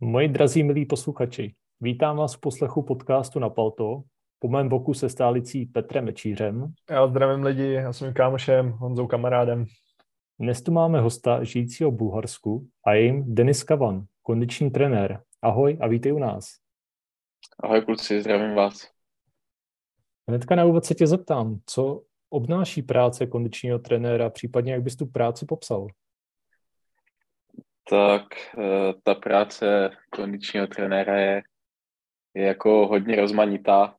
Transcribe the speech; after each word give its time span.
Moji 0.00 0.28
drazí 0.28 0.62
milí 0.62 0.86
posluchači, 0.86 1.54
vítám 1.80 2.16
vás 2.16 2.34
v 2.34 2.40
poslechu 2.40 2.82
podcastu 2.82 3.38
na 3.38 3.50
Palto. 3.50 4.02
Po 4.38 4.48
mém 4.48 4.68
boku 4.68 4.94
se 4.94 5.08
stálicí 5.08 5.66
Petrem 5.66 6.04
Mečířem. 6.04 6.72
Já 6.90 7.06
zdravím 7.06 7.44
lidi, 7.44 7.72
já 7.72 7.92
jsem 7.92 8.14
kámošem, 8.14 8.70
Honzou 8.70 9.06
kamarádem. 9.06 9.64
Dnes 10.40 10.62
tu 10.62 10.72
máme 10.72 11.00
hosta 11.00 11.44
žijícího 11.44 11.90
v 11.90 11.94
Bulharsku 11.94 12.68
a 12.86 12.94
jim 12.94 13.34
Denis 13.34 13.62
Kavan, 13.62 14.04
kondiční 14.22 14.70
trenér. 14.70 15.22
Ahoj 15.42 15.78
a 15.80 15.88
vítej 15.88 16.12
u 16.12 16.18
nás. 16.18 16.50
Ahoj 17.62 17.82
kluci, 17.82 18.20
zdravím 18.20 18.54
vás. 18.54 18.88
Hnedka 20.28 20.54
na 20.54 20.64
úvod 20.64 20.84
se 20.84 20.94
tě 20.94 21.06
zeptám, 21.06 21.58
co 21.66 22.02
obnáší 22.30 22.82
práce 22.82 23.26
kondičního 23.26 23.78
trenéra, 23.78 24.30
případně 24.30 24.72
jak 24.72 24.82
bys 24.82 24.96
tu 24.96 25.06
práci 25.06 25.46
popsal? 25.46 25.86
Tak 27.90 28.24
eh, 28.58 28.94
ta 29.02 29.14
práce 29.14 29.90
kondičního 30.10 30.66
trenéra 30.66 31.20
je, 31.20 31.42
je 32.34 32.44
jako 32.44 32.86
hodně 32.86 33.16
rozmanitá. 33.16 33.96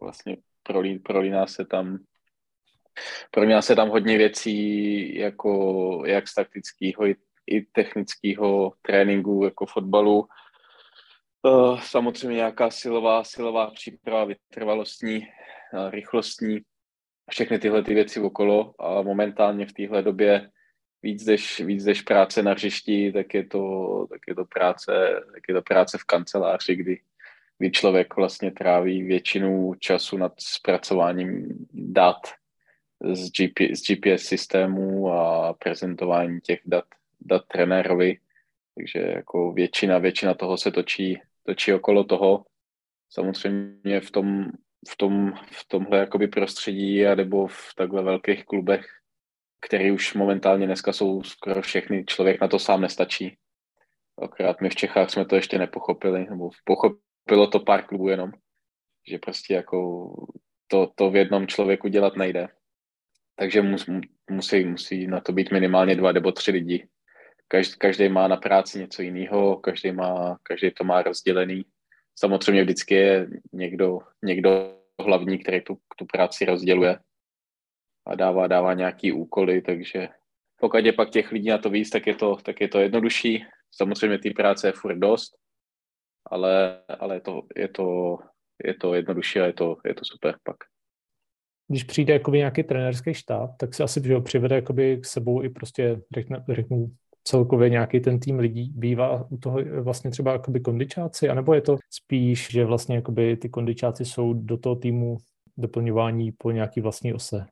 Vlastně 0.00 0.36
prolí, 0.62 0.98
prolíná 0.98 1.46
se 1.46 1.64
tam 1.64 1.98
prolíná 3.30 3.62
se 3.62 3.76
tam 3.76 3.88
hodně 3.88 4.18
věcí, 4.18 5.18
jako 5.18 6.02
jak 6.06 6.28
z 6.28 6.34
taktického 6.34 7.06
i, 7.06 7.16
i 7.46 7.62
technického 7.62 8.72
tréninku, 8.82 9.44
jako 9.44 9.66
fotbalu. 9.66 10.28
Eh, 11.46 11.80
samozřejmě 11.82 12.36
nějaká 12.36 12.70
silová, 12.70 13.24
silová 13.24 13.70
příprava, 13.70 14.24
vytrvalostní, 14.24 15.26
eh, 15.26 15.90
rychlostní, 15.90 16.60
všechny 17.30 17.58
tyhle 17.58 17.82
ty 17.82 17.94
věci 17.94 18.20
okolo 18.20 18.74
a 18.78 19.02
momentálně 19.02 19.66
v 19.66 19.72
téhle 19.72 20.02
době 20.02 20.50
víc 21.02 21.26
než, 21.26 21.60
víc 21.60 21.84
než 21.84 22.02
práce 22.02 22.42
na 22.42 22.52
hřišti, 22.52 23.12
tak 23.12 23.34
je 23.34 23.44
to, 23.44 24.06
tak 24.10 24.20
je 24.28 24.34
to, 24.34 24.44
práce, 24.44 25.22
tak 25.32 25.42
je 25.48 25.54
to 25.54 25.62
práce 25.62 25.98
v 25.98 26.04
kanceláři, 26.04 26.76
kdy, 26.76 27.00
kdy 27.58 27.70
člověk 27.70 28.16
vlastně 28.16 28.50
tráví 28.50 29.02
většinu 29.02 29.74
času 29.78 30.16
nad 30.16 30.32
zpracováním 30.38 31.48
dat 31.72 32.18
z, 33.12 33.30
GP, 33.30 33.58
z 33.74 33.82
GPS 33.82 34.22
systému 34.22 35.12
a 35.12 35.54
prezentování 35.54 36.40
těch 36.40 36.60
dat, 36.66 36.84
dat 37.20 37.44
trenérovi. 37.46 38.18
Takže 38.74 38.98
jako 38.98 39.52
většina, 39.52 39.98
většina 39.98 40.34
toho 40.34 40.56
se 40.56 40.70
točí, 40.70 41.20
točí 41.42 41.72
okolo 41.72 42.04
toho. 42.04 42.44
Samozřejmě 43.10 44.00
v 44.00 44.10
tom, 44.10 44.50
v 44.88 44.96
tom, 44.96 45.32
v 45.50 45.68
tomhle 45.68 45.98
jakoby 45.98 46.28
prostředí 46.28 47.06
a 47.06 47.14
nebo 47.14 47.46
v 47.46 47.74
takhle 47.76 48.02
velkých 48.02 48.44
klubech 48.44 48.86
který 49.60 49.90
už 49.90 50.14
momentálně 50.14 50.66
dneska 50.66 50.92
jsou 50.92 51.22
skoro 51.22 51.62
všechny, 51.62 52.04
člověk 52.04 52.40
na 52.40 52.48
to 52.48 52.58
sám 52.58 52.80
nestačí. 52.80 53.36
Akorát 54.22 54.60
my 54.60 54.70
v 54.70 54.74
Čechách 54.74 55.10
jsme 55.10 55.24
to 55.24 55.36
ještě 55.36 55.58
nepochopili, 55.58 56.26
nebo 56.30 56.50
pochopilo 56.64 57.46
to 57.46 57.60
pár 57.60 57.84
klubů 57.84 58.08
jenom, 58.08 58.32
že 59.10 59.18
prostě 59.18 59.54
jako 59.54 60.10
to, 60.66 60.92
to 60.94 61.10
v 61.10 61.16
jednom 61.16 61.46
člověku 61.46 61.88
dělat 61.88 62.16
nejde. 62.16 62.48
Takže 63.36 63.62
mus, 63.62 63.86
musí, 64.30 64.64
musí 64.64 65.06
na 65.06 65.20
to 65.20 65.32
být 65.32 65.52
minimálně 65.52 65.96
dva 65.96 66.12
nebo 66.12 66.32
tři 66.32 66.50
lidi. 66.50 66.88
Každý, 67.48 67.74
každý 67.78 68.08
má 68.08 68.28
na 68.28 68.36
práci 68.36 68.78
něco 68.78 69.02
jiného, 69.02 69.56
každý, 69.56 69.92
má, 69.92 70.38
každý 70.42 70.70
to 70.70 70.84
má 70.84 71.02
rozdělený. 71.02 71.64
Samozřejmě 72.18 72.62
vždycky 72.62 72.94
je 72.94 73.28
někdo, 73.52 73.98
někdo 74.24 74.78
hlavní, 75.00 75.38
který 75.38 75.60
tu, 75.60 75.78
tu 75.96 76.06
práci 76.06 76.44
rozděluje 76.44 76.98
a 78.08 78.14
dává, 78.14 78.46
dává 78.46 78.74
nějaký 78.74 79.12
úkoly, 79.12 79.62
takže 79.62 80.08
pokud 80.60 80.84
je 80.84 80.92
pak 80.92 81.10
těch 81.10 81.32
lidí 81.32 81.48
na 81.48 81.58
to 81.58 81.70
víc, 81.70 81.90
tak 81.90 82.06
je 82.06 82.14
to, 82.14 82.36
tak 82.36 82.60
je 82.60 82.68
to 82.68 82.78
jednodušší. 82.78 83.44
Samozřejmě 83.70 84.18
té 84.18 84.30
práce 84.30 84.68
je 84.68 84.72
furt 84.72 84.98
dost, 84.98 85.30
ale, 86.26 86.82
ale 86.98 87.16
je, 87.16 87.20
to, 87.20 87.42
je, 87.56 87.68
to, 87.68 88.18
je 88.64 88.74
to 88.74 88.94
jednodušší 88.94 89.40
a 89.40 89.46
je 89.46 89.52
to, 89.52 89.76
je 89.84 89.94
to 89.94 90.04
super 90.04 90.36
pak. 90.42 90.56
Když 91.68 91.84
přijde 91.84 92.12
jakoby 92.12 92.38
nějaký 92.38 92.62
trenérský 92.62 93.14
štáb, 93.14 93.50
tak 93.58 93.74
se 93.74 93.82
asi 93.82 94.02
že 94.04 94.20
přivede 94.20 94.56
jakoby 94.56 94.98
k 95.00 95.06
sebou 95.06 95.42
i 95.42 95.48
prostě, 95.48 96.00
řekne, 96.14 96.44
řeknu, 96.48 96.90
celkově 97.24 97.70
nějaký 97.70 98.00
ten 98.00 98.20
tým 98.20 98.38
lidí. 98.38 98.72
Bývá 98.74 99.26
u 99.30 99.36
toho 99.36 99.58
vlastně 99.82 100.10
třeba 100.10 100.32
jakoby 100.32 100.60
kondičáci, 100.60 101.28
anebo 101.28 101.54
je 101.54 101.60
to 101.60 101.76
spíš, 101.90 102.48
že 102.50 102.64
vlastně 102.64 102.96
jakoby 102.96 103.36
ty 103.36 103.48
kondičáci 103.48 104.04
jsou 104.04 104.32
do 104.32 104.56
toho 104.56 104.76
týmu 104.76 105.16
doplňování 105.56 106.32
po 106.32 106.50
nějaký 106.50 106.80
vlastní 106.80 107.14
ose? 107.14 107.46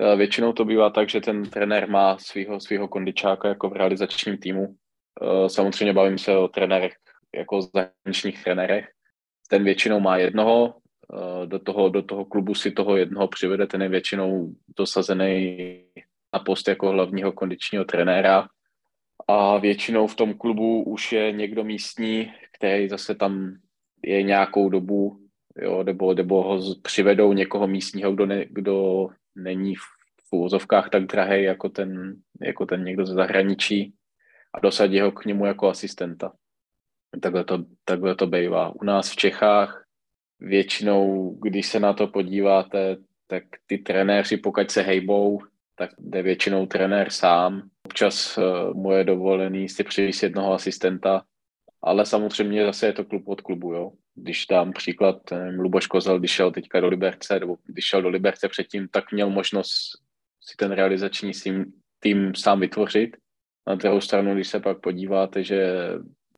Eh, 0.00 0.16
většinou 0.16 0.52
to 0.52 0.64
bývá 0.64 0.90
tak, 0.90 1.08
že 1.08 1.20
ten 1.20 1.50
trenér 1.50 1.88
má 1.88 2.18
svého 2.18 2.60
svého 2.60 2.88
kondičáka 2.88 3.48
jako 3.48 3.70
v 3.70 3.72
realizačním 3.72 4.38
týmu. 4.38 4.74
Eh, 5.22 5.48
samozřejmě 5.48 5.92
bavím 5.92 6.18
se 6.18 6.36
o 6.36 6.48
trenérech 6.48 6.92
jako 7.34 7.60
zahraničních 7.62 8.44
trenérech. 8.44 8.88
Ten 9.48 9.64
většinou 9.64 10.00
má 10.00 10.16
jednoho, 10.16 10.74
eh, 11.14 11.46
do 11.46 11.58
toho, 11.58 11.88
do 11.88 12.02
toho 12.02 12.24
klubu 12.24 12.54
si 12.54 12.70
toho 12.70 12.96
jednoho 12.96 13.28
přivede, 13.28 13.66
ten 13.66 13.82
je 13.82 13.88
většinou 13.88 14.52
dosazený 14.78 15.58
na 16.34 16.38
post 16.38 16.68
jako 16.68 16.90
hlavního 16.90 17.32
kondičního 17.32 17.84
trenéra 17.84 18.48
a 19.28 19.58
většinou 19.58 20.06
v 20.06 20.16
tom 20.16 20.34
klubu 20.34 20.82
už 20.82 21.12
je 21.12 21.32
někdo 21.32 21.64
místní, 21.64 22.32
který 22.52 22.88
zase 22.88 23.14
tam 23.14 23.56
je 24.02 24.22
nějakou 24.22 24.68
dobu, 24.68 25.18
jo, 25.56 25.82
nebo, 25.82 26.14
nebo 26.14 26.42
ho 26.42 26.74
přivedou 26.82 27.32
někoho 27.32 27.66
místního, 27.66 28.12
kdo, 28.12 28.26
ne, 28.26 28.44
kdo 28.50 29.08
není 29.36 29.74
v 29.76 30.32
úvozovkách 30.32 30.90
tak 30.90 31.06
drahý 31.06 31.42
jako 31.42 31.68
ten, 31.68 32.16
jako 32.40 32.66
ten 32.66 32.84
někdo 32.84 33.06
ze 33.06 33.14
zahraničí 33.14 33.94
a 34.54 34.60
dosadí 34.60 35.00
ho 35.00 35.12
k 35.12 35.24
němu 35.24 35.46
jako 35.46 35.68
asistenta. 35.68 36.32
Takhle 37.20 37.44
to, 37.44 37.64
takhle 37.84 38.14
to 38.14 38.26
bývá. 38.26 38.74
U 38.74 38.84
nás 38.84 39.10
v 39.10 39.16
Čechách 39.16 39.84
většinou, 40.40 41.30
když 41.42 41.66
se 41.66 41.80
na 41.80 41.92
to 41.92 42.06
podíváte, 42.06 42.96
tak 43.26 43.42
ty 43.66 43.78
trenéři, 43.78 44.36
pokud 44.36 44.70
se 44.70 44.82
hejbou, 44.82 45.40
tak 45.74 45.90
jde 45.98 46.22
většinou 46.22 46.66
trenér 46.66 47.10
sám. 47.10 47.62
Občas 47.86 48.38
uh, 48.38 48.74
mu 48.74 48.92
je 48.92 49.04
dovolený 49.04 49.68
si 49.68 49.84
přivést 49.84 50.22
jednoho 50.22 50.52
asistenta, 50.52 51.24
ale 51.84 52.06
samozřejmě 52.06 52.64
zase 52.64 52.86
je 52.86 52.92
to 52.92 53.04
klub 53.04 53.28
od 53.28 53.40
klubu, 53.40 53.72
jo. 53.72 53.92
Když 54.14 54.46
dám 54.46 54.72
příklad, 54.72 55.16
nevím, 55.30 55.60
Luboš 55.60 55.86
Kozel, 55.86 56.18
když 56.18 56.30
šel 56.30 56.50
teďka 56.50 56.80
do 56.80 56.88
Liberce, 56.88 57.40
nebo 57.40 57.56
když 57.66 57.84
šel 57.84 58.02
do 58.02 58.08
Liberce 58.08 58.48
předtím, 58.48 58.88
tak 58.88 59.12
měl 59.12 59.30
možnost 59.30 59.72
si 60.40 60.56
ten 60.56 60.72
realizační 60.72 61.32
tým, 61.32 61.64
tým 62.00 62.34
sám 62.34 62.60
vytvořit. 62.60 63.16
Na 63.66 63.74
druhou 63.74 64.00
stranu, 64.00 64.34
když 64.34 64.48
se 64.48 64.60
pak 64.60 64.80
podíváte, 64.80 65.44
že 65.44 65.74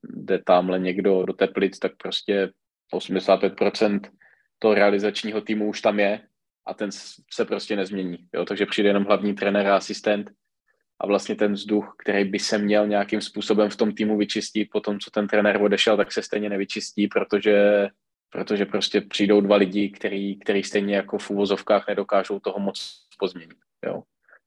jde 0.02 0.38
tamhle 0.38 0.78
někdo 0.78 1.24
do 1.24 1.32
Teplic, 1.32 1.78
tak 1.78 1.92
prostě 1.96 2.50
85% 2.94 4.00
toho 4.58 4.74
realizačního 4.74 5.40
týmu 5.40 5.68
už 5.68 5.80
tam 5.80 6.00
je 6.00 6.20
a 6.66 6.74
ten 6.74 6.90
se 7.34 7.44
prostě 7.44 7.76
nezmění. 7.76 8.18
Jo? 8.34 8.44
Takže 8.44 8.66
přijde 8.66 8.88
jenom 8.88 9.04
hlavní 9.04 9.34
trenér 9.34 9.66
a 9.66 9.76
asistent 9.76 10.30
a 11.00 11.06
vlastně 11.06 11.34
ten 11.34 11.52
vzduch, 11.52 11.94
který 11.98 12.24
by 12.24 12.38
se 12.38 12.58
měl 12.58 12.86
nějakým 12.86 13.20
způsobem 13.20 13.70
v 13.70 13.76
tom 13.76 13.92
týmu 13.92 14.16
vyčistit 14.16 14.68
po 14.72 14.80
tom, 14.80 14.98
co 14.98 15.10
ten 15.10 15.28
trenér 15.28 15.62
odešel, 15.62 15.96
tak 15.96 16.12
se 16.12 16.22
stejně 16.22 16.48
nevyčistí, 16.48 17.08
protože, 17.08 17.88
protože 18.30 18.66
prostě 18.66 19.00
přijdou 19.00 19.40
dva 19.40 19.56
lidi, 19.56 19.90
který, 19.90 20.38
který 20.38 20.62
stejně 20.62 20.96
jako 20.96 21.18
v 21.18 21.30
úvozovkách 21.30 21.88
nedokážou 21.88 22.40
toho 22.40 22.58
moc 22.58 23.06
pozměnit. 23.18 23.56
Jo. 23.86 24.02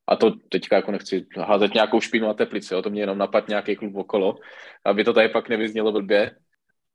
A 0.07 0.15
to 0.15 0.31
teďka 0.49 0.75
jako 0.75 0.91
nechci 0.91 1.25
házet 1.37 1.73
nějakou 1.73 2.01
špínu 2.01 2.27
na 2.27 2.33
teplici, 2.33 2.73
jo. 2.73 2.81
to 2.81 2.89
mě 2.89 3.01
jenom 3.01 3.17
napad 3.17 3.47
nějaký 3.47 3.75
klub 3.75 3.95
okolo, 3.95 4.35
aby 4.85 5.03
to 5.03 5.13
tady 5.13 5.29
pak 5.29 5.49
nevyznělo 5.49 5.91
blbě. 5.91 6.31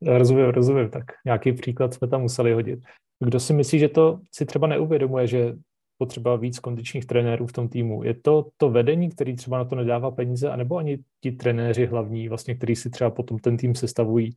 Rozumím, 0.02 0.44
rozumím, 0.44 0.90
tak 0.90 1.04
nějaký 1.24 1.52
příklad 1.52 1.94
jsme 1.94 2.08
tam 2.08 2.20
museli 2.20 2.52
hodit. 2.52 2.78
Kdo 3.24 3.40
si 3.40 3.52
myslí, 3.52 3.78
že 3.78 3.88
to 3.88 4.20
si 4.32 4.46
třeba 4.46 4.66
neuvědomuje, 4.66 5.26
že 5.26 5.52
potřeba 5.98 6.36
víc 6.36 6.58
kondičních 6.58 7.06
trenérů 7.06 7.46
v 7.46 7.52
tom 7.52 7.68
týmu. 7.68 8.04
Je 8.04 8.14
to 8.14 8.46
to 8.56 8.70
vedení, 8.70 9.10
který 9.10 9.36
třeba 9.36 9.58
na 9.58 9.64
to 9.64 9.74
nedává 9.74 10.10
peníze, 10.10 10.50
anebo 10.50 10.76
ani 10.76 10.98
ti 11.20 11.32
trenéři 11.32 11.86
hlavní, 11.86 12.28
vlastně, 12.28 12.54
který 12.54 12.76
si 12.76 12.90
třeba 12.90 13.10
potom 13.10 13.38
ten 13.38 13.56
tým 13.56 13.74
sestavují? 13.74 14.30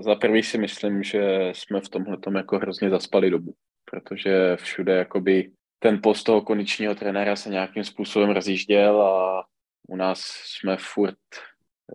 Za 0.00 0.14
prvý 0.14 0.42
si 0.42 0.58
myslím, 0.58 1.02
že 1.02 1.50
jsme 1.52 1.80
v 1.80 1.88
tomhle 1.88 2.18
jako 2.36 2.58
hrozně 2.58 2.90
zaspali 2.90 3.30
dobu, 3.30 3.54
protože 3.90 4.56
všude 4.56 4.96
jakoby 4.96 5.50
ten 5.78 6.00
post 6.02 6.22
toho 6.22 6.42
kondičního 6.42 6.94
trenéra 6.94 7.36
se 7.36 7.50
nějakým 7.50 7.84
způsobem 7.84 8.30
rozjížděl 8.30 9.02
a 9.02 9.44
u 9.88 9.96
nás 9.96 10.20
jsme 10.44 10.76
furt 10.80 11.16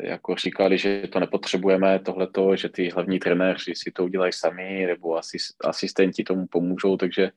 jako 0.01 0.35
říkali, 0.35 0.77
že 0.77 1.07
to 1.11 1.19
nepotřebujeme, 1.19 1.99
tohleto, 1.99 2.55
že 2.55 2.69
ty 2.69 2.89
hlavní 2.89 3.19
trenéři 3.19 3.73
si 3.75 3.91
to 3.91 4.03
udělají 4.03 4.33
sami, 4.33 4.85
nebo 4.85 5.19
asistenti 5.63 6.23
tomu 6.23 6.47
pomůžou, 6.47 6.97
takže 6.97 7.31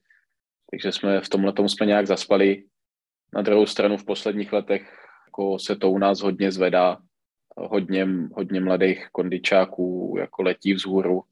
takže 0.71 0.93
jsme 0.93 1.21
v 1.21 1.29
tomhle 1.29 1.53
tomu 1.53 1.69
jsme 1.69 1.87
nějak 1.87 2.07
zaspali. 2.07 2.65
Na 3.35 3.43
druhou 3.43 3.67
stranu 3.67 3.97
v 3.97 4.05
posledních 4.05 4.53
letech 4.53 5.07
jako 5.27 5.59
se 5.59 5.77
to 5.77 5.91
u 5.91 5.99
nás 5.99 6.21
hodně 6.21 6.53
zvedá. 6.53 6.99
Hodně, 7.59 8.09
hodně 8.33 8.61
mladých 8.61 9.09
kondičáků 9.13 10.17
jako 10.19 10.43
letí 10.43 10.75
vzhůru. 10.75 11.23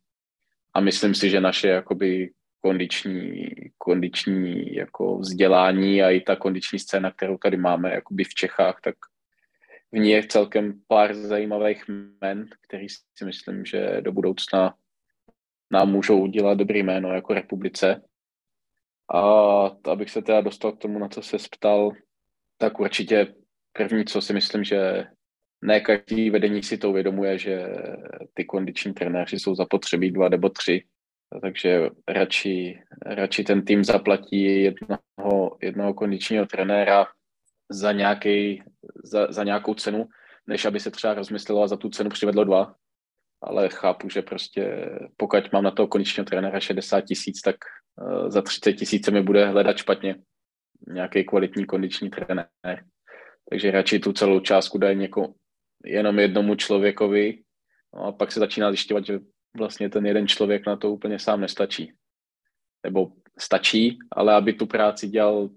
A 0.75 0.81
myslím 0.81 1.15
si, 1.15 1.31
že 1.31 1.41
naše 1.41 1.69
jakoby 1.69 2.31
kondiční, 2.61 3.47
kondiční 3.79 4.75
jako 4.75 5.19
vzdělání 5.19 6.03
a 6.03 6.11
i 6.11 6.21
ta 6.21 6.37
kondiční 6.37 6.79
scéna, 6.79 7.11
kterou 7.11 7.39
tady 7.39 7.57
máme 7.57 7.95
jakoby 7.95 8.25
v 8.25 8.35
Čechách, 8.35 8.81
tak 8.85 8.95
v 9.93 9.99
ní 9.99 10.11
je 10.11 10.27
celkem 10.27 10.81
pár 10.89 11.15
zajímavých 11.15 11.85
men, 12.21 12.47
který 12.67 12.89
si 12.89 13.25
myslím, 13.25 13.65
že 13.65 14.01
do 14.01 14.13
budoucna 14.13 14.75
nám 15.71 15.91
můžou 15.91 16.21
udělat 16.21 16.59
dobrý 16.59 16.83
jméno 16.83 17.15
jako 17.15 17.35
republice. 17.35 18.03
A 19.13 19.21
abych 19.91 20.11
se 20.11 20.23
teda 20.23 20.41
dostal 20.41 20.73
k 20.73 20.79
tomu, 20.79 20.99
na 20.99 21.09
co 21.09 21.23
se 21.23 21.37
ptal, 21.51 21.93
tak 22.59 22.81
určitě 22.81 23.35
první, 23.73 24.05
co 24.05 24.21
si 24.21 24.33
myslím, 24.33 24.65
že 24.65 25.07
ne 25.63 25.81
každý 25.81 26.31
vedení 26.31 26.63
si 26.63 26.79
to 26.79 26.91
uvědomuje, 26.91 27.39
že 27.39 27.67
ty 28.35 28.45
kondiční 28.45 28.95
trenéři 28.95 29.39
jsou 29.39 29.55
zapotřebí 29.55 30.11
dva 30.11 30.29
nebo 30.29 30.49
tři, 30.49 30.85
takže 31.43 31.91
radši, 32.09 32.79
radši 33.07 33.45
ten 33.45 33.65
tým 33.65 33.85
zaplatí 33.85 34.63
jednoho, 34.63 35.57
jednoho 35.63 35.95
kondičního 35.95 36.47
trenéra 36.47 37.07
za, 37.71 37.93
nějaký, 37.93 38.63
za, 39.05 39.33
za 39.33 39.45
nějakou 39.45 39.75
cenu, 39.75 40.09
než 40.47 40.65
aby 40.65 40.81
se 40.81 40.91
třeba 40.91 41.15
rozmyslelo 41.15 41.63
a 41.63 41.69
za 41.69 41.77
tu 41.77 41.89
cenu 41.89 42.11
přivedlo 42.11 42.45
dva. 42.45 42.75
Ale 43.47 43.69
chápu, 43.69 44.09
že 44.09 44.23
prostě 44.23 44.91
pokud 45.17 45.53
mám 45.53 45.65
na 45.65 45.71
toho 45.71 45.87
kondičního 45.87 46.25
trenéra 46.25 46.61
60 46.61 47.01
tisíc, 47.01 47.41
tak 47.41 47.57
uh, 47.97 48.29
za 48.29 48.43
30 48.43 48.73
tisíc 48.73 49.09
mi 49.09 49.23
bude 49.23 49.47
hledat 49.47 49.77
špatně 49.77 50.17
nějaký 50.89 51.25
kvalitní 51.25 51.67
kondiční 51.67 52.11
trenér. 52.11 52.85
Takže 53.51 53.71
radši 53.71 53.99
tu 53.99 54.13
celou 54.13 54.41
částku 54.41 54.79
dají 54.79 54.97
něko, 54.97 55.35
jenom 55.85 56.19
jednomu 56.19 56.55
člověkovi 56.55 57.39
no 57.95 58.05
a 58.05 58.13
pak 58.13 58.33
se 58.33 58.41
začíná 58.41 58.71
zjišťovat, 58.71 59.07
že 59.07 59.19
vlastně 59.57 59.91
ten 59.91 60.07
jeden 60.07 60.29
člověk 60.29 60.67
na 60.67 60.77
to 60.77 60.91
úplně 60.91 61.19
sám 61.19 61.41
nestačí. 61.41 61.93
Nebo 62.85 63.13
stačí, 63.39 63.99
ale 64.13 64.35
aby 64.35 64.53
tu 64.53 64.67
práci 64.67 65.09
dělal 65.09 65.49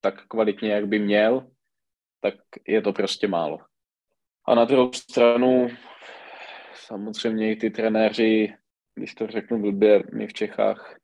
tak 0.00 0.26
kvalitně, 0.26 0.72
jak 0.72 0.86
by 0.86 0.98
měl, 0.98 1.50
tak 2.20 2.34
je 2.68 2.82
to 2.82 2.92
prostě 2.92 3.28
málo. 3.28 3.58
A 4.46 4.54
na 4.54 4.64
druhou 4.64 4.92
stranu 4.92 5.68
samozřejmě 6.86 7.52
i 7.52 7.56
ty 7.56 7.70
trenéři, 7.70 8.54
když 8.94 9.14
to 9.14 9.26
řeknu 9.26 9.60
blbě, 9.60 10.02
my 10.12 10.26
v 10.26 10.32
Čechách, 10.32 10.96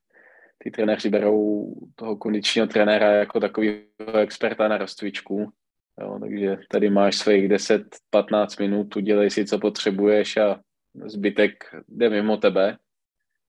ty 0.58 0.70
trenéři 0.70 1.10
berou 1.10 1.74
toho 1.94 2.16
kondičního 2.16 2.66
trenéra 2.66 3.12
jako 3.12 3.40
takového 3.40 4.18
experta 4.20 4.68
na 4.68 4.78
rostvičku. 4.78 5.52
Jo, 6.00 6.18
takže 6.20 6.56
tady 6.68 6.90
máš 6.90 7.16
svých 7.16 7.48
10-15 7.48 8.60
minut, 8.60 8.96
udělej 8.96 9.30
si, 9.30 9.44
co 9.44 9.58
potřebuješ 9.58 10.36
a 10.36 10.60
zbytek 11.06 11.64
jde 11.88 12.10
mimo 12.10 12.36
tebe, 12.36 12.78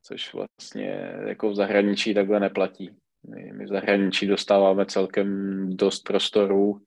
což 0.03 0.33
vlastně 0.33 1.13
jako 1.27 1.49
v 1.49 1.55
zahraničí 1.55 2.13
takhle 2.13 2.39
neplatí. 2.39 2.95
My, 3.27 3.51
my 3.53 3.65
v 3.65 3.67
zahraničí 3.67 4.27
dostáváme 4.27 4.85
celkem 4.85 5.69
dost 5.69 5.99
prostoru, 5.99 6.81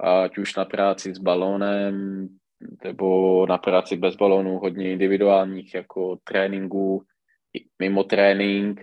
ať 0.00 0.38
už 0.38 0.56
na 0.56 0.64
práci 0.64 1.14
s 1.14 1.18
balónem, 1.18 2.28
nebo 2.84 3.46
na 3.46 3.58
práci 3.58 3.96
bez 3.96 4.16
balónu, 4.16 4.58
hodně 4.58 4.92
individuálních 4.92 5.74
jako 5.74 6.18
tréninků, 6.24 7.02
mimo 7.78 8.04
trénink, 8.04 8.80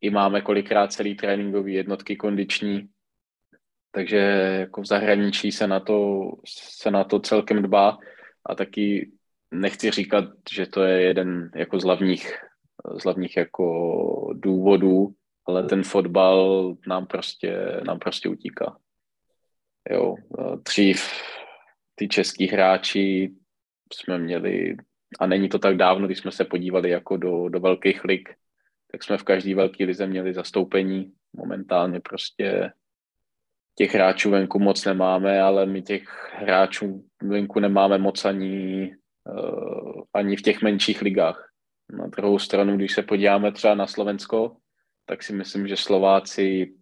i 0.00 0.10
máme 0.10 0.40
kolikrát 0.40 0.92
celý 0.92 1.14
tréninkový 1.14 1.74
jednotky 1.74 2.16
kondiční, 2.16 2.88
takže 3.90 4.16
jako 4.60 4.82
v 4.82 4.86
zahraničí 4.86 5.52
se 5.52 5.66
na 5.66 5.80
to, 5.80 6.30
se 6.78 6.90
na 6.90 7.04
to 7.04 7.20
celkem 7.20 7.62
dbá. 7.62 7.98
A 8.46 8.54
taky 8.54 9.10
nechci 9.50 9.90
říkat, 9.90 10.24
že 10.54 10.66
to 10.66 10.82
je 10.82 11.02
jeden 11.02 11.50
jako 11.54 11.80
z 11.80 11.84
hlavních, 11.84 12.38
z 12.98 13.04
hlavních 13.04 13.36
jako 13.36 14.34
důvodů, 14.34 15.08
ale 15.46 15.62
ten 15.62 15.82
fotbal 15.82 16.74
nám 16.86 17.06
prostě, 17.06 17.80
nám 17.86 17.98
prostě 17.98 18.28
utíká. 18.28 18.76
Jo, 19.90 20.14
dřív 20.64 21.10
ty 21.98 22.08
český 22.08 22.46
hráči 22.46 23.32
jsme 23.92 24.18
měli, 24.18 24.76
a 25.20 25.26
není 25.26 25.48
to 25.48 25.58
tak 25.58 25.76
dávno, 25.76 26.06
když 26.06 26.18
jsme 26.18 26.32
se 26.32 26.44
podívali 26.44 26.90
jako 26.90 27.16
do, 27.16 27.48
do 27.48 27.60
velkých 27.60 28.04
lig, 28.04 28.28
tak 28.92 29.04
jsme 29.04 29.18
v 29.18 29.22
každé 29.22 29.54
velké 29.54 29.84
lize 29.84 30.06
měli 30.06 30.34
zastoupení. 30.34 31.12
Momentálně 31.36 32.00
prostě 32.00 32.72
těch 33.74 33.94
hráčů 33.94 34.30
venku 34.30 34.58
moc 34.58 34.84
nemáme, 34.84 35.40
ale 35.40 35.66
my 35.66 35.82
těch 35.82 36.32
hráčů 36.34 37.04
venku 37.22 37.60
nemáme 37.60 37.98
moc 37.98 38.24
ani, 38.24 38.96
uh, 39.24 40.02
ani 40.12 40.36
v 40.36 40.42
těch 40.42 40.62
menších 40.62 41.02
ligách. 41.02 41.50
Na 41.90 42.06
druhou 42.06 42.38
stranu, 42.38 42.76
když 42.76 42.92
se 42.92 43.02
podíváme 43.02 43.52
třeba 43.52 43.74
na 43.74 43.86
Slovensko, 43.86 44.56
tak 45.06 45.22
si 45.22 45.32
myslím, 45.32 45.68
že 45.68 45.76
Slováci 45.76 46.74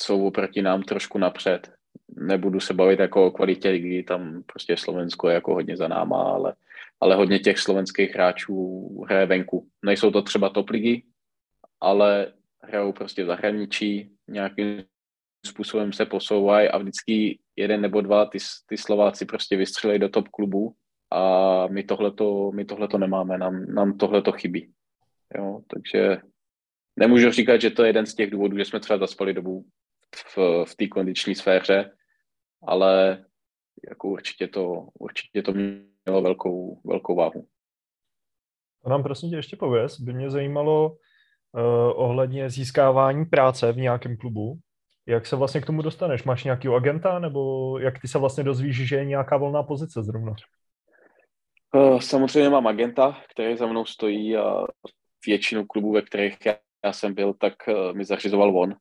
jsou 0.00 0.26
oproti 0.26 0.62
nám 0.62 0.82
trošku 0.82 1.18
napřed. 1.18 1.72
Nebudu 2.16 2.60
se 2.60 2.74
bavit 2.74 3.00
jako 3.00 3.26
o 3.26 3.30
kvalitě 3.30 3.68
ligy, 3.68 4.02
tam 4.02 4.42
prostě 4.46 4.76
Slovensko 4.76 5.28
je 5.28 5.34
jako 5.34 5.54
hodně 5.54 5.76
za 5.76 5.88
náma, 5.88 6.22
ale, 6.22 6.54
ale 7.00 7.16
hodně 7.16 7.38
těch 7.38 7.58
slovenských 7.58 8.14
hráčů 8.14 8.88
hraje 9.08 9.26
venku. 9.26 9.68
Nejsou 9.84 10.10
to 10.10 10.22
třeba 10.22 10.48
top 10.48 10.70
ligy, 10.70 11.02
ale 11.80 12.32
hrajou 12.62 12.92
prostě 12.92 13.24
v 13.24 13.26
zahraničí, 13.26 14.10
nějakým 14.28 14.84
způsobem 15.46 15.92
se 15.92 16.06
posouvají 16.06 16.68
a 16.68 16.78
vždycky 16.78 17.38
jeden 17.56 17.80
nebo 17.80 18.00
dva 18.00 18.26
ty, 18.26 18.38
ty 18.66 18.76
Slováci 18.76 19.24
prostě 19.24 19.56
vystřelí 19.56 19.98
do 19.98 20.08
top 20.08 20.28
klubu 20.28 20.74
a 21.10 21.66
my 21.66 21.82
tohleto, 21.82 22.52
my 22.54 22.64
tohleto 22.64 22.98
nemáme, 22.98 23.38
nám, 23.38 23.74
nám 23.74 23.98
tohleto 23.98 24.32
chybí. 24.32 24.72
Jo, 25.36 25.60
takže 25.66 26.18
nemůžu 26.96 27.30
říkat, 27.30 27.60
že 27.60 27.70
to 27.70 27.82
je 27.82 27.88
jeden 27.88 28.06
z 28.06 28.14
těch 28.14 28.30
důvodů, 28.30 28.58
že 28.58 28.64
jsme 28.64 28.80
třeba 28.80 28.98
zaspali 28.98 29.34
dobu 29.34 29.64
v, 30.16 30.64
v 30.64 30.76
té 30.76 30.88
kondiční 30.88 31.34
sféře, 31.34 31.96
ale 32.66 33.24
jako 33.88 34.08
určitě 34.08 34.48
to, 34.48 34.88
určitě 34.94 35.42
to 35.42 35.52
mělo 35.52 36.22
velkou, 36.22 36.80
velkou 36.84 37.16
váhu. 37.16 37.46
To 38.84 38.90
nám 38.90 39.02
prosím 39.02 39.30
tě 39.30 39.36
ještě 39.36 39.56
pověz, 39.56 40.00
by 40.00 40.12
mě 40.12 40.30
zajímalo 40.30 40.90
uh, 40.90 40.92
ohledně 41.94 42.50
získávání 42.50 43.24
práce 43.24 43.72
v 43.72 43.76
nějakém 43.76 44.16
klubu. 44.16 44.58
Jak 45.06 45.26
se 45.26 45.36
vlastně 45.36 45.60
k 45.60 45.66
tomu 45.66 45.82
dostaneš? 45.82 46.24
Máš 46.24 46.44
nějakého 46.44 46.74
agenta, 46.74 47.18
nebo 47.18 47.78
jak 47.78 47.98
ty 47.98 48.08
se 48.08 48.18
vlastně 48.18 48.44
dozvíš, 48.44 48.88
že 48.88 48.96
je 48.96 49.04
nějaká 49.04 49.36
volná 49.36 49.62
pozice 49.62 50.02
zrovna? 50.02 50.34
Uh, 51.74 52.00
samozřejmě 52.00 52.50
mám 52.50 52.66
agenta, 52.66 53.16
který 53.32 53.56
za 53.56 53.66
mnou 53.66 53.84
stojí 53.84 54.36
a 54.36 54.66
většinu 55.26 55.66
klubů, 55.66 55.92
ve 55.92 56.02
kterých 56.02 56.46
já, 56.46 56.54
já 56.84 56.92
jsem 56.92 57.14
byl, 57.14 57.34
tak 57.34 57.54
uh, 57.68 57.96
mi 57.96 58.04
zařizoval 58.04 58.58
on. 58.58 58.74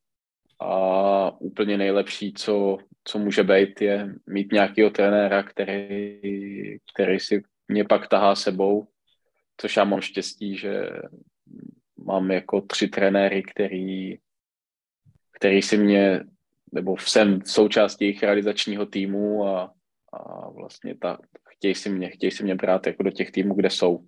A 0.61 1.31
úplně 1.39 1.77
nejlepší, 1.77 2.33
co, 2.33 2.77
co 3.03 3.19
může 3.19 3.43
být, 3.43 3.81
je 3.81 4.15
mít 4.27 4.51
nějakého 4.51 4.89
trenéra, 4.89 5.43
který, 5.43 6.77
který 6.93 7.19
si 7.19 7.43
mě 7.67 7.83
pak 7.83 8.07
tahá 8.07 8.35
sebou, 8.35 8.87
což 9.57 9.77
já 9.77 9.83
mám 9.83 10.01
štěstí, 10.01 10.57
že 10.57 10.89
mám 11.97 12.31
jako 12.31 12.61
tři 12.61 12.87
trenéry, 12.87 13.43
který, 13.43 14.17
který 15.31 15.61
si 15.61 15.77
mě, 15.77 16.23
nebo 16.71 16.97
jsem 16.97 17.41
součástí 17.45 18.05
jejich 18.05 18.23
realizačního 18.23 18.85
týmu 18.85 19.47
a, 19.47 19.73
a 20.13 20.49
vlastně 20.49 20.97
ta, 20.97 21.17
chtějí 21.49 21.75
si 21.75 21.89
mě, 21.89 22.09
chtějí 22.09 22.31
si 22.31 22.43
mě 22.43 22.55
brát 22.55 22.87
jako 22.87 23.03
do 23.03 23.11
těch 23.11 23.31
týmů, 23.31 23.53
kde 23.53 23.69
jsou. 23.69 24.05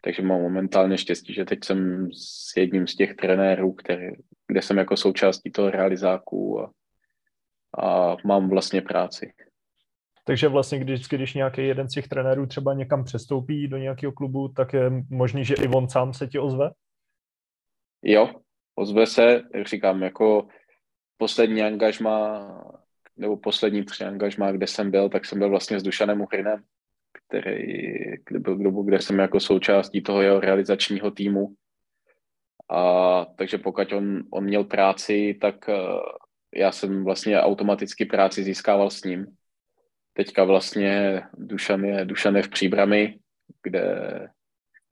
Takže 0.00 0.22
mám 0.22 0.40
momentálně 0.40 0.98
štěstí, 0.98 1.34
že 1.34 1.44
teď 1.44 1.64
jsem 1.64 2.08
s 2.12 2.56
jedním 2.56 2.86
z 2.86 2.94
těch 2.94 3.14
trenérů, 3.14 3.72
který, 3.72 4.06
kde 4.46 4.62
jsem 4.62 4.78
jako 4.78 4.96
součástí 4.96 5.50
toho 5.50 5.70
realizáku 5.70 6.60
a, 6.60 6.72
a 7.78 8.16
mám 8.24 8.50
vlastně 8.50 8.82
práci. 8.82 9.32
Takže 10.24 10.48
vlastně, 10.48 10.78
když, 10.78 11.08
když 11.08 11.34
nějaký 11.34 11.66
jeden 11.66 11.88
z 11.88 11.92
těch 11.92 12.08
trenérů 12.08 12.46
třeba 12.46 12.74
někam 12.74 13.04
přestoupí 13.04 13.68
do 13.68 13.76
nějakého 13.76 14.12
klubu, 14.12 14.48
tak 14.48 14.72
je 14.72 14.90
možný, 15.10 15.44
že 15.44 15.54
i 15.54 15.68
on 15.68 15.88
sám 15.88 16.14
se 16.14 16.26
ti 16.26 16.38
ozve? 16.38 16.70
Jo, 18.02 18.30
ozve 18.74 19.06
se, 19.06 19.42
jak 19.54 19.66
říkám, 19.66 20.02
jako 20.02 20.48
poslední 21.16 21.62
angažma, 21.62 22.46
nebo 23.16 23.36
poslední 23.36 23.84
tři 23.84 24.04
angažma, 24.04 24.52
kde 24.52 24.66
jsem 24.66 24.90
byl, 24.90 25.08
tak 25.08 25.24
jsem 25.24 25.38
byl 25.38 25.50
vlastně 25.50 25.80
s 25.80 25.82
Dušanem 25.82 26.20
Uchrinem, 26.20 26.64
který, 27.30 28.02
byl, 28.38 28.82
kde 28.82 29.02
jsem 29.02 29.18
jako 29.18 29.40
součástí 29.40 30.02
toho 30.02 30.22
jeho 30.22 30.40
realizačního 30.40 31.10
týmu. 31.10 31.54
A 32.70 33.24
takže 33.36 33.58
pokud 33.58 33.92
on, 33.92 34.22
on 34.30 34.44
měl 34.44 34.64
práci, 34.64 35.38
tak 35.40 35.68
uh, 35.68 35.74
já 36.54 36.72
jsem 36.72 37.04
vlastně 37.04 37.40
automaticky 37.40 38.04
práci 38.04 38.44
získával 38.44 38.90
s 38.90 39.04
ním. 39.04 39.26
Teďka 40.12 40.44
vlastně 40.44 41.22
Dušan 41.34 41.84
je, 41.84 42.04
Dušan 42.04 42.36
je 42.36 42.42
v 42.42 42.48
příbrami, 42.48 43.18
kde 43.62 44.28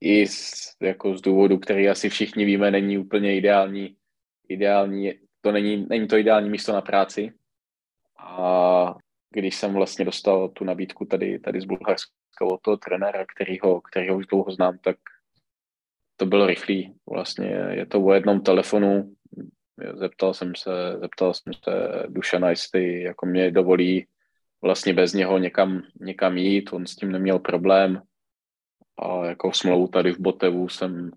i 0.01 0.27
z, 0.27 0.75
jako 0.81 1.17
z 1.17 1.21
důvodu, 1.21 1.57
který 1.57 1.89
asi 1.89 2.09
všichni 2.09 2.45
víme, 2.45 2.71
není 2.71 2.97
úplně 2.97 3.37
ideální, 3.37 3.95
ideální 4.49 5.13
to 5.41 5.51
není, 5.51 5.85
není 5.89 6.07
to 6.07 6.17
ideální 6.17 6.49
místo 6.49 6.73
na 6.73 6.81
práci. 6.81 7.31
A 8.17 8.95
když 9.29 9.55
jsem 9.55 9.73
vlastně 9.73 10.05
dostal 10.05 10.49
tu 10.49 10.63
nabídku 10.63 11.05
tady, 11.05 11.39
tady 11.39 11.61
z 11.61 11.65
Bulharska 11.65 12.11
od 12.41 12.61
toho 12.61 12.77
trenéra, 12.77 13.25
kterýho, 13.25 13.81
kterýho 13.81 14.17
už 14.17 14.25
dlouho 14.25 14.51
znám, 14.51 14.77
tak 14.77 14.97
to 16.15 16.25
bylo 16.25 16.47
rychlý. 16.47 16.95
Vlastně 17.09 17.47
je 17.69 17.85
to 17.85 18.01
o 18.01 18.13
jednom 18.13 18.41
telefonu. 18.41 19.15
Zeptal 19.93 20.33
jsem 20.33 20.55
se, 20.55 20.71
zeptal 20.99 21.33
jsem 21.33 21.53
se 21.53 21.71
Dušana, 22.07 22.49
jestli 22.49 23.01
jako 23.01 23.25
mě 23.25 23.51
dovolí 23.51 24.07
vlastně 24.61 24.93
bez 24.93 25.13
něho 25.13 25.37
někam, 25.37 25.81
někam 26.01 26.37
jít, 26.37 26.73
on 26.73 26.87
s 26.87 26.95
tím 26.95 27.11
neměl 27.11 27.39
problém 27.39 28.01
a 28.97 29.25
jako 29.25 29.53
smlouvu 29.53 29.87
tady 29.87 30.11
v 30.11 30.19
Botevu 30.19 30.69
jsem, 30.69 31.11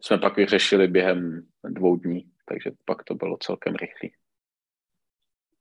jsme 0.00 0.18
pak 0.18 0.36
vyřešili 0.36 0.88
během 0.88 1.42
dvou 1.64 1.96
dní, 1.96 2.30
takže 2.48 2.70
pak 2.84 3.04
to 3.04 3.14
bylo 3.14 3.36
celkem 3.36 3.74
rychlý. 3.74 4.12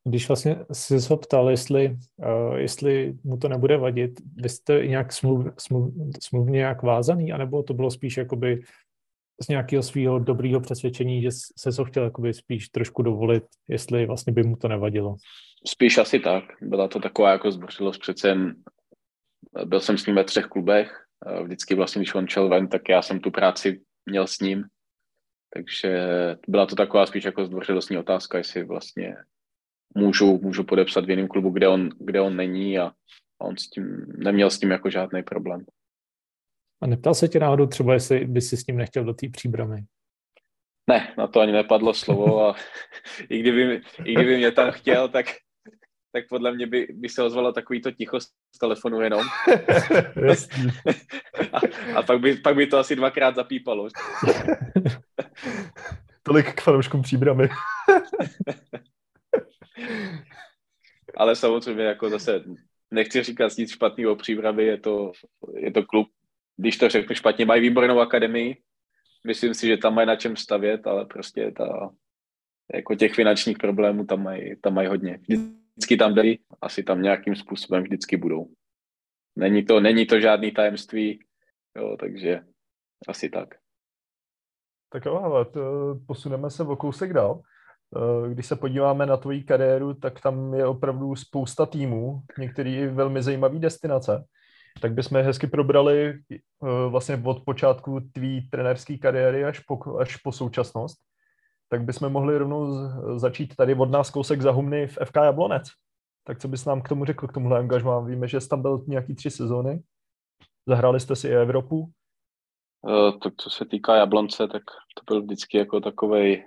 Když 0.07 0.27
vlastně 0.27 0.57
jsi 0.71 1.01
se 1.01 1.17
ptal, 1.17 1.49
jestli, 1.49 1.97
uh, 2.17 2.55
jestli 2.55 3.13
mu 3.23 3.37
to 3.37 3.49
nebude 3.49 3.77
vadit, 3.77 4.11
vy 4.35 4.49
jste 4.49 4.87
nějak 4.87 5.13
smluv, 5.13 5.47
smluv, 5.57 5.93
smluvně 6.23 6.57
nějak 6.57 6.83
vázaný, 6.83 7.31
anebo 7.31 7.63
to 7.63 7.73
bylo 7.73 7.91
spíš 7.91 8.17
jakoby 8.17 8.61
z 9.43 9.47
nějakého 9.47 9.83
svého 9.83 10.19
dobrého 10.19 10.61
přesvědčení, 10.61 11.21
že 11.21 11.29
se 11.31 11.71
to 11.71 11.85
chtěl 11.85 12.03
jakoby 12.03 12.33
spíš 12.33 12.69
trošku 12.69 13.01
dovolit, 13.01 13.43
jestli 13.67 14.05
vlastně 14.05 14.33
by 14.33 14.43
mu 14.43 14.55
to 14.55 14.67
nevadilo? 14.67 15.15
Spíš 15.67 15.97
asi 15.97 16.19
tak. 16.19 16.43
Byla 16.61 16.87
to 16.87 16.99
taková 16.99 17.31
jako 17.31 17.51
zdvořilost. 17.51 18.01
Přece 18.01 18.27
jen 18.27 18.55
byl 19.65 19.79
jsem 19.79 19.97
s 19.97 20.05
ním 20.05 20.15
ve 20.15 20.23
třech 20.23 20.45
klubech. 20.45 21.05
Vždycky 21.43 21.75
vlastně, 21.75 21.99
když 21.99 22.15
on 22.15 22.27
šel 22.27 22.49
ven, 22.49 22.67
tak 22.67 22.89
já 22.89 23.01
jsem 23.01 23.19
tu 23.19 23.31
práci 23.31 23.81
měl 24.05 24.27
s 24.27 24.39
ním. 24.39 24.63
Takže 25.53 26.07
byla 26.47 26.65
to 26.65 26.75
taková 26.75 27.05
spíš 27.05 27.23
jako 27.23 27.45
zdvořilostní 27.45 27.97
otázka, 27.97 28.37
jestli 28.37 28.63
vlastně 28.63 29.15
můžu, 29.95 30.39
můžu 30.41 30.63
podepsat 30.63 31.05
v 31.05 31.09
jiném 31.09 31.27
klubu, 31.27 31.49
kde 31.49 31.67
on, 31.67 31.89
kde 31.99 32.21
on 32.21 32.35
není 32.35 32.79
a 32.79 32.91
on 33.41 33.57
s 33.57 33.69
tím, 33.69 34.05
neměl 34.17 34.49
s 34.49 34.59
tím 34.59 34.71
jako 34.71 34.89
žádný 34.89 35.23
problém. 35.23 35.65
A 36.81 36.87
neptal 36.87 37.13
se 37.13 37.27
tě 37.27 37.39
náhodou 37.39 37.67
třeba, 37.67 37.93
jestli 37.93 38.25
by 38.25 38.41
si 38.41 38.57
s 38.57 38.67
ním 38.67 38.77
nechtěl 38.77 39.03
do 39.03 39.13
té 39.13 39.29
příbramy? 39.29 39.85
Ne, 40.89 41.13
na 41.17 41.27
to 41.27 41.39
ani 41.39 41.51
nepadlo 41.51 41.93
slovo 41.93 42.45
a 42.45 42.55
i 43.29 43.39
kdyby, 43.39 43.81
i 44.05 44.13
kdyby 44.13 44.37
mě 44.37 44.51
tam 44.51 44.71
chtěl, 44.71 45.09
tak, 45.09 45.25
tak 46.11 46.23
podle 46.29 46.55
mě 46.55 46.67
by, 46.67 46.87
by 46.93 47.09
se 47.09 47.23
ozvalo 47.23 47.53
takový 47.53 47.81
to 47.81 47.91
ticho 47.91 48.19
z 48.19 48.29
telefonu 48.59 49.01
jenom. 49.01 49.21
a, 51.53 51.59
a 51.95 52.03
pak, 52.03 52.19
by, 52.19 52.35
pak 52.35 52.55
by 52.55 52.67
to 52.67 52.77
asi 52.77 52.95
dvakrát 52.95 53.35
zapípalo. 53.35 53.87
Tolik 56.23 56.53
k 56.53 56.61
fanouškům 56.61 57.01
příbramy. 57.01 57.49
Ale 61.17 61.35
samozřejmě 61.35 61.83
jako 61.83 62.09
zase 62.09 62.43
nechci 62.91 63.23
říkat 63.23 63.57
nic 63.57 63.71
špatného 63.71 64.11
o 64.11 64.15
přípravě, 64.15 64.65
je 64.65 64.77
to, 64.77 65.11
je 65.55 65.71
to 65.71 65.85
klub, 65.85 66.07
když 66.57 66.77
to 66.77 66.89
řeknu 66.89 67.15
špatně, 67.15 67.45
mají 67.45 67.61
výbornou 67.61 67.99
akademii, 67.99 68.57
myslím 69.27 69.53
si, 69.53 69.67
že 69.67 69.77
tam 69.77 69.95
mají 69.95 70.07
na 70.07 70.15
čem 70.15 70.35
stavět, 70.35 70.87
ale 70.87 71.05
prostě 71.05 71.51
ta, 71.51 71.89
jako 72.73 72.95
těch 72.95 73.13
finančních 73.13 73.57
problémů 73.57 74.05
tam 74.05 74.23
mají, 74.23 74.55
tam 74.61 74.73
mají 74.73 74.87
hodně. 74.87 75.19
Vždycky 75.77 75.97
tam 75.97 76.13
byli, 76.13 76.37
asi 76.61 76.83
tam 76.83 77.01
nějakým 77.01 77.35
způsobem 77.35 77.83
vždycky 77.83 78.17
budou. 78.17 78.49
Není 79.35 79.65
to, 79.65 79.79
není 79.79 80.05
to 80.05 80.19
žádný 80.19 80.51
tajemství, 80.51 81.25
jo, 81.75 81.97
takže 81.99 82.41
asi 83.07 83.29
tak. 83.29 83.55
Tak 84.91 85.05
jo, 85.05 85.15
ale 85.15 85.45
to 85.45 85.61
posuneme 86.07 86.49
se 86.49 86.63
o 86.63 86.75
kousek 86.75 87.13
dál. 87.13 87.41
Eh, 87.95 88.29
když 88.29 88.45
se 88.45 88.55
podíváme 88.55 89.05
na 89.05 89.17
tvoji 89.17 89.43
kariéru, 89.43 89.93
tak 89.93 90.21
tam 90.21 90.53
je 90.53 90.65
opravdu 90.65 91.15
spousta 91.15 91.65
týmů, 91.65 92.21
některý 92.37 92.87
velmi 92.87 93.23
zajímavý 93.23 93.59
destinace. 93.59 94.25
Tak 94.81 94.93
bychom 94.93 95.21
hezky 95.21 95.47
probrali 95.47 96.13
eh, 96.31 96.37
vlastně 96.89 97.21
od 97.25 97.43
počátku 97.45 97.99
tvý 98.11 98.49
trenérské 98.49 98.97
kariéry 98.97 99.45
až 99.45 99.59
po, 99.59 99.97
až 99.99 100.15
po 100.15 100.31
současnost. 100.31 100.97
Tak 101.69 101.81
bychom 101.81 102.11
mohli 102.11 102.37
rovnou 102.37 102.67
začít 103.17 103.55
tady 103.55 103.75
od 103.75 103.91
nás 103.91 104.09
kousek 104.09 104.41
za 104.41 104.51
humny 104.51 104.87
v 104.87 104.97
FK 105.05 105.15
Jablonec. 105.15 105.67
Tak 106.23 106.39
co 106.39 106.47
bys 106.47 106.65
nám 106.65 106.81
k 106.81 106.89
tomu 106.89 107.05
řekl, 107.05 107.27
k 107.27 107.33
tomuhle 107.33 107.59
angažmá? 107.59 107.99
Víme, 107.99 108.27
že 108.27 108.41
jsi 108.41 108.49
tam 108.49 108.61
byl 108.61 108.83
nějaký 108.87 109.15
tři 109.15 109.29
sezóny. 109.29 109.81
Zahráli 110.67 110.99
jste 110.99 111.15
si 111.15 111.27
i 111.27 111.35
Evropu. 111.35 111.91
Uh, 112.81 113.19
tak 113.19 113.33
co 113.37 113.49
se 113.49 113.65
týká 113.65 113.95
Jablonce, 113.95 114.47
tak 114.47 114.63
to 114.95 115.13
byl 115.13 115.21
vždycky 115.21 115.57
jako 115.57 115.79
takovej 115.79 116.45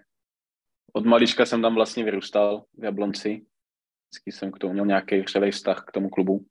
od 0.92 1.06
malička 1.06 1.46
jsem 1.46 1.62
tam 1.62 1.74
vlastně 1.74 2.04
vyrůstal 2.04 2.64
v 2.78 2.84
Jablonci. 2.84 3.28
Vždycky 3.28 4.32
jsem 4.32 4.52
k 4.52 4.58
tomu 4.58 4.72
měl 4.72 4.86
nějaký 4.86 5.20
vřelej 5.20 5.50
vztah 5.50 5.84
k 5.88 5.92
tomu 5.92 6.08
klubu. 6.08 6.44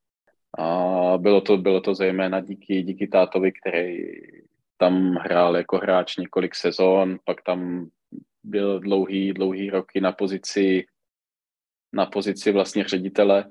A 0.57 1.17
bylo 1.17 1.41
to, 1.41 1.57
bylo 1.57 1.81
to 1.81 1.95
zejména 1.95 2.41
díky, 2.41 2.81
díky 2.81 3.07
tátovi, 3.07 3.51
který 3.51 3.97
tam 4.77 5.13
hrál 5.13 5.57
jako 5.57 5.77
hráč 5.77 6.17
několik 6.17 6.55
sezon, 6.55 7.17
pak 7.25 7.41
tam 7.41 7.89
byl 8.43 8.79
dlouhý, 8.79 9.33
dlouhý 9.33 9.69
roky 9.69 10.01
na 10.01 10.11
pozici 10.11 10.85
na 11.93 12.05
pozici 12.05 12.51
vlastně 12.51 12.83
ředitele. 12.83 13.45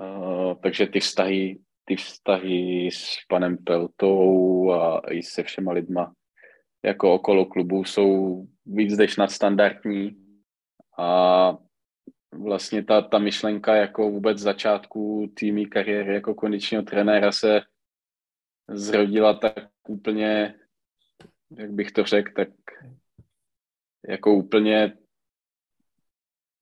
Uh, 0.00 0.54
takže 0.62 0.86
ty 0.86 1.00
vztahy, 1.00 1.58
ty 1.84 1.96
vztahy 1.96 2.90
s 2.92 3.16
panem 3.28 3.56
Peltou 3.56 4.70
a 4.72 5.02
i 5.10 5.22
se 5.22 5.42
všema 5.42 5.72
lidma 5.72 6.12
jako 6.84 7.14
okolo 7.14 7.44
klubu 7.46 7.84
jsou 7.84 8.42
víc 8.66 8.98
než 8.98 9.16
nadstandardní 9.16 10.24
a 10.98 11.58
vlastně 12.32 12.84
ta, 12.84 13.02
ta 13.02 13.18
myšlenka 13.18 13.74
jako 13.74 14.10
vůbec 14.10 14.38
začátku 14.38 15.32
týmí 15.36 15.66
kariéry 15.66 16.14
jako 16.14 16.34
kondičního 16.34 16.82
trenéra 16.82 17.32
se 17.32 17.60
zrodila 18.68 19.34
tak 19.34 19.54
úplně, 19.88 20.54
jak 21.50 21.70
bych 21.70 21.92
to 21.92 22.04
řekl, 22.04 22.32
tak 22.36 22.48
jako 24.08 24.34
úplně 24.34 24.96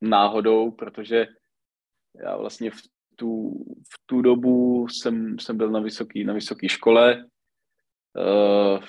náhodou, 0.00 0.70
protože 0.70 1.26
já 2.24 2.36
vlastně 2.36 2.70
v 2.70 2.82
tu, 3.16 3.50
v 3.92 4.06
tu 4.06 4.22
dobu 4.22 4.88
jsem, 4.88 5.38
jsem 5.38 5.56
byl 5.56 5.70
na 5.70 5.80
vysoké 5.80 6.24
na 6.24 6.34
vysoký 6.34 6.68
škole, 6.68 7.24
uh, 8.16 8.84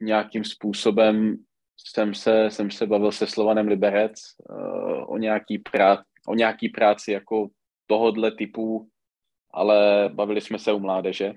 nějakým 0.00 0.44
způsobem 0.44 1.44
jsem 1.78 2.14
se, 2.14 2.50
jsem 2.50 2.70
se 2.70 2.86
bavil 2.86 3.12
se 3.12 3.26
Slovanem 3.26 3.68
Liberec 3.68 4.14
uh, 4.50 5.12
o, 5.12 5.18
nějaký 5.18 5.58
prá, 5.58 6.04
o 6.26 6.34
nějaký 6.34 6.68
práci 6.68 7.12
jako 7.12 7.48
tohodle 7.86 8.30
typu, 8.30 8.88
ale 9.50 10.10
bavili 10.12 10.40
jsme 10.40 10.58
se 10.58 10.72
u 10.72 10.78
mládeže 10.78 11.32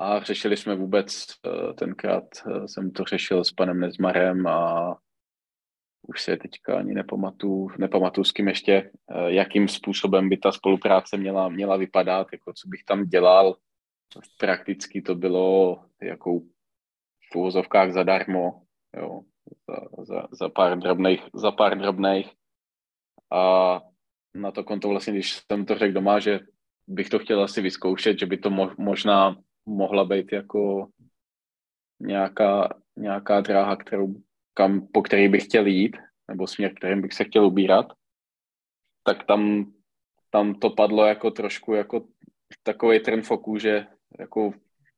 a 0.00 0.20
řešili 0.20 0.56
jsme 0.56 0.74
vůbec, 0.74 1.26
uh, 1.46 1.72
tenkrát 1.72 2.24
uh, 2.46 2.64
jsem 2.66 2.90
to 2.90 3.04
řešil 3.04 3.44
s 3.44 3.52
panem 3.52 3.80
Nezmarem 3.80 4.46
a 4.46 4.96
už 6.08 6.22
se 6.22 6.36
teďka 6.36 6.78
ani 6.78 6.94
nepamatuju, 6.94 7.70
nepamatuju 7.78 8.24
s 8.24 8.32
kým 8.32 8.48
ještě, 8.48 8.90
jakým 9.26 9.68
způsobem 9.68 10.28
by 10.28 10.36
ta 10.36 10.52
spolupráce 10.52 11.16
měla, 11.16 11.48
měla 11.48 11.76
vypadat, 11.76 12.26
jako 12.32 12.52
co 12.52 12.68
bych 12.68 12.84
tam 12.84 13.04
dělal. 13.04 13.56
Prakticky 14.38 15.02
to 15.02 15.14
bylo 15.14 15.78
jako 16.02 16.40
v 17.32 17.36
úvozovkách 17.36 17.92
zadarmo, 17.92 18.62
jo, 18.96 19.20
za, 19.68 20.04
za, 20.04 20.28
za, 20.30 20.48
pár 20.48 20.78
drobných, 20.78 21.22
za 21.34 21.50
pár 21.50 21.78
drobných. 21.78 22.30
A 23.32 23.80
na 24.34 24.50
to 24.50 24.64
konto 24.64 24.88
vlastně, 24.88 25.12
když 25.12 25.32
jsem 25.32 25.64
to 25.66 25.78
řekl 25.78 25.94
doma, 25.94 26.18
že 26.18 26.40
bych 26.86 27.08
to 27.08 27.18
chtěl 27.18 27.42
asi 27.42 27.60
vyzkoušet, 27.60 28.18
že 28.18 28.26
by 28.26 28.36
to 28.36 28.50
mo, 28.50 28.70
možná 28.78 29.36
mohla 29.66 30.04
být 30.04 30.32
jako 30.32 30.88
nějaká, 32.00 32.68
nějaká 32.96 33.40
dráha, 33.40 33.76
kterou, 33.76 34.14
kam, 34.54 34.86
po 34.92 35.02
který 35.02 35.28
bych 35.28 35.44
chtěl 35.44 35.66
jít, 35.66 35.96
nebo 36.28 36.46
směr, 36.46 36.74
kterým 36.74 37.02
bych 37.02 37.12
se 37.12 37.24
chtěl 37.24 37.46
ubírat, 37.46 37.86
tak 39.04 39.24
tam, 39.24 39.72
tam 40.30 40.54
to 40.54 40.70
padlo 40.70 41.06
jako 41.06 41.30
trošku 41.30 41.74
jako 41.74 42.06
takový 42.62 43.00
trn 43.00 43.22
foku, 43.22 43.58
že 43.58 43.86
jako 44.18 44.52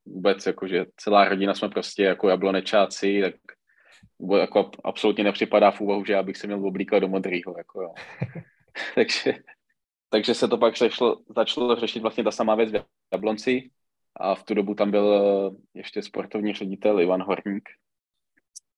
vůbec, 0.05 0.45
jako, 0.45 0.67
že 0.67 0.85
celá 0.97 1.29
rodina 1.29 1.53
jsme 1.53 1.69
prostě 1.69 2.03
jako 2.03 2.29
jablonečáci, 2.29 3.21
tak 3.21 3.54
jako 4.37 4.71
absolutně 4.83 5.23
nepřipadá 5.23 5.71
v 5.71 5.81
úvahu, 5.81 6.05
že 6.05 6.13
já 6.13 6.23
bych 6.23 6.37
se 6.37 6.47
měl 6.47 6.67
oblíkat 6.67 6.99
do 6.99 7.07
modrýho, 7.07 7.55
jako 7.57 7.81
jo. 7.81 7.93
takže, 8.95 9.33
takže 10.09 10.33
se 10.33 10.47
to 10.47 10.57
pak 10.57 10.75
řešlo, 10.75 11.21
začalo 11.35 11.75
řešit 11.75 11.99
vlastně 11.99 12.23
ta 12.23 12.31
samá 12.31 12.55
věc 12.55 12.71
v 12.71 12.83
Jablonci 13.13 13.69
a 14.15 14.35
v 14.35 14.43
tu 14.43 14.53
dobu 14.53 14.75
tam 14.75 14.91
byl 14.91 15.13
eh, 15.13 15.79
ještě 15.79 16.01
sportovní 16.01 16.53
ředitel 16.53 17.01
Ivan 17.01 17.23
Horník 17.23 17.69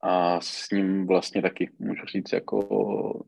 a 0.02 0.42
s 0.42 0.72
ním 0.72 1.08
vlastně 1.08 1.42
taky 1.42 1.72
můžu 1.80 2.06
říct 2.06 2.34
jako 2.34 3.26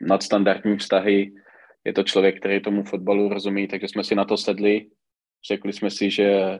nadstandardní 0.00 0.76
vztahy. 0.76 1.34
Je 1.84 1.92
to 1.92 2.02
člověk, 2.02 2.38
který 2.40 2.62
tomu 2.62 2.82
fotbalu 2.82 3.28
rozumí, 3.28 3.68
takže 3.68 3.88
jsme 3.88 4.04
si 4.04 4.14
na 4.14 4.24
to 4.24 4.36
sedli. 4.36 4.90
Řekli 5.48 5.72
jsme 5.72 5.90
si, 5.90 6.10
že 6.10 6.58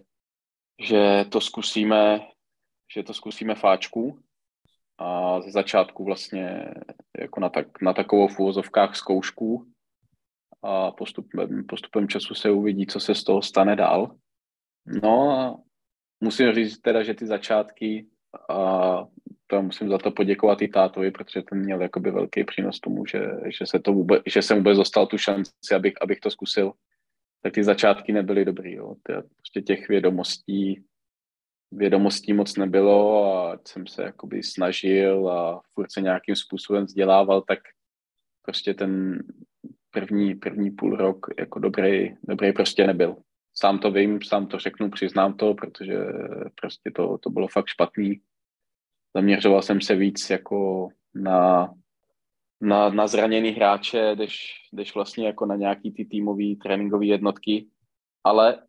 že 0.80 1.24
to 1.28 1.40
zkusíme, 1.40 2.20
že 2.94 3.02
to 3.02 3.14
zkusíme 3.14 3.54
fáčku 3.54 4.18
a 4.98 5.40
ze 5.40 5.50
začátku 5.50 6.04
vlastně 6.04 6.74
jako 7.20 7.40
na, 7.40 7.48
tak, 7.48 7.82
na 7.82 7.92
takovou 7.92 8.28
v 8.28 8.38
úvozovkách 8.38 8.96
zkoušku 8.96 9.66
a 10.62 10.90
postupem, 10.90 11.66
postupem 11.66 12.08
času 12.08 12.34
se 12.34 12.50
uvidí, 12.50 12.86
co 12.86 13.00
se 13.00 13.14
z 13.14 13.24
toho 13.24 13.42
stane 13.42 13.76
dál. 13.76 14.16
No 15.02 15.30
a 15.30 15.56
musím 16.20 16.52
říct 16.52 16.78
teda, 16.78 17.02
že 17.02 17.14
ty 17.14 17.26
začátky 17.26 18.06
a 18.48 19.06
to 19.46 19.62
musím 19.62 19.88
za 19.88 19.98
to 19.98 20.10
poděkovat 20.10 20.62
i 20.62 20.68
tátovi, 20.68 21.10
protože 21.10 21.42
ten 21.42 21.58
měl 21.58 21.82
jakoby 21.82 22.10
velký 22.10 22.44
přínos 22.44 22.80
tomu, 22.80 23.06
že, 23.06 23.20
že, 23.58 23.66
se 23.66 23.78
to 23.78 23.92
vůbec, 23.92 24.22
že 24.26 24.42
jsem 24.42 24.56
vůbec 24.56 24.76
dostal 24.76 25.06
tu 25.06 25.18
šanci, 25.18 25.74
abych, 25.76 25.94
abych 26.00 26.20
to 26.20 26.30
zkusil. 26.30 26.72
Tak 27.42 27.52
ty 27.52 27.64
začátky 27.64 28.12
nebyly 28.12 28.44
dobrý. 28.44 28.72
Jo. 28.72 28.94
Prostě 29.36 29.62
těch 29.62 29.88
vědomostí, 29.88 30.84
vědomostí 31.72 32.32
moc 32.32 32.56
nebylo 32.56 33.24
a 33.34 33.58
jsem 33.64 33.86
se 33.86 34.02
jakoby 34.02 34.42
snažil 34.42 35.28
a 35.28 35.60
furt 35.74 35.92
se 35.92 36.00
nějakým 36.00 36.36
způsobem 36.36 36.84
vzdělával, 36.84 37.42
tak 37.42 37.58
prostě 38.42 38.74
ten 38.74 39.22
první, 39.90 40.34
první 40.34 40.70
půl 40.70 40.96
rok 40.96 41.26
jako 41.38 41.58
dobrý, 41.58 42.16
dobrý 42.28 42.52
prostě 42.52 42.86
nebyl. 42.86 43.16
Sám 43.54 43.78
to 43.78 43.90
vím, 43.90 44.22
sám 44.22 44.46
to 44.46 44.58
řeknu, 44.58 44.90
přiznám 44.90 45.34
to, 45.34 45.54
protože 45.54 45.98
prostě 46.60 46.90
to, 46.90 47.18
to 47.18 47.30
bylo 47.30 47.48
fakt 47.48 47.66
špatný. 47.66 48.20
Zaměřoval 49.16 49.62
jsem 49.62 49.80
se 49.80 49.94
víc 49.94 50.30
jako 50.30 50.88
na, 51.14 51.74
na, 52.60 52.88
na 52.88 53.06
zraněný 53.06 53.50
hráče, 53.50 54.16
než, 54.16 54.52
než 54.72 54.94
vlastně 54.94 55.26
jako 55.26 55.46
na 55.46 55.56
nějaký 55.56 55.92
ty 55.92 56.04
týmový 56.04 56.56
tréninkové 56.56 57.06
jednotky. 57.06 57.66
Ale 58.24 58.62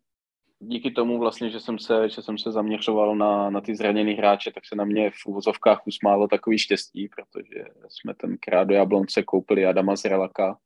díky 0.60 0.90
tomu 0.90 1.18
vlastně, 1.18 1.50
že 1.50 1.60
jsem 1.60 1.78
se, 1.78 2.08
že 2.08 2.22
jsem 2.22 2.38
se 2.38 2.52
zaměřoval 2.52 3.16
na, 3.16 3.50
na 3.50 3.60
ty 3.60 3.76
zraněný 3.76 4.12
hráče, 4.12 4.52
tak 4.52 4.66
se 4.66 4.76
na 4.76 4.84
mě 4.84 5.10
v 5.10 5.26
uvozovkách 5.26 5.86
usmálo 5.86 6.28
takový 6.28 6.58
štěstí, 6.58 7.08
protože 7.08 7.64
jsme 7.88 8.14
tenkrát 8.14 8.64
do 8.64 8.74
Jablonce 8.74 9.22
koupili 9.22 9.66
Adama 9.66 9.96
Zrelaka, 9.96 10.58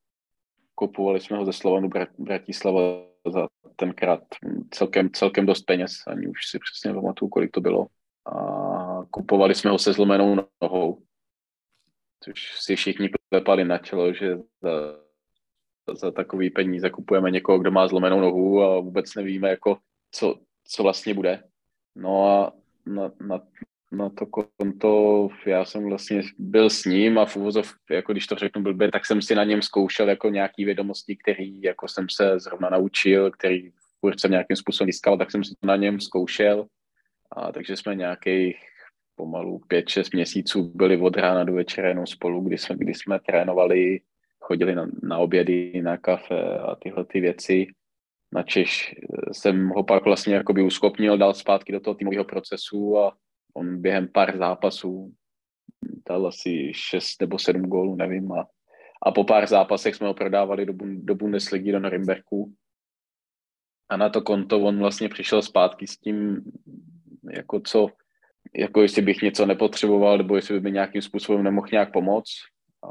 kupovali 0.75 1.21
jsme 1.21 1.37
ho 1.37 1.45
ze 1.45 1.53
Slovanu 1.53 1.89
Brat, 1.89 2.09
Bratislava 2.19 2.81
za 3.33 3.49
tenkrát 3.77 4.21
celkem, 4.71 5.11
celkem 5.13 5.47
dost 5.47 5.63
peněz, 5.63 5.93
ani 6.07 6.27
už 6.27 6.47
si 6.47 6.59
přesně 6.59 6.95
pamatuju, 6.95 7.29
kolik 7.29 7.51
to 7.51 7.61
bylo. 7.61 7.87
A 8.27 9.05
kupovali 9.11 9.55
jsme 9.55 9.71
ho 9.71 9.79
se 9.79 9.93
zlomenou 9.93 10.37
nohou, 10.63 11.03
což 12.25 12.61
si 12.61 12.77
všichni 12.77 13.11
klepali 13.29 13.65
na 13.65 13.79
čelo, 13.79 14.13
že 14.13 14.37
za, 14.63 14.71
za 15.95 16.11
takový 16.11 16.51
peníze 16.51 16.91
kupujeme 16.91 17.31
někoho, 17.31 17.59
kdo 17.59 17.71
má 17.71 17.89
zlomenou 17.89 18.21
nohu 18.21 18.63
a 18.63 18.81
vůbec 18.81 19.15
nevíme, 19.15 19.51
jako, 19.51 19.79
co, 20.11 20.41
co 20.65 20.83
vlastně 20.83 21.15
bude. 21.15 21.43
No 21.97 22.27
a 22.27 22.53
na, 22.87 23.13
na, 23.21 23.41
na 23.93 24.09
to 24.09 24.27
konto, 24.27 25.29
já 25.47 25.65
jsem 25.65 25.85
vlastně 25.85 26.23
byl 26.39 26.71
s 26.71 26.85
ním 26.85 27.19
a 27.19 27.25
v 27.25 27.37
úvozov, 27.37 27.75
jako 27.91 28.13
když 28.13 28.27
to 28.27 28.35
řeknu 28.35 28.63
blbě, 28.63 28.91
tak 28.91 29.07
jsem 29.07 29.23
si 29.23 29.35
na 29.35 29.45
něm 29.45 29.63
zkoušel 29.63 30.09
jako 30.09 30.29
nějaký 30.29 30.65
vědomosti, 30.65 31.17
který 31.17 31.63
jako 31.63 31.89
jsem 31.89 32.07
se 32.11 32.41
zrovna 32.41 32.71
naučil, 32.71 33.31
který 33.31 33.71
furt 34.01 34.21
jsem 34.21 34.31
nějakým 34.31 34.57
způsobem 34.57 34.89
získal, 34.89 35.19
tak 35.19 35.31
jsem 35.31 35.45
si 35.45 35.55
to 35.61 35.67
na 35.67 35.77
něm 35.77 36.01
zkoušel. 36.01 36.67
A 37.33 37.53
takže 37.53 37.77
jsme 37.77 37.95
nějakých 37.95 38.57
pomalu 39.15 39.61
pět, 39.69 39.89
šest 39.89 40.15
měsíců 40.15 40.73
byli 40.75 40.97
od 40.97 41.17
rána 41.17 41.45
do 41.45 41.53
večera 41.53 41.89
jenom 41.89 42.07
spolu, 42.07 42.41
kdy 42.41 42.59
jsme, 42.59 42.77
kdy 42.77 42.95
jsme 42.95 43.21
trénovali, 43.21 44.01
chodili 44.51 44.75
na, 44.75 44.87
na 45.03 45.19
obědy, 45.19 45.83
na 45.83 45.97
kafe 45.97 46.59
a 46.59 46.75
tyhle 46.75 47.05
ty 47.05 47.21
věci. 47.21 47.67
Na 48.35 48.43
Češ 48.43 48.95
jsem 49.33 49.69
ho 49.69 49.85
pak 49.85 50.05
vlastně 50.05 50.35
jakoby 50.35 50.63
uschopnil 50.63 51.19
dal 51.19 51.35
zpátky 51.35 51.73
do 51.73 51.81
toho 51.81 51.95
týmového 51.95 52.25
procesu 52.25 52.99
a 52.99 53.17
on 53.55 53.81
během 53.83 54.09
pár 54.09 54.39
zápasů 54.39 55.15
dal 56.09 56.27
asi 56.27 56.73
6 56.75 57.21
nebo 57.21 57.39
7 57.39 57.63
gólů, 57.63 57.95
nevím. 57.97 58.33
A, 58.33 58.47
a 59.07 59.13
po 59.13 59.25
pár 59.25 59.47
zápasech 59.47 59.95
jsme 59.95 60.07
ho 60.07 60.15
prodávali 60.15 60.67
do, 60.67 60.73
do 60.83 61.15
Bundesligy, 61.15 61.73
do 61.73 61.81
Norimberku. 61.81 62.53
A 63.89 63.97
na 63.97 64.09
to 64.09 64.23
konto 64.23 64.61
on 64.61 64.79
vlastně 64.79 65.09
přišel 65.09 65.43
zpátky 65.43 65.87
s 65.87 65.97
tím, 65.97 66.43
jako 67.33 67.61
co, 67.61 67.89
jako 68.55 68.83
jestli 68.83 69.03
bych 69.03 69.23
něco 69.23 69.47
nepotřeboval, 69.47 70.19
nebo 70.19 70.37
jestli 70.37 70.55
by 70.55 70.61
mi 70.61 70.73
nějakým 70.73 71.03
způsobem 71.03 71.43
nemohl 71.43 71.69
nějak 71.73 71.93
pomoct. 71.93 72.35
A 72.83 72.91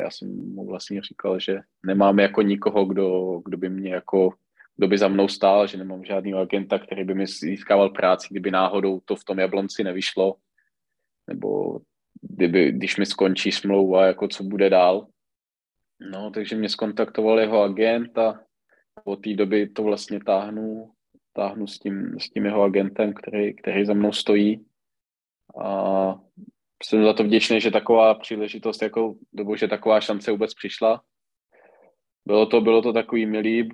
já 0.00 0.10
jsem 0.10 0.54
mu 0.54 0.66
vlastně 0.66 1.02
říkal, 1.02 1.40
že 1.40 1.60
nemám 1.86 2.18
jako 2.18 2.42
nikoho, 2.42 2.84
kdo, 2.84 3.38
kdo 3.44 3.56
by 3.56 3.70
mě 3.70 3.94
jako 3.94 4.30
kdo 4.78 4.88
by 4.88 4.98
za 4.98 5.08
mnou 5.08 5.28
stál, 5.28 5.66
že 5.66 5.78
nemám 5.78 6.04
žádný 6.04 6.34
agenta, 6.34 6.78
který 6.78 7.04
by 7.04 7.14
mi 7.14 7.26
získával 7.26 7.90
práci, 7.90 8.28
kdyby 8.30 8.50
náhodou 8.50 9.00
to 9.00 9.16
v 9.16 9.24
tom 9.24 9.38
Jablonci 9.38 9.84
nevyšlo, 9.84 10.36
nebo 11.26 11.80
kdyby, 12.22 12.72
když 12.72 12.96
mi 12.96 13.06
skončí 13.06 13.52
smlouva, 13.52 14.06
jako 14.06 14.28
co 14.28 14.44
bude 14.44 14.70
dál. 14.70 15.06
No, 16.10 16.30
takže 16.30 16.56
mě 16.56 16.68
skontaktoval 16.68 17.40
jeho 17.40 17.62
agent 17.62 18.18
a 18.18 18.40
po 19.04 19.16
té 19.16 19.34
doby 19.34 19.68
to 19.68 19.82
vlastně 19.82 20.20
táhnu, 20.24 20.92
táhnu 21.32 21.66
s 21.66 21.78
tím, 21.78 22.20
s 22.20 22.30
tím 22.30 22.44
jeho 22.44 22.62
agentem, 22.62 23.14
který, 23.14 23.56
který 23.56 23.86
za 23.86 23.94
mnou 23.94 24.12
stojí. 24.12 24.66
A 25.60 26.20
jsem 26.84 27.04
za 27.04 27.12
to 27.12 27.24
vděčný, 27.24 27.60
že 27.60 27.70
taková 27.70 28.14
příležitost, 28.14 28.82
jako, 28.82 29.14
nebo 29.32 29.56
že 29.56 29.68
taková 29.68 30.00
šance 30.00 30.30
vůbec 30.30 30.54
přišla. 30.54 31.02
Bylo 32.26 32.46
to, 32.46 32.60
bylo 32.60 32.82
to 32.82 32.92
takový 32.92 33.26
milý, 33.26 33.68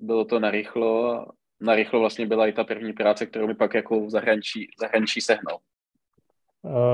bylo 0.00 0.24
to 0.24 0.40
narychlo. 0.40 1.26
Narychlo 1.60 2.00
vlastně 2.00 2.26
byla 2.26 2.46
i 2.46 2.52
ta 2.52 2.64
první 2.64 2.92
práce, 2.92 3.26
kterou 3.26 3.46
mi 3.46 3.54
pak 3.54 3.74
jako 3.74 4.06
v 4.06 4.10
zahraničí, 4.10 4.66
zahraničí 4.80 5.20
sehnal. 5.20 5.58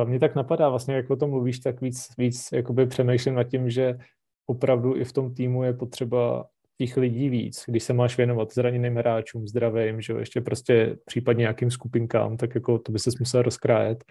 Mně 0.05 0.21
tak 0.21 0.35
napadá, 0.35 0.69
vlastně 0.69 0.95
jak 0.95 1.11
o 1.11 1.17
tom 1.17 1.31
mluvíš, 1.31 1.59
tak 1.59 1.81
víc, 1.81 2.09
víc 2.19 2.49
jakoby 2.53 2.87
přemýšlím 2.87 3.35
nad 3.35 3.45
tím, 3.45 3.71
že 3.71 3.99
opravdu 4.47 4.97
i 4.97 5.05
v 5.05 5.13
tom 5.13 5.35
týmu 5.35 5.63
je 5.63 5.73
potřeba 5.73 6.47
těch 6.79 6.97
lidí 6.97 7.29
víc, 7.29 7.65
když 7.67 7.83
se 7.83 7.93
máš 7.93 8.17
věnovat 8.17 8.53
zraněným 8.55 8.97
hráčům, 8.97 9.49
zdravým, 9.49 10.01
že 10.01 10.13
ještě 10.13 10.41
prostě 10.41 10.97
případně 11.05 11.41
nějakým 11.41 11.71
skupinkám, 11.71 12.37
tak 12.37 12.55
jako 12.55 12.79
to 12.79 12.93
by 12.93 12.99
se 12.99 13.11
musel 13.21 13.43
rozkrájet. 13.43 14.05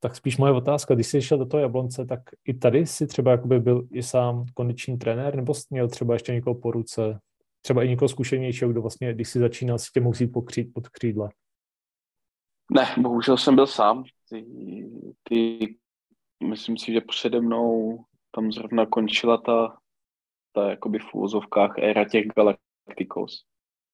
Tak 0.00 0.16
spíš 0.16 0.36
moje 0.36 0.52
otázka, 0.52 0.94
když 0.94 1.06
jsi 1.06 1.22
šel 1.22 1.38
do 1.38 1.46
toho 1.46 1.60
Jablonce, 1.60 2.06
tak 2.06 2.20
i 2.44 2.54
tady 2.54 2.86
si 2.86 3.06
třeba 3.06 3.30
jakoby 3.30 3.60
byl 3.60 3.88
i 3.92 4.02
sám 4.02 4.44
kondiční 4.54 4.98
trenér, 4.98 5.36
nebo 5.36 5.54
jsi 5.54 5.62
měl 5.70 5.88
třeba 5.88 6.14
ještě 6.14 6.32
někoho 6.32 6.54
po 6.54 6.70
ruce, 6.70 7.18
třeba 7.60 7.82
i 7.82 7.88
někoho 7.88 8.08
zkušenějšího, 8.08 8.70
kdo 8.70 8.82
vlastně, 8.82 9.14
když 9.14 9.28
si 9.28 9.38
začínal, 9.38 9.78
si 9.78 9.90
tě 9.94 10.00
musí 10.00 10.26
pokřít 10.26 10.72
pod 10.74 10.88
křídla? 10.88 11.28
Ne, 12.72 12.86
bohužel 12.98 13.36
jsem 13.36 13.54
byl 13.54 13.66
sám. 13.66 14.04
Ty, 14.28 14.44
ty, 15.22 15.58
myslím 16.44 16.78
si, 16.78 16.92
že 16.92 17.00
přede 17.00 17.40
mnou 17.40 17.98
tam 18.34 18.52
zrovna 18.52 18.86
končila 18.86 19.38
ta, 19.38 19.76
ta 20.52 20.70
jakoby 20.70 20.98
v 20.98 21.14
úvozovkách 21.14 21.78
éra 21.78 22.04
těch 22.04 22.26
Galacticos. 22.36 23.44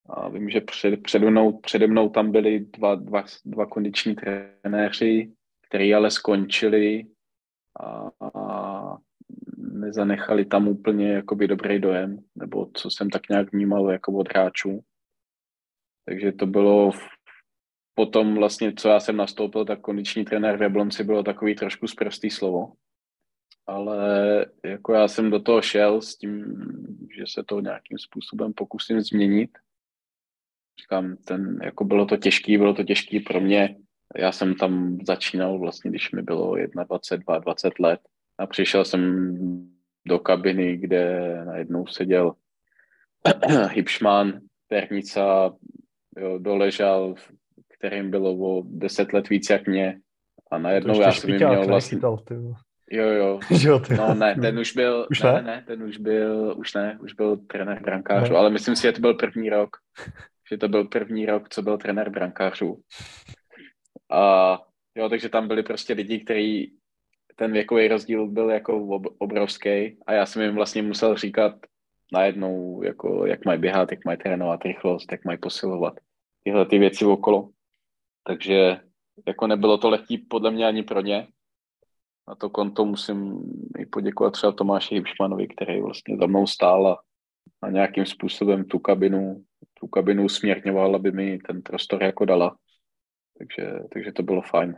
A 0.07 0.29
vím, 0.29 0.51
že 0.51 0.61
před, 0.61 1.03
přede, 1.03 1.31
mnou, 1.31 1.59
přede 1.59 1.87
mnou 1.87 2.09
tam 2.09 2.33
byli 2.33 2.61
dva, 2.61 2.95
dva, 2.95 3.25
dva 3.45 3.67
kondiční 3.67 4.15
trenéři, 4.15 5.33
kteří 5.71 5.95
ale 5.95 6.11
skončili 6.11 7.07
a, 7.81 8.11
a 8.39 8.97
nezanechali 9.57 10.45
tam 10.45 10.69
úplně 10.69 11.13
jakoby 11.13 11.49
dobrý 11.49 11.79
dojem, 11.79 12.19
nebo 12.35 12.71
co 12.75 12.91
jsem 12.91 13.11
tak 13.11 13.29
nějak 13.29 13.53
vnímal 13.53 13.91
jako 13.91 14.13
od 14.13 14.29
hráčů. 14.29 14.81
Takže 16.05 16.33
to 16.33 16.47
bylo 16.47 16.91
v, 16.91 17.01
potom 17.95 18.35
vlastně, 18.35 18.73
co 18.73 18.89
já 18.89 19.01
jsem 19.01 19.17
nastoupil, 19.17 19.65
tak 19.65 19.81
kondiční 19.81 20.25
trenér 20.25 20.57
v 20.57 20.63
Jablonci 20.63 21.05
bylo 21.05 21.23
takový 21.23 21.55
trošku 21.55 21.87
zprostý 21.87 22.31
slovo. 22.31 22.73
Ale 23.67 24.47
jako 24.65 24.93
já 24.93 25.09
jsem 25.09 25.31
do 25.31 25.41
toho 25.41 25.63
šel 25.63 26.03
s 26.03 26.17
tím, 26.17 26.45
že 27.17 27.25
se 27.27 27.45
to 27.47 27.61
nějakým 27.61 27.99
způsobem 27.99 28.53
pokusím 28.53 29.01
změnit. 29.01 29.51
Říkám, 30.81 31.17
ten, 31.17 31.59
jako 31.63 31.85
bylo 31.85 32.07
to 32.07 32.17
těžký, 32.17 32.59
bylo 32.59 32.75
to 32.75 32.85
těžký 32.85 33.21
pro 33.21 33.41
mě. 33.41 33.77
Já 34.17 34.33
jsem 34.33 34.55
tam 34.55 34.99
začínal 35.07 35.59
vlastně, 35.59 35.91
když 35.91 36.13
mi 36.13 36.23
bylo 36.23 36.57
21, 36.85 37.39
20 37.39 37.79
let 37.79 38.01
a 38.39 38.47
přišel 38.47 38.85
jsem 38.85 39.31
do 40.07 40.19
kabiny, 40.19 40.77
kde 40.77 41.35
najednou 41.45 41.87
seděl 41.87 42.33
Hipšman, 43.71 44.41
Pernica, 44.69 45.53
jo, 46.19 46.39
doležal, 46.39 47.15
kterým 47.69 48.11
bylo 48.11 48.33
o 48.33 48.63
deset 48.67 49.13
let 49.13 49.29
víc 49.29 49.51
jak 49.51 49.67
mě. 49.67 50.01
A 50.51 50.59
najednou 50.59 51.01
já 51.01 51.13
jsem 51.13 51.35
měl 51.35 51.67
vlastně... 51.67 51.97
Nechytal, 51.97 52.19
jo, 52.91 53.09
jo. 53.09 53.81
no 53.97 54.15
ne, 54.15 54.35
ten 54.41 54.59
už 54.59 54.73
byl, 54.73 55.07
už 55.11 55.23
ne, 55.23 55.33
ne, 55.33 55.43
ne, 55.43 55.65
ten 55.67 55.83
už 55.83 55.97
byl, 55.97 56.55
už 56.59 56.75
ne, 56.75 56.99
už 57.01 57.13
byl 57.13 57.37
trenér 57.37 57.83
brankářů, 57.83 58.33
ne. 58.33 58.39
ale 58.39 58.51
myslím 58.51 58.77
si, 58.77 58.83
že 58.83 58.93
to 58.93 59.01
byl 59.01 59.15
první 59.15 59.51
rok, 59.51 59.77
že 60.51 60.59
to 60.59 60.69
byl 60.69 60.85
první 60.85 61.27
rok, 61.27 61.49
co 61.49 61.63
byl 61.63 61.79
trenér 61.79 62.11
brankářů. 62.11 62.81
A 64.11 64.59
jo, 64.95 65.09
takže 65.09 65.29
tam 65.29 65.49
byli 65.49 65.63
prostě 65.63 65.93
lidi, 65.93 66.21
kteří 66.21 66.77
ten 67.37 67.53
věkový 67.53 67.89
rozdíl 67.89 68.27
byl 68.27 68.51
jako 68.51 69.01
obrovský 69.19 69.99
a 70.07 70.13
já 70.13 70.27
jsem 70.27 70.43
jim 70.43 70.55
vlastně 70.55 70.83
musel 70.83 71.17
říkat 71.17 71.55
najednou, 72.13 72.83
jako 72.83 73.27
jak 73.27 73.45
mají 73.45 73.61
běhat, 73.61 73.91
jak 73.91 74.05
mají 74.05 74.19
trénovat 74.19 74.65
rychlost, 74.65 75.13
jak 75.13 75.25
mají 75.25 75.39
posilovat 75.39 75.95
tyhle 76.45 76.67
ty 76.67 76.79
věci 76.79 77.05
okolo. 77.05 77.49
Takže 78.27 78.81
jako 79.27 79.47
nebylo 79.47 79.79
to 79.79 79.91
lehký 79.91 80.19
podle 80.19 80.51
mě 80.51 80.67
ani 80.67 80.83
pro 80.83 81.01
ně. 81.01 81.29
Na 82.29 82.35
to 82.35 82.51
konto 82.51 82.85
musím 82.85 83.43
i 83.79 83.87
poděkovat 83.87 84.33
třeba 84.33 84.53
Tomáši 84.53 84.95
Hibšmanovi, 84.95 85.49
který 85.49 85.81
vlastně 85.81 86.17
za 86.17 86.27
mnou 86.27 86.47
stál 86.47 86.87
a, 86.87 86.99
a 87.63 87.71
nějakým 87.71 88.07
způsobem 88.07 88.65
tu 88.65 88.79
kabinu, 88.79 89.45
tu 89.81 89.87
kabinu 89.87 90.29
směrňoval, 90.29 90.95
aby 90.95 91.13
mi 91.13 91.39
ten 91.39 91.63
prostor 91.63 92.03
jako 92.03 92.25
dala. 92.25 92.57
Takže, 93.41 93.81
takže 93.93 94.13
to 94.13 94.23
bylo 94.23 94.43
fajn. 94.43 94.77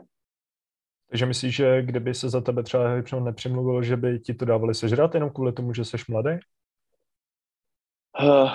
Takže 1.11 1.27
myslíš, 1.27 1.57
že 1.57 1.83
kdyby 1.83 2.15
se 2.15 2.29
za 2.29 2.41
tebe 2.41 2.63
třeba 2.63 3.01
nepřemluvil, 3.21 3.83
že 3.83 3.97
by 3.97 4.19
ti 4.19 4.35
to 4.35 4.45
dávali 4.45 4.75
sežrat 4.75 5.15
jenom 5.15 5.31
kvůli 5.31 5.53
tomu, 5.53 5.75
že 5.75 5.85
jsi 5.85 5.97
mladý? 6.09 6.31
Uh, 8.23 8.51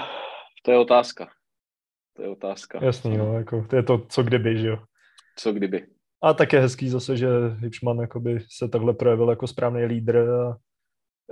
to 0.64 0.72
je 0.72 0.78
otázka. 0.78 1.28
To 2.14 2.22
je 2.22 2.30
otázka. 2.30 2.80
Jasný, 2.86 3.18
no, 3.18 3.34
jako, 3.34 3.66
to 3.70 3.76
je 3.76 3.84
to, 3.84 4.06
co 4.10 4.24
kdyby, 4.24 4.58
že 4.58 4.68
jo. 4.68 4.78
Co 5.36 5.54
kdyby. 5.54 5.88
A 6.22 6.34
tak 6.34 6.54
je 6.54 6.60
hezký 6.60 6.90
zase, 6.90 7.18
že 7.18 7.28
Hipšman 7.58 7.98
jakoby 7.98 8.40
se 8.50 8.70
takhle 8.70 8.94
projevil 8.94 9.30
jako 9.30 9.48
správný 9.48 9.86
lídr 9.86 10.18
a, 10.18 10.58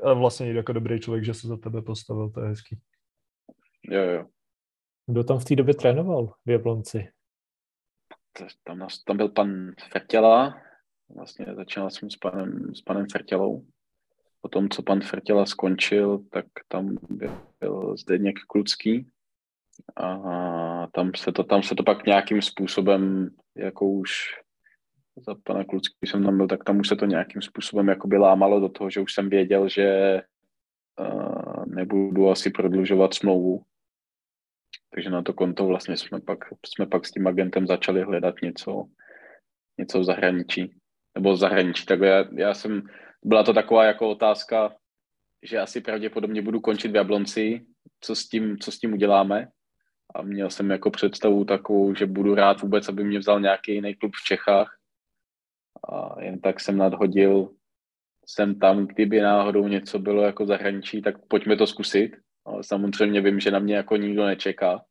a 0.10 0.14
vlastně 0.14 0.54
jako 0.54 0.74
dobrý 0.74 1.00
člověk, 1.00 1.26
že 1.26 1.34
se 1.34 1.48
za 1.48 1.58
tebe 1.58 1.82
postavil, 1.82 2.30
to 2.30 2.42
je 2.42 2.48
hezký. 2.48 2.80
Jo, 3.84 4.02
jo. 4.02 4.26
Kdo 5.08 5.24
tam 5.24 5.40
v 5.40 5.46
té 5.46 5.56
době 5.56 5.74
trénoval 5.74 6.34
v 6.46 6.50
Jablonci? 6.50 7.08
Tam, 8.64 8.88
tam 9.06 9.18
byl 9.18 9.30
pan 9.30 9.72
Fertěla, 9.92 10.62
vlastně 11.16 11.46
začínal 11.56 11.90
jsem 11.90 12.10
s 12.10 12.16
panem, 12.16 12.76
s 12.76 12.82
panem 12.82 13.06
Fertělou. 13.12 13.66
Potom, 14.42 14.70
co 14.70 14.84
pan 14.84 15.02
Fertěla 15.02 15.46
skončil, 15.46 16.20
tak 16.32 16.46
tam 16.68 16.98
byl, 17.10 17.42
byl 17.60 17.98
Zdeněk 17.98 18.36
Klucký, 18.48 19.08
a 19.96 20.88
tam 20.88 21.12
se 21.16 21.32
to, 21.32 21.44
tam 21.44 21.64
se 21.64 21.76
to 21.76 21.84
pak 21.84 22.06
nějakým 22.06 22.42
způsobem, 22.42 23.30
jako 23.56 23.90
už 23.90 24.12
za 25.28 25.36
pana 25.44 25.64
Klucký 25.64 25.96
jsem 26.06 26.24
tam 26.24 26.38
byl, 26.38 26.48
tak 26.48 26.64
tam 26.64 26.80
už 26.80 26.88
se 26.88 26.96
to 26.96 27.06
nějakým 27.06 27.42
způsobem 27.42 27.88
jako 27.88 28.08
by 28.08 28.18
lámalo 28.18 28.60
do 28.60 28.70
toho, 28.70 28.90
že 28.90 29.00
už 29.00 29.14
jsem 29.14 29.30
věděl, 29.30 29.70
že 29.70 30.22
uh, 31.00 31.66
nebudu 31.66 32.30
asi 32.30 32.50
prodlužovat 32.50 33.14
smlouvu. 33.14 33.64
Takže 34.96 35.10
na 35.10 35.22
to 35.22 35.34
konto 35.34 35.66
vlastně 35.66 35.98
jsme 35.98 36.22
pak, 36.22 36.40
jsme 36.66 36.86
pak 36.86 37.06
s 37.06 37.12
tím 37.12 37.28
agentem 37.28 37.68
začali 37.68 38.02
hledat 38.02 38.36
něco, 38.44 38.86
něco 39.78 40.00
v 40.00 40.04
zahraničí. 40.04 40.76
Nebo 41.16 41.34
v 41.34 41.38
zahraničí. 41.38 41.86
Tak 41.86 42.00
já, 42.00 42.26
já 42.36 42.54
jsem, 42.54 42.82
byla 43.24 43.44
to 43.44 43.54
taková 43.54 43.86
jako 43.86 44.10
otázka, 44.10 44.76
že 45.44 45.60
asi 45.60 45.82
pravděpodobně 45.82 46.42
budu 46.42 46.60
končit 46.60 46.92
v 46.92 46.96
Jablonci, 46.96 47.66
co 48.02 48.16
s 48.16 48.28
tím, 48.28 48.58
co 48.58 48.72
s 48.72 48.80
tím 48.80 48.94
uděláme 48.94 49.48
a 50.16 50.22
měl 50.22 50.50
jsem 50.50 50.72
jako 50.72 50.92
představu 50.92 51.46
takovou, 51.46 51.96
že 51.96 52.06
budu 52.06 52.36
rád 52.36 52.62
vůbec, 52.62 52.90
aby 52.90 53.04
mě 53.04 53.20
vzal 53.20 53.40
nějaký 53.40 53.74
jiný 53.74 53.96
klub 53.96 54.12
v 54.16 54.26
Čechách 54.26 54.78
a 55.90 56.22
jen 56.22 56.42
tak 56.42 56.60
jsem 56.60 56.78
nadhodil 56.78 57.50
jsem 58.28 58.60
tam, 58.60 58.88
kdyby 58.88 59.22
náhodou 59.22 59.68
něco 59.68 60.00
bylo 60.00 60.24
jako 60.24 60.46
zahraničí, 60.46 61.02
tak 61.02 61.16
pojďme 61.28 61.56
to 61.56 61.68
zkusit. 61.68 62.12
Ale 62.46 62.64
samozřejmě 62.64 63.22
vím, 63.22 63.40
že 63.40 63.52
na 63.52 63.60
mě 63.60 63.76
jako 63.76 63.96
nikdo 63.96 64.26
nečeká. 64.26 64.86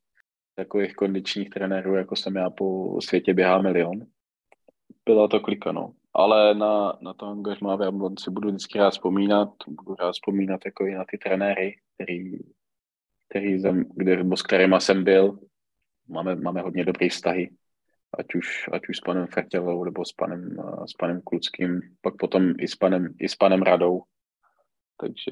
Takových 0.56 0.94
kondičních 0.94 1.50
trenérů, 1.50 1.94
jako 1.94 2.16
jsem 2.16 2.36
já 2.36 2.50
po 2.50 2.98
světě 3.00 3.34
běhá 3.34 3.62
milion. 3.62 4.06
Byla 5.04 5.28
to 5.28 5.40
klika, 5.40 5.72
no. 5.72 5.92
Ale 6.14 6.54
na, 6.54 6.98
na 7.00 7.14
to 7.14 7.26
angažmá 7.26 7.76
v 7.76 7.82
Jablonci 7.82 8.30
budu 8.30 8.48
vždycky 8.48 8.78
rád 8.78 8.90
vzpomínat. 8.90 9.48
Budu 9.68 9.94
rád 9.94 10.12
vzpomínat 10.12 10.60
jako 10.64 10.86
i 10.86 10.94
na 10.94 11.04
ty 11.10 11.18
trenéry, 11.18 11.76
který 11.94 12.38
který, 13.34 13.62
kde, 13.94 14.24
s 14.36 14.42
kterýma 14.42 14.80
jsem 14.80 15.04
byl. 15.04 15.38
Máme, 16.08 16.36
máme 16.36 16.60
hodně 16.60 16.84
dobré 16.84 17.08
vztahy, 17.08 17.50
ať 18.18 18.34
už, 18.34 18.68
ať 18.72 18.88
už 18.88 18.96
s 18.96 19.00
panem 19.00 19.26
Fertělou 19.26 19.84
nebo 19.84 20.04
s 20.04 20.12
panem, 20.12 20.56
s 20.86 20.92
panem 20.92 21.20
Kluckým, 21.20 21.80
pak 22.00 22.16
potom 22.16 22.52
i 22.58 22.68
s 22.68 22.76
panem, 22.76 23.14
i 23.18 23.28
s 23.28 23.34
panem 23.34 23.62
Radou. 23.62 24.02
Takže 25.00 25.30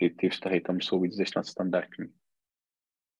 ty, 0.00 0.10
ty 0.10 0.28
vztahy 0.28 0.60
tam 0.60 0.80
jsou 0.80 1.00
víc 1.00 1.18
než 1.18 1.34
nadstandardní. 1.34 2.06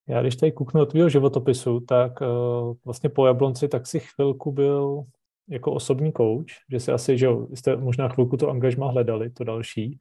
Já 0.09 0.23
když 0.23 0.37
tady 0.37 0.53
kouknu 0.53 0.81
od 0.83 0.87
tvého 0.87 1.09
životopisu, 1.09 1.81
tak 1.81 2.21
uh, 2.21 2.75
vlastně 2.85 3.11
po 3.11 3.27
Jablonci 3.27 3.69
tak 3.69 3.87
si 3.87 4.01
chvilku 4.01 4.53
byl 4.53 5.05
jako 5.49 5.73
osobní 5.73 6.13
coach, 6.13 6.47
že 6.71 6.81
si 6.81 6.93
asi, 6.93 7.19
že 7.19 7.27
jo, 7.27 7.49
jste 7.55 7.77
možná 7.77 8.09
chvilku 8.09 8.37
to 8.37 8.51
angažma 8.51 8.91
hledali, 8.91 9.31
to 9.31 9.45
další, 9.45 9.99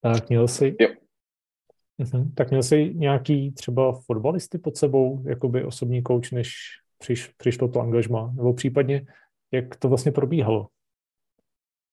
tak 0.00 0.28
měl 0.28 0.48
si, 0.48 0.76
jo. 0.80 0.88
Mhm. 1.98 2.34
Tak 2.34 2.50
měl 2.50 2.62
jsi 2.62 2.94
nějaký 2.94 3.52
třeba 3.52 3.92
fotbalisty 3.92 4.58
pod 4.58 4.76
sebou, 4.76 5.24
jakoby 5.28 5.64
osobní 5.64 6.02
kouč, 6.02 6.30
než 6.30 6.54
přiš, 6.98 7.28
přišlo 7.28 7.68
to 7.68 7.80
angažma? 7.80 8.32
Nebo 8.36 8.54
případně, 8.54 9.06
jak 9.52 9.76
to 9.76 9.88
vlastně 9.88 10.12
probíhalo? 10.12 10.68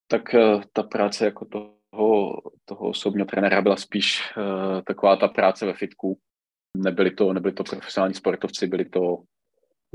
Tak 0.08 0.22
uh, 0.34 0.64
ta 0.74 0.84
práce 0.84 1.26
jako 1.26 1.46
toho, 1.92 2.42
toho 2.66 2.90
osobního 2.90 3.26
trenéra 3.26 3.62
byla 3.62 3.76
spíš 3.76 4.22
uh, 4.38 4.82
taková 4.82 5.16
ta 5.16 5.28
práce 5.28 5.66
ve 5.66 5.74
fitku. 5.74 6.18
Nebyli 6.78 7.12
to, 7.12 7.34
nebyli 7.34 7.54
to 7.54 7.64
profesionální 7.64 8.14
sportovci, 8.14 8.68
byli 8.68 8.86
to, 8.86 9.18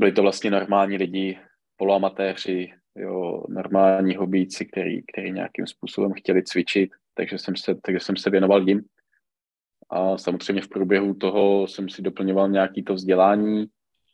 byli 0.01 0.13
to 0.13 0.23
vlastně 0.23 0.51
normální 0.51 0.97
lidi, 0.97 1.39
poloamatéři, 1.77 2.73
jo, 2.97 3.45
normální 3.49 4.17
hobíci, 4.17 4.67
který, 4.67 5.03
který 5.13 5.33
nějakým 5.33 5.67
způsobem 5.67 6.13
chtěli 6.13 6.43
cvičit, 6.43 6.91
takže 7.15 7.39
jsem 7.39 7.57
se, 7.57 7.75
takže 7.75 8.01
jsem 8.01 8.17
se 8.17 8.31
věnoval 8.31 8.69
jim. 8.69 8.83
A 9.91 10.19
samozřejmě 10.19 10.63
v 10.63 10.69
průběhu 10.69 11.15
toho 11.15 11.67
jsem 11.67 11.89
si 11.89 12.03
doplňoval 12.03 12.49
nějaký 12.49 12.83
to 12.83 12.95
vzdělání. 12.95 13.67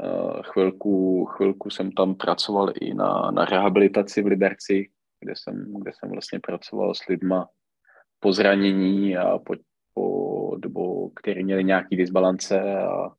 Eh, 0.05 0.43
chvilku, 0.43 1.25
chvilku 1.25 1.71
jsem 1.71 1.93
tam 1.93 2.15
pracoval 2.15 2.73
i 2.81 2.95
na, 2.95 3.31
na 3.31 3.45
rehabilitaci 3.45 4.23
v 4.23 4.27
Liberci, 4.27 4.91
kde 5.21 5.33
jsem, 5.37 5.75
kde 5.81 5.93
jsem 5.95 6.11
vlastně 6.11 6.41
pracoval 6.41 6.95
s 6.95 7.07
lidma 7.07 7.49
po 8.23 8.33
zranění 8.33 9.17
a 9.17 9.39
po, 9.39 9.55
po 9.95 10.57
dobu, 10.57 11.13
který 11.17 11.45
měli 11.45 11.65
nějaký 11.65 11.97
disbalance 11.97 12.79
a 12.79 13.11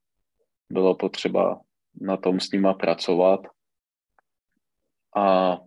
bylo 0.69 0.95
potřeba 0.95 1.61
na 2.01 2.17
tom 2.17 2.39
s 2.39 2.51
nima 2.51 2.73
pracovat. 2.73 3.47
A 5.15 5.57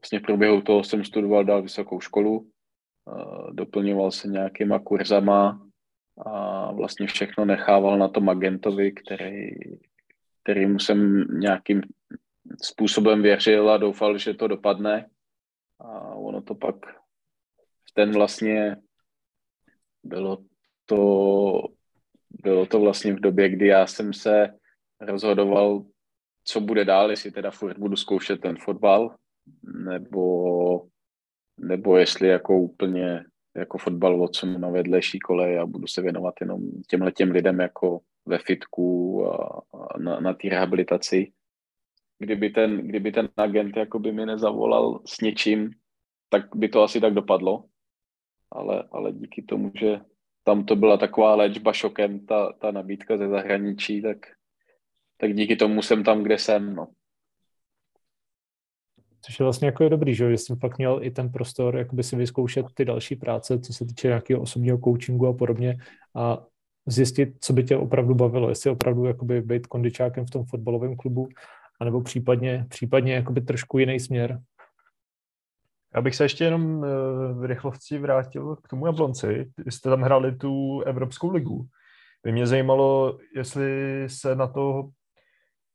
vlastně 0.00 0.18
v 0.18 0.22
průběhu 0.22 0.62
toho 0.62 0.84
jsem 0.84 1.04
studoval 1.04 1.44
dál 1.44 1.62
vysokou 1.62 2.00
školu, 2.00 2.50
doplňoval 3.52 4.10
se 4.10 4.28
nějakýma 4.28 4.78
kurzama, 4.78 5.62
a 6.26 6.72
vlastně 6.72 7.06
všechno 7.06 7.44
nechával 7.44 7.98
na 7.98 8.08
tom 8.08 8.28
agentovi, 8.28 8.92
který, 8.92 9.50
kterýmu 10.42 10.78
jsem 10.78 11.24
nějakým 11.38 11.80
způsobem 12.62 13.22
věřil 13.22 13.70
a 13.70 13.76
doufal, 13.76 14.18
že 14.18 14.34
to 14.34 14.48
dopadne. 14.48 15.06
A 15.80 16.14
ono 16.14 16.42
to 16.42 16.54
pak 16.54 16.76
v 17.88 17.92
ten 17.94 18.12
vlastně 18.12 18.76
bylo 20.06 20.38
to, 20.86 21.62
bylo 22.42 22.66
to 22.66 22.80
vlastně 22.80 23.14
v 23.14 23.20
době, 23.20 23.48
kdy 23.48 23.66
já 23.66 23.86
jsem 23.86 24.12
se 24.12 24.48
rozhodoval, 25.00 25.84
co 26.44 26.60
bude 26.60 26.84
dál, 26.84 27.10
jestli 27.10 27.30
teda 27.30 27.50
furt 27.50 27.78
budu 27.78 27.96
zkoušet 27.96 28.40
ten 28.40 28.56
fotbal, 28.56 29.16
nebo, 29.84 30.86
nebo 31.60 31.96
jestli 31.96 32.28
jako 32.28 32.58
úplně 32.58 33.24
jako 33.56 33.78
fotbal 33.78 34.22
odsunu 34.22 34.58
na 34.58 34.68
vedlejší 34.68 35.18
kole 35.18 35.58
a 35.58 35.66
budu 35.66 35.86
se 35.86 36.02
věnovat 36.02 36.34
jenom 36.40 36.60
těmhle 36.88 37.12
těm 37.12 37.30
lidem 37.30 37.60
jako 37.60 38.00
ve 38.26 38.38
fitku 38.38 39.22
a, 39.26 39.62
na, 39.98 40.20
na 40.20 40.34
té 40.34 40.48
rehabilitaci. 40.48 41.32
Kdyby 42.18 42.50
ten, 42.50 42.88
kdyby 42.88 43.12
ten 43.12 43.28
agent 43.36 43.76
jako 43.76 43.98
by 43.98 44.12
mi 44.12 44.26
nezavolal 44.26 45.02
s 45.06 45.20
něčím, 45.20 45.70
tak 46.28 46.56
by 46.56 46.68
to 46.68 46.82
asi 46.82 47.00
tak 47.00 47.14
dopadlo. 47.14 47.64
Ale, 48.50 48.84
ale 48.92 49.12
díky 49.12 49.42
tomu, 49.42 49.72
že 49.80 50.00
tam 50.44 50.64
to 50.64 50.76
byla 50.76 50.96
taková 50.96 51.34
léčba 51.34 51.72
šokem, 51.72 52.26
ta, 52.26 52.52
ta 52.52 52.70
nabídka 52.70 53.16
ze 53.16 53.28
zahraničí, 53.28 54.02
tak, 54.02 54.16
tak 55.16 55.34
díky 55.34 55.56
tomu 55.56 55.82
jsem 55.82 56.04
tam, 56.04 56.22
kde 56.22 56.38
jsem. 56.38 56.74
No. 56.74 56.88
Což 59.22 59.40
je 59.40 59.44
vlastně 59.44 59.66
jako 59.66 59.84
je 59.84 59.90
dobrý, 59.90 60.14
že 60.14 60.32
jsem 60.32 60.56
fakt 60.56 60.78
měl 60.78 60.98
i 61.02 61.10
ten 61.10 61.32
prostor 61.32 61.76
jakoby 61.76 62.02
si 62.02 62.16
vyzkoušet 62.16 62.66
ty 62.74 62.84
další 62.84 63.16
práce, 63.16 63.58
co 63.58 63.72
se 63.72 63.84
týče 63.84 64.08
nějakého 64.08 64.42
osobního 64.42 64.78
coachingu 64.78 65.26
a 65.26 65.32
podobně 65.32 65.76
a 66.14 66.44
zjistit, 66.86 67.28
co 67.40 67.52
by 67.52 67.64
tě 67.64 67.76
opravdu 67.76 68.14
bavilo, 68.14 68.48
jestli 68.48 68.70
opravdu 68.70 69.04
jakoby 69.04 69.42
být 69.42 69.66
kondičákem 69.66 70.26
v 70.26 70.30
tom 70.30 70.44
fotbalovém 70.44 70.96
klubu, 70.96 71.28
anebo 71.80 72.00
případně, 72.00 72.66
případně 72.68 73.14
jakoby 73.14 73.40
trošku 73.40 73.78
jiný 73.78 74.00
směr. 74.00 74.40
Já 75.96 76.02
bych 76.02 76.16
se 76.16 76.24
ještě 76.24 76.44
jenom 76.44 76.84
eh, 76.84 76.88
v 77.32 77.44
rychlovci 77.44 77.98
vrátil 77.98 78.56
k 78.56 78.68
tomu 78.68 78.86
Jablonci. 78.86 79.52
Jste 79.68 79.90
tam 79.90 80.02
hráli 80.02 80.36
tu 80.36 80.80
Evropskou 80.80 81.30
ligu. 81.30 81.66
By 82.24 82.32
mě 82.32 82.46
zajímalo, 82.46 83.18
jestli 83.34 84.04
se 84.06 84.34
na 84.34 84.46
to 84.46 84.90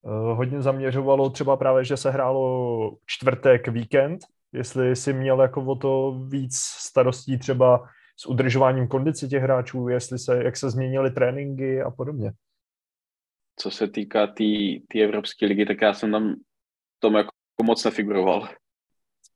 Eh, 0.06 0.34
hodně 0.34 0.62
zaměřovalo 0.62 1.30
třeba 1.30 1.58
právě, 1.58 1.86
že 1.86 1.98
se 1.98 2.12
hrálo 2.12 2.98
čtvrtek 3.06 3.68
víkend, 3.68 4.20
jestli 4.54 4.96
si 4.96 5.14
měl 5.14 5.42
jako 5.42 5.66
o 5.66 5.76
to 5.76 6.20
víc 6.28 6.56
starostí 6.56 7.38
třeba 7.38 7.90
s 8.18 8.26
udržováním 8.26 8.88
kondice 8.88 9.28
těch 9.28 9.44
hráčů, 9.44 9.88
jestli 9.88 10.20
se, 10.20 10.44
jak 10.44 10.58
se 10.58 10.70
změnily 10.70 11.12
tréninky 11.12 11.82
a 11.82 11.92
podobně. 11.92 12.32
Co 13.60 13.72
se 13.72 13.88
týká 13.88 14.28
té 14.28 14.34
tý, 14.34 14.80
tý 14.88 15.04
Evropské 15.04 15.46
ligy, 15.46 15.66
tak 15.66 15.82
já 15.82 15.94
jsem 15.94 16.12
tam 16.12 16.36
tom 17.00 17.16
jako 17.16 17.32
moc 17.64 17.86
nefiguroval. 17.86 18.50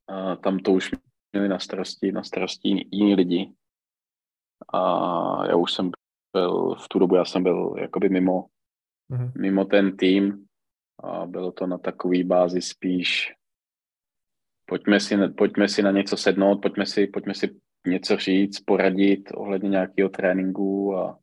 A 0.07 0.35
tam 0.35 0.59
to 0.59 0.71
už 0.71 0.91
měli 1.33 1.49
na 1.49 1.59
starosti, 1.59 2.11
na 2.11 2.23
starosti 2.23 2.87
jiní 2.91 3.15
lidi. 3.15 3.51
A 4.73 4.79
já 5.47 5.55
už 5.55 5.73
jsem 5.73 5.91
byl, 6.33 6.75
v 6.75 6.87
tu 6.87 6.99
dobu 6.99 7.15
já 7.15 7.25
jsem 7.25 7.43
byl 7.43 7.75
jakoby 7.77 8.09
mimo, 8.09 8.45
mm-hmm. 9.11 9.31
mimo 9.41 9.65
ten 9.65 9.97
tým 9.97 10.45
a 11.03 11.25
bylo 11.25 11.51
to 11.51 11.67
na 11.67 11.77
takový 11.77 12.23
bázi 12.23 12.61
spíš 12.61 13.35
pojďme 14.65 14.99
si, 14.99 15.17
pojďme 15.37 15.67
si 15.67 15.81
na 15.81 15.91
něco 15.91 16.17
sednout, 16.17 16.61
pojďme 16.61 16.85
si, 16.85 17.07
pojďme 17.07 17.33
si 17.33 17.55
něco 17.87 18.17
říct, 18.17 18.59
poradit 18.59 19.29
ohledně 19.33 19.69
nějakého 19.69 20.09
tréninku 20.09 20.97
a 20.97 21.19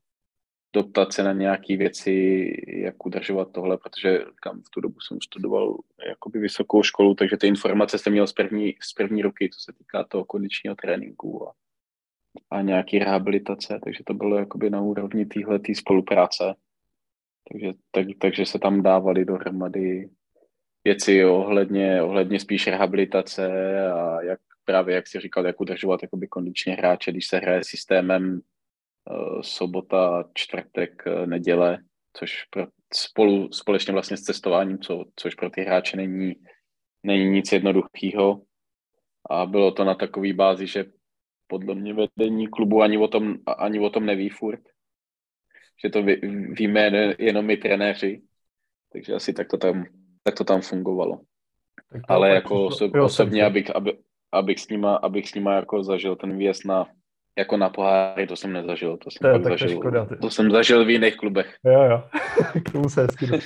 doptat 0.72 1.12
se 1.12 1.22
na 1.22 1.32
nějaké 1.32 1.76
věci, 1.76 2.46
jak 2.66 3.06
udržovat 3.06 3.52
tohle, 3.52 3.78
protože 3.78 4.18
kam 4.40 4.62
v 4.62 4.70
tu 4.70 4.80
dobu 4.80 5.00
jsem 5.00 5.18
studoval 5.20 5.78
jakoby 6.08 6.38
vysokou 6.38 6.82
školu, 6.82 7.14
takže 7.14 7.36
ty 7.36 7.46
informace 7.46 7.98
jsem 7.98 8.12
měl 8.12 8.26
z 8.26 8.32
první, 8.32 8.74
z 8.82 8.92
první 8.92 9.22
ruky, 9.22 9.50
co 9.52 9.60
se 9.60 9.72
týká 9.78 10.04
toho 10.04 10.24
kondičního 10.24 10.74
tréninku 10.74 11.48
a, 11.48 11.52
a 12.50 12.62
nějaký 12.62 12.98
rehabilitace, 12.98 13.80
takže 13.84 14.04
to 14.06 14.14
bylo 14.14 14.38
jakoby 14.38 14.70
na 14.70 14.80
úrovni 14.80 15.26
téhle 15.26 15.60
spolupráce. 15.74 16.54
Takže, 17.52 17.72
tak, 17.90 18.06
takže 18.18 18.46
se 18.46 18.58
tam 18.58 18.82
dávali 18.82 19.24
dohromady 19.24 20.08
věci 20.84 21.24
ohledně, 21.24 22.02
ohledně 22.02 22.40
spíš 22.40 22.66
rehabilitace 22.66 23.46
a 23.90 24.22
jak 24.22 24.40
právě, 24.64 24.94
jak 24.94 25.08
si 25.08 25.20
říkal, 25.20 25.46
jak 25.46 25.60
udržovat 25.60 26.02
jakoby 26.02 26.28
kondičně 26.28 26.74
hráče, 26.74 27.10
když 27.10 27.26
se 27.26 27.38
hraje 27.38 27.60
systémem 27.64 28.40
sobota, 29.40 30.24
čtvrtek, 30.34 31.02
uh, 31.06 31.26
neděle, 31.26 31.78
což 32.12 32.44
pro, 32.50 32.66
spolu, 32.94 33.52
společně 33.52 33.92
vlastně 33.92 34.16
s 34.16 34.22
cestováním, 34.22 34.78
co, 34.78 35.04
což 35.16 35.34
pro 35.34 35.50
ty 35.50 35.62
hráče 35.62 35.96
není, 35.96 36.34
není 37.02 37.30
nic 37.30 37.52
jednoduchého. 37.52 38.42
A 39.30 39.46
bylo 39.46 39.72
to 39.72 39.84
na 39.84 39.94
takový 39.94 40.32
bázi, 40.32 40.66
že 40.66 40.84
podle 41.46 41.74
mě 41.74 41.94
vedení 41.94 42.48
klubu 42.48 42.82
ani 42.82 42.98
o 42.98 43.08
tom, 43.08 43.36
ani 43.58 43.80
o 43.80 43.90
tom 43.90 44.06
neví 44.06 44.28
furt. 44.28 44.60
Že 45.84 45.90
to 45.90 46.02
ví, 46.02 46.16
víme 46.56 46.90
jenom 47.18 47.46
my 47.46 47.56
trenéři. 47.56 48.22
Takže 48.92 49.14
asi 49.14 49.32
tak 49.32 49.48
to 49.48 49.58
tam, 49.58 49.84
tak 50.22 50.34
to 50.34 50.44
tam 50.44 50.60
fungovalo. 50.60 51.20
Tak 51.92 52.02
Ale 52.08 52.34
jako 52.34 52.66
oso, 52.66 52.90
osobně, 53.04 53.44
abych, 53.44 53.76
aby, 53.76 53.98
abych 54.32 54.60
s 54.60 54.68
nima, 54.68 54.96
abych 54.96 55.28
s 55.28 55.34
nima 55.34 55.54
jako 55.54 55.82
zažil 55.82 56.16
ten 56.16 56.38
výjezd 56.38 56.64
na, 56.64 56.88
jako 57.38 57.56
na 57.56 57.68
poháry, 57.68 58.26
to 58.26 58.36
jsem 58.36 58.52
nezažil. 58.52 58.96
To 58.96 59.10
jsem, 59.10 59.32
to, 59.32 59.38
tak 59.38 59.58
zažil, 59.58 59.68
škoda, 59.68 60.06
to 60.20 60.30
jsem 60.30 60.50
zažil 60.50 60.84
v 60.84 60.90
jiných 60.90 61.16
klubech. 61.16 61.56
Jo, 61.64 61.82
jo. 61.82 62.02
K 62.64 62.72
tomu 62.72 62.88
se 62.88 63.02
hezky 63.02 63.26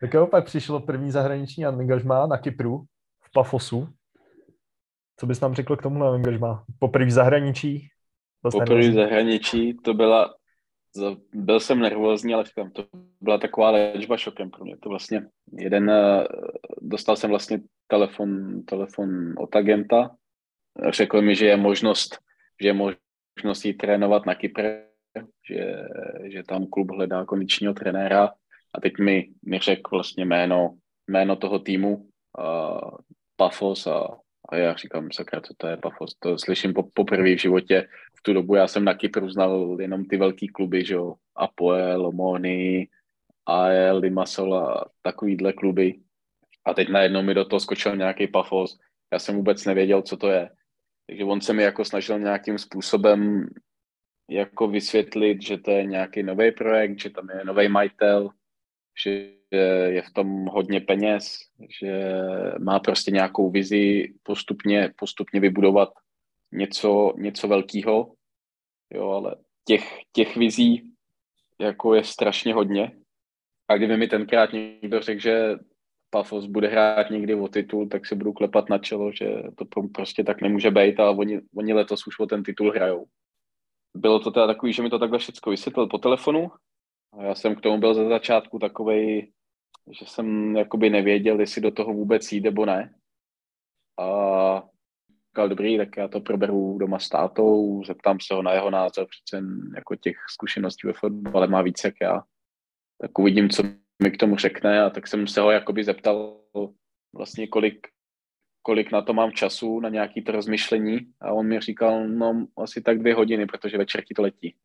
tak 0.00 0.14
jo, 0.14 0.26
pak 0.26 0.44
přišlo 0.44 0.80
první 0.80 1.10
zahraniční 1.10 1.66
angažmá 1.66 2.26
na 2.26 2.38
Kypru, 2.38 2.84
v 3.22 3.32
Pafosu. 3.32 3.88
Co 5.16 5.26
bys 5.26 5.40
nám 5.40 5.54
řekl 5.54 5.76
k 5.76 5.82
tomu 5.82 6.04
angažmá? 6.04 6.64
Poprvé 6.78 7.10
zahraničí? 7.10 7.88
Poprvé 8.42 8.92
zahraničí, 8.92 9.76
to 9.76 9.94
byla, 9.94 10.34
byl 11.34 11.60
jsem 11.60 11.80
nervózní, 11.80 12.34
ale 12.34 12.44
říkám, 12.44 12.70
to 12.70 12.84
byla 13.20 13.38
taková 13.38 13.70
léčba 13.70 14.16
šokem 14.16 14.50
pro 14.50 14.64
mě. 14.64 14.76
To 14.76 14.88
vlastně 14.88 15.26
jeden, 15.52 15.90
eh, 15.90 16.24
dostal 16.80 17.16
jsem 17.16 17.30
vlastně 17.30 17.60
telefon, 17.86 18.62
telefon 18.62 19.34
od 19.38 19.56
agenta, 19.56 20.10
řekl 20.88 21.22
mi, 21.22 21.36
že 21.36 21.46
je 21.46 21.56
možnost, 21.56 22.18
že 22.62 22.68
je 22.68 22.72
možnost 22.72 23.64
jít 23.64 23.74
trénovat 23.74 24.26
na 24.26 24.34
Kypr, 24.34 24.62
že, 25.48 25.74
že 26.24 26.42
tam 26.42 26.66
klub 26.66 26.90
hledá 26.90 27.24
kondičního 27.24 27.74
trenéra 27.74 28.32
a 28.74 28.80
teď 28.80 28.92
mi, 28.98 29.28
mi 29.44 29.58
řekl 29.58 29.90
vlastně 29.90 30.24
jméno, 30.24 30.76
jméno 31.08 31.36
toho 31.36 31.58
týmu, 31.58 31.96
uh, 31.96 32.98
Pafos 33.36 33.86
a, 33.86 34.18
a 34.48 34.56
já 34.56 34.74
říkám, 34.74 35.08
sakra, 35.12 35.40
co 35.40 35.54
to 35.56 35.66
je 35.66 35.76
Pafos, 35.76 36.14
to 36.18 36.38
slyším 36.38 36.74
po, 36.74 36.82
poprvé 36.94 37.34
v 37.34 37.40
životě. 37.40 37.88
V 38.18 38.22
tu 38.22 38.32
dobu 38.32 38.54
já 38.54 38.66
jsem 38.66 38.84
na 38.84 38.94
Kypru 38.94 39.30
znal 39.30 39.76
jenom 39.80 40.04
ty 40.04 40.16
velký 40.16 40.48
kluby, 40.48 40.84
že 40.84 40.94
jo, 40.94 41.14
Apoel, 41.36 42.06
Omoni, 42.06 42.88
AL, 43.46 43.98
Limassol 43.98 44.54
a 44.54 44.84
takovýhle 45.02 45.52
kluby. 45.52 45.94
A 46.64 46.74
teď 46.74 46.88
najednou 46.88 47.22
mi 47.22 47.34
do 47.34 47.44
toho 47.44 47.60
skočil 47.60 47.96
nějaký 47.96 48.26
Pafos. 48.26 48.78
Já 49.12 49.18
jsem 49.18 49.36
vůbec 49.36 49.64
nevěděl, 49.64 50.02
co 50.02 50.16
to 50.16 50.30
je. 50.30 50.50
Takže 51.08 51.24
on 51.24 51.40
se 51.40 51.52
mi 51.52 51.62
jako 51.62 51.84
snažil 51.84 52.18
nějakým 52.18 52.58
způsobem 52.58 53.48
jako 54.30 54.68
vysvětlit, 54.68 55.42
že 55.42 55.58
to 55.58 55.70
je 55.70 55.84
nějaký 55.84 56.22
nový 56.22 56.52
projekt, 56.52 56.98
že 56.98 57.10
tam 57.10 57.28
je 57.30 57.44
nový 57.44 57.68
majitel, 57.68 58.30
že 59.04 59.30
je 59.88 60.02
v 60.02 60.10
tom 60.10 60.46
hodně 60.46 60.80
peněz, 60.80 61.38
že 61.80 62.12
má 62.58 62.80
prostě 62.80 63.10
nějakou 63.10 63.50
vizi 63.50 64.14
postupně, 64.22 64.92
postupně 64.96 65.40
vybudovat 65.40 65.88
něco, 66.52 67.14
něco 67.16 67.48
velkého. 67.48 68.14
Jo, 68.94 69.08
ale 69.10 69.36
těch, 69.64 69.84
těch 70.12 70.36
vizí 70.36 70.92
jako 71.58 71.94
je 71.94 72.04
strašně 72.04 72.54
hodně. 72.54 72.92
A 73.68 73.76
kdyby 73.76 73.96
mi 73.96 74.08
tenkrát 74.08 74.52
někdo 74.52 75.00
řekl, 75.00 75.20
že 75.20 75.56
Pafos 76.10 76.46
bude 76.46 76.68
hrát 76.68 77.10
někdy 77.10 77.34
o 77.34 77.48
titul, 77.48 77.88
tak 77.88 78.06
si 78.06 78.14
budu 78.14 78.32
klepat 78.32 78.68
na 78.68 78.78
čelo, 78.78 79.12
že 79.12 79.42
to 79.56 79.82
prostě 79.94 80.24
tak 80.24 80.42
nemůže 80.42 80.70
být, 80.70 81.00
ale 81.00 81.16
oni, 81.16 81.40
oni 81.56 81.72
letos 81.72 82.06
už 82.06 82.18
o 82.18 82.26
ten 82.26 82.42
titul 82.42 82.72
hrajou. 82.72 83.06
Bylo 83.96 84.20
to 84.20 84.30
teda 84.30 84.46
takový, 84.46 84.72
že 84.72 84.82
mi 84.82 84.90
to 84.90 84.98
takhle 84.98 85.18
všechno 85.18 85.50
vysvětlil 85.50 85.86
po 85.86 85.98
telefonu 85.98 86.50
a 87.12 87.22
já 87.22 87.34
jsem 87.34 87.54
k 87.54 87.60
tomu 87.60 87.78
byl 87.78 87.94
ze 87.94 88.08
začátku 88.08 88.58
takovej, 88.58 89.32
že 89.98 90.06
jsem 90.06 90.56
jakoby 90.56 90.90
nevěděl, 90.90 91.40
jestli 91.40 91.62
do 91.62 91.70
toho 91.70 91.92
vůbec 91.92 92.32
jít 92.32 92.40
nebo 92.40 92.66
ne. 92.66 92.94
A 93.98 94.62
říkal, 95.30 95.48
dobrý, 95.48 95.76
tak 95.76 95.96
já 95.96 96.08
to 96.08 96.20
proberu 96.20 96.78
doma 96.78 96.98
s 96.98 97.08
tátou, 97.08 97.84
zeptám 97.84 98.18
se 98.20 98.34
ho 98.34 98.42
na 98.42 98.52
jeho 98.52 98.70
názor, 98.70 99.06
přece 99.06 99.44
jako 99.74 99.96
těch 99.96 100.16
zkušeností 100.30 100.86
ve 100.86 100.92
fotbale 100.92 101.46
má 101.46 101.62
víc 101.62 101.84
jak 101.84 101.94
já. 102.02 102.22
Tak 103.00 103.18
uvidím, 103.18 103.50
co 103.50 103.62
mi 104.02 104.10
k 104.10 104.16
tomu 104.16 104.36
řekne 104.36 104.82
a 104.82 104.90
tak 104.90 105.06
jsem 105.06 105.26
se 105.26 105.40
ho 105.40 105.50
jakoby 105.50 105.84
zeptal 105.84 106.40
vlastně 107.12 107.46
kolik, 107.46 107.86
kolik 108.62 108.92
na 108.92 109.02
to 109.02 109.12
mám 109.12 109.32
času, 109.32 109.80
na 109.80 109.88
nějaký 109.88 110.22
to 110.22 110.32
rozmyšlení 110.32 110.98
a 111.20 111.32
on 111.32 111.46
mi 111.46 111.60
říkal, 111.60 112.08
no 112.08 112.46
asi 112.56 112.82
tak 112.82 112.98
dvě 112.98 113.14
hodiny, 113.14 113.46
protože 113.46 113.78
večer 113.78 114.04
ti 114.04 114.14
to 114.14 114.22
letí. 114.22 114.56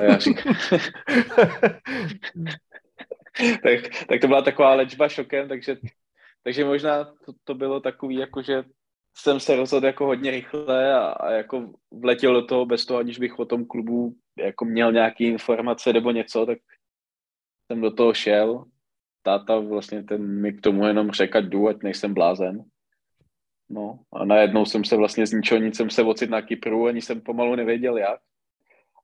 A 0.00 0.02
já 0.02 0.18
říkám, 0.18 0.54
tak, 3.62 4.06
tak 4.08 4.20
to 4.20 4.26
byla 4.26 4.42
taková 4.42 4.74
léčba 4.74 5.08
šokem, 5.08 5.48
takže, 5.48 5.76
takže 6.42 6.64
možná 6.64 7.04
to, 7.04 7.32
to 7.44 7.54
bylo 7.54 7.80
takový, 7.80 8.16
jako 8.16 8.42
že 8.42 8.64
jsem 9.16 9.40
se 9.40 9.56
rozhodl 9.56 9.86
jako 9.86 10.06
hodně 10.06 10.30
rychle 10.30 10.94
a, 10.94 11.06
a 11.06 11.30
jako 11.30 11.72
vletěl 11.90 12.34
do 12.34 12.46
toho 12.46 12.66
bez 12.66 12.86
toho, 12.86 12.98
aniž 13.00 13.18
bych 13.18 13.38
o 13.38 13.44
tom 13.44 13.64
klubu 13.64 14.14
jako 14.38 14.64
měl 14.64 14.92
nějaké 14.92 15.24
informace 15.24 15.92
nebo 15.92 16.10
něco, 16.10 16.46
tak 16.46 16.58
jsem 17.66 17.80
do 17.80 17.90
toho 17.90 18.14
šel. 18.14 18.64
Táta 19.22 19.58
vlastně 19.58 20.02
ten 20.02 20.40
mi 20.40 20.52
k 20.52 20.60
tomu 20.60 20.86
jenom 20.86 21.10
řekl, 21.10 21.38
ať 21.38 21.44
jdu, 21.44 21.68
ať 21.68 21.82
nejsem 21.82 22.14
blázen. 22.14 22.64
No 23.70 23.98
a 24.12 24.24
najednou 24.24 24.64
jsem 24.64 24.84
se 24.84 24.96
vlastně 24.96 25.26
z 25.26 25.32
ničeho 25.32 25.60
nic 25.60 25.76
jsem 25.76 25.90
se 25.90 26.02
ocit 26.02 26.30
na 26.30 26.42
Kypru, 26.42 26.86
ani 26.86 27.02
jsem 27.02 27.20
pomalu 27.20 27.56
nevěděl 27.56 27.96
jak. 27.96 28.20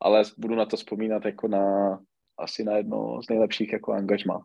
Ale 0.00 0.22
budu 0.38 0.54
na 0.54 0.66
to 0.66 0.76
vzpomínat 0.76 1.24
jako 1.24 1.48
na 1.48 1.98
asi 2.38 2.64
na 2.64 2.76
jedno 2.76 3.22
z 3.22 3.28
nejlepších 3.28 3.72
jako 3.72 3.92
angažma. 3.92 4.44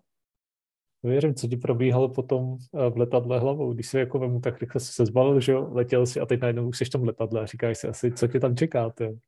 Věřím, 1.04 1.36
co 1.36 1.48
ti 1.48 1.58
probíhalo 1.58 2.10
potom 2.10 2.58
eh, 2.74 2.90
v 2.90 2.98
letadle 2.98 3.40
hlavou, 3.40 3.74
když 3.74 3.88
si 3.88 3.98
jako 3.98 4.20
vemu 4.20 4.40
tak 4.40 4.60
rychle 4.62 4.82
se 4.82 5.06
zbalil, 5.06 5.40
že 5.40 5.52
jo, 5.52 5.70
letěl 5.72 6.06
si 6.06 6.20
a 6.20 6.26
teď 6.26 6.42
najednou 6.42 6.68
už 6.68 6.78
jsi 6.78 6.86
v 6.86 6.90
tom 6.90 7.04
letadle 7.04 7.42
a 7.42 7.46
říkáš 7.46 7.78
si 7.78 7.88
asi, 7.88 8.12
co 8.12 8.28
tě 8.28 8.40
tam 8.40 8.56
čeká, 8.56 8.90
ty. 8.90 9.20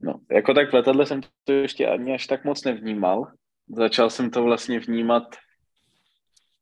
No, 0.00 0.20
jako 0.30 0.54
tak 0.54 0.70
v 0.70 0.74
letadle 0.74 1.06
jsem 1.06 1.20
to 1.44 1.52
ještě 1.52 1.86
ani 1.86 2.14
až 2.14 2.26
tak 2.26 2.44
moc 2.44 2.64
nevnímal, 2.64 3.26
Začal 3.68 4.10
jsem 4.10 4.30
to 4.30 4.42
vlastně 4.42 4.80
vnímat 4.80 5.36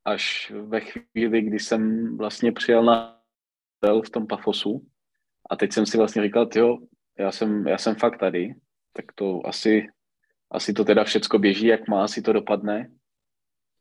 až 0.05 0.51
ve 0.51 0.81
chvíli, 0.81 1.41
kdy 1.41 1.59
jsem 1.59 2.17
vlastně 2.17 2.51
přijel 2.51 2.83
na 2.83 3.21
hotel 3.75 4.01
v 4.01 4.09
tom 4.09 4.27
Pafosu 4.27 4.87
a 5.49 5.55
teď 5.55 5.73
jsem 5.73 5.85
si 5.85 5.97
vlastně 5.97 6.23
říkal, 6.23 6.49
jo, 6.55 6.77
já 7.19 7.31
jsem, 7.31 7.67
já 7.67 7.77
jsem 7.77 7.95
fakt 7.95 8.17
tady, 8.17 8.55
tak 8.93 9.05
to 9.15 9.41
asi, 9.45 9.87
asi 10.51 10.73
to 10.73 10.85
teda 10.85 11.03
všecko 11.03 11.39
běží, 11.39 11.67
jak 11.67 11.87
má, 11.87 12.03
asi 12.03 12.21
to 12.21 12.33
dopadne. 12.33 12.91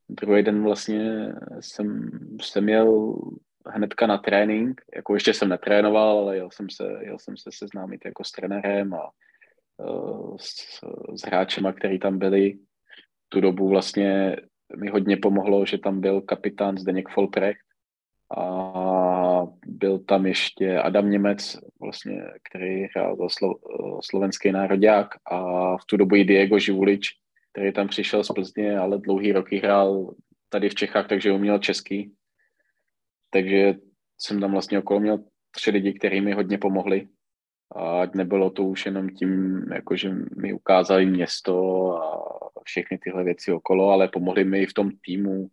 Druhý 0.09 0.43
den 0.43 0.63
vlastně 0.63 1.33
jsem, 1.61 2.11
jsem 2.43 2.69
jel 2.69 3.19
hnedka 3.67 4.07
na 4.07 4.19
trénink, 4.19 4.81
jako 4.97 5.15
ještě 5.15 5.35
jsem 5.35 5.49
netrénoval, 5.49 6.19
ale 6.19 6.37
jel 6.37 6.51
jsem 6.51 6.71
se, 6.71 6.85
jel 7.01 7.19
jsem 7.19 7.37
se 7.37 7.51
seznámit 7.53 8.05
jako 8.05 8.25
s 8.25 8.31
trenérem 8.33 8.95
a 8.95 9.11
uh, 9.77 10.37
s, 10.41 10.81
s 11.15 11.23
hráčema, 11.23 11.73
který 11.73 11.99
tam 11.99 12.19
byli 12.19 12.59
tu 13.35 13.41
dobu 13.41 13.69
vlastně 13.69 14.37
mi 14.77 14.91
hodně 14.91 15.17
pomohlo, 15.17 15.67
že 15.67 15.79
tam 15.79 16.01
byl 16.01 16.21
kapitán 16.21 16.79
Zdeněk 16.79 17.09
Folprecht 17.09 17.61
a 18.39 19.47
byl 19.67 19.99
tam 19.99 20.27
ještě 20.27 20.79
Adam 20.79 21.11
Němec, 21.11 21.59
vlastně, 21.81 22.23
který 22.49 22.83
hrál 22.83 23.17
za 23.17 23.25
Slo- 23.25 23.59
slovenský 24.03 24.53
národák 24.53 25.09
a 25.31 25.39
v 25.77 25.85
tu 25.87 25.97
dobu 25.97 26.17
i 26.17 26.25
Diego 26.25 26.59
Živulič, 26.59 27.09
který 27.53 27.73
tam 27.73 27.89
přišel 27.89 28.25
z 28.25 28.29
Plzně, 28.29 28.79
ale 28.79 28.99
dlouhý 28.99 29.33
roky 29.33 29.59
hrál 29.59 30.15
tady 30.49 30.69
v 30.69 30.75
Čechách, 30.75 31.09
takže 31.09 31.33
uměl 31.33 31.59
český. 31.59 32.13
Takže 33.31 33.75
jsem 34.19 34.41
tam 34.41 34.53
vlastně 34.53 34.79
okolo 34.79 35.01
měl 35.01 35.19
tři 35.51 35.71
lidi, 35.71 35.93
kteří 35.93 36.21
mi 36.21 36.33
hodně 36.33 36.59
pomohli. 36.59 37.09
A 37.77 38.03
nebylo 38.15 38.51
to 38.51 38.63
už 38.65 38.87
jenom 38.87 39.09
tím, 39.09 39.63
jako 39.75 39.97
že 39.97 40.15
mi 40.37 40.53
ukázali 40.53 41.07
město 41.07 41.55
a 41.97 42.44
všechny 42.65 42.99
tyhle 42.99 43.25
věci 43.25 43.53
okolo, 43.53 43.91
ale 43.91 44.09
pomohli 44.09 44.45
mi 44.45 44.63
i 44.63 44.67
v 44.67 44.75
tom 44.75 44.91
týmu 45.07 45.49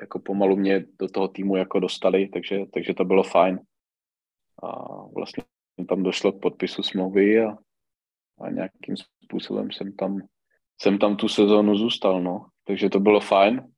jako 0.00 0.18
pomalu 0.18 0.56
mě 0.56 0.84
do 0.98 1.08
toho 1.08 1.28
týmu 1.28 1.56
jako 1.56 1.80
dostali, 1.80 2.28
takže, 2.28 2.60
takže 2.74 2.94
to 2.94 3.04
bylo 3.04 3.22
fajn. 3.22 3.60
A 4.62 4.86
vlastně 5.16 5.44
tam 5.88 6.02
došlo 6.02 6.32
k 6.32 6.40
podpisu 6.40 6.82
smlouvy 6.82 7.40
a, 7.44 7.56
a 8.40 8.50
nějakým 8.50 8.96
způsobem 9.24 9.70
jsem 9.70 9.92
tam, 9.92 10.20
jsem 10.82 10.98
tam 10.98 11.16
tu 11.16 11.28
sezónu 11.28 11.76
zůstal, 11.76 12.22
no. 12.22 12.46
Takže 12.64 12.90
to 12.90 13.00
bylo 13.00 13.20
fajn. 13.20 13.72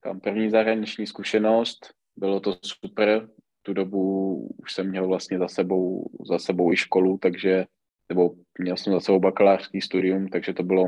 Tam 0.00 0.20
první 0.20 0.50
zahraniční 0.50 1.06
zkušenost, 1.06 1.94
bylo 2.16 2.40
to 2.40 2.56
super. 2.64 3.28
Tu 3.62 3.72
dobu 3.72 4.36
už 4.62 4.72
jsem 4.72 4.90
měl 4.90 5.08
vlastně 5.08 5.38
za 5.38 5.48
sebou, 5.48 6.10
za 6.30 6.38
sebou 6.38 6.72
i 6.72 6.76
školu, 6.76 7.18
takže 7.18 7.66
nebo 8.08 8.34
měl 8.58 8.76
jsem 8.76 8.92
za 8.92 9.00
sebou 9.00 9.20
bakalářský 9.20 9.80
studium, 9.80 10.28
takže 10.28 10.52
to 10.52 10.62
bylo, 10.62 10.86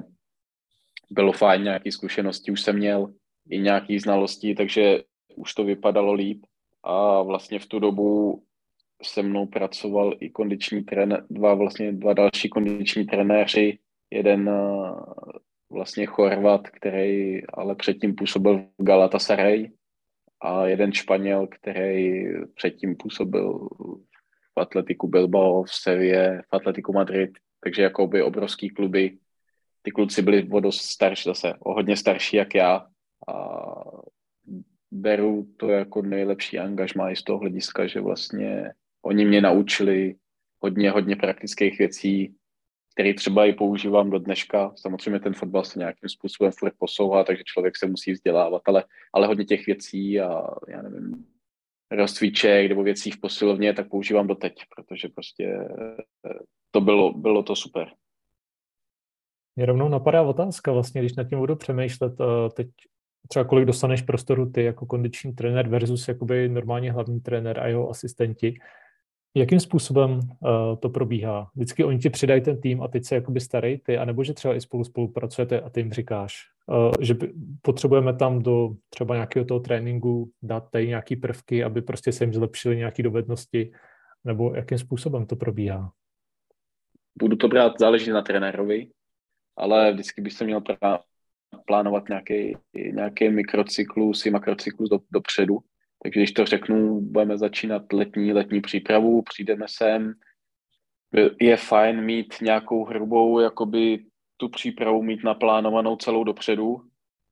bylo 1.11 1.33
fajn, 1.33 1.63
nějaké 1.63 1.93
zkušenosti 1.93 2.53
už 2.53 2.63
jsem 2.63 2.77
měl, 2.77 3.15
i 3.51 3.59
nějaké 3.59 4.01
znalosti, 4.01 4.55
takže 4.55 5.03
už 5.37 5.55
to 5.55 5.65
vypadalo 5.65 6.13
líp. 6.13 6.47
A 6.83 7.23
vlastně 7.23 7.59
v 7.59 7.67
tu 7.67 7.79
dobu 7.79 8.43
se 9.03 9.23
mnou 9.23 9.47
pracoval 9.47 10.15
i 10.21 10.31
kondiční 10.31 10.85
trenér, 10.85 11.25
dva 11.31 11.55
vlastně 11.55 11.93
dva 11.93 12.13
další 12.13 12.49
kondiční 12.49 13.05
trenéři, 13.05 13.79
jeden 14.11 14.49
eh, 14.49 14.91
vlastně 15.71 16.07
Chorvat, 16.07 16.69
který 16.69 17.47
ale 17.47 17.75
předtím 17.75 18.15
působil 18.15 18.59
v 18.59 18.85
Galatasaray 18.85 19.71
a 20.41 20.67
jeden 20.67 20.93
Španěl, 20.93 21.47
který 21.47 22.25
předtím 22.55 22.97
působil 22.97 23.69
v 24.55 24.61
Atletiku 24.61 25.09
Bilbao, 25.09 25.63
v 25.63 25.73
Sevě, 25.73 26.43
v 26.47 26.57
Atletiku 26.57 26.93
Madrid, 26.93 27.31
takže 27.65 27.83
jako 27.83 28.07
by 28.07 28.23
obrovský 28.23 28.71
kluby. 28.71 29.19
Ty 29.87 29.93
kluci 29.93 30.23
byli 30.23 30.49
o 30.51 30.61
dost 30.61 30.81
starší 30.81 31.29
zase, 31.29 31.55
o 31.59 31.75
hodně 31.75 31.97
starší 31.97 32.37
jak 32.37 32.55
já 32.55 32.87
a 33.29 33.65
beru 34.91 35.47
to 35.57 35.69
jako 35.69 36.03
nejlepší 36.03 36.59
angažmá 36.59 37.11
i 37.11 37.17
z 37.17 37.23
toho 37.23 37.39
hlediska, 37.39 37.87
že 37.87 38.01
vlastně 38.01 38.73
oni 39.03 39.25
mě 39.25 39.41
naučili 39.41 40.15
hodně, 40.61 40.91
hodně 40.91 41.17
praktických 41.17 41.79
věcí, 41.79 42.35
které 42.95 43.15
třeba 43.15 43.47
i 43.47 43.53
používám 43.53 44.11
do 44.11 44.19
dneška. 44.19 44.73
Samozřejmě 44.77 45.21
ten 45.21 45.35
fotbal 45.35 45.65
se 45.65 45.79
nějakým 45.79 46.09
způsobem 46.09 46.53
furt 46.53 46.75
posouvá, 46.79 47.25
takže 47.25 47.43
člověk 47.47 47.77
se 47.77 47.87
musí 47.87 48.13
vzdělávat, 48.13 48.63
ale, 48.67 48.85
ale 49.13 49.27
hodně 49.27 49.45
těch 49.45 49.67
věcí 49.67 50.21
a 50.21 50.47
já 50.69 50.83
nevím, 50.83 51.27
rozcviček 51.91 52.69
nebo 52.69 52.83
věcí 52.83 53.11
v 53.11 53.21
posilovně, 53.21 53.73
tak 53.73 53.89
používám 53.89 54.27
doteď, 54.27 54.55
protože 54.77 55.09
prostě 55.09 55.69
to 56.71 56.81
bylo, 56.81 57.13
bylo 57.13 57.43
to 57.43 57.57
super. 57.57 57.89
Mě 59.57 59.67
rovnou 59.67 59.89
napadá 59.89 60.23
otázka 60.23 60.73
vlastně, 60.73 61.01
když 61.01 61.15
nad 61.15 61.29
tím 61.29 61.39
budu 61.39 61.57
přemýšlet, 61.57 62.13
eh, 62.21 62.51
teď 62.51 62.69
třeba 63.29 63.45
kolik 63.45 63.67
dostaneš 63.67 64.03
prostoru 64.03 64.51
ty 64.51 64.65
jako 64.65 64.87
kondiční 64.87 65.33
trenér 65.33 65.69
versus 65.69 66.09
jakoby 66.09 66.49
normální 66.49 66.91
hlavní 66.91 67.21
trenér 67.21 67.61
a 67.61 67.67
jeho 67.67 67.91
asistenti. 67.91 68.55
Jakým 69.37 69.61
způsobem 69.61 70.11
uh, 70.11 70.49
to 70.81 70.89
probíhá? 70.89 71.51
Vždycky 71.55 71.85
oni 71.85 71.99
ti 71.99 72.11
přidají 72.11 72.41
ten 72.41 72.61
tým 72.61 72.83
a 72.83 72.89
teď 72.89 73.05
se 73.05 73.15
jakoby 73.15 73.41
starej 73.41 73.79
ty, 73.79 73.99
anebo 73.99 74.25
že 74.25 74.35
třeba 74.35 74.55
i 74.55 74.61
spolu 74.61 74.85
spolupracujete 74.85 75.61
a 75.61 75.71
ty 75.71 75.81
jim 75.81 75.93
říkáš, 75.93 76.35
uh, 76.67 76.93
že 77.01 77.17
potřebujeme 77.63 78.17
tam 78.17 78.43
do 78.43 78.71
třeba 78.89 79.15
nějakého 79.15 79.45
toho 79.45 79.61
tréninku 79.61 80.31
dát 80.43 80.71
tady 80.71 80.89
nějaký 80.89 81.17
prvky, 81.17 81.65
aby 81.65 81.83
prostě 81.83 82.13
se 82.13 82.25
jim 82.25 82.35
zlepšily 82.35 82.77
nějaké 82.77 83.03
dovednosti, 83.03 83.73
nebo 84.25 84.55
jakým 84.55 84.79
způsobem 84.79 85.27
to 85.27 85.37
probíhá? 85.37 85.93
Budu 87.19 87.37
to 87.37 87.49
brát, 87.49 87.73
záleží 87.79 88.11
na 88.11 88.23
trenérovi, 88.23 88.89
ale 89.57 89.93
vždycky 89.93 90.21
bych 90.21 90.33
se 90.33 90.45
měl 90.45 90.63
plánovat 91.67 92.09
nějaký, 92.09 92.57
nějaký 92.93 93.29
mikrocyklus 93.29 94.27
i 94.27 94.31
makrocyklus 94.31 94.91
do, 94.91 94.99
dopředu. 95.11 95.59
Takže 96.03 96.21
když 96.21 96.33
to 96.33 96.47
řeknu, 96.47 97.01
budeme 97.01 97.39
začínat 97.39 97.93
letní, 97.93 98.33
letní 98.33 98.61
přípravu, 98.61 99.23
přijdeme 99.23 99.67
sem, 99.69 100.15
je 101.41 101.57
fajn 101.57 102.05
mít 102.05 102.35
nějakou 102.43 102.85
hrubou, 102.85 103.41
jakoby 103.41 104.05
tu 104.37 104.49
přípravu 104.49 105.03
mít 105.03 105.25
naplánovanou 105.25 105.97
celou 105.97 106.25
dopředu 106.25 106.83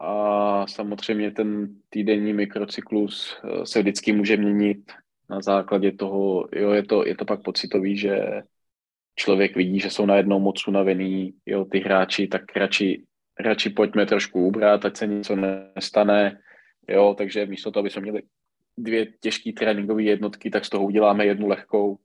a 0.01 0.67
samozřejmě 0.67 1.31
ten 1.31 1.77
týdenní 1.89 2.33
mikrocyklus 2.33 3.37
eh, 3.45 3.67
se 3.67 3.81
vždycky 3.81 4.13
může 4.13 4.37
měnit 4.37 4.93
na 5.31 5.41
základě 5.41 5.93
toho, 5.93 6.49
jo, 6.53 6.71
je 6.71 6.83
to, 6.83 7.07
je 7.07 7.17
to 7.17 7.25
pak 7.25 7.43
pocitový, 7.43 7.97
že 7.99 8.43
člověk 9.15 9.57
vidí, 9.57 9.81
že 9.81 9.91
jsou 9.91 10.07
najednou 10.07 10.41
moc 10.41 10.69
unavený, 10.69 11.35
jo, 11.47 11.65
ty 11.65 11.79
hráči, 11.79 12.27
tak 12.27 12.57
radši 12.57 13.05
radši 13.41 13.71
pojďme 13.71 14.07
trošku 14.07 14.47
ubrat, 14.47 14.85
ať 14.85 14.97
se 14.97 15.07
něco 15.07 15.37
nestane, 15.37 16.39
jo, 16.89 17.15
takže 17.19 17.47
místo 17.47 17.71
toho, 17.71 17.81
aby 17.81 17.91
jsme 17.91 18.03
měli 18.03 18.23
dvě 18.79 19.07
těžké 19.21 19.53
tréninkové 19.53 20.03
jednotky, 20.03 20.51
tak 20.51 20.65
z 20.65 20.71
toho 20.71 20.85
uděláme 20.85 21.27
jednu 21.27 21.49
lehkou, 21.49 21.99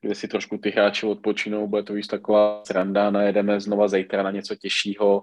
kde 0.00 0.14
si 0.14 0.28
trošku 0.28 0.58
ty 0.58 0.70
hráči 0.70 1.06
odpočinou, 1.06 1.68
bude 1.68 1.82
to 1.82 1.92
víc 1.92 2.06
taková 2.06 2.62
sranda, 2.64 3.10
najedeme 3.10 3.60
znova 3.60 3.88
zítra 3.88 4.22
na 4.22 4.30
něco 4.30 4.54
těžšího, 4.54 5.22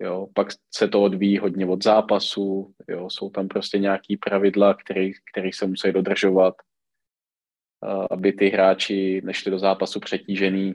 jo, 0.00 0.26
pak 0.34 0.48
se 0.74 0.88
to 0.88 1.02
odvíjí 1.02 1.38
hodně 1.38 1.66
od 1.66 1.84
zápasu, 1.84 2.74
jo, 2.88 3.10
jsou 3.10 3.30
tam 3.30 3.48
prostě 3.48 3.78
nějaký 3.78 4.16
pravidla, 4.16 4.74
který, 4.74 5.12
který 5.32 5.52
se 5.52 5.66
musí 5.66 5.92
dodržovat, 5.92 6.54
aby 8.10 8.32
ty 8.32 8.48
hráči 8.48 9.20
nešli 9.24 9.50
do 9.50 9.58
zápasu 9.58 10.00
přetížený, 10.00 10.74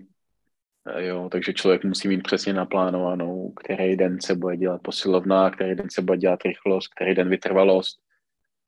Jo, 0.97 1.29
takže 1.31 1.53
člověk 1.53 1.83
musí 1.83 2.07
mít 2.07 2.23
přesně 2.23 2.53
naplánovanou, 2.53 3.51
který 3.51 3.97
den 3.97 4.21
se 4.21 4.35
bude 4.35 4.57
dělat 4.57 4.81
posilovna, 4.81 5.49
který 5.49 5.75
den 5.75 5.89
se 5.89 6.01
bude 6.01 6.17
dělat 6.17 6.39
rychlost, 6.45 6.87
který 6.87 7.15
den 7.15 7.29
vytrvalost, 7.29 8.01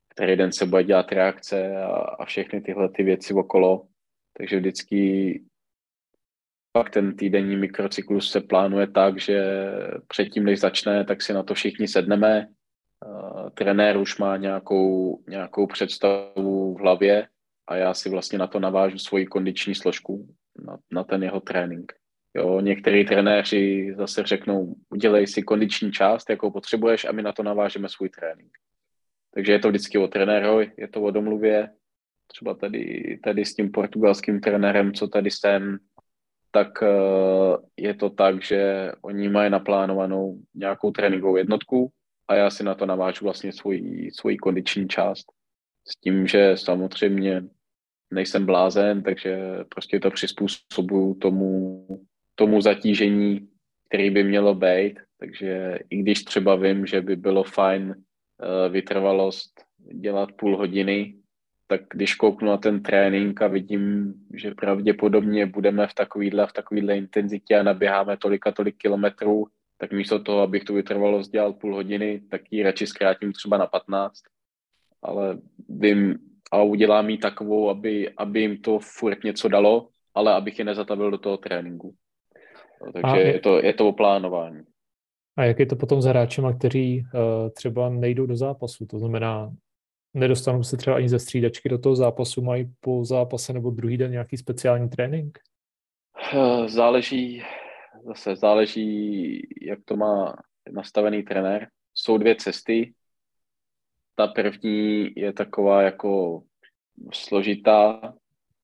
který 0.08 0.36
den 0.36 0.52
se 0.52 0.66
bude 0.66 0.84
dělat 0.84 1.12
reakce 1.12 1.76
a, 1.76 1.94
a 1.96 2.24
všechny 2.24 2.60
tyhle 2.60 2.88
ty 2.88 3.02
věci 3.02 3.34
okolo. 3.34 3.86
Takže 4.38 4.56
vždycky 4.56 5.42
pak 6.72 6.90
ten 6.90 7.16
týdenní 7.16 7.56
mikrocyklus 7.56 8.30
se 8.30 8.40
plánuje 8.40 8.86
tak, 8.86 9.20
že 9.20 9.44
předtím, 10.08 10.44
než 10.44 10.60
začne, 10.60 11.04
tak 11.04 11.22
si 11.22 11.32
na 11.32 11.42
to 11.42 11.54
všichni 11.54 11.88
sedneme. 11.88 12.46
Uh, 13.06 13.50
trenér 13.50 13.96
už 13.96 14.18
má 14.18 14.36
nějakou, 14.36 15.18
nějakou 15.28 15.66
představu 15.66 16.74
v 16.74 16.80
hlavě 16.80 17.28
a 17.66 17.76
já 17.76 17.94
si 17.94 18.10
vlastně 18.10 18.38
na 18.38 18.46
to 18.46 18.60
navážu 18.60 18.98
svoji 18.98 19.26
kondiční 19.26 19.74
složku, 19.74 20.28
na, 20.66 20.78
na 20.92 21.04
ten 21.04 21.22
jeho 21.22 21.40
trénink. 21.40 21.92
Jo, 22.36 22.60
některý 22.60 23.04
trenéři 23.04 23.94
zase 23.96 24.22
řeknou, 24.22 24.74
udělej 24.90 25.26
si 25.26 25.42
kondiční 25.42 25.92
část, 25.92 26.30
jakou 26.30 26.50
potřebuješ 26.50 27.04
a 27.04 27.12
my 27.12 27.22
na 27.22 27.32
to 27.32 27.42
navážeme 27.42 27.88
svůj 27.88 28.08
trénink. 28.08 28.50
Takže 29.34 29.52
je 29.52 29.58
to 29.58 29.68
vždycky 29.68 29.98
o 29.98 30.08
trenérovi, 30.08 30.72
je 30.76 30.88
to 30.88 31.02
o 31.02 31.10
domluvě. 31.10 31.70
Třeba 32.26 32.54
tady, 32.54 33.18
tady 33.24 33.44
s 33.44 33.54
tím 33.54 33.70
portugalským 33.70 34.40
trenérem, 34.40 34.92
co 34.92 35.08
tady 35.08 35.30
jsem, 35.30 35.78
tak 36.50 36.82
uh, 36.82 37.56
je 37.76 37.94
to 37.94 38.10
tak, 38.10 38.42
že 38.42 38.92
oni 39.02 39.28
mají 39.28 39.50
naplánovanou 39.50 40.38
nějakou 40.54 40.90
tréninkovou 40.90 41.36
jednotku 41.36 41.90
a 42.28 42.34
já 42.34 42.50
si 42.50 42.64
na 42.64 42.74
to 42.74 42.86
navážu 42.86 43.24
vlastně 43.24 43.52
svoji, 43.52 44.10
svoji 44.12 44.36
kondiční 44.36 44.88
část. 44.88 45.26
S 45.88 46.00
tím, 46.00 46.26
že 46.26 46.56
samozřejmě 46.56 47.42
nejsem 48.14 48.46
blázen, 48.46 49.02
takže 49.02 49.38
prostě 49.68 50.00
to 50.00 50.10
přizpůsobuju 50.10 51.14
tomu, 51.14 51.86
tomu 52.34 52.60
zatížení, 52.60 53.48
který 53.88 54.10
by 54.10 54.24
mělo 54.24 54.54
být. 54.54 55.00
Takže 55.18 55.78
i 55.90 55.96
když 55.96 56.24
třeba 56.24 56.56
vím, 56.56 56.86
že 56.86 57.00
by 57.00 57.16
bylo 57.16 57.44
fajn 57.44 57.88
uh, 57.88 58.72
vytrvalost 58.72 59.50
dělat 59.92 60.32
půl 60.32 60.56
hodiny, 60.56 61.14
tak 61.66 61.80
když 61.90 62.14
kouknu 62.14 62.48
na 62.48 62.56
ten 62.56 62.82
trénink 62.82 63.42
a 63.42 63.46
vidím, 63.46 64.14
že 64.34 64.54
pravděpodobně 64.54 65.46
budeme 65.46 65.86
v 65.86 65.94
takovýhle, 65.94 66.46
v 66.46 66.52
takovýhle 66.52 66.96
intenzitě 66.96 67.58
a 67.58 67.62
naběháme 67.62 68.16
tolik 68.16 68.46
a 68.46 68.52
tolik 68.52 68.76
kilometrů, 68.76 69.46
tak 69.78 69.92
místo 69.92 70.18
toho, 70.18 70.40
abych 70.40 70.64
tu 70.64 70.74
vytrvalost 70.74 71.32
dělal 71.32 71.52
půl 71.52 71.74
hodiny, 71.74 72.22
tak 72.30 72.40
ji 72.50 72.62
radši 72.62 72.86
zkrátím 72.86 73.32
třeba 73.32 73.58
na 73.58 73.66
15. 73.66 74.22
Ale 75.02 75.38
vím 75.68 76.18
a 76.52 76.62
udělám 76.62 77.10
ji 77.10 77.18
takovou, 77.18 77.70
aby, 77.70 78.10
aby 78.16 78.40
jim 78.40 78.58
to 78.58 78.78
furt 78.78 79.24
něco 79.24 79.48
dalo, 79.48 79.88
ale 80.14 80.32
abych 80.32 80.58
je 80.58 80.64
nezatavil 80.64 81.10
do 81.10 81.18
toho 81.18 81.36
tréninku. 81.36 81.94
No, 82.86 82.92
takže 82.92 83.20
je, 83.20 83.32
je, 83.32 83.40
to, 83.40 83.64
je 83.64 83.72
to 83.72 83.88
o 83.88 83.92
plánování. 83.92 84.60
A 85.36 85.44
jak 85.44 85.58
je 85.58 85.66
to 85.66 85.76
potom 85.76 86.02
s 86.02 86.04
hráčema, 86.04 86.52
kteří 86.52 87.00
uh, 87.00 87.50
třeba 87.50 87.88
nejdou 87.88 88.26
do 88.26 88.36
zápasu? 88.36 88.86
To 88.86 88.98
znamená, 88.98 89.52
nedostanou 90.14 90.62
se 90.62 90.76
třeba 90.76 90.96
ani 90.96 91.08
ze 91.08 91.18
střídačky 91.18 91.68
do 91.68 91.78
toho 91.78 91.96
zápasu, 91.96 92.42
mají 92.42 92.72
po 92.80 93.04
zápase 93.04 93.52
nebo 93.52 93.70
druhý 93.70 93.96
den 93.96 94.10
nějaký 94.10 94.36
speciální 94.36 94.88
trénink? 94.88 95.38
Uh, 96.34 96.66
záleží, 96.66 97.42
zase 98.06 98.36
záleží, 98.36 99.40
jak 99.62 99.78
to 99.84 99.96
má 99.96 100.36
nastavený 100.72 101.22
trenér. 101.22 101.68
Jsou 101.94 102.18
dvě 102.18 102.34
cesty. 102.34 102.92
Ta 104.14 104.26
první 104.26 105.12
je 105.16 105.32
taková 105.32 105.82
jako 105.82 106.42
složitá, 107.12 108.14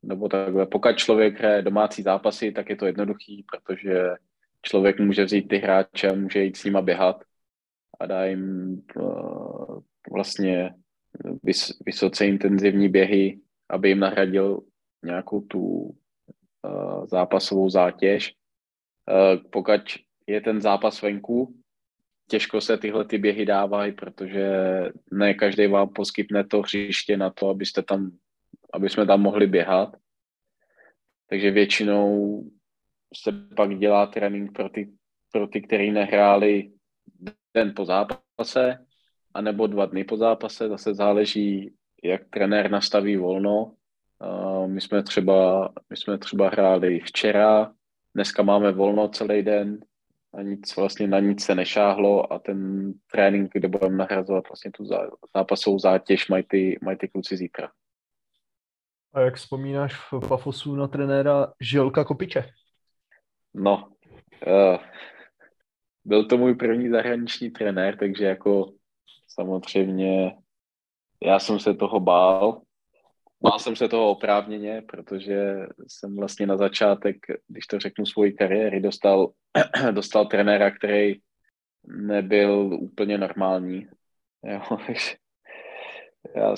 nebo 0.02 0.28
takhle. 0.28 0.66
Pokud 0.66 0.96
člověk 0.96 1.38
hraje 1.38 1.62
domácí 1.62 2.02
zápasy, 2.02 2.52
tak 2.52 2.70
je 2.70 2.76
to 2.76 2.86
jednoduchý, 2.86 3.44
protože 3.52 4.10
člověk 4.62 5.00
může 5.00 5.24
vzít 5.24 5.48
ty 5.48 5.56
hráče, 5.56 6.12
může 6.12 6.44
jít 6.44 6.56
s 6.56 6.64
nima 6.64 6.82
běhat 6.82 7.24
a 8.00 8.06
dá 8.06 8.24
jim 8.24 8.74
uh, 8.96 9.80
vlastně 10.12 10.74
vys, 11.42 11.78
vysoce 11.86 12.26
intenzivní 12.26 12.88
běhy, 12.88 13.40
aby 13.68 13.88
jim 13.88 13.98
nahradil 13.98 14.60
nějakou 15.04 15.40
tu 15.40 15.60
uh, 15.60 17.06
zápasovou 17.06 17.70
zátěž. 17.70 18.34
Uh, 19.10 19.42
pokud 19.50 19.80
je 20.26 20.40
ten 20.40 20.60
zápas 20.60 21.02
venku, 21.02 21.54
těžko 22.30 22.60
se 22.60 22.78
tyhle 22.78 23.04
ty 23.04 23.18
běhy 23.18 23.46
dávají, 23.46 23.92
protože 23.92 24.48
ne 25.12 25.34
každý 25.34 25.66
vám 25.66 25.88
poskytne 25.88 26.44
to 26.44 26.60
hřiště 26.60 27.16
na 27.16 27.30
to, 27.30 27.48
abyste 27.48 27.82
tam, 27.82 28.10
aby 28.72 28.88
jsme 28.88 29.06
tam 29.06 29.22
mohli 29.22 29.46
běhat. 29.46 29.96
Takže 31.28 31.50
většinou 31.50 32.42
se 33.14 33.32
pak 33.56 33.78
dělá 33.78 34.06
trénink 34.06 34.52
pro 34.52 34.68
ty, 34.68 34.90
pro 35.32 35.46
ty 35.46 35.62
který 35.62 35.90
nehráli 35.90 36.72
den 37.54 37.72
po 37.76 37.84
zápase, 37.84 38.86
anebo 39.34 39.66
dva 39.66 39.86
dny 39.86 40.04
po 40.04 40.16
zápase, 40.16 40.68
zase 40.68 40.94
záleží, 40.94 41.74
jak 42.04 42.22
trenér 42.30 42.70
nastaví 42.70 43.16
volno. 43.16 43.74
My 44.66 44.80
jsme 44.80 45.02
třeba, 45.02 45.72
my 45.90 45.96
jsme 45.96 46.18
třeba 46.18 46.48
hráli 46.48 47.00
včera, 47.00 47.72
dneska 48.14 48.42
máme 48.42 48.72
volno 48.72 49.08
celý 49.08 49.42
den, 49.42 49.78
a 50.34 50.42
nic 50.42 50.76
vlastně 50.76 51.06
na 51.06 51.20
nic 51.20 51.44
se 51.44 51.54
nešáhlo 51.54 52.32
a 52.32 52.38
ten 52.38 52.92
trénink, 53.12 53.50
kde 53.52 53.68
budeme 53.68 53.96
nahrazovat 53.96 54.48
vlastně 54.48 54.70
tu 54.70 54.84
zápasovou 55.34 55.78
zátěž, 55.78 56.28
mají 56.28 56.44
ty, 56.48 56.78
mají 56.82 56.98
ty 56.98 57.08
kluci 57.08 57.36
zítra. 57.36 57.70
A 59.14 59.20
jak 59.20 59.34
vzpomínáš 59.34 59.94
v 59.94 60.28
Pafosu 60.28 60.76
na 60.76 60.88
trenéra 60.88 61.52
Žilka 61.60 62.04
Kopiče? 62.04 62.50
No, 63.54 63.88
uh, 64.46 64.78
byl 66.04 66.24
to 66.24 66.38
můj 66.38 66.54
první 66.54 66.88
zahraniční 66.88 67.50
trenér, 67.50 67.98
takže 67.98 68.24
jako 68.24 68.72
samozřejmě 69.28 70.36
já 71.24 71.38
jsem 71.38 71.58
se 71.58 71.74
toho 71.74 72.00
bál. 72.00 72.62
Bál 73.42 73.58
jsem 73.58 73.76
se 73.76 73.88
toho 73.88 74.10
oprávněně, 74.10 74.82
protože 74.86 75.56
jsem 75.88 76.16
vlastně 76.16 76.46
na 76.46 76.56
začátek, 76.56 77.16
když 77.48 77.66
to 77.66 77.78
řeknu, 77.78 78.06
svoji 78.06 78.32
kariéry, 78.32 78.80
dostal, 78.80 79.32
dostal 79.90 80.26
trenéra, 80.26 80.70
který 80.70 81.14
nebyl 81.86 82.78
úplně 82.80 83.18
normální. 83.18 83.88
Jo, 84.44 84.60
já, 86.36 86.54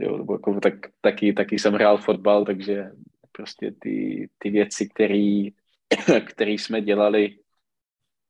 jo, 0.00 0.26
jako, 0.32 0.60
tak, 0.60 0.74
taky, 1.00 1.32
taky 1.32 1.58
jsem 1.58 1.74
hrál 1.74 1.98
fotbal, 1.98 2.44
takže 2.44 2.90
prostě 3.32 3.74
ty, 3.80 4.28
ty 4.38 4.50
věci, 4.50 4.88
které 4.88 5.46
jsme 6.46 6.80
dělali, 6.80 7.38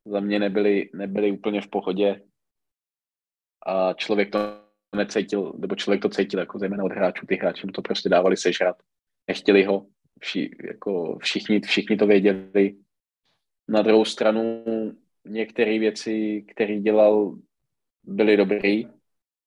za 0.04 0.20
mě 0.20 0.38
nebyly, 0.38 0.90
nebyly 0.94 1.30
úplně 1.30 1.60
v 1.60 1.68
pohodě 1.68 2.22
a 3.66 3.92
člověk 3.92 4.30
to 4.32 4.63
necítil, 4.94 5.52
nebo 5.58 5.76
člověk 5.76 6.02
to 6.02 6.08
cítil 6.08 6.40
jako 6.40 6.58
zejména 6.58 6.84
od 6.84 6.92
hráčů, 6.92 7.26
ty 7.26 7.36
hráči 7.36 7.66
mu 7.66 7.72
to 7.72 7.82
prostě 7.82 8.08
dávali 8.08 8.36
sežrat, 8.36 8.76
nechtěli 9.28 9.64
ho, 9.64 9.86
vši, 10.20 10.50
jako 10.64 11.18
všichni, 11.18 11.60
všichni 11.60 11.96
to 11.96 12.06
věděli. 12.06 12.76
Na 13.68 13.82
druhou 13.82 14.04
stranu 14.04 14.64
některé 15.24 15.78
věci, 15.78 16.44
které 16.48 16.80
dělal, 16.80 17.36
byly 18.02 18.36
dobrý, 18.36 18.86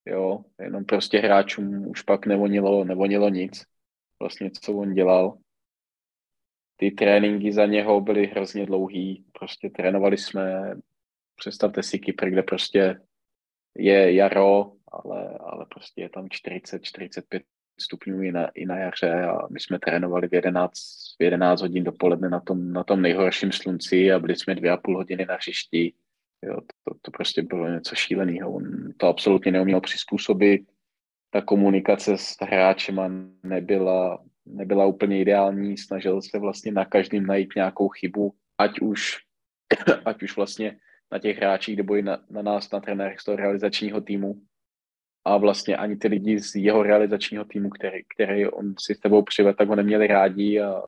jo, 0.05 0.43
jenom 0.59 0.85
prostě 0.85 1.19
hráčům 1.19 1.87
už 1.87 2.01
pak 2.01 2.25
nevonilo, 2.25 2.83
nevonilo 2.83 3.29
nic, 3.29 3.63
vlastně 4.19 4.51
co 4.51 4.73
on 4.73 4.93
dělal. 4.93 5.37
Ty 6.75 6.91
tréninky 6.91 7.51
za 7.51 7.65
něho 7.65 8.01
byly 8.01 8.27
hrozně 8.27 8.65
dlouhý, 8.65 9.25
prostě 9.39 9.69
trénovali 9.69 10.17
jsme, 10.17 10.75
představte 11.35 11.83
si 11.83 11.99
Kypr, 11.99 12.29
kde 12.29 12.43
prostě 12.43 12.99
je 13.75 14.13
jaro, 14.13 14.76
ale, 14.91 15.37
ale 15.39 15.65
prostě 15.69 16.01
je 16.01 16.09
tam 16.09 16.25
40-45 16.25 17.41
stupňů 17.79 18.21
i 18.21 18.31
na, 18.31 18.47
i 18.47 18.65
na 18.65 18.77
jaře 18.77 19.23
a 19.23 19.47
my 19.49 19.59
jsme 19.59 19.79
trénovali 19.79 20.27
v 20.27 20.33
11, 20.33 20.73
v 21.19 21.23
11 21.23 21.61
hodin 21.61 21.83
dopoledne 21.83 22.29
na 22.29 22.39
tom, 22.39 22.73
na 22.73 22.83
tom 22.83 23.01
nejhorším 23.01 23.51
slunci 23.51 24.11
a 24.11 24.19
byli 24.19 24.35
jsme 24.35 24.55
dvě 24.55 24.71
a 24.71 24.77
půl 24.77 24.97
hodiny 24.97 25.25
na 25.25 25.35
hřišti 25.35 25.93
Jo, 26.43 26.61
to, 26.83 26.93
to 27.01 27.11
prostě 27.11 27.41
bylo 27.41 27.69
něco 27.69 27.95
šíleného. 27.95 28.53
On 28.53 28.93
to 28.97 29.07
absolutně 29.07 29.51
neuměl 29.51 29.81
přizpůsobit. 29.81 30.61
Ta 31.29 31.41
komunikace 31.41 32.17
s 32.17 32.35
hráčema 32.41 33.11
nebyla, 33.43 34.23
nebyla 34.45 34.85
úplně 34.85 35.21
ideální. 35.21 35.77
Snažil 35.77 36.21
se 36.21 36.39
vlastně 36.39 36.71
na 36.71 36.85
každém 36.85 37.25
najít 37.25 37.49
nějakou 37.55 37.89
chybu, 37.89 38.33
ať 38.57 38.79
už, 38.79 39.17
ať 40.05 40.23
už 40.23 40.35
vlastně 40.35 40.77
na 41.11 41.19
těch 41.19 41.37
hráčích, 41.37 41.77
nebo 41.77 41.95
i 41.95 42.01
na, 42.01 42.23
na 42.29 42.41
nás, 42.41 42.71
na 42.71 42.79
trenérech 42.79 43.19
z 43.19 43.23
toho 43.23 43.35
realizačního 43.35 44.01
týmu. 44.01 44.41
A 45.27 45.37
vlastně 45.37 45.77
ani 45.77 45.95
ty 45.95 46.07
lidi 46.07 46.39
z 46.39 46.55
jeho 46.55 46.83
realizačního 46.83 47.45
týmu, 47.45 47.69
který, 47.69 48.03
který 48.15 48.47
on 48.47 48.73
si 48.79 48.95
s 48.95 48.99
tebou 48.99 49.21
přived, 49.21 49.57
tak 49.57 49.67
ho 49.67 49.75
neměli 49.75 50.07
rádi 50.07 50.61
a 50.61 50.81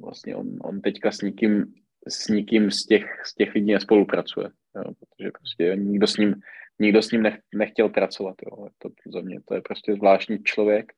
vlastně 0.00 0.36
on, 0.36 0.46
on 0.62 0.80
teďka 0.80 1.12
s 1.12 1.20
nikým 1.20 1.74
s 2.08 2.28
nikým 2.28 2.70
z 2.70 2.86
těch, 2.86 3.26
z 3.26 3.34
těch 3.34 3.54
lidí 3.54 3.72
nespolupracuje, 3.72 4.50
jo, 4.76 4.82
protože 4.84 5.30
prostě 5.30 5.76
nikdo 5.76 6.06
s 6.06 6.16
ním, 6.16 6.34
nikdo 6.78 7.02
s 7.02 7.10
ním 7.10 7.22
nech, 7.22 7.38
nechtěl 7.54 7.88
pracovat. 7.88 8.34
Jo. 8.46 8.68
To 8.78 8.88
za 9.12 9.20
mě 9.20 9.40
to 9.44 9.54
je 9.54 9.60
prostě 9.60 9.94
zvláštní 9.94 10.42
člověk, 10.42 10.92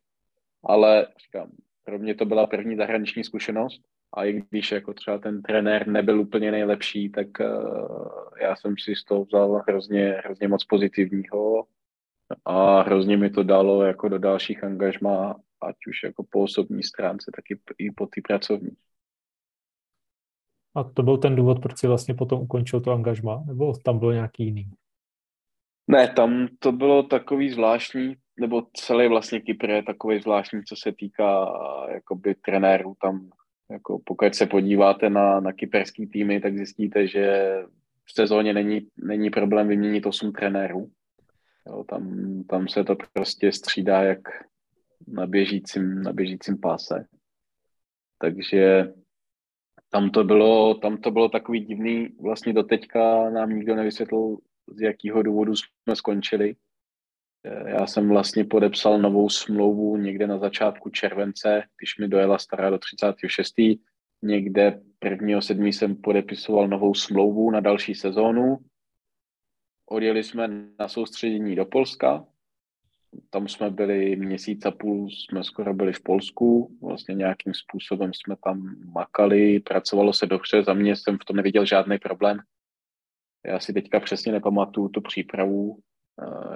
ale 0.65 1.07
říkám, 1.25 1.51
pro 1.85 1.99
mě 1.99 2.15
to 2.15 2.25
byla 2.25 2.47
první 2.47 2.77
zahraniční 2.77 3.25
zkušenost 3.25 3.81
a 4.15 4.25
i 4.25 4.43
když 4.51 4.73
jako 4.73 4.95
třeba 4.95 5.19
ten 5.19 5.43
trenér 5.43 5.89
nebyl 5.89 6.21
úplně 6.21 6.51
nejlepší, 6.51 7.11
tak 7.11 7.27
uh, 7.41 8.29
já 8.41 8.57
jsem 8.57 8.75
si 8.79 8.95
z 8.95 9.05
toho 9.05 9.25
vzal 9.25 9.63
hrozně, 9.69 10.21
hrozně 10.25 10.49
moc 10.49 10.65
pozitivního 10.65 11.65
a 12.45 12.83
hrozně 12.83 13.17
mi 13.17 13.31
to 13.31 13.43
dalo 13.43 13.83
jako 13.83 14.09
do 14.09 14.19
dalších 14.19 14.65
angažmá, 14.65 15.37
ať 15.61 15.77
už 15.89 16.03
jako 16.05 16.25
po 16.31 16.43
osobní 16.43 16.83
stránce, 16.83 17.31
tak 17.37 17.51
i, 17.51 17.61
i 17.79 17.91
po 17.91 18.07
ty 18.07 18.21
pracovní. 18.21 18.77
A 20.77 20.85
to 20.85 21.03
byl 21.03 21.17
ten 21.17 21.37
důvod, 21.37 21.63
proč 21.63 21.79
si 21.79 21.87
vlastně 21.87 22.15
potom 22.15 22.41
ukončil 22.41 22.81
to 22.81 22.93
angažma? 22.93 23.45
Nebo 23.47 23.73
tam 23.85 23.99
bylo 23.99 24.13
nějaký 24.13 24.45
jiný? 24.45 24.71
Ne, 25.89 26.09
tam 26.09 26.49
to 26.59 26.73
bylo 26.73 27.03
takový 27.03 27.51
zvláštní, 27.51 28.17
nebo 28.41 28.63
celý 28.73 29.09
vlastně 29.09 29.41
Kypr 29.41 29.71
je 29.71 29.83
takový 29.83 30.21
zvláštní, 30.21 30.63
co 30.65 30.77
se 30.77 30.93
týká 30.93 31.53
jakoby 31.95 32.35
trenérů 32.35 32.95
tam. 33.03 33.31
Jako 33.71 33.99
pokud 34.05 34.35
se 34.35 34.47
podíváte 34.47 35.11
na, 35.11 35.41
na 35.41 35.53
kyperský 35.53 36.07
týmy, 36.07 36.41
tak 36.41 36.57
zjistíte, 36.57 37.07
že 37.07 37.57
v 38.05 38.13
sezóně 38.13 38.53
není, 38.53 38.89
není 38.97 39.31
problém 39.31 39.69
vyměnit 39.69 40.07
8 40.07 40.33
trenérů. 40.33 40.91
Jo, 41.67 41.85
tam, 41.85 42.45
tam 42.45 42.69
se 42.69 42.85
to 42.85 42.97
prostě 43.13 43.53
střídá 43.53 44.03
jak 44.03 44.19
na 45.09 45.27
běžícím, 45.27 46.03
na 46.03 46.13
běžícím 46.13 46.61
páse. 46.61 47.07
Takže 48.19 48.93
tam 49.91 50.11
to 50.11 50.25
bylo, 50.25 50.75
tam 50.75 50.97
to 50.97 51.11
bylo 51.11 51.29
takový 51.29 51.61
divný, 51.61 52.09
vlastně 52.21 52.53
do 52.53 52.63
teďka 52.63 53.31
nám 53.31 53.51
nikdo 53.51 53.77
nevysvětlil, 53.77 54.37
z 54.69 54.81
jakého 54.81 55.23
důvodu 55.23 55.57
jsme 55.57 55.97
skončili. 55.97 56.57
Já 57.67 57.87
jsem 57.87 58.09
vlastně 58.09 58.45
podepsal 58.45 58.99
novou 58.99 59.29
smlouvu 59.29 59.97
někde 59.97 60.27
na 60.27 60.39
začátku 60.39 60.91
července, 60.91 61.63
když 61.79 61.99
mi 61.99 62.09
dojela 62.09 62.39
stará 62.39 62.71
do 62.71 62.79
36. 62.79 63.55
Někde 64.23 64.81
1.7. 65.05 65.67
jsem 65.67 65.97
podepisoval 65.97 66.69
novou 66.69 66.95
smlouvu 66.95 67.51
na 67.51 67.61
další 67.61 67.95
sezónu. 67.95 68.59
Odjeli 69.87 70.25
jsme 70.25 70.49
na 70.79 70.89
soustředění 70.89 71.57
do 71.57 71.65
Polska, 71.65 72.27
tam 73.31 73.49
jsme 73.49 73.71
byli 73.71 74.17
měsíc 74.17 74.67
a 74.67 74.71
půl, 74.71 75.11
jsme 75.11 75.45
skoro 75.45 75.75
byli 75.75 75.93
v 75.93 76.03
Polsku, 76.03 76.77
vlastně 76.83 77.15
nějakým 77.15 77.55
způsobem 77.55 78.11
jsme 78.15 78.37
tam 78.45 78.77
makali, 78.93 79.61
pracovalo 79.61 80.13
se 80.13 80.27
dobře, 80.27 80.63
za 80.63 80.75
mě 80.75 80.97
jsem 80.97 81.19
v 81.19 81.25
tom 81.25 81.37
neviděl 81.37 81.65
žádný 81.65 81.99
problém. 81.99 82.39
Já 83.47 83.61
si 83.61 83.73
teďka 83.73 84.01
přesně 84.01 84.33
nepamatuju 84.33 84.89
tu 84.89 85.01
přípravu, 85.01 85.79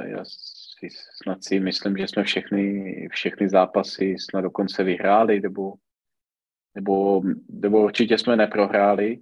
já 0.05 0.25
si 0.25 0.89
snad 1.23 1.45
si 1.45 1.61
myslím, 1.61 1.97
že 1.97 2.09
jsme 2.09 2.25
všechny, 2.25 3.09
všechny 3.13 3.49
zápasy 3.49 4.17
snad 4.19 4.41
dokonce 4.41 4.85
vyhráli, 4.85 5.41
nebo, 5.41 5.75
nebo, 6.75 7.23
nebo 7.49 7.85
určitě 7.85 8.19
jsme 8.19 8.37
neprohráli 8.37 9.21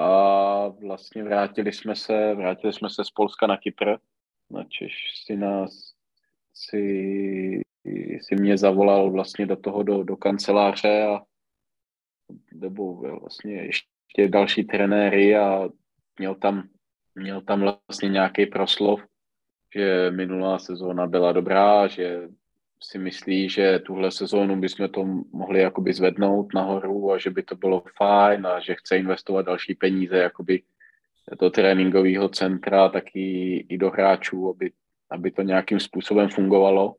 a 0.00 0.68
vlastně 0.68 1.24
vrátili 1.24 1.72
jsme 1.72 1.96
se, 1.96 2.34
vrátili 2.34 2.72
jsme 2.72 2.90
se 2.90 3.04
z 3.04 3.10
Polska 3.10 3.46
na 3.46 3.56
Kypr, 3.56 3.96
na 4.50 4.64
Češ 4.64 4.94
si 5.24 5.36
nás 5.36 5.92
si, 6.54 7.62
si 8.20 8.34
mě 8.34 8.58
zavolal 8.58 9.10
vlastně 9.10 9.46
do 9.46 9.56
toho, 9.56 9.82
do, 9.82 10.02
do 10.02 10.16
kanceláře 10.16 11.02
a 11.02 11.20
nebo 12.52 12.94
vlastně 12.94 13.54
ještě 13.54 14.28
další 14.28 14.64
trenéry 14.64 15.36
a 15.36 15.68
měl 16.18 16.34
tam, 16.34 16.68
měl 17.14 17.40
tam 17.40 17.60
vlastně 17.60 18.08
nějaký 18.08 18.46
proslov, 18.46 19.00
že 19.74 20.10
minulá 20.10 20.58
sezóna 20.58 21.06
byla 21.06 21.32
dobrá, 21.32 21.88
že 21.88 22.28
si 22.82 22.98
myslí, 22.98 23.48
že 23.48 23.78
tuhle 23.78 24.10
sezónu 24.10 24.60
bychom 24.60 24.88
to 24.88 25.04
mohli 25.32 25.60
jakoby 25.60 25.92
zvednout 25.92 26.54
nahoru 26.54 27.12
a 27.12 27.18
že 27.18 27.30
by 27.30 27.42
to 27.42 27.56
bylo 27.56 27.84
fajn 27.96 28.46
a 28.46 28.60
že 28.60 28.74
chce 28.74 28.98
investovat 28.98 29.46
další 29.46 29.74
peníze 29.74 30.18
jakoby 30.18 30.62
do 31.40 31.50
tréninkového 31.50 32.28
centra, 32.28 32.88
tak 32.88 33.04
i, 33.14 33.56
i 33.68 33.78
do 33.78 33.90
hráčů, 33.90 34.48
aby 34.48 34.70
aby 35.10 35.30
to 35.30 35.42
nějakým 35.42 35.80
způsobem 35.80 36.28
fungovalo. 36.28 36.94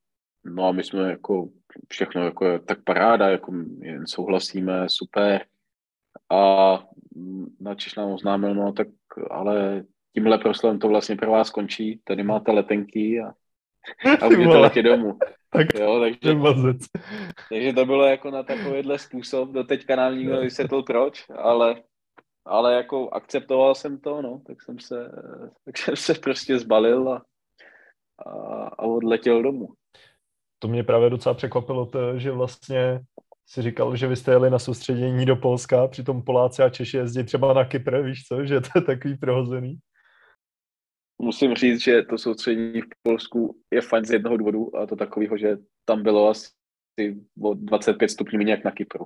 no 0.45 0.67
a 0.67 0.71
my 0.71 0.83
jsme 0.83 1.09
jako 1.09 1.49
všechno 1.89 2.25
jako 2.25 2.59
tak 2.59 2.83
paráda, 2.83 3.29
jako 3.29 3.53
jen 3.81 4.07
souhlasíme, 4.07 4.85
super. 4.87 5.45
A 6.29 6.83
Načeš 7.59 7.95
nám 7.95 8.11
oznámil, 8.11 8.55
no 8.55 8.73
tak 8.73 8.87
ale 9.29 9.83
tímhle 10.13 10.37
proslovem 10.37 10.79
to 10.79 10.87
vlastně 10.87 11.15
pro 11.15 11.31
vás 11.31 11.49
končí, 11.49 12.01
tady 12.03 12.23
máte 12.23 12.51
letenky 12.51 13.21
a, 13.21 13.33
a 14.21 14.29
můžete 14.29 14.57
letět 14.57 14.85
domů. 14.85 15.17
Tak 15.53 15.67
jo, 15.79 15.99
takže, 15.99 16.39
takže 17.49 17.73
to 17.73 17.85
bylo 17.85 18.05
jako 18.05 18.31
na 18.31 18.43
takovýhle 18.43 18.99
způsob, 18.99 19.49
do 19.49 19.63
teďka 19.63 19.95
nám 19.95 20.17
nikdo 20.17 20.33
nevysvětlil 20.33 20.83
proč, 20.83 21.25
ale, 21.37 21.83
ale 22.45 22.73
jako 22.73 23.09
akceptoval 23.09 23.75
jsem 23.75 23.99
to, 23.99 24.21
no, 24.21 24.41
tak 24.47 24.61
jsem 24.61 24.79
se, 24.79 25.11
tak 25.65 25.77
jsem 25.77 25.95
se 25.95 26.13
prostě 26.13 26.59
zbalil 26.59 27.09
a, 27.09 27.21
a, 28.25 28.31
a 28.67 28.83
odletěl 28.83 29.43
domů. 29.43 29.67
To 30.59 30.67
mě 30.67 30.83
právě 30.83 31.09
docela 31.09 31.35
překvapilo, 31.35 31.85
to, 31.85 32.19
že 32.19 32.31
vlastně 32.31 33.01
si 33.47 33.61
říkal, 33.61 33.95
že 33.95 34.07
vy 34.07 34.15
jste 34.15 34.31
jeli 34.31 34.49
na 34.49 34.59
soustředění 34.59 35.25
do 35.25 35.35
Polska, 35.35 35.87
přitom 35.87 36.23
Poláci 36.23 36.63
a 36.63 36.69
Češi 36.69 36.97
jezdí 36.97 37.23
třeba 37.23 37.53
na 37.53 37.65
Kypr, 37.65 38.01
víš 38.01 38.23
co, 38.23 38.45
že 38.45 38.61
to 38.61 38.67
je 38.75 38.81
takový 38.81 39.17
prohozený. 39.17 39.77
Musím 41.21 41.55
říct, 41.55 41.81
že 41.81 42.01
to 42.01 42.17
soustředění 42.17 42.81
v 42.81 42.85
Polsku 43.03 43.61
je 43.73 43.81
fajn 43.81 44.05
z 44.05 44.11
jednoho 44.11 44.37
důvodu 44.37 44.75
a 44.77 44.85
to 44.85 44.95
takového, 44.95 45.37
že 45.37 45.57
tam 45.85 46.03
bylo 46.03 46.29
asi 46.29 46.51
o 47.43 47.53
25 47.53 48.09
stupňů 48.09 48.37
méně 48.37 48.51
jak 48.51 48.63
na 48.63 48.71
Kypru. 48.71 49.05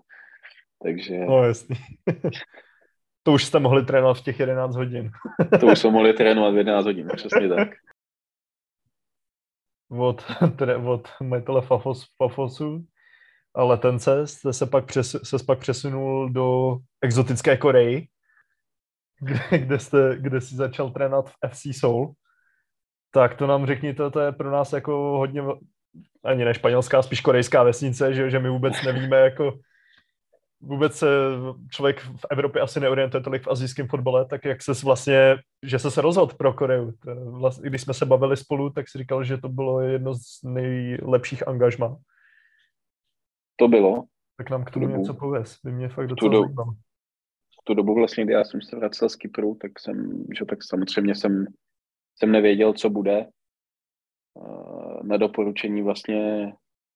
Takže... 0.83 1.19
No 1.19 1.43
jasný. 1.43 1.75
to 3.23 3.33
už 3.33 3.45
jste 3.45 3.59
mohli 3.59 3.85
trénovat 3.85 4.17
v 4.17 4.23
těch 4.23 4.39
11 4.39 4.75
hodin. 4.75 5.11
to 5.59 5.67
už 5.67 5.79
jsme 5.79 5.91
mohli 5.91 6.13
trénovat 6.13 6.53
v 6.53 6.57
11 6.57 6.85
hodin, 6.85 7.07
přesně 7.15 7.49
tak. 7.49 7.69
Od, 9.89 10.23
od 10.85 11.07
Metele 11.23 11.61
Fafos, 11.61 12.05
Fafosu 12.17 12.85
a 13.55 13.63
letence 13.63 14.27
jste 14.27 14.53
se 14.53 14.65
pak, 14.65 14.85
přes, 14.85 15.15
se 15.23 15.37
pak 15.47 15.59
přesunul 15.59 16.29
do 16.29 16.77
exotické 17.01 17.57
Koreji, 17.57 18.07
kde, 19.19 19.57
kde, 19.57 19.79
jste, 19.79 20.17
kde 20.19 20.41
jsi 20.41 20.55
začal 20.55 20.91
trénovat 20.91 21.29
v 21.29 21.49
FC 21.49 21.67
Soul. 21.79 22.13
Tak 23.11 23.35
to 23.35 23.47
nám 23.47 23.65
řekněte, 23.65 24.11
to 24.11 24.19
je 24.19 24.31
pro 24.31 24.51
nás 24.51 24.73
jako 24.73 24.91
hodně, 25.17 25.43
ani 26.23 26.45
ne 26.45 26.53
španělská, 26.53 27.01
spíš 27.01 27.21
korejská 27.21 27.63
vesnice, 27.63 28.13
že, 28.13 28.29
že 28.29 28.39
my 28.39 28.49
vůbec 28.49 28.83
nevíme, 28.83 29.17
jako 29.17 29.53
vůbec 30.61 30.95
se 30.95 31.07
člověk 31.71 31.99
v 32.01 32.25
Evropě 32.31 32.61
asi 32.61 32.79
neorientuje 32.79 33.23
tolik 33.23 33.43
v 33.43 33.47
azijském 33.47 33.87
fotbale, 33.87 34.25
tak 34.25 34.45
jak 34.45 34.61
se 34.61 34.71
vlastně, 34.83 35.35
že 35.63 35.79
se 35.79 35.91
se 35.91 36.01
rozhodl 36.01 36.35
pro 36.35 36.53
Koreu. 36.53 36.91
Vlastně, 37.31 37.69
když 37.69 37.81
jsme 37.81 37.93
se 37.93 38.05
bavili 38.05 38.37
spolu, 38.37 38.69
tak 38.69 38.89
si 38.89 38.97
říkal, 38.97 39.23
že 39.23 39.37
to 39.37 39.49
bylo 39.49 39.81
jedno 39.81 40.13
z 40.13 40.43
nejlepších 40.43 41.47
angažmá. 41.47 41.97
To 43.55 43.67
bylo. 43.67 44.03
Tak 44.37 44.49
nám 44.49 44.63
k 44.63 44.71
tomu 44.71 44.87
něco 44.87 45.13
pověz, 45.13 45.57
by 45.63 45.71
mě 45.71 45.89
fakt 45.89 46.07
docela 46.07 46.31
do, 46.31 46.41
zajímalo. 46.41 46.73
Tu 47.67 47.73
dobu 47.73 47.93
vlastně, 47.93 48.23
kdy 48.23 48.33
já 48.33 48.43
jsem 48.43 48.61
se 48.61 48.75
vracel 48.75 49.09
z 49.09 49.15
Kypru, 49.15 49.55
tak 49.61 49.79
jsem, 49.79 50.25
že 50.37 50.45
tak 50.45 50.63
samozřejmě 50.63 51.15
jsem, 51.15 51.45
jsem 52.15 52.31
nevěděl, 52.31 52.73
co 52.73 52.89
bude. 52.89 53.27
Na 55.03 55.17
doporučení 55.17 55.81
vlastně 55.81 56.53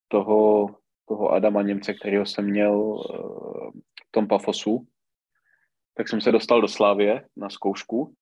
toho, 0.08 0.70
toho 1.06 1.30
Adama 1.30 1.62
Němce, 1.62 1.94
kterého 1.94 2.26
jsem 2.26 2.46
měl 2.46 3.04
v 4.08 4.12
tom 4.12 4.28
Pafosu, 4.28 4.88
tak 5.94 6.10
jsem 6.10 6.22
se 6.22 6.32
dostal 6.32 6.62
do 6.62 6.68
Slávie 6.68 7.26
na 7.38 7.50
zkoušku 7.50 8.14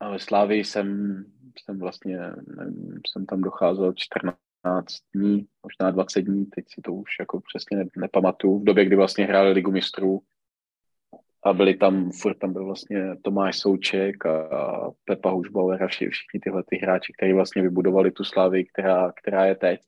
a 0.00 0.10
ve 0.10 0.18
Slávii 0.18 0.64
jsem, 0.64 1.16
jsem 1.58 1.78
vlastně, 1.78 2.18
nevím, 2.56 3.00
jsem 3.06 3.26
tam 3.26 3.40
docházel 3.40 3.92
14 3.96 4.36
dní, 5.14 5.46
možná 5.62 5.90
20 5.90 6.22
dní, 6.22 6.46
teď 6.46 6.64
si 6.68 6.80
to 6.80 6.92
už 6.92 7.10
jako 7.20 7.40
přesně 7.40 7.76
ne, 7.76 7.84
nepamatuju, 7.96 8.58
v 8.58 8.64
době, 8.64 8.84
kdy 8.84 8.96
vlastně 8.96 9.24
hráli 9.24 9.52
Ligu 9.52 9.70
mistrů 9.70 10.22
a 11.42 11.52
byli 11.52 11.74
tam, 11.74 12.10
furt 12.10 12.38
tam 12.38 12.52
byl 12.52 12.64
vlastně 12.64 13.16
Tomáš 13.22 13.58
Souček 13.58 14.26
a 14.26 14.90
Pepa 15.04 15.30
Hušbauer 15.30 15.82
a 15.82 15.86
všichni, 15.86 16.40
tyhle 16.42 16.62
ty 16.68 16.76
hráči, 16.76 17.12
kteří 17.16 17.32
vlastně 17.32 17.62
vybudovali 17.62 18.10
tu 18.10 18.24
slávy, 18.24 18.64
která, 18.64 19.12
která 19.12 19.46
je 19.46 19.54
teď. 19.54 19.80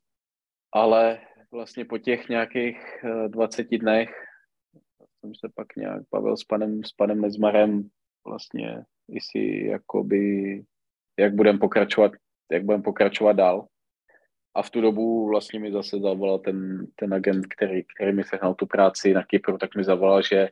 Ale 0.73 1.19
vlastně 1.53 1.85
po 1.85 1.99
těch 1.99 2.29
nějakých 2.29 3.05
20 3.29 3.67
eh, 3.73 3.79
dnech 3.79 4.11
jsem 5.21 5.35
se 5.35 5.49
pak 5.55 5.77
nějak 5.77 6.03
bavil 6.13 6.37
s 6.37 6.45
panem, 6.45 6.85
s 6.85 6.93
panem 6.93 7.21
Mezmarem 7.21 7.89
vlastně, 8.27 8.83
jestli 9.09 9.67
jakoby, 9.67 10.63
jak 11.19 11.35
budeme 11.35 11.59
pokračovat, 11.59 12.13
jak 12.53 12.65
budeme 12.65 12.83
pokračovat 12.83 13.33
dál. 13.33 13.67
A 14.55 14.63
v 14.63 14.71
tu 14.71 14.81
dobu 14.81 15.29
vlastně 15.29 15.61
mi 15.61 15.73
zase 15.73 15.99
zavolal 16.01 16.39
ten, 16.39 16.87
ten 16.97 17.15
agent, 17.15 17.47
který, 17.47 17.83
který 17.97 18.13
mi 18.13 18.25
sehnal 18.25 18.55
tu 18.55 18.67
práci 18.67 19.15
na 19.15 19.23
Kypru, 19.23 19.59
tak 19.59 19.77
mi 19.77 19.85
zavolal, 19.85 20.23
že 20.23 20.49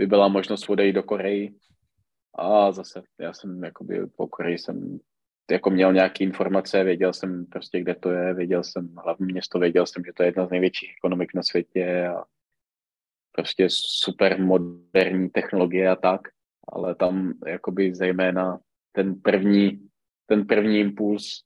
by 0.00 0.06
byla 0.06 0.28
možnost 0.28 0.70
odejít 0.70 0.92
do 0.92 1.02
Koreji. 1.02 1.54
A 2.34 2.72
zase 2.72 3.02
já 3.20 3.32
jsem 3.32 3.64
jakoby 3.64 4.06
po 4.06 4.26
Koreji 4.26 4.58
jsem 4.58 4.98
jako 5.50 5.70
měl 5.70 5.92
nějaké 5.92 6.24
informace, 6.24 6.84
věděl 6.84 7.12
jsem 7.12 7.46
prostě, 7.46 7.80
kde 7.80 7.94
to 7.94 8.10
je, 8.10 8.34
věděl 8.34 8.64
jsem 8.64 8.96
hlavní 9.04 9.32
město, 9.32 9.58
věděl 9.58 9.86
jsem, 9.86 10.04
že 10.04 10.12
to 10.12 10.22
je 10.22 10.26
jedna 10.28 10.46
z 10.46 10.50
největších 10.50 10.94
ekonomik 10.98 11.34
na 11.34 11.42
světě 11.42 12.06
a 12.06 12.24
prostě 13.32 13.66
super 13.70 14.40
moderní 14.40 15.30
technologie 15.30 15.88
a 15.88 15.96
tak, 15.96 16.20
ale 16.68 16.94
tam 16.94 17.32
jakoby 17.46 17.94
zejména 17.94 18.58
ten 18.92 19.20
první, 19.20 19.88
ten 20.26 20.46
první 20.46 20.78
impuls 20.78 21.44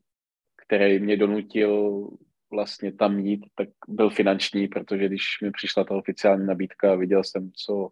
který 0.66 0.98
mě 0.98 1.16
donutil 1.16 2.08
vlastně 2.50 2.92
tam 2.92 3.18
jít, 3.18 3.46
tak 3.54 3.68
byl 3.88 4.10
finanční, 4.10 4.68
protože 4.68 5.06
když 5.06 5.24
mi 5.42 5.50
přišla 5.50 5.84
ta 5.84 5.94
oficiální 5.94 6.46
nabídka, 6.46 6.94
viděl 6.94 7.24
jsem, 7.24 7.50
co, 7.52 7.90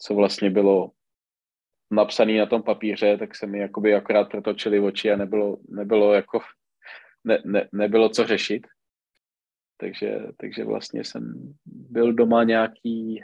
co 0.00 0.14
vlastně 0.14 0.50
bylo 0.50 0.90
napsané 1.90 2.38
na 2.38 2.46
tom 2.46 2.62
papíře, 2.62 3.16
tak 3.18 3.36
se 3.36 3.46
mi 3.46 3.58
jakoby 3.58 3.94
akorát 3.94 4.30
protočily 4.30 4.80
oči 4.80 5.10
a 5.10 5.16
nebylo, 5.16 5.58
nebylo 5.68 6.12
jako, 6.12 6.40
ne, 7.24 7.38
ne, 7.44 7.68
nebylo 7.72 8.08
co 8.08 8.26
řešit. 8.26 8.66
Takže, 9.76 10.18
takže 10.36 10.64
vlastně 10.64 11.04
jsem 11.04 11.54
byl 11.66 12.12
doma 12.12 12.44
nějaký 12.44 13.20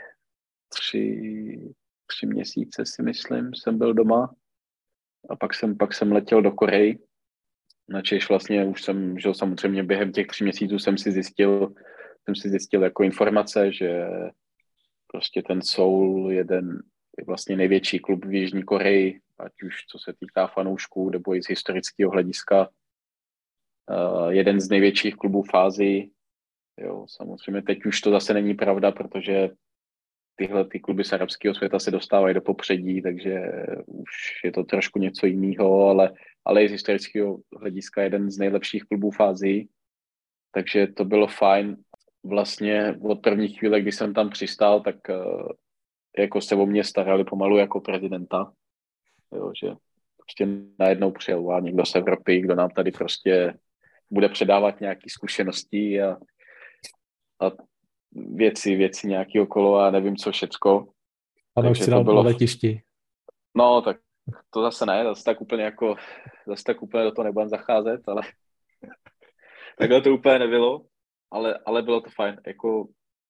tři, 0.69 1.73
tři 2.05 2.25
měsíce, 2.25 2.85
si 2.85 3.03
myslím, 3.03 3.55
jsem 3.55 3.77
byl 3.77 3.93
doma. 3.93 4.35
A 5.29 5.35
pak 5.35 5.53
jsem, 5.53 5.77
pak 5.77 5.93
jsem 5.93 6.11
letěl 6.11 6.41
do 6.41 6.51
Koreji 6.51 6.99
Načež 7.89 8.29
vlastně 8.29 8.65
už 8.65 8.83
jsem, 8.83 9.19
že 9.19 9.33
samozřejmě 9.33 9.83
během 9.83 10.11
těch 10.11 10.27
tří 10.27 10.43
měsíců 10.43 10.79
jsem 10.79 10.97
si 10.97 11.11
zjistil, 11.11 11.73
jsem 12.25 12.35
si 12.35 12.49
zjistil 12.49 12.83
jako 12.83 13.03
informace, 13.03 13.73
že 13.73 14.05
prostě 15.13 15.41
ten 15.41 15.61
Soul 15.61 16.31
jeden 16.31 16.83
je 17.17 17.25
vlastně 17.25 17.55
největší 17.55 17.99
klub 17.99 18.25
v 18.25 18.33
Jižní 18.33 18.63
Koreji, 18.63 19.19
ať 19.39 19.63
už 19.63 19.85
co 19.85 19.99
se 19.99 20.13
týká 20.19 20.47
fanoušků, 20.47 21.09
nebo 21.09 21.35
i 21.35 21.43
z 21.43 21.49
historického 21.49 22.11
hlediska. 22.11 22.69
Uh, 23.89 24.29
jeden 24.29 24.59
z 24.59 24.69
největších 24.69 25.15
klubů 25.15 25.43
fázi. 25.43 26.09
Jo, 26.77 27.05
samozřejmě 27.09 27.61
teď 27.61 27.85
už 27.85 28.01
to 28.01 28.11
zase 28.11 28.33
není 28.33 28.53
pravda, 28.53 28.91
protože 28.91 29.49
tyhle 30.35 30.65
ty 30.65 30.79
kluby 30.79 31.03
z 31.03 31.13
arabského 31.13 31.55
světa 31.55 31.79
se 31.79 31.91
dostávají 31.91 32.33
do 32.33 32.41
popředí, 32.41 33.01
takže 33.01 33.41
už 33.85 34.09
je 34.43 34.51
to 34.51 34.63
trošku 34.63 34.99
něco 34.99 35.25
jiného, 35.25 35.87
ale, 35.87 36.13
ale 36.45 36.63
i 36.63 36.69
z 36.69 36.71
historického 36.71 37.37
hlediska 37.59 38.03
jeden 38.03 38.31
z 38.31 38.37
nejlepších 38.37 38.83
klubů 38.83 39.11
fází. 39.11 39.69
Takže 40.51 40.87
to 40.87 41.05
bylo 41.05 41.27
fajn. 41.27 41.77
Vlastně 42.23 42.95
od 43.01 43.21
první 43.21 43.47
chvíle, 43.47 43.81
kdy 43.81 43.91
jsem 43.91 44.13
tam 44.13 44.29
přistál, 44.29 44.81
tak 44.81 44.95
uh, 45.09 45.47
jako 46.17 46.41
se 46.41 46.55
o 46.55 46.65
mě 46.65 46.83
starali 46.83 47.23
pomalu 47.23 47.57
jako 47.57 47.81
prezidenta. 47.81 48.53
Jo, 49.35 49.51
že 49.63 49.67
prostě 50.17 50.47
najednou 50.79 51.11
přijel 51.11 51.61
někdo 51.61 51.85
z 51.85 51.95
Evropy, 51.95 52.41
kdo 52.41 52.55
nám 52.55 52.69
tady 52.69 52.91
prostě 52.91 53.53
bude 54.09 54.29
předávat 54.29 54.81
nějaké 54.81 55.09
zkušenosti 55.09 56.01
a, 56.01 56.17
a 57.39 57.51
věci, 58.11 58.75
věci 58.75 59.07
nějaký 59.07 59.39
okolo 59.39 59.77
a 59.77 59.91
nevím 59.91 60.17
co 60.17 60.31
všecko. 60.31 60.87
Ano, 61.55 61.69
Takže 61.69 61.85
to 61.85 62.03
bylo... 62.03 62.23
na 62.23 62.29
letišti. 62.29 62.81
No, 63.55 63.81
tak 63.81 63.97
to 64.49 64.61
zase 64.61 64.85
ne, 64.85 65.03
zase 65.03 65.23
tak 65.23 65.41
úplně 65.41 65.63
jako, 65.63 65.95
zase 66.47 66.63
tak 66.63 66.81
úplně 66.81 67.03
do 67.03 67.11
toho 67.11 67.23
nebudem 67.23 67.49
zacházet, 67.49 68.01
ale 68.07 68.21
takhle 69.77 70.01
to 70.01 70.13
úplně 70.13 70.39
nebylo, 70.39 70.85
ale, 71.33 71.59
ale 71.65 71.81
bylo 71.81 72.01
to 72.01 72.09
fajn. 72.09 72.41
Jako 72.47 72.87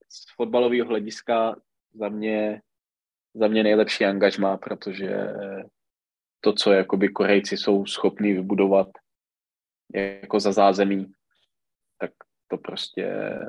z 0.10 0.36
fotbalového 0.36 0.88
hlediska 0.88 1.56
za 1.94 2.10
mě, 2.10 2.62
za 3.34 3.48
mě 3.48 3.64
nejlepší 3.64 4.06
angažma, 4.06 4.58
protože 4.58 5.34
to, 6.42 6.54
co 6.54 6.72
jakoby 6.72 7.10
Korejci 7.10 7.58
jsou 7.58 7.86
schopní 7.86 8.34
vybudovat 8.34 8.88
jako 9.96 10.40
za 10.40 10.52
zázemí, 10.52 11.12
tak 12.00 12.12
to 12.48 12.58
prostě 12.58 13.40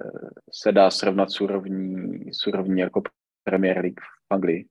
se 0.52 0.72
dá 0.72 0.90
srovnat 0.90 1.30
s 1.30 1.40
úrovní, 1.40 2.34
s 2.34 2.46
úrovní 2.46 2.80
jako 2.80 3.02
Premier 3.44 3.78
League 3.78 4.00
v 4.00 4.34
Anglii. 4.34 4.68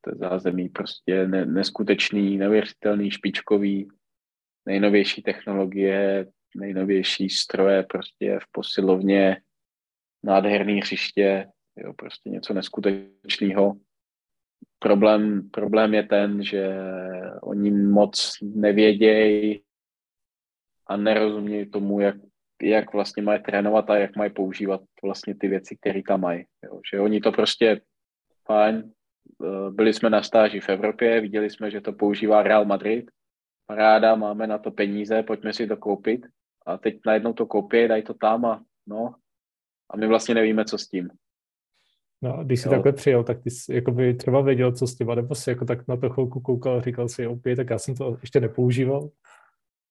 To 0.00 0.10
je 0.10 0.16
zázemí 0.16 0.68
prostě 0.68 1.26
ne, 1.26 1.46
neskutečný, 1.46 2.36
neuvěřitelný, 2.36 3.10
špičkový, 3.10 3.88
nejnovější 4.66 5.22
technologie, 5.22 6.26
nejnovější 6.56 7.28
stroje 7.28 7.82
prostě 7.82 8.38
v 8.42 8.52
posilovně, 8.52 9.36
nádherný 10.22 10.80
hřiště, 10.80 11.48
jo, 11.76 11.92
prostě 11.92 12.30
něco 12.30 12.54
neskutečného. 12.54 13.76
Problém, 14.78 15.50
problém 15.50 15.94
je 15.94 16.02
ten, 16.02 16.42
že 16.42 16.74
oni 17.42 17.70
moc 17.70 18.36
nevědějí 18.42 19.62
a 20.86 20.96
nerozumějí 20.96 21.70
tomu, 21.70 22.00
jak, 22.00 22.16
jak 22.62 22.92
vlastně 22.92 23.22
mají 23.22 23.42
trénovat 23.42 23.90
a 23.90 23.98
jak 23.98 24.16
mají 24.16 24.30
používat 24.30 24.80
vlastně 25.02 25.34
ty 25.34 25.48
věci, 25.48 25.76
které 25.76 26.02
tam 26.02 26.20
mají. 26.20 26.44
Jo. 26.64 26.80
Že 26.92 27.00
oni 27.00 27.20
to 27.20 27.32
prostě 27.32 27.80
fajn, 28.46 28.92
eh, 29.44 29.70
byli 29.70 29.94
jsme 29.94 30.10
na 30.10 30.22
stáži 30.22 30.60
v 30.60 30.68
Evropě, 30.68 31.20
viděli 31.20 31.50
jsme, 31.50 31.70
že 31.70 31.80
to 31.80 31.92
používá 31.92 32.42
Real 32.42 32.64
Madrid, 32.64 33.10
paráda, 33.68 34.14
máme 34.14 34.46
na 34.46 34.58
to 34.58 34.70
peníze, 34.70 35.22
pojďme 35.22 35.52
si 35.52 35.66
to 35.66 35.76
koupit 35.76 36.26
a 36.66 36.78
teď 36.78 36.98
najednou 37.06 37.32
to 37.32 37.46
koupí, 37.46 37.88
dají 37.88 38.02
to 38.02 38.14
tam 38.14 38.44
a 38.44 38.62
no, 38.86 39.14
a 39.90 39.96
my 39.96 40.06
vlastně 40.06 40.34
nevíme, 40.34 40.64
co 40.64 40.78
s 40.78 40.88
tím. 40.88 41.08
No, 42.22 42.44
když 42.44 42.60
jsi 42.60 42.68
jo. 42.68 42.74
takhle 42.74 42.92
přijel, 42.92 43.24
tak 43.24 43.42
ty 43.42 43.50
jsi 43.50 43.74
jakoby 43.74 44.14
třeba 44.14 44.40
věděl, 44.40 44.72
co 44.72 44.86
s 44.86 44.96
tím, 44.96 45.06
nebo 45.06 45.34
si 45.34 45.50
jako 45.50 45.64
tak 45.64 45.88
na 45.88 45.96
to 45.96 46.10
chvilku 46.10 46.40
koukal 46.40 46.76
a 46.76 46.80
říkal 46.80 47.08
si, 47.08 47.26
OK, 47.26 47.42
tak 47.56 47.70
já 47.70 47.78
jsem 47.78 47.94
to 47.94 48.16
ještě 48.20 48.40
nepoužíval. 48.40 49.10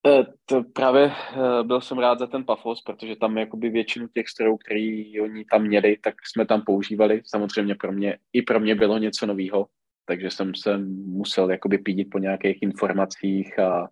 Eh, 0.08 0.26
to 0.46 0.64
právě 0.64 1.12
eh, 1.12 1.64
byl 1.64 1.82
jsem 1.82 1.98
rád 1.98 2.20
za 2.20 2.28
ten 2.28 2.46
Pafos, 2.46 2.82
protože 2.82 3.16
tam 3.16 3.38
jakoby 3.38 3.70
většinu 3.70 4.08
těch 4.08 4.30
strojů, 4.30 4.58
který 4.58 5.22
oni 5.22 5.46
tam 5.46 5.64
měli, 5.64 5.98
tak 5.98 6.16
jsme 6.26 6.46
tam 6.46 6.62
používali. 6.62 7.22
Samozřejmě 7.26 7.76
pro 7.76 7.92
mě, 7.92 8.18
i 8.34 8.42
pro 8.42 8.60
mě 8.60 8.76
bylo 8.76 8.98
něco 8.98 9.26
nového, 9.26 9.68
takže 10.08 10.32
jsem 10.32 10.56
se 10.56 10.78
musel 11.06 11.52
jakoby 11.52 11.78
pídit 11.78 12.06
po 12.06 12.20
nějakých 12.20 12.62
informacích 12.62 13.60
a 13.60 13.90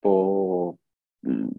po 0.00 0.74
mm, 1.22 1.50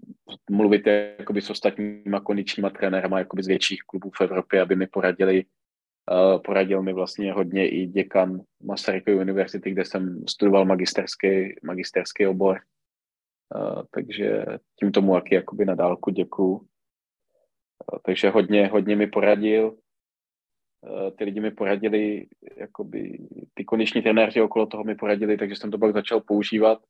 mluvit 0.52 0.88
jakoby 0.88 1.42
s 1.42 1.50
ostatníma 1.50 2.20
kondičníma 2.20 2.70
trenérama 2.70 3.20
jakoby 3.20 3.44
z 3.44 3.48
větších 3.48 3.82
klubů 3.84 4.12
v 4.16 4.22
Evropě, 4.22 4.62
aby 4.62 4.76
mi 4.76 4.88
poradili. 4.88 5.46
Poradil 6.46 6.82
mi 6.82 6.94
vlastně 6.94 7.34
hodně 7.34 7.70
i 7.70 7.88
děkan 7.88 8.42
Masarykovy 8.64 9.18
univerzity, 9.18 9.72
kde 9.72 9.86
jsem 9.86 10.24
studoval 10.30 10.66
magisterský, 10.66 11.56
magisterský 11.64 12.28
obor. 12.28 12.60
Takže 13.92 14.46
tím 14.80 14.92
tomu 14.92 15.16
jaký 15.16 15.36
jakoby 15.36 15.66
na 15.66 15.76
dálku 15.76 16.10
děkuju. 16.10 16.68
Takže 18.06 18.30
hodně, 18.30 18.68
hodně 18.68 18.96
mi 18.96 19.08
poradil. 19.08 19.78
Ty 21.16 21.24
lidi 21.24 21.40
mi 21.40 21.52
poradili, 21.52 22.28
jakoby 22.58 23.20
ty 23.54 23.66
kondiční 23.66 24.02
trenéři 24.02 24.42
okolo 24.42 24.66
toho 24.66 24.84
mi 24.84 24.96
poradili, 24.96 25.38
takže 25.38 25.56
jsem 25.56 25.72
to 25.72 25.78
pak 25.78 25.94
začal 25.94 26.22
používat 26.22 26.84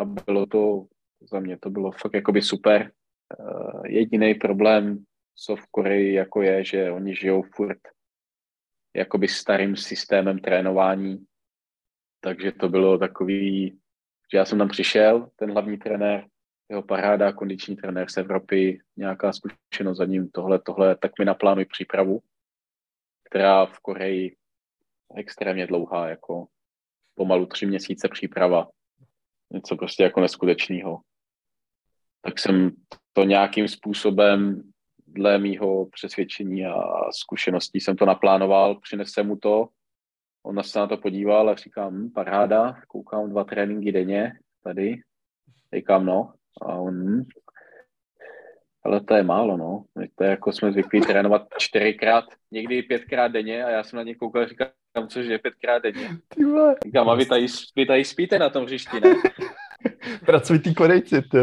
a 0.00 0.04
bylo 0.04 0.46
to 0.46 0.86
za 1.30 1.40
mě 1.40 1.58
to 1.58 1.70
bylo 1.70 1.90
fakt 1.90 2.14
jakoby 2.14 2.42
super. 2.42 2.92
Uh, 3.38 3.86
jediný 3.86 4.34
problém, 4.34 5.04
co 5.34 5.56
v 5.56 5.66
Koreji 5.70 6.14
jako 6.14 6.42
je, 6.42 6.64
že 6.64 6.90
oni 6.90 7.16
žijou 7.16 7.42
furt 7.42 7.78
jakoby 8.96 9.28
starým 9.28 9.76
systémem 9.76 10.38
trénování, 10.38 11.24
takže 12.20 12.52
to 12.52 12.68
bylo 12.68 12.98
takový, 12.98 13.78
že 14.32 14.38
já 14.38 14.44
jsem 14.44 14.58
tam 14.58 14.68
přišel, 14.68 15.30
ten 15.36 15.52
hlavní 15.52 15.78
trenér, 15.78 16.26
jeho 16.68 16.82
paráda, 16.82 17.32
kondiční 17.32 17.76
trenér 17.76 18.10
z 18.10 18.16
Evropy, 18.16 18.80
nějaká 18.96 19.32
zkušenost 19.32 19.98
za 19.98 20.04
ním, 20.04 20.28
tohle, 20.28 20.58
tohle, 20.58 20.96
tak 20.96 21.12
mi 21.18 21.24
naplánuj 21.24 21.64
přípravu, 21.64 22.20
která 23.34 23.66
v 23.66 23.78
Koreji 23.78 24.36
extrémně 25.16 25.66
dlouhá, 25.66 26.08
jako 26.08 26.46
pomalu 27.14 27.46
tři 27.46 27.66
měsíce 27.66 28.08
příprava. 28.08 28.68
Něco 29.52 29.76
prostě 29.76 30.02
jako 30.02 30.20
neskutečného. 30.20 31.00
Tak 32.20 32.38
jsem 32.38 32.70
to 33.12 33.24
nějakým 33.24 33.68
způsobem 33.68 34.62
dle 35.06 35.38
mýho 35.38 35.86
přesvědčení 35.86 36.66
a 36.66 36.74
zkušeností 37.12 37.80
jsem 37.80 37.96
to 37.96 38.06
naplánoval, 38.06 38.80
přinesl 38.80 39.24
mu 39.24 39.36
to, 39.36 39.68
on 40.42 40.62
se 40.62 40.78
na 40.78 40.86
to 40.86 40.96
podíval 40.96 41.50
a 41.50 41.54
říkám, 41.54 41.94
hm, 41.94 42.10
paráda, 42.10 42.76
koukám 42.88 43.30
dva 43.30 43.44
tréninky 43.44 43.92
denně 43.92 44.32
tady, 44.62 44.96
říkám 45.74 46.06
no, 46.06 46.32
a 46.62 46.74
on, 46.74 46.94
hm, 46.94 47.24
ale 48.84 49.00
to 49.00 49.14
je 49.14 49.22
málo, 49.22 49.56
no. 49.56 49.84
To 50.14 50.24
je 50.24 50.30
jako 50.30 50.52
jsme 50.52 50.72
zvyklí 50.72 51.00
trénovat 51.00 51.46
čtyřikrát, 51.58 52.24
někdy 52.50 52.82
pětkrát 52.82 53.32
denně 53.32 53.64
a 53.64 53.70
já 53.70 53.84
jsem 53.84 53.96
na 53.96 54.02
ně 54.02 54.14
koukal 54.14 54.42
a 54.42 54.46
říkám, 54.46 54.68
což 55.08 55.26
je 55.26 55.38
pětkrát 55.38 55.82
denně. 55.82 56.08
Říkám, 56.84 57.08
a 57.08 57.14
vy 57.14 57.26
tady, 57.26 57.46
vy 57.76 57.86
tady 57.86 58.04
spíte 58.04 58.38
na 58.38 58.50
tom 58.50 58.64
hřišti, 58.64 59.00
ne? 59.00 59.14
Pracovitý 60.26 60.74
Korejci, 60.74 61.22
ty. 61.22 61.38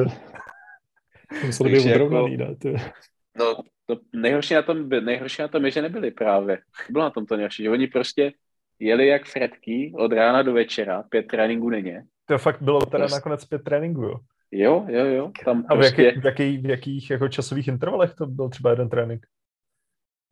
Museli 1.46 1.72
by 1.72 1.80
udrovnaný, 1.80 2.38
jako, 2.40 2.68
ne? 2.68 2.92
No, 3.38 3.56
to 3.86 4.00
nejhorší 4.14 4.54
na, 4.54 4.62
tom, 4.62 4.90
nejhorší 4.90 5.42
na 5.42 5.48
tom 5.48 5.66
je, 5.66 5.72
že 5.72 5.82
nebyli 5.82 6.12
právě. 6.12 6.60
Bylo 6.90 7.04
na 7.04 7.10
tom 7.10 7.26
to 7.26 7.36
nejhorší, 7.36 7.64
že 7.64 7.70
oni 7.70 7.88
prostě 7.88 8.34
jeli 8.80 9.08
jak 9.08 9.26
fredky 9.26 9.94
od 9.96 10.14
rána 10.14 10.42
do 10.42 10.54
večera, 10.54 11.04
pět 11.04 11.28
tréninků 11.28 11.70
denně. 11.70 12.04
To 12.26 12.38
fakt 12.38 12.62
bylo 12.62 12.86
teda 12.86 12.98
prostě... 12.98 13.16
nakonec 13.16 13.46
pět 13.46 13.64
tréninků, 13.64 14.02
jo? 14.02 14.16
Jo, 14.52 14.86
jo, 14.90 15.06
jo. 15.06 15.32
Tam 15.46 15.66
A 15.70 15.76
v, 15.76 15.78
prostě... 15.78 16.04
jaký, 16.04 16.20
v, 16.20 16.26
jaký, 16.26 16.58
v 16.58 16.66
jakých 16.66 17.10
jako 17.10 17.28
časových 17.28 17.68
intervalech 17.68 18.14
to 18.14 18.26
byl 18.26 18.50
třeba 18.50 18.70
jeden 18.70 18.90
trénink? 18.90 19.26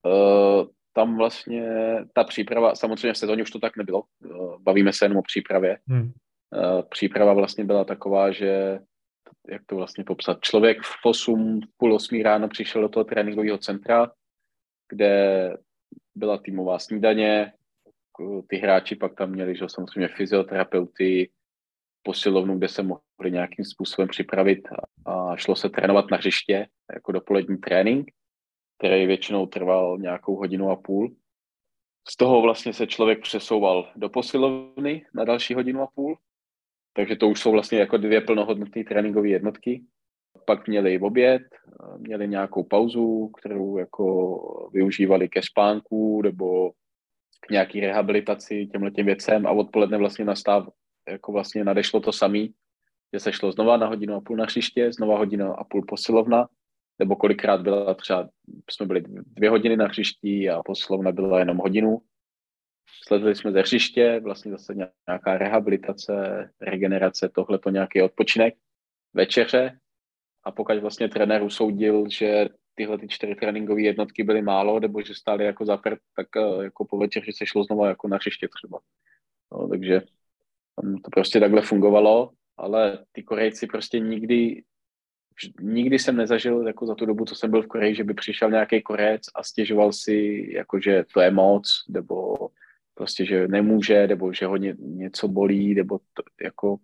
Uh, 0.05 0.67
tam 0.93 1.17
vlastně 1.17 1.65
ta 2.13 2.24
příprava, 2.24 2.76
samozřejmě 2.76 3.13
v 3.13 3.17
sezóně 3.17 3.43
už 3.43 3.51
to 3.51 3.59
tak 3.59 3.78
nebylo, 3.78 4.03
uh, 4.26 4.61
bavíme 4.61 4.93
se 4.93 5.05
jenom 5.05 5.17
o 5.17 5.22
přípravě. 5.22 5.78
Hmm. 5.88 6.01
Uh, 6.01 6.82
příprava 6.89 7.34
vlastně 7.34 7.63
byla 7.63 7.84
taková, 7.84 8.32
že 8.32 8.80
jak 9.49 9.61
to 9.65 9.76
vlastně 9.76 10.03
popsat, 10.03 10.41
člověk 10.41 10.78
v 10.82 11.05
8, 11.05 11.59
půl 11.78 11.95
8 11.95 12.22
ráno 12.22 12.47
přišel 12.47 12.82
do 12.82 12.89
toho 12.89 13.03
tréninkového 13.03 13.57
centra, 13.57 14.11
kde 14.89 15.53
byla 16.15 16.38
týmová 16.38 16.80
snídaně, 16.80 17.53
ty 18.47 18.57
hráči 18.57 18.95
pak 18.95 19.15
tam 19.15 19.32
měli, 19.32 19.55
že 19.55 19.65
samozřejmě 19.70 20.07
fyzioterapeuty, 20.07 21.30
posilovnu, 22.04 22.58
kde 22.58 22.68
se 22.68 22.84
mohli 22.84 23.32
nějakým 23.32 23.66
způsobem 23.66 24.08
připravit 24.08 24.60
a 25.06 25.36
šlo 25.36 25.56
se 25.56 25.70
trénovat 25.70 26.12
na 26.12 26.18
hřiště, 26.18 26.68
jako 26.93 27.12
dopolední 27.12 27.58
trénink, 27.58 28.12
který 28.78 29.06
většinou 29.06 29.45
trval 29.45 29.97
nějakou 29.97 30.36
hodinu 30.36 30.70
a 30.70 30.76
půl. 30.76 31.16
Z 32.08 32.18
toho 32.18 32.41
vlastně 32.41 32.74
se 32.74 32.88
člověk 32.88 33.22
přesouval 33.22 33.91
do 33.95 34.10
posilovny 34.10 35.06
na 35.14 35.24
další 35.24 35.54
hodinu 35.54 35.82
a 35.82 35.88
půl 35.95 36.18
takže 37.00 37.16
to 37.16 37.30
už 37.30 37.39
jsou 37.39 37.52
vlastně 37.52 37.80
jako 37.80 37.97
dvě 37.97 38.22
plnohodnotné 38.22 38.84
tréninkové 38.84 39.28
jednotky. 39.28 39.84
Pak 40.45 40.68
měli 40.68 41.00
oběd, 41.00 41.41
měli 41.97 42.28
nějakou 42.28 42.64
pauzu, 42.64 43.32
kterou 43.39 43.78
jako 43.78 44.70
využívali 44.74 45.30
ke 45.30 45.41
spánku 45.41 46.22
nebo 46.22 46.72
k 47.39 47.52
nějaký 47.52 47.80
rehabilitaci 47.80 48.68
těmhle 48.72 48.91
těm 48.91 49.06
věcem 49.06 49.47
a 49.47 49.52
odpoledne 49.52 49.97
vlastně 49.97 50.26
nastav, 50.26 50.68
jako 51.12 51.32
vlastně 51.32 51.64
nadešlo 51.64 51.99
to 51.99 52.12
samý, 52.12 52.53
že 53.14 53.20
se 53.20 53.34
šlo 53.34 53.51
znova 53.51 53.78
na 53.78 53.88
hodinu 53.88 54.16
a 54.16 54.22
půl 54.22 54.38
na 54.38 54.45
hřiště, 54.45 54.93
znova 54.93 55.18
hodina 55.18 55.53
a 55.53 55.64
půl 55.64 55.86
posilovna, 55.88 56.47
nebo 56.99 57.16
kolikrát 57.16 57.62
byla 57.62 57.93
třeba, 57.93 58.30
jsme 58.72 58.86
byli 58.86 59.03
dvě 59.07 59.49
hodiny 59.49 59.78
na 59.78 59.86
hřišti 59.86 60.49
a 60.49 60.64
posilovna 60.64 61.12
byla 61.12 61.39
jenom 61.39 61.57
hodinu, 61.57 62.01
Sledili 63.07 63.36
jsme 63.36 63.51
ze 63.51 63.60
hřiště, 63.60 64.20
vlastně 64.24 64.51
zase 64.51 64.76
nějaká 65.07 65.38
rehabilitace, 65.38 66.14
regenerace, 66.62 67.30
tohle 67.30 67.60
to 67.60 67.70
nějaký 67.70 68.01
odpočinek, 68.01 68.53
večeře 69.14 69.80
a 70.43 70.51
pokud 70.51 70.80
vlastně 70.80 71.10
trenér 71.10 71.43
usoudil, 71.43 72.10
že 72.10 72.49
tyhle 72.76 72.97
ty 72.97 73.07
čtyři 73.07 73.36
tréninkové 73.36 73.82
jednotky 73.82 74.24
byly 74.24 74.41
málo, 74.41 74.80
nebo 74.80 75.01
že 75.01 75.16
stály 75.16 75.45
jako 75.45 75.66
zaprt, 75.66 75.99
tak 76.16 76.28
eh, 76.38 76.64
jako 76.64 76.86
po 76.86 76.97
večeři 76.97 77.34
se 77.34 77.45
šlo 77.45 77.64
znovu 77.64 77.86
jako 77.86 78.07
na 78.07 78.18
hřiště 78.18 78.47
třeba. 78.47 78.80
No, 79.51 79.68
takže 79.68 80.01
to 81.03 81.11
prostě 81.11 81.39
takhle 81.39 81.61
fungovalo, 81.61 82.32
ale 82.57 83.05
ty 83.11 83.23
Korejci 83.23 83.67
prostě 83.67 83.99
nikdy 83.99 84.63
nikdy 85.61 85.99
jsem 85.99 86.15
nezažil 86.15 86.67
jako 86.67 86.86
za 86.86 86.95
tu 86.95 87.05
dobu, 87.05 87.25
co 87.25 87.36
jsem 87.36 87.51
byl 87.51 87.61
v 87.61 87.67
Koreji, 87.67 87.95
že 87.95 88.03
by 88.03 88.13
přišel 88.13 88.51
nějaký 88.51 88.82
Korec 88.82 89.21
a 89.36 89.43
stěžoval 89.43 89.93
si, 89.93 90.47
jako 90.51 90.80
že 90.80 91.05
to 91.13 91.21
je 91.21 91.32
moc, 91.32 91.86
nebo 91.89 92.36
prostě, 92.93 93.25
že 93.25 93.47
nemůže, 93.47 94.07
nebo 94.07 94.34
že 94.34 94.45
ho 94.45 94.57
ně, 94.57 94.75
něco 94.80 95.27
bolí, 95.27 95.75
nebo 95.75 95.99
to, 96.13 96.23
jako 96.41 96.77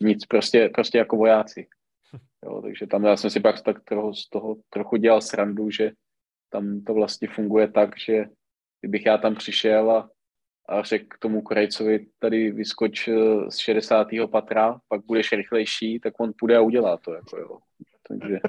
nic, 0.00 0.26
prostě, 0.26 0.70
prostě 0.74 0.98
jako 0.98 1.16
vojáci. 1.16 1.66
Jo, 2.44 2.62
takže 2.62 2.86
tam 2.86 3.04
já 3.04 3.16
jsem 3.16 3.30
si 3.30 3.40
pak 3.40 3.62
tak 3.62 3.84
trochu, 3.84 4.14
z 4.14 4.28
toho 4.28 4.56
trochu 4.70 4.96
dělal 4.96 5.20
srandu, 5.20 5.70
že 5.70 5.90
tam 6.50 6.80
to 6.80 6.94
vlastně 6.94 7.28
funguje 7.28 7.68
tak, 7.68 7.98
že 7.98 8.24
kdybych 8.80 9.06
já 9.06 9.18
tam 9.18 9.34
přišel 9.34 9.90
a 9.90 10.10
řekl 10.82 11.16
tomu 11.20 11.42
Korejcovi, 11.42 12.06
tady 12.18 12.50
vyskoč 12.50 13.08
eh, 13.08 13.14
z 13.50 13.56
60. 13.56 14.06
patra, 14.30 14.78
pak 14.88 15.04
budeš 15.04 15.32
rychlejší, 15.32 16.00
tak 16.00 16.20
on 16.20 16.32
půjde 16.38 16.56
a 16.56 16.60
udělá 16.60 16.96
to. 16.96 17.14
Jako, 17.14 17.36
jo. 17.38 17.58
Takže 18.08 18.40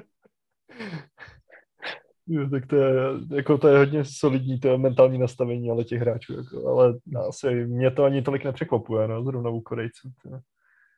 Jo, 2.28 2.50
tak 2.50 2.66
to 2.66 2.76
je, 2.76 2.94
jako 3.36 3.58
to 3.58 3.68
je 3.68 3.78
hodně 3.78 4.06
solidní, 4.06 4.60
to 4.60 4.68
je 4.68 4.78
mentální 4.78 5.18
nastavení 5.18 5.70
ale 5.70 5.84
těch 5.84 6.02
hráčů, 6.02 6.34
jako, 6.34 6.68
ale 6.68 6.94
asi 7.28 7.66
mě 7.66 7.92
to 7.92 8.04
ani 8.04 8.22
tolik 8.22 8.44
nepřekvapuje, 8.44 9.08
no, 9.08 9.24
zrovna 9.24 9.50
u 9.50 9.62
Korejců. 9.62 10.10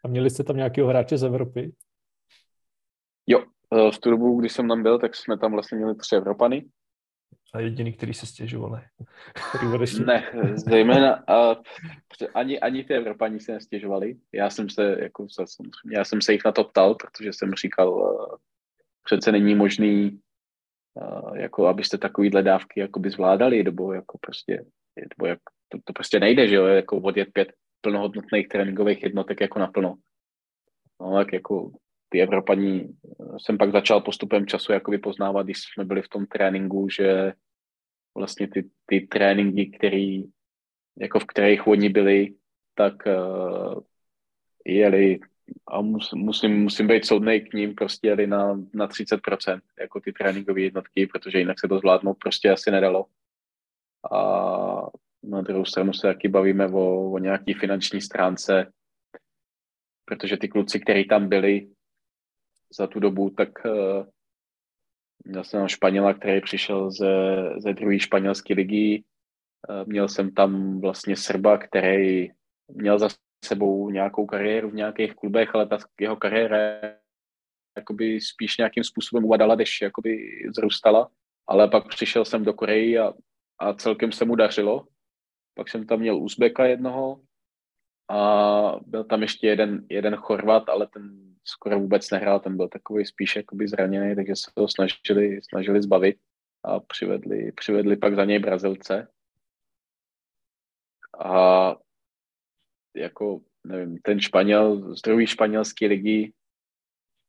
A 0.06 0.08
měli 0.08 0.30
jste 0.30 0.44
tam 0.44 0.58
nějakého 0.58 0.88
hráče 0.88 1.18
z 1.18 1.24
Evropy? 1.24 1.72
Jo, 3.28 3.44
Eh, 3.74 3.92
v 3.92 4.00
tu 4.00 4.10
dobu, 4.10 4.40
kdy 4.40 4.50
jsem 4.50 4.68
tam 4.68 4.84
byl, 4.84 5.00
tak 5.00 5.16
jsme 5.16 5.38
tam 5.38 5.52
vlastně 5.52 5.78
měli 5.78 5.96
tři 5.96 6.16
Evropany. 6.16 6.66
A 7.54 7.60
jediný, 7.60 7.94
který 7.94 8.14
se 8.14 8.26
stěžovali. 8.26 8.82
ne, 10.06 10.32
zejména 10.54 11.24
a, 11.28 11.56
ani, 12.34 12.60
ani 12.60 12.84
ty 12.84 12.94
Evropani 12.94 13.40
se 13.40 13.52
nestěžovali. 13.52 14.18
Já 14.34 14.50
jsem 14.50 14.70
se, 14.70 14.98
jako, 15.02 15.28
já 15.92 16.06
jsem 16.06 16.22
se 16.22 16.34
jich 16.34 16.46
na 16.46 16.52
to 16.52 16.64
ptal, 16.64 16.96
protože 16.96 17.34
jsem 17.34 17.54
říkal, 17.54 17.90
uh, 17.90 18.36
přece 19.04 19.32
není 19.32 19.56
možný, 19.56 20.20
uh, 20.94 21.38
jako 21.38 21.68
abyste 21.68 21.98
takovýhle 21.98 22.44
dávky 22.44 22.80
jakoby 22.80 23.10
zvládali, 23.10 23.64
nebo 23.64 23.94
jako 23.94 24.18
prostě, 24.18 24.66
nebo 24.96 25.28
jak, 25.28 25.40
to, 25.70 25.78
to 25.84 25.94
prostě 25.94 26.20
nejde, 26.20 26.48
že 26.48 26.56
jo, 26.56 26.66
jako 26.66 26.98
odjet 26.98 27.30
pět 27.34 27.54
plnohodnotných 27.82 28.48
tréninkových 28.48 29.04
jednotek 29.04 29.42
jako 29.42 29.60
naplno. 29.60 29.96
No, 31.02 31.16
tak 31.18 31.34
jako 31.34 31.72
ty 32.10 32.22
Evropaní 32.22 32.82
eh, 32.84 33.40
jsem 33.40 33.58
pak 33.58 33.72
začal 33.72 34.02
postupem 34.02 34.48
času 34.48 34.72
jakoby 34.72 34.98
poznávat, 34.98 35.46
když 35.46 35.58
jsme 35.58 35.86
byli 35.86 36.02
v 36.02 36.10
tom 36.10 36.26
tréninku, 36.26 36.90
že 36.90 37.34
vlastně 38.16 38.48
ty, 38.48 38.70
ty 38.86 39.02
tréninky, 39.02 39.66
který, 39.78 40.24
jako 40.98 41.20
v 41.20 41.26
kterých 41.26 41.68
oni 41.68 41.90
byli, 41.90 42.36
tak 42.76 42.94
uh, 43.06 43.82
jeli 44.66 45.20
a 45.68 45.82
mus, 45.82 46.14
musím, 46.14 46.64
musím 46.64 46.88
být 46.88 47.06
soudnej 47.06 47.42
k 47.42 47.54
ním, 47.54 47.76
prostě 47.76 48.08
jeli 48.08 48.28
na, 48.28 48.64
na 48.74 48.88
30% 48.88 49.62
jako 49.80 50.00
ty 50.00 50.14
tréninkové 50.14 50.62
jednotky, 50.62 51.08
protože 51.08 51.40
jinak 51.40 51.60
se 51.60 51.68
to 51.68 51.80
zvládnout 51.80 52.14
prostě 52.14 52.50
asi 52.50 52.72
nedalo. 52.72 53.06
A 54.12 54.20
na 55.24 55.42
druhou 55.42 55.66
stranu 55.66 55.94
se 55.94 56.08
taky 56.08 56.28
bavíme 56.28 56.68
o, 56.68 57.12
o 57.12 57.18
nějaký 57.18 57.54
finanční 57.54 58.02
stránce, 58.02 58.72
protože 60.06 60.38
ty 60.38 60.48
kluci, 60.48 60.80
kteří 60.80 61.08
tam 61.08 61.30
byli 61.30 61.68
za 62.74 62.88
tu 62.88 63.00
dobu, 63.00 63.30
tak 63.30 63.50
uh, 63.66 64.06
měl 65.26 65.44
jsem 65.44 65.68
Španěla, 65.68 66.14
který 66.14 66.42
přišel 66.42 66.92
ze, 66.92 67.14
ze 67.58 67.74
druhé 67.74 68.00
španělské 68.00 68.54
ligy. 68.54 69.04
Uh, 69.70 69.88
měl 69.88 70.08
jsem 70.08 70.32
tam 70.32 70.82
vlastně 70.82 71.16
Srba, 71.16 71.58
který 71.58 72.30
měl 72.68 73.00
za 73.00 73.08
sebou 73.46 73.90
nějakou 73.90 74.26
kariéru 74.26 74.70
v 74.70 74.74
nějakých 74.74 75.16
klubech, 75.16 75.56
ale 75.56 75.68
ta 75.68 75.78
jeho 76.02 76.16
kariéra 76.16 76.58
jakoby 77.78 78.22
spíš 78.22 78.58
nějakým 78.58 78.84
způsobem 78.84 79.26
uvadala, 79.26 79.56
když 79.56 79.82
jakoby 79.82 80.42
zrůstala. 80.56 81.10
Ale 81.48 81.68
pak 81.68 81.88
přišel 81.88 82.26
jsem 82.26 82.44
do 82.44 82.54
Koreji 82.54 83.00
a, 83.00 83.14
a 83.60 83.74
celkem 83.74 84.12
se 84.12 84.26
mu 84.26 84.36
dařilo. 84.36 84.88
Pak 85.54 85.70
jsem 85.70 85.86
tam 85.86 86.00
měl 86.00 86.18
Uzbeka 86.18 86.66
jednoho 86.66 87.22
a 88.10 88.80
byl 88.86 89.04
tam 89.04 89.22
ještě 89.22 89.48
jeden, 89.48 89.86
jeden 89.90 90.16
Chorvat, 90.16 90.70
ale 90.70 90.88
ten 90.88 91.27
skoro 91.48 91.80
vůbec 91.80 92.12
nehrál, 92.12 92.40
ten 92.40 92.58
byl 92.58 92.68
takový 92.68 93.06
spíš 93.06 93.36
jakoby 93.36 93.68
zraněný, 93.68 94.16
takže 94.16 94.36
se 94.36 94.52
to 94.56 94.68
snažili, 94.68 95.40
snažili 95.50 95.82
zbavit 95.82 96.18
a 96.64 96.80
přivedli, 96.80 97.52
přivedli 97.52 97.98
pak 97.98 98.16
za 98.16 98.26
něj 98.26 98.40
Brazilce. 98.40 99.08
A 101.20 101.76
jako, 102.96 103.42
nevím, 103.64 103.98
ten 103.98 104.20
Španěl 104.20 104.96
z 104.96 105.02
druhé 105.02 105.28
španělské 105.28 105.88
ligy, 105.88 106.34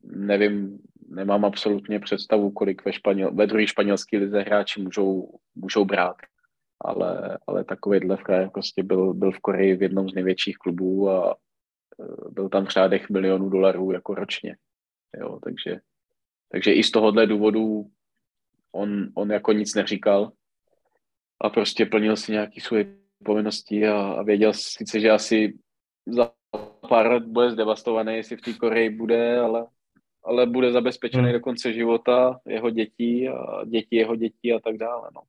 nevím, 0.03 0.79
nemám 1.09 1.45
absolutně 1.45 2.01
představu, 2.01 2.51
kolik 2.51 2.85
ve, 2.85 2.93
Španěl, 2.93 3.35
ve 3.35 3.47
druhé 3.47 3.67
španělské 3.67 4.19
lize 4.19 4.41
hráči 4.41 4.83
můžou, 4.83 5.39
můžou 5.55 5.85
brát. 5.85 6.17
Ale, 6.81 7.39
ale 7.47 7.65
takovýhle 7.65 8.17
frajer 8.17 8.51
prostě 8.51 8.83
byl, 8.83 9.15
byl 9.15 9.33
v 9.33 9.39
Koreji 9.39 9.77
v 9.77 9.83
jednom 9.83 10.09
z 10.09 10.15
největších 10.15 10.57
klubů 10.57 11.11
a 11.11 11.37
byl 12.31 12.49
tam 12.49 12.67
v 12.67 12.69
řádech 12.69 13.11
milionů 13.11 13.49
dolarů 13.49 13.93
jako 13.93 14.15
ročně. 14.15 14.57
Jo, 15.21 15.39
takže, 15.45 15.81
takže 16.53 16.73
i 16.73 16.83
z 16.83 16.91
tohohle 16.91 17.27
důvodu 17.27 17.91
on, 18.73 19.09
on 19.15 19.33
jako 19.33 19.53
nic 19.53 19.75
neříkal 19.75 20.33
a 21.41 21.51
prostě 21.51 21.87
plnil 21.87 22.17
si 22.17 22.33
nějaký 22.33 22.61
svoje 22.61 22.97
povinnosti 23.25 23.89
a, 23.89 24.01
a 24.01 24.23
věděl 24.23 24.53
sice, 24.53 25.01
že 25.01 25.11
asi 25.11 25.59
za 26.07 26.31
pár 26.89 27.07
let 27.07 27.25
bude 27.25 27.51
zdevastovaný, 27.51 28.17
jestli 28.17 28.37
v 28.37 28.41
té 28.41 28.53
Koreji 28.53 28.91
bude, 28.91 29.39
ale, 29.41 29.67
ale 30.25 30.47
bude 30.47 30.73
zabezpečený 30.73 31.25
hmm. 31.25 31.33
do 31.33 31.41
konce 31.41 31.73
života 31.73 32.41
jeho 32.47 32.71
dětí 32.71 33.29
a 33.29 33.65
děti 33.65 33.97
jeho 33.97 34.17
dětí 34.17 34.53
a 34.53 34.61
tak 34.61 34.77
dále. 34.77 35.11
No. 35.15 35.21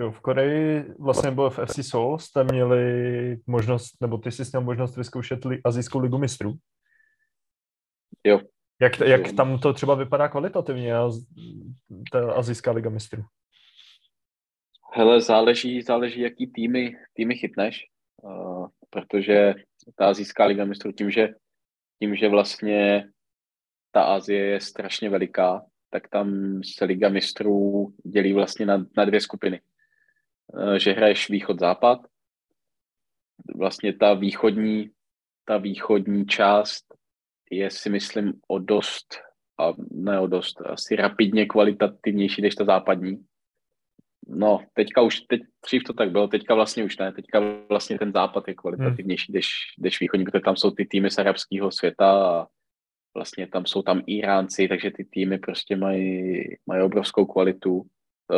Jo, 0.00 0.10
v 0.10 0.20
Koreji 0.20 0.84
vlastně 0.98 1.30
bylo 1.30 1.50
v 1.50 1.58
FC 1.66 1.88
Seoul, 1.88 2.18
jste 2.18 2.44
měli 2.44 3.36
možnost, 3.46 4.00
nebo 4.00 4.18
ty 4.18 4.32
jsi 4.32 4.42
měl 4.52 4.62
možnost 4.62 4.96
vyzkoušet 4.96 5.44
li, 5.44 5.60
azijskou 5.64 5.98
ligu 5.98 6.18
mistrů. 6.18 6.54
Jo. 8.24 8.40
Jak, 8.80 9.00
jak 9.00 9.32
tam 9.32 9.58
to 9.58 9.72
třeba 9.72 9.94
vypadá 9.94 10.28
kvalitativně, 10.28 10.94
ta 12.12 12.32
azijská 12.32 12.70
liga 12.70 12.90
mistrů? 12.90 13.24
Hele, 14.92 15.20
záleží, 15.20 15.82
záleží, 15.82 16.20
jaký 16.20 16.46
týmy, 16.46 16.96
týmy 17.12 17.34
chytneš, 17.34 17.80
uh, 18.22 18.68
protože 18.90 19.54
ta 19.96 20.08
azijská 20.08 20.44
liga 20.44 20.64
mistrů 20.64 20.92
tím, 20.92 21.10
že, 21.10 21.28
tím, 21.98 22.16
že 22.16 22.28
vlastně 22.28 23.08
ta 23.90 24.02
Azie 24.02 24.44
je 24.44 24.60
strašně 24.60 25.10
veliká, 25.10 25.62
tak 25.90 26.08
tam 26.08 26.60
se 26.76 26.84
liga 26.84 27.08
mistrů 27.08 27.88
dělí 28.06 28.32
vlastně 28.32 28.66
na, 28.66 28.86
na 28.96 29.04
dvě 29.04 29.20
skupiny. 29.20 29.60
Uh, 30.52 30.74
že 30.74 30.92
hraješ 30.92 31.30
východ-západ, 31.30 31.98
vlastně 33.56 33.92
ta 33.92 34.14
východní, 34.14 34.90
ta 35.44 35.56
východní 35.56 36.26
část 36.26 36.84
je 37.50 37.70
si 37.70 37.90
myslím 37.90 38.32
o 38.48 38.58
dost, 38.58 39.18
a 39.60 39.72
ne 39.90 40.20
o 40.20 40.26
dost, 40.26 40.60
asi 40.60 40.96
rapidně 40.96 41.46
kvalitativnější 41.46 42.42
než 42.42 42.54
ta 42.54 42.64
západní. 42.64 43.24
No, 44.28 44.60
teďka 44.72 45.02
už, 45.02 45.20
teď 45.20 45.40
dřív 45.66 45.84
to 45.84 45.92
tak 45.92 46.10
bylo, 46.10 46.28
teďka 46.28 46.54
vlastně 46.54 46.84
už 46.84 46.98
ne, 46.98 47.12
teďka 47.12 47.40
vlastně 47.68 47.98
ten 47.98 48.12
západ 48.12 48.48
je 48.48 48.54
kvalitativnější, 48.54 49.32
hmm. 49.32 49.34
než, 49.34 49.48
než 49.78 50.00
východní, 50.00 50.24
protože 50.24 50.40
tam 50.40 50.56
jsou 50.56 50.70
ty 50.70 50.86
týmy 50.86 51.10
z 51.10 51.18
arabského 51.18 51.70
světa 51.72 52.40
a 52.40 52.46
vlastně 53.14 53.46
tam 53.46 53.66
jsou 53.66 53.82
tam 53.82 54.02
Iránci, 54.06 54.68
takže 54.68 54.90
ty 54.90 55.04
týmy 55.04 55.38
prostě 55.38 55.76
mají, 55.76 56.42
mají 56.66 56.82
obrovskou 56.82 57.26
kvalitu, 57.26 57.82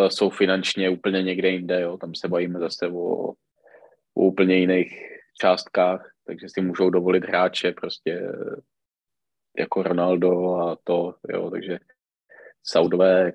jsou 0.09 0.31
finančně 0.31 0.91
úplně 0.91 1.23
někde 1.23 1.49
jinde, 1.49 1.81
jo, 1.81 1.99
tam 1.99 2.15
se 2.15 2.29
bavíme 2.29 2.59
zase 2.59 2.89
o, 2.89 3.33
o 4.15 4.23
úplně 4.23 4.57
jiných 4.57 4.99
částkách, 5.41 6.13
takže 6.27 6.47
si 6.49 6.61
můžou 6.61 6.91
dovolit 6.91 7.25
hráče 7.25 7.73
prostě 7.73 8.33
jako 9.59 9.83
Ronaldo 9.83 10.55
a 10.57 10.77
to, 10.85 11.15
jo, 11.29 11.51
takže 11.51 11.79
Saudové, 12.63 13.33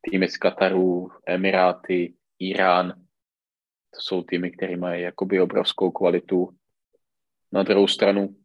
týmy 0.00 0.28
z 0.28 0.36
Kataru, 0.36 1.10
Emiráty, 1.26 2.14
Irán. 2.38 2.92
To 3.94 4.00
jsou 4.00 4.22
týmy, 4.22 4.50
které 4.50 4.76
mají 4.76 5.02
jakoby 5.02 5.40
obrovskou 5.40 5.90
kvalitu. 5.90 6.48
Na 7.52 7.62
druhou 7.62 7.88
stranu 7.88 8.36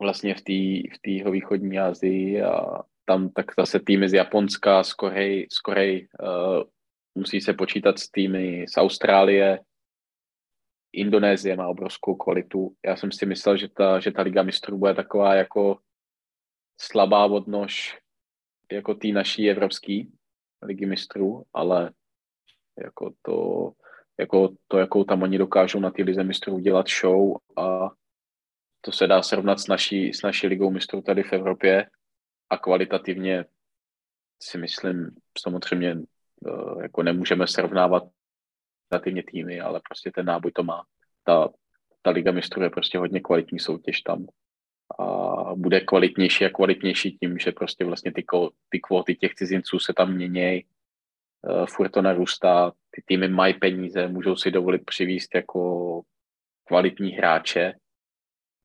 vlastně 0.00 0.34
v 0.34 0.40
té 0.40 1.28
v 1.28 1.30
východní 1.30 1.78
Asii 1.78 2.42
a 2.42 2.82
tam 3.04 3.28
tak 3.28 3.46
zase 3.58 3.80
týmy 3.80 4.08
z 4.08 4.12
Japonska, 4.12 4.84
z 4.84 4.92
Koreji, 4.94 5.46
z 5.52 5.58
Koreji 5.58 6.08
uh, 6.22 6.62
musí 7.14 7.40
se 7.40 7.52
počítat 7.54 7.98
s 7.98 8.10
týmy 8.10 8.64
z 8.68 8.76
Austrálie, 8.76 9.60
Indonésie 10.92 11.56
má 11.56 11.68
obrovskou 11.68 12.14
kvalitu. 12.14 12.74
Já 12.86 12.96
jsem 12.96 13.12
si 13.12 13.26
myslel, 13.26 13.56
že 13.56 13.68
ta, 13.68 14.00
že 14.00 14.10
ta 14.10 14.22
Liga 14.22 14.42
mistrů 14.42 14.78
bude 14.78 14.94
taková 14.94 15.34
jako 15.34 15.78
slabá 16.80 17.26
odnož 17.26 17.98
jako 18.72 18.94
tý 18.94 19.12
naší 19.12 19.50
evropský, 19.50 20.12
ligy 20.62 20.86
mistrů, 20.86 21.44
ale 21.52 21.92
jako 22.82 23.14
to, 23.22 23.70
jako 24.18 24.54
to, 24.68 24.78
jakou 24.78 25.04
tam 25.04 25.22
oni 25.22 25.38
dokážou 25.38 25.80
na 25.80 25.90
ty 25.90 26.02
lize 26.02 26.24
mistrů 26.24 26.58
dělat 26.58 26.86
show 26.88 27.36
a 27.56 27.90
to 28.80 28.92
se 28.92 29.06
dá 29.06 29.22
srovnat 29.22 29.60
s 29.60 29.66
naší, 29.66 30.12
s 30.12 30.22
naší 30.22 30.46
ligou 30.46 30.70
mistrů 30.70 31.02
tady 31.02 31.22
v 31.22 31.32
Evropě 31.32 31.86
a 32.50 32.58
kvalitativně 32.58 33.44
si 34.42 34.58
myslím, 34.58 35.10
samozřejmě 35.38 35.90
eh, 35.90 36.82
jako 36.82 37.02
nemůžeme 37.02 37.46
srovnávat 37.46 38.04
relativně 38.92 39.22
týmy, 39.22 39.60
ale 39.60 39.80
prostě 39.88 40.10
ten 40.14 40.26
náboj 40.26 40.52
to 40.52 40.62
má. 40.62 40.84
Ta, 41.24 41.48
ta 42.02 42.10
liga 42.10 42.32
mistrů 42.32 42.62
je 42.62 42.70
prostě 42.70 42.98
hodně 42.98 43.20
kvalitní 43.20 43.58
soutěž 43.58 44.00
tam. 44.00 44.26
A 44.98 45.54
bude 45.54 45.80
kvalitnější 45.80 46.44
a 46.44 46.50
kvalitnější 46.50 47.18
tím, 47.18 47.38
že 47.38 47.52
prostě 47.52 47.84
vlastně 47.84 48.12
ty, 48.12 48.24
ty 48.68 48.80
kvóty 48.80 49.14
těch 49.14 49.34
cizinců 49.34 49.78
se 49.78 49.92
tam 49.92 50.14
mění, 50.14 50.64
uh, 51.42 51.66
furt 51.66 51.88
to 51.88 52.02
narůstá, 52.02 52.72
ty 52.90 53.02
týmy 53.06 53.28
mají 53.28 53.54
peníze, 53.54 54.08
můžou 54.08 54.36
si 54.36 54.50
dovolit 54.50 54.84
přivíst 54.84 55.34
jako 55.34 56.02
kvalitní 56.64 57.10
hráče, 57.10 57.74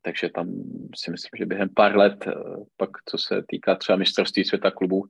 takže 0.05 0.29
tam 0.29 0.47
si 0.95 1.11
myslím, 1.11 1.29
že 1.37 1.45
během 1.45 1.69
pár 1.69 1.97
let, 1.97 2.27
uh, 2.27 2.63
pak 2.77 2.89
co 3.05 3.17
se 3.17 3.43
týká 3.47 3.75
třeba 3.75 3.97
mistrovství 3.97 4.43
světa 4.43 4.71
klubu, 4.71 5.05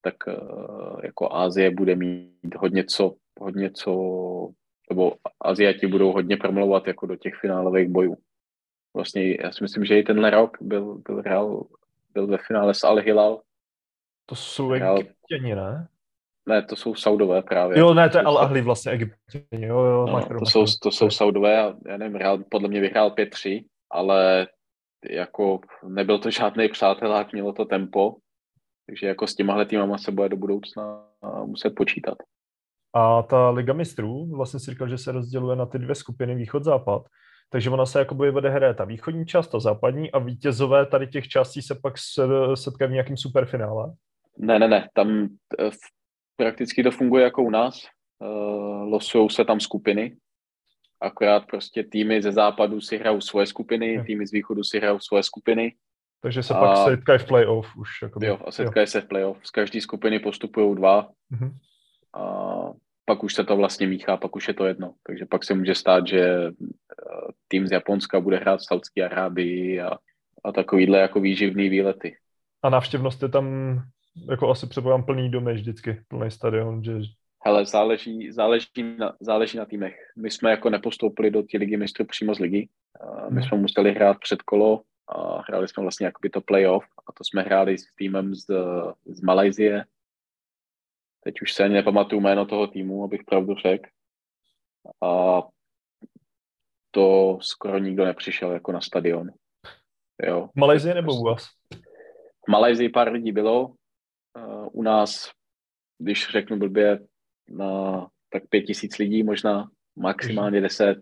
tak 0.00 0.14
uh, 0.26 1.00
jako 1.02 1.32
Ázie 1.32 1.70
bude 1.70 1.96
mít 1.96 2.54
hodně 2.56 2.84
co, 2.84 3.14
hodně 3.40 3.70
co, 3.70 3.92
nebo 4.90 5.12
Aziati 5.40 5.86
budou 5.86 6.12
hodně 6.12 6.36
promlouvat 6.36 6.86
jako 6.86 7.06
do 7.06 7.16
těch 7.16 7.34
finálových 7.34 7.88
bojů 7.88 8.16
vlastně 8.94 9.36
já 9.42 9.52
si 9.52 9.64
myslím, 9.64 9.84
že 9.84 9.98
i 9.98 10.02
tenhle 10.02 10.30
rok 10.30 10.56
byl, 10.60 10.94
byl 11.08 11.22
hrál 11.26 11.66
byl 12.14 12.26
ve 12.26 12.38
finále 12.38 12.74
s 12.74 12.84
Al 12.84 12.96
Hilal. 12.96 13.40
To 14.26 14.34
jsou 14.34 14.72
egyptěni, 14.72 15.54
ne? 15.54 15.88
Ne, 16.48 16.62
to 16.62 16.76
jsou 16.76 16.94
Saudové 16.94 17.42
právě. 17.42 17.78
Jo, 17.78 17.94
ne, 17.94 18.10
to 18.10 18.18
je 18.18 18.24
Al 18.24 18.38
Ahli 18.38 18.60
vlastně 18.60 18.92
egyptěni, 18.92 19.66
jo, 19.66 19.78
jo. 19.78 20.06
No, 20.06 20.38
to, 20.38 20.46
jsou, 20.46 20.64
to 20.82 20.90
jsou 20.90 21.10
Saudové 21.10 21.62
a 21.62 21.74
já 21.86 21.96
nevím, 21.96 22.14
hrál, 22.14 22.38
podle 22.50 22.68
mě 22.68 22.80
vyhrál 22.80 23.10
5-3, 23.10 23.64
ale 23.94 24.46
jako 25.10 25.60
nebyl 25.88 26.18
to 26.18 26.30
žádný 26.30 26.68
přátelák, 26.68 27.32
mělo 27.32 27.52
to 27.52 27.64
tempo, 27.64 28.16
takže 28.86 29.06
jako 29.06 29.26
s 29.26 29.34
těmahle 29.34 29.66
týmama 29.66 29.98
se 29.98 30.12
bude 30.12 30.28
do 30.28 30.36
budoucna 30.36 31.06
muset 31.44 31.70
počítat. 31.70 32.18
A 32.94 33.22
ta 33.22 33.50
Liga 33.50 33.72
mistrů, 33.72 34.36
vlastně 34.36 34.60
si 34.60 34.70
říkal, 34.70 34.88
že 34.88 34.98
se 34.98 35.12
rozděluje 35.12 35.56
na 35.56 35.66
ty 35.66 35.78
dvě 35.78 35.94
skupiny 35.94 36.34
východ-západ, 36.34 37.02
takže 37.50 37.70
ona 37.70 37.86
se 37.86 37.98
jakoby 37.98 38.32
bude 38.32 38.50
hraje 38.50 38.74
ta 38.74 38.84
východní 38.84 39.26
část, 39.26 39.48
ta 39.48 39.60
západní 39.60 40.12
a 40.12 40.18
vítězové 40.18 40.86
tady 40.86 41.06
těch 41.06 41.28
částí 41.28 41.62
se 41.62 41.74
pak 41.74 41.94
setkají 42.54 42.88
v 42.88 42.92
nějakém 42.92 43.16
superfinále? 43.16 43.92
Ne, 44.38 44.58
ne, 44.58 44.68
ne, 44.68 44.88
tam 44.94 45.28
eh, 45.60 45.70
prakticky 46.36 46.82
to 46.82 46.90
funguje 46.90 47.24
jako 47.24 47.42
u 47.42 47.50
nás. 47.50 47.80
Uh, 48.18 48.82
losujou 48.82 49.28
se 49.28 49.44
tam 49.44 49.60
skupiny, 49.60 50.16
akorát 51.04 51.46
prostě 51.46 51.84
týmy 51.84 52.22
ze 52.22 52.32
západu 52.32 52.80
si 52.80 52.98
hrajou 52.98 53.20
svoje 53.20 53.46
skupiny, 53.46 54.04
týmy 54.06 54.26
z 54.26 54.32
východu 54.32 54.64
si 54.64 54.78
hrajou 54.78 55.00
svoje 55.00 55.22
skupiny. 55.22 55.74
Takže 56.20 56.42
se 56.42 56.54
a, 56.54 56.60
pak 56.60 56.76
setkají 56.76 57.18
v 57.18 57.26
playoff 57.26 57.76
už. 57.76 58.02
Jakoby. 58.02 58.26
Jo, 58.26 58.38
a 58.46 58.50
setkají 58.50 58.82
jo. 58.82 58.86
se 58.86 59.00
v 59.00 59.08
playoff. 59.08 59.38
Z 59.42 59.50
každé 59.50 59.80
skupiny 59.80 60.18
postupují 60.18 60.76
dva. 60.76 61.08
Uh-huh. 61.32 61.52
A 62.14 62.72
pak 63.04 63.24
už 63.24 63.34
se 63.34 63.44
to 63.44 63.56
vlastně 63.56 63.86
míchá, 63.86 64.16
pak 64.16 64.36
už 64.36 64.48
je 64.48 64.54
to 64.54 64.66
jedno. 64.66 64.94
Takže 65.06 65.26
pak 65.26 65.44
se 65.44 65.54
může 65.54 65.74
stát, 65.74 66.06
že 66.06 66.20
eh, 66.20 66.52
tým 67.48 67.66
z 67.66 67.70
Japonska 67.70 68.20
bude 68.20 68.36
hrát 68.36 68.60
v 68.60 68.66
Saudské 68.66 69.04
Arábii 69.04 69.80
a, 69.80 69.90
a 70.44 70.52
takovýhle 70.52 70.98
jako 70.98 71.20
výživný 71.20 71.68
výlety. 71.68 72.16
A 72.62 72.70
návštěvnost 72.70 73.22
je 73.22 73.28
tam 73.28 73.78
jako 74.30 74.50
asi 74.50 74.66
předpokládám 74.66 75.06
plný 75.06 75.30
domy 75.30 75.54
vždycky, 75.54 76.00
plný 76.08 76.30
stadion, 76.30 76.84
že... 76.84 76.92
Hele, 77.46 77.66
záleží, 77.66 78.32
záleží, 78.32 78.96
na, 78.98 79.16
záleží 79.20 79.58
na 79.58 79.64
týmech. 79.64 79.96
My 80.16 80.30
jsme 80.30 80.50
jako 80.50 80.70
nepostoupili 80.70 81.30
do 81.30 81.42
té 81.42 81.58
ligy 81.58 81.76
mistrů 81.76 82.04
přímo 82.04 82.34
z 82.34 82.38
ligy. 82.38 82.68
My 83.30 83.40
hmm. 83.40 83.42
jsme 83.42 83.58
museli 83.58 83.92
hrát 83.92 84.18
před 84.20 84.42
kolo 84.42 84.82
a 85.08 85.42
hráli 85.48 85.68
jsme 85.68 85.82
vlastně 85.82 86.06
jakoby 86.06 86.30
to 86.30 86.40
playoff 86.40 86.84
a 87.08 87.12
to 87.12 87.24
jsme 87.24 87.42
hráli 87.42 87.78
s 87.78 87.94
týmem 87.94 88.34
z, 88.34 88.46
z 89.06 89.20
Malajzie. 89.20 89.84
Teď 91.24 91.42
už 91.42 91.52
se 91.52 91.64
ani 91.64 91.74
nepamatuju 91.74 92.20
jméno 92.20 92.46
toho 92.46 92.66
týmu, 92.66 93.04
abych 93.04 93.20
pravdu 93.26 93.54
řekl. 93.54 93.90
A 95.02 95.42
to 96.90 97.38
skoro 97.40 97.78
nikdo 97.78 98.04
nepřišel 98.04 98.52
jako 98.52 98.72
na 98.72 98.80
stadion. 98.80 99.30
Jo. 100.22 100.48
V 100.56 100.60
Malajzii 100.60 100.94
nebo 100.94 101.20
u 101.20 101.24
vás? 101.24 101.46
V 102.46 102.50
Malajzii 102.50 102.88
pár 102.88 103.12
lidí 103.12 103.32
bylo, 103.32 103.74
Uh, 104.38 104.68
u 104.72 104.82
nás, 104.82 105.30
když 105.98 106.28
řeknu 106.28 106.58
blbě, 106.58 107.06
na 107.48 108.06
tak 108.32 108.42
pět 108.48 108.62
tisíc 108.62 108.98
lidí 108.98 109.22
možná, 109.22 109.68
maximálně 109.96 110.60
deset. 110.60 110.98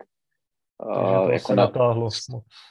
Uh, 0.84 1.24
to, 1.24 1.30
jako 1.32 1.46
se 1.46 1.56
na, 1.56 1.66
netáhlo. 1.66 2.08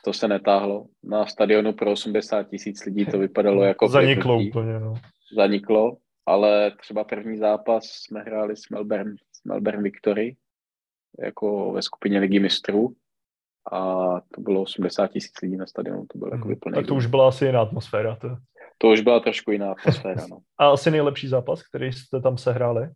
to 0.06 0.14
se 0.14 0.28
netáhlo. 0.28 0.86
Na 1.04 1.26
stadionu 1.26 1.74
pro 1.74 1.92
80 1.92 2.44
tisíc 2.44 2.86
lidí 2.86 3.06
to 3.06 3.20
vypadalo 3.20 3.64
jako... 3.72 3.88
Zaniklo 3.88 4.40
úplně, 4.40 4.80
no. 4.80 4.94
Zaniklo, 5.36 5.98
ale 6.26 6.72
třeba 6.82 7.04
první 7.04 7.38
zápas 7.38 7.84
jsme 7.84 8.22
hráli 8.22 8.58
s 8.58 8.70
Melbourne, 8.72 9.16
s 9.32 9.44
Melbourne 9.44 9.84
Victory, 9.84 10.36
jako 11.24 11.72
ve 11.72 11.82
skupině 11.82 12.20
ligy 12.20 12.40
mistrů 12.40 12.96
a 13.72 13.80
to 14.36 14.42
bylo 14.42 14.62
80 14.62 15.08
tisíc 15.08 15.32
lidí 15.44 15.58
na 15.58 15.66
stadionu, 15.66 16.06
to 16.14 16.18
bylo 16.18 16.32
jako 16.34 16.48
hmm. 16.48 16.74
Tak 16.76 16.88
to 16.88 16.96
už 16.96 17.06
byla 17.06 17.28
asi 17.28 17.46
jiná 17.46 17.62
atmosféra. 17.62 18.16
To. 18.16 18.38
To 18.78 18.88
už 18.88 19.02
byla 19.02 19.20
trošku 19.20 19.52
jiná 19.52 19.72
atmosféra, 19.72 20.28
no. 20.30 20.38
A 20.60 20.70
asi 20.70 20.92
nejlepší 20.92 21.28
zápas, 21.28 21.64
který 21.64 21.94
jste 21.94 22.22
tam 22.22 22.38
sehráli? 22.38 22.90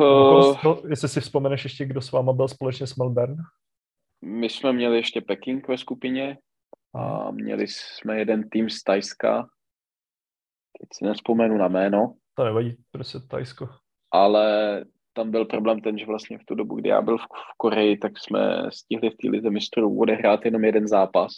Uh, 0.00 0.90
jestli 0.90 1.08
si 1.08 1.20
vzpomeneš 1.20 1.64
ještě, 1.64 1.84
kdo 1.84 2.00
s 2.00 2.12
váma 2.12 2.32
byl 2.32 2.48
společně 2.48 2.86
s 2.86 2.96
Melbourne? 2.96 3.42
My 4.22 4.50
jsme 4.50 4.72
měli 4.72 4.96
ještě 4.96 5.20
Peking 5.20 5.68
ve 5.68 5.78
skupině 5.78 6.38
a 6.94 7.30
měli 7.30 7.68
jsme 7.68 8.18
jeden 8.18 8.48
tým 8.48 8.70
z 8.70 8.82
Tajska. 8.82 9.48
Teď 10.80 10.88
si 10.92 11.04
nespomenu 11.04 11.56
na 11.56 11.68
jméno. 11.68 12.14
To 12.34 12.44
nevadí, 12.44 12.76
prostě 12.90 13.18
Tajsko. 13.18 13.68
Ale 14.10 14.84
tam 15.12 15.30
byl 15.30 15.44
problém 15.44 15.80
ten, 15.80 15.98
že 15.98 16.06
vlastně 16.06 16.38
v 16.38 16.44
tu 16.44 16.54
dobu, 16.54 16.74
kdy 16.74 16.88
já 16.88 17.02
byl 17.02 17.18
v, 17.18 17.22
v 17.22 17.56
Koreji, 17.56 17.98
tak 17.98 18.12
jsme 18.18 18.62
stihli 18.72 19.10
v 19.10 19.16
té 19.16 19.28
lize 19.28 19.50
mistrů 19.50 20.00
odehrát 20.00 20.44
jenom 20.44 20.64
jeden 20.64 20.88
zápas. 20.88 21.32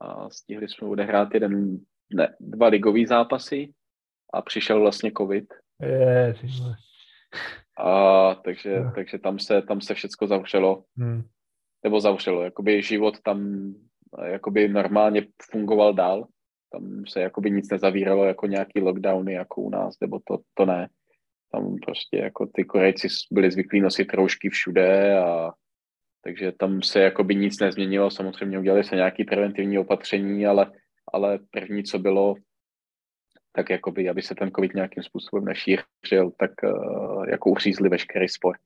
A 0.00 0.30
stihli 0.30 0.68
jsme 0.68 0.88
odehrát 0.88 1.34
jeden 1.34 1.78
ne, 2.14 2.36
dva 2.40 2.66
ligové 2.66 3.06
zápasy 3.06 3.72
a 4.34 4.42
přišel 4.42 4.80
vlastně 4.80 5.12
covid. 5.18 5.44
Je, 5.80 6.34
a 7.80 8.34
takže, 8.34 8.80
no. 8.80 8.92
takže 8.94 9.18
tam 9.18 9.38
se, 9.38 9.62
tam 9.62 9.80
se 9.80 9.94
všecko 9.94 10.26
zavřelo. 10.26 10.84
Hmm. 10.96 11.22
Nebo 11.84 12.00
zavřelo, 12.00 12.42
jakoby 12.42 12.82
život 12.82 13.20
tam 13.22 13.70
jakoby 14.24 14.68
normálně 14.68 15.26
fungoval 15.50 15.94
dál. 15.94 16.26
Tam 16.72 17.06
se 17.08 17.20
jakoby 17.20 17.50
nic 17.50 17.70
nezavíralo 17.70 18.24
jako 18.24 18.46
nějaký 18.46 18.80
lockdowny 18.80 19.32
jako 19.32 19.60
u 19.60 19.70
nás, 19.70 19.94
nebo 20.00 20.20
to, 20.24 20.38
to 20.54 20.66
ne. 20.66 20.88
Tam 21.52 21.76
prostě 21.86 22.16
jako 22.16 22.46
ty 22.54 22.64
Korejci 22.64 23.08
byli 23.32 23.50
zvyklí 23.50 23.80
nosit 23.80 24.14
roušky 24.14 24.48
všude 24.48 25.18
a 25.18 25.50
takže 26.24 26.52
tam 26.52 26.82
se 26.82 27.00
jakoby 27.00 27.34
nic 27.34 27.60
nezměnilo. 27.60 28.10
Samozřejmě 28.10 28.58
udělali 28.58 28.84
se 28.84 28.96
nějaké 28.96 29.24
preventivní 29.24 29.78
opatření, 29.78 30.46
ale 30.46 30.70
ale 31.12 31.38
první, 31.50 31.84
co 31.84 31.98
bylo, 31.98 32.34
tak 33.60 33.70
jakoby, 33.70 34.08
aby 34.08 34.22
se 34.22 34.34
ten 34.34 34.50
covid 34.50 34.74
nějakým 34.74 35.02
způsobem 35.02 35.44
nešířil, 35.44 36.30
tak 36.38 36.50
uh, 36.64 37.28
jako 37.28 37.50
uřízli 37.50 37.88
veškerý 37.88 38.28
sport. 38.28 38.60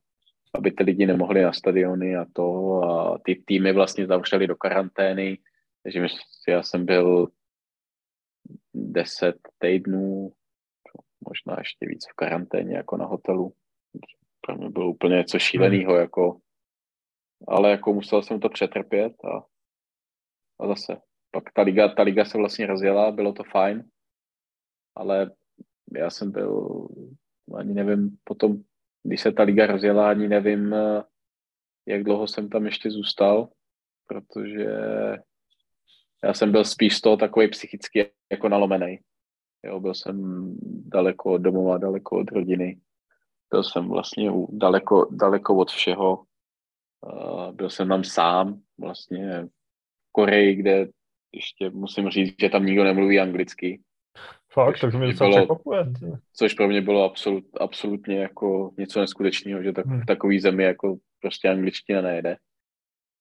Aby 0.55 0.71
ty 0.71 0.85
lidi 0.85 1.07
nemohli 1.07 1.43
na 1.43 1.53
stadiony 1.53 2.17
a 2.17 2.27
to 2.33 2.75
a 2.85 3.19
ty 3.19 3.43
týmy 3.45 3.73
vlastně 3.73 4.07
zavřeli 4.07 4.47
do 4.47 4.57
karantény, 4.57 5.39
takže 5.83 6.07
já 6.49 6.63
jsem 6.63 6.87
byl 6.87 7.29
deset 8.75 9.37
týdnů, 9.59 10.33
možná 11.29 11.57
ještě 11.59 11.87
víc 11.87 12.07
v 12.11 12.17
karanténě 12.17 12.77
jako 12.77 12.97
na 12.97 13.07
hotelu. 13.07 13.53
Pro 14.41 14.57
mě 14.57 14.71
bylo 14.71 14.91
úplně 14.91 15.17
něco 15.17 15.39
šíleného, 15.39 15.93
hmm. 15.93 16.01
jako, 16.01 16.39
ale 17.49 17.71
jako 17.71 17.93
musel 17.93 18.23
jsem 18.23 18.41
to 18.41 18.49
přetrpět 18.49 19.13
a, 19.25 19.43
a 20.61 20.67
zase 20.67 20.97
pak 21.31 21.53
ta 21.53 21.63
liga, 21.63 21.89
ta 21.89 22.03
liga 22.03 22.25
se 22.25 22.39
vlastně 22.39 22.67
rozjela, 22.67 23.11
bylo 23.11 23.33
to 23.33 23.45
fajn, 23.45 23.85
ale 24.97 25.31
já 25.97 26.11
jsem 26.11 26.31
byl, 26.31 26.89
ani 27.55 27.75
nevím, 27.75 28.19
potom, 28.25 28.63
když 29.03 29.21
se 29.21 29.33
ta 29.33 29.43
liga 29.43 29.67
rozjela, 29.67 30.11
ani 30.11 30.29
nevím, 30.29 30.75
jak 31.87 32.05
dlouho 32.05 32.27
jsem 32.27 32.49
tam 32.49 32.67
ještě 32.67 32.91
zůstal, 32.91 33.49
protože 34.07 34.67
já 36.25 36.35
jsem 36.35 36.53
byl 36.53 36.65
spíš 36.65 36.97
z 36.97 37.01
toho 37.01 37.17
takový 37.17 37.49
psychicky 37.49 38.11
jako 38.33 38.49
nalomený. 38.49 38.99
Jo, 39.65 39.81
byl 39.81 39.95
jsem 39.95 40.17
daleko 40.87 41.33
od 41.33 41.39
domova, 41.39 41.79
daleko 41.79 42.19
od 42.19 42.33
rodiny. 42.33 42.81
Byl 43.51 43.63
jsem 43.65 43.89
vlastně 43.89 44.31
daleko, 44.49 45.09
daleko 45.11 45.57
od 45.57 45.71
všeho. 45.71 46.25
byl 47.53 47.71
jsem 47.71 47.89
tam 47.89 48.05
sám, 48.05 48.61
vlastně 48.79 49.43
v 49.45 50.13
Koreji, 50.13 50.55
kde 50.55 50.89
ještě 51.33 51.71
musím 51.71 52.11
říct, 52.11 52.35
že 52.41 52.49
tam 52.49 52.67
nikdo 52.67 52.85
nemluví 52.85 53.21
anglicky. 53.21 53.81
Fakt, 54.55 54.81
takže 54.81 54.99
mě 54.99 55.07
docela 55.07 55.31
překvapuje. 55.31 55.87
Což 56.33 56.55
pro 56.55 56.69
mě 56.69 56.81
bylo 56.81 57.05
absolut, 57.05 57.45
absolutně 57.61 58.21
jako 58.21 58.71
něco 58.79 59.01
neskutečného, 59.01 59.63
že 59.63 59.73
tak, 59.73 59.87
hmm. 59.87 60.01
v 60.01 60.07
takový 60.07 60.41
zemi 60.41 60.65
jako 60.65 60.97
prostě 61.21 61.49
angličtina 61.49 62.01
nejde. 62.01 62.37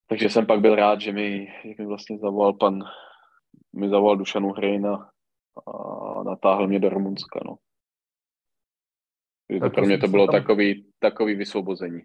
Takže 0.09 0.29
jsem 0.29 0.45
pak 0.45 0.59
byl 0.59 0.75
rád, 0.75 1.01
že 1.01 1.11
mi, 1.11 1.47
že 1.63 1.73
mi 1.79 1.85
vlastně 1.85 2.17
zavolal 2.17 2.53
pan, 2.53 2.79
mi 3.75 3.89
zavolal 3.89 4.17
Dušanu 4.17 4.49
Hrejna 4.49 5.09
a 5.67 6.23
natáhl 6.23 6.67
mě 6.67 6.79
do 6.79 6.89
Rumunska, 6.89 7.39
no. 7.45 7.55
Tak 9.59 9.73
pro 9.73 9.85
mě 9.85 9.97
to 9.97 10.07
bylo 10.07 10.27
tam... 10.27 10.41
takový, 10.41 10.91
takový 10.99 11.35
vysvobození. 11.35 12.01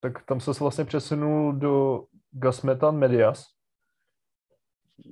Tak 0.00 0.24
tam 0.24 0.40
se 0.40 0.50
vlastně 0.60 0.84
přesunul 0.84 1.52
do 1.52 2.04
Gasmetan 2.30 2.98
Medias, 2.98 3.46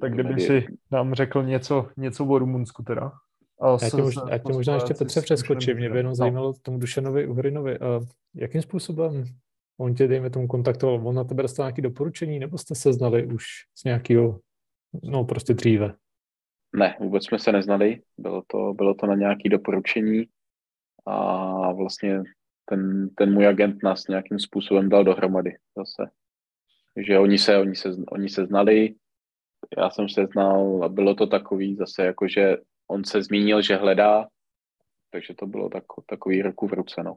tak 0.00 0.12
kdyby 0.12 0.40
si 0.40 0.66
nám 0.90 1.14
řekl 1.14 1.42
něco, 1.42 1.90
něco 1.96 2.26
o 2.26 2.38
Rumunsku 2.38 2.82
teda. 2.82 3.12
A 3.60 3.78
já 3.82 3.90
tě, 3.90 3.96
možná, 3.96 4.22
já 4.30 4.38
tě 4.38 4.52
možná 4.52 4.74
ještě 4.74 4.94
Petře 4.94 5.20
přeskočím, 5.20 5.76
mě 5.76 5.90
by 5.90 5.98
jenom 5.98 6.10
no. 6.10 6.14
zajímalo 6.14 6.52
tomu 6.62 6.78
Dušanovi 6.78 7.26
Uhrinovi. 7.26 7.78
Uh, 7.78 8.06
jakým 8.34 8.62
způsobem 8.62 9.24
on 9.80 9.94
tě, 9.94 10.08
dejme 10.08 10.30
tomu, 10.30 10.48
kontaktoval? 10.48 11.08
On 11.08 11.14
na 11.14 11.24
tebe 11.24 11.42
dostal 11.42 11.64
nějaké 11.64 11.82
doporučení, 11.82 12.38
nebo 12.38 12.58
jste 12.58 12.74
se 12.74 12.92
znali 12.92 13.26
už 13.26 13.44
z 13.74 13.84
nějakého, 13.84 14.40
no 15.02 15.24
prostě 15.24 15.54
dříve? 15.54 15.94
Ne, 16.76 16.96
vůbec 17.00 17.26
jsme 17.26 17.38
se 17.38 17.52
neznali. 17.52 18.02
Bylo 18.18 18.42
to, 18.46 18.74
bylo 18.74 18.94
to 18.94 19.06
na 19.06 19.14
nějaké 19.14 19.48
doporučení 19.48 20.28
a 21.06 21.72
vlastně 21.72 22.22
ten, 22.64 23.08
ten 23.14 23.32
můj 23.32 23.46
agent 23.46 23.82
nás 23.82 24.08
nějakým 24.08 24.38
způsobem 24.38 24.88
dal 24.88 25.04
dohromady 25.04 25.56
zase. 25.76 26.10
Takže 26.94 27.18
oni 27.18 27.38
se, 27.38 27.58
oni 27.58 27.74
se, 27.74 27.96
oni 28.10 28.28
se 28.28 28.46
znali, 28.46 28.94
já 29.78 29.90
jsem 29.90 30.08
se 30.08 30.26
znal 30.32 30.84
a 30.84 30.88
bylo 30.88 31.14
to 31.14 31.26
takový 31.26 31.76
zase 31.76 32.04
jako, 32.04 32.28
že 32.28 32.56
on 32.88 33.04
se 33.04 33.22
zmínil, 33.22 33.62
že 33.62 33.76
hledá, 33.76 34.28
takže 35.10 35.34
to 35.34 35.46
bylo 35.46 35.68
tak, 35.68 35.84
takový 36.06 36.42
ruku 36.42 36.68
v 36.68 36.72
ruce, 36.72 37.02
no. 37.02 37.16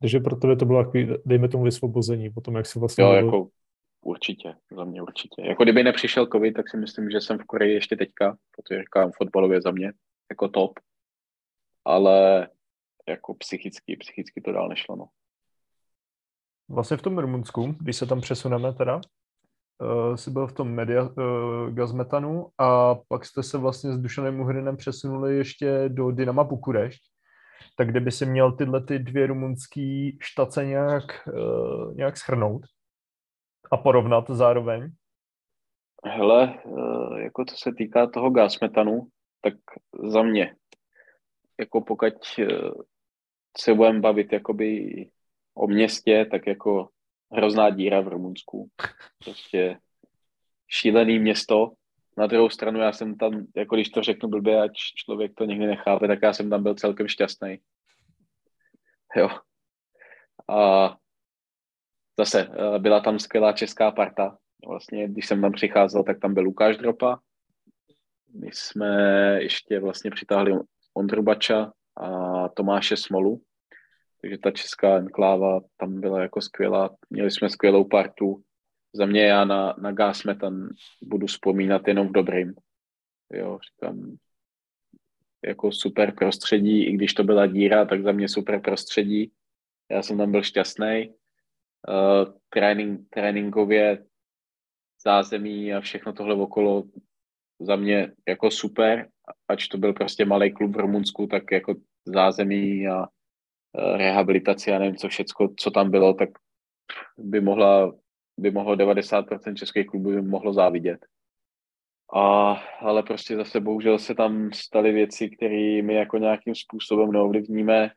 Takže 0.00 0.20
pro 0.20 0.36
tebe 0.36 0.56
to 0.56 0.64
bylo 0.64 0.84
takový, 0.84 1.08
dejme 1.24 1.48
tomu 1.48 1.64
vysvobození, 1.64 2.30
potom 2.30 2.54
jak 2.54 2.66
si 2.66 2.78
vlastně... 2.78 3.04
Jo, 3.04 3.12
jako 3.12 3.48
určitě, 4.00 4.54
za 4.76 4.84
mě 4.84 5.02
určitě. 5.02 5.42
Jako 5.42 5.62
kdyby 5.62 5.82
nepřišel 5.82 6.26
covid, 6.26 6.54
tak 6.54 6.70
si 6.70 6.76
myslím, 6.76 7.10
že 7.10 7.20
jsem 7.20 7.38
v 7.38 7.44
Koreji 7.44 7.74
ještě 7.74 7.96
teďka, 7.96 8.36
protože 8.56 8.80
říkám, 8.80 9.10
fotbalově 9.16 9.60
za 9.60 9.70
mě 9.70 9.92
jako 10.30 10.48
top, 10.48 10.72
ale 11.84 12.48
jako 13.08 13.34
psychicky, 13.34 13.96
psychicky 13.96 14.40
to 14.40 14.52
dál 14.52 14.68
nešlo, 14.68 14.96
no. 14.96 15.08
Vlastně 16.68 16.96
v 16.96 17.02
tom 17.02 17.18
Rumunsku, 17.18 17.74
když 17.80 17.96
se 17.96 18.06
tam 18.06 18.20
přesuneme 18.20 18.72
teda, 18.72 19.00
uh, 19.80 20.14
jsi 20.14 20.30
byl 20.30 20.46
v 20.46 20.52
tom 20.52 20.74
media 20.74 21.02
uh, 21.02 21.70
gazmetanu 21.70 22.46
a 22.58 22.94
pak 23.08 23.24
jste 23.24 23.42
se 23.42 23.58
vlastně 23.58 23.92
s 23.92 23.98
Dušanem 23.98 24.40
Uhrinem 24.40 24.76
přesunuli 24.76 25.36
ještě 25.36 25.88
do 25.88 26.10
Dynama 26.10 26.44
Bukurešť. 26.44 27.02
Tak 27.76 27.90
kdyby 27.90 28.10
si 28.10 28.26
měl 28.26 28.52
tyhle 28.52 28.84
ty 28.84 28.98
dvě 28.98 29.26
rumunský 29.26 30.18
štace 30.22 30.66
nějak, 30.66 31.04
uh, 31.28 31.94
nějak 31.94 32.16
schrnout 32.16 32.62
a 33.70 33.76
porovnat 33.76 34.30
zároveň? 34.30 34.90
Hele, 36.06 36.58
jako 37.18 37.44
co 37.44 37.56
se 37.56 37.72
týká 37.78 38.06
toho 38.06 38.30
gazmetanu, 38.30 39.06
tak 39.40 39.54
za 40.10 40.22
mě, 40.22 40.56
jako 41.60 41.80
pokud 41.80 42.14
se 43.58 43.74
budeme 43.74 44.00
bavit 44.00 44.32
jakoby 44.32 44.94
o 45.54 45.66
městě, 45.66 46.26
tak 46.30 46.46
jako 46.46 46.88
hrozná 47.32 47.70
díra 47.70 48.00
v 48.00 48.08
Rumunsku. 48.08 48.68
Prostě 49.24 49.78
šílený 50.68 51.18
město. 51.18 51.72
Na 52.16 52.26
druhou 52.26 52.50
stranu 52.50 52.80
já 52.80 52.92
jsem 52.92 53.16
tam, 53.16 53.46
jako 53.56 53.74
když 53.74 53.88
to 53.88 54.02
řeknu 54.02 54.28
blbě, 54.28 54.62
ať 54.62 54.70
člověk 54.74 55.32
to 55.34 55.44
někdy 55.44 55.66
nechápe, 55.66 56.08
tak 56.08 56.18
já 56.22 56.32
jsem 56.32 56.50
tam 56.50 56.62
byl 56.62 56.74
celkem 56.74 57.08
šťastný. 57.08 57.58
Jo. 59.16 59.28
A 60.48 60.96
zase 62.18 62.48
eh, 62.52 62.78
byla 62.78 63.00
tam 63.00 63.18
skvělá 63.18 63.52
česká 63.52 63.90
parta. 63.90 64.38
Vlastně, 64.66 65.08
když 65.08 65.26
jsem 65.26 65.40
tam 65.40 65.52
přicházel, 65.52 66.04
tak 66.04 66.20
tam 66.20 66.34
byl 66.34 66.42
Lukáš 66.42 66.76
Dropa. 66.76 67.20
My 68.34 68.50
jsme 68.52 68.88
ještě 69.42 69.80
vlastně 69.80 70.10
přitáhli 70.10 70.58
Ondru 70.94 71.22
Bača 71.22 71.72
a 71.96 72.48
Tomáše 72.48 72.96
Smolu, 72.96 73.42
takže 74.24 74.38
ta 74.38 74.50
česká 74.50 74.98
enkláva 74.98 75.60
tam 75.76 76.00
byla 76.00 76.22
jako 76.22 76.40
skvělá. 76.40 76.96
Měli 77.10 77.30
jsme 77.30 77.50
skvělou 77.50 77.84
partu. 77.84 78.42
Za 78.94 79.06
mě 79.06 79.22
já 79.24 79.44
na, 79.44 79.74
na 79.78 79.92
Gásmetan 79.92 80.68
budu 81.02 81.26
vzpomínat 81.26 81.88
jenom 81.88 82.08
v 82.08 82.12
dobrým. 82.12 82.54
Jo, 83.32 83.58
říkám, 83.58 84.16
jako 85.44 85.72
super 85.72 86.14
prostředí, 86.14 86.84
i 86.86 86.92
když 86.92 87.14
to 87.14 87.24
byla 87.24 87.46
díra, 87.46 87.84
tak 87.84 88.02
za 88.02 88.12
mě 88.12 88.28
super 88.28 88.60
prostředí. 88.60 89.32
Já 89.90 90.02
jsem 90.02 90.18
tam 90.18 90.30
byl 90.30 90.42
šťastný. 90.42 91.14
Uh, 91.88 92.34
trénink, 92.48 93.08
tréninkově 93.10 94.04
zázemí 95.04 95.74
a 95.74 95.80
všechno 95.80 96.12
tohle 96.12 96.34
okolo 96.34 96.84
za 97.60 97.76
mě 97.76 98.12
jako 98.28 98.50
super, 98.50 99.08
ač 99.48 99.68
to 99.68 99.78
byl 99.78 99.92
prostě 99.92 100.24
malý 100.24 100.52
klub 100.52 100.76
v 100.76 100.80
Rumunsku, 100.80 101.26
tak 101.26 101.52
jako 101.52 101.74
zázemí 102.04 102.88
a 102.88 103.06
rehabilitaci 103.74 104.72
a 104.72 104.78
nevím 104.78 104.96
co 104.96 105.08
všecko, 105.08 105.48
co 105.56 105.70
tam 105.70 105.90
bylo, 105.90 106.14
tak 106.14 106.28
by 107.18 107.40
mohla 107.40 107.92
by 108.38 108.50
mohlo 108.50 108.76
90% 108.76 109.54
českých 109.54 109.86
klubů 109.86 110.10
by 110.10 110.22
mohlo 110.22 110.52
závidět. 110.52 111.06
A, 112.14 112.52
ale 112.80 113.02
prostě 113.02 113.36
zase 113.36 113.60
bohužel 113.60 113.98
se 113.98 114.14
tam 114.14 114.52
staly 114.52 114.92
věci, 114.92 115.30
které 115.30 115.82
my 115.82 115.94
jako 115.94 116.18
nějakým 116.18 116.54
způsobem 116.54 117.12
neovlivníme. 117.12 117.90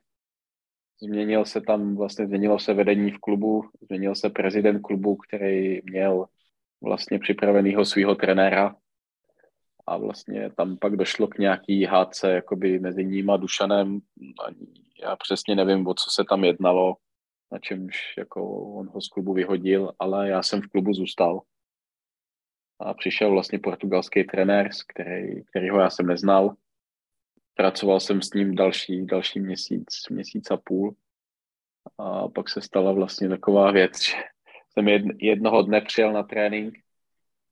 Změnil 1.02 1.44
se 1.44 1.60
tam, 1.60 1.96
vlastně 1.96 2.26
změnilo 2.26 2.58
se 2.58 2.74
vedení 2.74 3.10
v 3.10 3.18
klubu, 3.18 3.64
změnil 3.82 4.14
se 4.14 4.30
prezident 4.30 4.80
klubu, 4.80 5.16
který 5.16 5.80
měl 5.84 6.26
vlastně 6.82 7.18
připravenýho 7.18 7.84
svého 7.84 8.14
trenéra 8.14 8.76
a 9.88 9.96
vlastně 9.96 10.50
tam 10.50 10.76
pak 10.76 10.96
došlo 10.96 11.28
k 11.28 11.38
nějaký 11.38 11.84
hádce 11.84 12.32
jakoby 12.32 12.78
mezi 12.78 13.04
ním 13.04 13.30
a 13.30 13.36
Dušanem. 13.36 13.98
Já 15.02 15.16
přesně 15.16 15.54
nevím, 15.54 15.86
o 15.86 15.94
co 15.94 16.10
se 16.10 16.24
tam 16.24 16.44
jednalo, 16.44 16.96
na 17.52 17.58
čemž 17.58 18.14
jako 18.18 18.62
on 18.74 18.88
ho 18.88 19.00
z 19.00 19.08
klubu 19.08 19.32
vyhodil, 19.32 19.92
ale 19.98 20.28
já 20.28 20.42
jsem 20.42 20.62
v 20.62 20.66
klubu 20.66 20.92
zůstal. 20.92 21.40
A 22.80 22.94
přišel 22.94 23.30
vlastně 23.30 23.58
portugalský 23.58 24.24
trenér, 24.24 24.68
který, 24.88 25.44
kterýho 25.44 25.80
já 25.80 25.90
jsem 25.90 26.06
neznal. 26.06 26.54
Pracoval 27.54 28.00
jsem 28.00 28.22
s 28.22 28.32
ním 28.32 28.54
další, 28.54 29.06
další 29.06 29.40
měsíc, 29.40 29.86
měsíc 30.10 30.50
a 30.50 30.56
půl. 30.56 30.96
A 31.98 32.28
pak 32.28 32.48
se 32.48 32.60
stala 32.60 32.92
vlastně 32.92 33.28
taková 33.28 33.70
věc, 33.70 34.02
že 34.02 34.16
jsem 34.72 34.88
jednoho 35.18 35.62
dne 35.62 35.80
přijel 35.80 36.12
na 36.12 36.22
trénink 36.22 36.74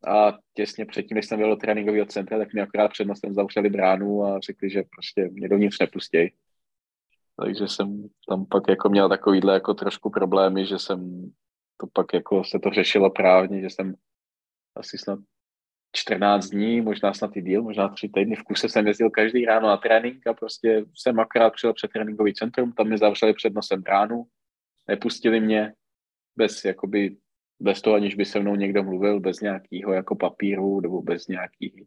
a 0.07 0.39
těsně 0.55 0.87
předtím, 0.87 1.15
než 1.15 1.27
jsem 1.27 1.39
byl 1.39 1.51
do 1.51 1.57
tréninkového 1.57 2.07
centra, 2.07 2.39
tak 2.39 2.55
mi 2.55 2.61
akorát 2.61 2.89
před 2.89 3.05
nosem 3.05 3.35
zavřeli 3.35 3.71
bránu 3.71 4.25
a 4.25 4.41
řekli, 4.41 4.71
že 4.71 4.83
prostě 4.83 5.29
mě 5.33 5.49
dovnitř 5.49 5.79
nepustějí. 5.81 6.31
Takže 7.37 7.69
jsem 7.69 8.09
tam 8.29 8.47
pak 8.47 8.63
jako 8.69 8.89
měl 8.89 9.09
takovýhle 9.09 9.55
jako 9.55 9.75
trošku 9.75 10.11
problémy, 10.11 10.67
že 10.67 10.79
jsem 10.79 11.31
to 11.77 11.87
pak 11.93 12.07
jako 12.15 12.45
se 12.45 12.59
to 12.59 12.71
řešilo 12.71 13.11
právně, 13.11 13.61
že 13.61 13.67
jsem 13.71 13.95
asi 14.77 14.99
snad 14.99 15.19
14 15.93 16.47
dní, 16.47 16.81
možná 16.81 17.15
snad 17.15 17.37
i 17.37 17.43
díl, 17.43 17.63
možná 17.63 17.89
tři 17.89 18.09
týdny 18.09 18.37
v 18.37 18.43
kuse 18.43 18.69
jsem 18.69 18.87
jezdil 18.87 19.11
každý 19.11 19.45
ráno 19.45 19.69
na 19.69 19.77
trénink 19.77 20.27
a 20.27 20.35
prostě 20.35 20.85
jsem 20.95 21.21
akorát 21.21 21.51
přijel 21.51 21.75
před 21.75 21.91
tréninkový 21.91 22.35
centrum, 22.35 22.73
tam 22.73 22.89
mi 22.89 22.99
zavřeli 22.99 23.35
před 23.35 23.55
nosem 23.55 23.83
bránu, 23.83 24.25
nepustili 24.89 25.41
mě 25.41 25.73
bez 26.37 26.65
jakoby 26.65 27.17
bez 27.61 27.83
toho, 27.83 27.97
aniž 27.97 28.15
by 28.15 28.25
se 28.25 28.41
mnou 28.41 28.55
někdo 28.55 28.83
mluvil, 28.83 29.21
bez 29.21 29.41
nějakého 29.41 29.93
jako 29.93 30.17
papíru 30.17 30.81
nebo 30.81 31.03
bez 31.03 31.29
nějaký 31.29 31.87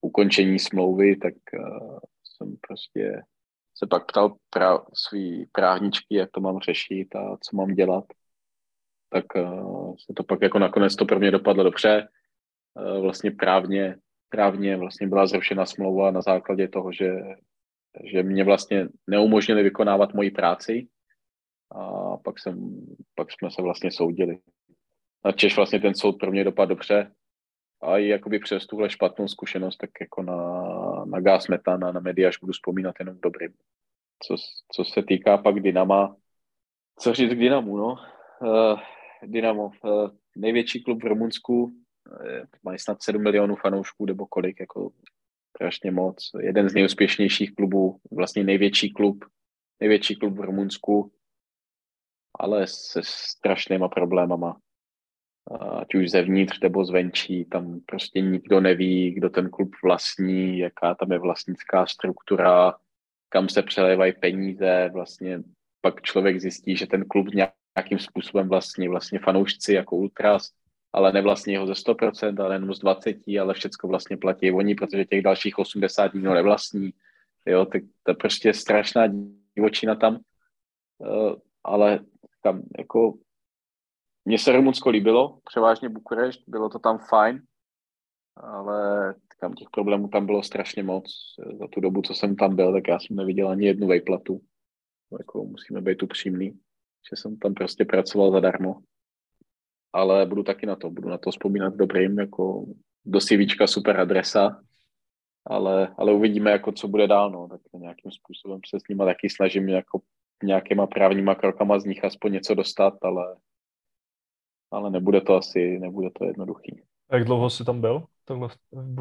ukončení 0.00 0.58
smlouvy, 0.58 1.16
tak 1.16 1.34
uh, 1.58 1.98
jsem 2.24 2.56
prostě 2.60 3.22
se 3.74 3.86
pak 3.86 4.06
ptal 4.06 4.36
pra, 4.50 4.78
svý 4.94 5.46
právničky, 5.52 6.14
jak 6.14 6.30
to 6.30 6.40
mám 6.40 6.58
řešit 6.58 7.16
a 7.16 7.36
co 7.40 7.56
mám 7.56 7.74
dělat. 7.74 8.04
Tak 9.10 9.24
uh, 9.36 9.94
se 9.96 10.12
to 10.16 10.24
pak 10.24 10.42
jako 10.42 10.58
nakonec 10.58 10.96
to 10.96 11.04
pro 11.04 11.18
mě 11.18 11.30
dopadlo 11.30 11.64
dobře. 11.64 12.08
Uh, 12.74 13.02
vlastně 13.02 13.30
právně, 13.30 13.96
právně 14.28 14.76
vlastně 14.76 15.08
byla 15.08 15.26
zrušena 15.26 15.66
smlouva 15.66 16.10
na 16.10 16.22
základě 16.22 16.68
toho, 16.68 16.92
že, 16.92 17.10
že 18.04 18.22
mě 18.22 18.44
vlastně 18.44 18.88
neumožnili 19.06 19.62
vykonávat 19.62 20.14
moji 20.14 20.30
práci 20.30 20.88
a 21.70 22.16
pak, 22.16 22.38
jsem, 22.38 22.86
pak 23.14 23.32
jsme 23.32 23.50
se 23.50 23.62
vlastně 23.62 23.90
soudili 23.90 24.38
na 25.24 25.32
Češ 25.32 25.56
vlastně 25.56 25.80
ten 25.80 25.94
soud 25.94 26.12
pro 26.12 26.30
mě 26.30 26.44
dopadl 26.44 26.68
dobře 26.68 27.12
a 27.82 27.98
i 27.98 28.08
jakoby 28.08 28.38
přes 28.38 28.66
tuhle 28.66 28.90
špatnou 28.90 29.28
zkušenost, 29.28 29.76
tak 29.76 29.90
jako 30.00 30.22
na, 30.22 30.64
na 31.04 31.20
gás 31.20 31.48
metana, 31.48 31.92
na 31.92 32.00
mediáž 32.00 32.38
budu 32.38 32.52
vzpomínat 32.52 32.94
jenom 32.98 33.20
dobrým. 33.20 33.52
Co, 34.22 34.36
co 34.72 34.84
se 34.84 35.02
týká 35.02 35.38
pak 35.38 35.60
Dynama, 35.60 36.16
co 36.98 37.14
říct 37.14 37.32
k 37.32 37.38
Dynamu, 37.38 37.76
no? 37.76 37.96
Uh, 38.40 38.80
Dynamo, 39.22 39.70
uh, 39.84 40.10
největší 40.36 40.82
klub 40.82 41.02
v 41.02 41.06
Rumunsku, 41.06 41.62
uh, 41.62 41.72
mají 42.62 42.78
snad 42.78 43.02
7 43.02 43.22
milionů 43.22 43.56
fanoušků, 43.56 44.06
nebo 44.06 44.26
kolik, 44.26 44.60
jako 44.60 44.90
strašně 45.56 45.90
moc. 45.90 46.30
Jeden 46.40 46.68
z 46.68 46.74
nejúspěšnějších 46.74 47.54
klubů, 47.54 48.00
vlastně 48.10 48.44
největší 48.44 48.92
klub, 48.92 49.24
největší 49.80 50.16
klub 50.16 50.36
v 50.36 50.40
Rumunsku, 50.40 51.12
ale 52.38 52.66
se 52.66 53.00
strašnýma 53.04 53.88
problémama 53.88 54.56
ať 55.58 55.94
už 55.94 56.10
zevnitř 56.10 56.60
nebo 56.60 56.84
zvenčí, 56.84 57.44
tam 57.44 57.80
prostě 57.86 58.20
nikdo 58.20 58.60
neví, 58.60 59.10
kdo 59.10 59.30
ten 59.30 59.50
klub 59.50 59.70
vlastní, 59.84 60.58
jaká 60.58 60.94
tam 60.94 61.12
je 61.12 61.18
vlastnická 61.18 61.86
struktura, 61.86 62.74
kam 63.28 63.48
se 63.48 63.62
přelévají 63.62 64.12
peníze, 64.12 64.90
vlastně 64.92 65.42
pak 65.80 66.02
člověk 66.02 66.40
zjistí, 66.40 66.76
že 66.76 66.86
ten 66.86 67.04
klub 67.04 67.26
nějakým 67.34 67.98
způsobem 67.98 68.48
vlastní 68.48 68.88
vlastně 68.88 69.18
fanoušci 69.18 69.74
jako 69.74 69.96
Ultras, 69.96 70.50
ale 70.92 71.12
nevlastní 71.12 71.56
ho 71.56 71.66
ze 71.66 71.72
100%, 71.72 72.44
ale 72.44 72.54
jenom 72.54 72.74
z 72.74 72.82
20%, 72.82 73.40
ale 73.40 73.54
všechno 73.54 73.88
vlastně 73.88 74.16
platí 74.16 74.52
oni, 74.52 74.74
protože 74.74 75.04
těch 75.04 75.22
dalších 75.22 75.58
80 75.58 76.14
nikdo 76.14 76.34
nevlastní. 76.34 76.90
Jo, 77.46 77.64
tak 77.64 77.82
to 78.02 78.10
je 78.10 78.14
prostě 78.14 78.54
strašná 78.54 79.02
divočina 79.54 79.94
tam, 79.94 80.18
uh, 80.98 81.34
ale 81.64 82.00
tam 82.42 82.62
jako 82.78 83.14
mně 84.24 84.38
se 84.38 84.52
Rumunsko 84.52 84.90
líbilo, 84.90 85.38
převážně 85.44 85.88
Bukurešť, 85.88 86.42
bylo 86.46 86.68
to 86.68 86.78
tam 86.78 86.98
fajn, 86.98 87.42
ale 88.36 89.14
tam 89.40 89.54
těch 89.54 89.68
problémů 89.70 90.08
tam 90.08 90.26
bylo 90.26 90.42
strašně 90.42 90.82
moc. 90.82 91.04
Za 91.58 91.68
tu 91.68 91.80
dobu, 91.80 92.02
co 92.02 92.14
jsem 92.14 92.36
tam 92.36 92.56
byl, 92.56 92.72
tak 92.72 92.88
já 92.88 92.98
jsem 93.00 93.16
neviděl 93.16 93.48
ani 93.48 93.66
jednu 93.66 93.86
vejplatu. 93.86 94.40
Jako 95.18 95.44
musíme 95.44 95.80
být 95.80 96.02
upřímný, 96.02 96.50
že 97.10 97.16
jsem 97.16 97.36
tam 97.36 97.54
prostě 97.54 97.84
pracoval 97.84 98.32
zadarmo. 98.32 98.76
Ale 99.92 100.26
budu 100.26 100.42
taky 100.42 100.66
na 100.66 100.76
to, 100.76 100.90
budu 100.90 101.08
na 101.08 101.18
to 101.18 101.30
vzpomínat 101.30 101.74
dobrým, 101.74 102.18
jako 102.18 102.66
do 103.04 103.20
CVčka 103.20 103.66
super 103.66 104.00
adresa, 104.00 104.62
ale, 105.46 105.94
ale 105.98 106.12
uvidíme, 106.12 106.50
jako 106.50 106.72
co 106.72 106.88
bude 106.88 107.06
dál, 107.06 107.30
no, 107.30 107.48
tak 107.48 107.60
nějakým 107.74 108.10
způsobem 108.10 108.60
se 108.66 108.80
s 108.80 108.88
nimi 108.88 109.04
taky 109.04 109.30
snažím 109.30 109.68
jako 109.68 110.00
nějakýma 110.42 110.86
právníma 110.86 111.34
krokama 111.34 111.78
z 111.78 111.84
nich 111.84 112.04
aspoň 112.04 112.32
něco 112.32 112.54
dostat, 112.54 112.94
ale, 113.02 113.36
ale 114.70 114.90
nebude 114.90 115.20
to 115.20 115.36
asi, 115.36 115.78
nebude 115.78 116.10
to 116.10 116.24
jednoduchý. 116.24 116.82
Jak 117.12 117.24
dlouho 117.24 117.50
jsi 117.50 117.64
tam 117.64 117.80
byl, 117.80 118.04
takhle 118.24 118.48
v, 118.48 118.56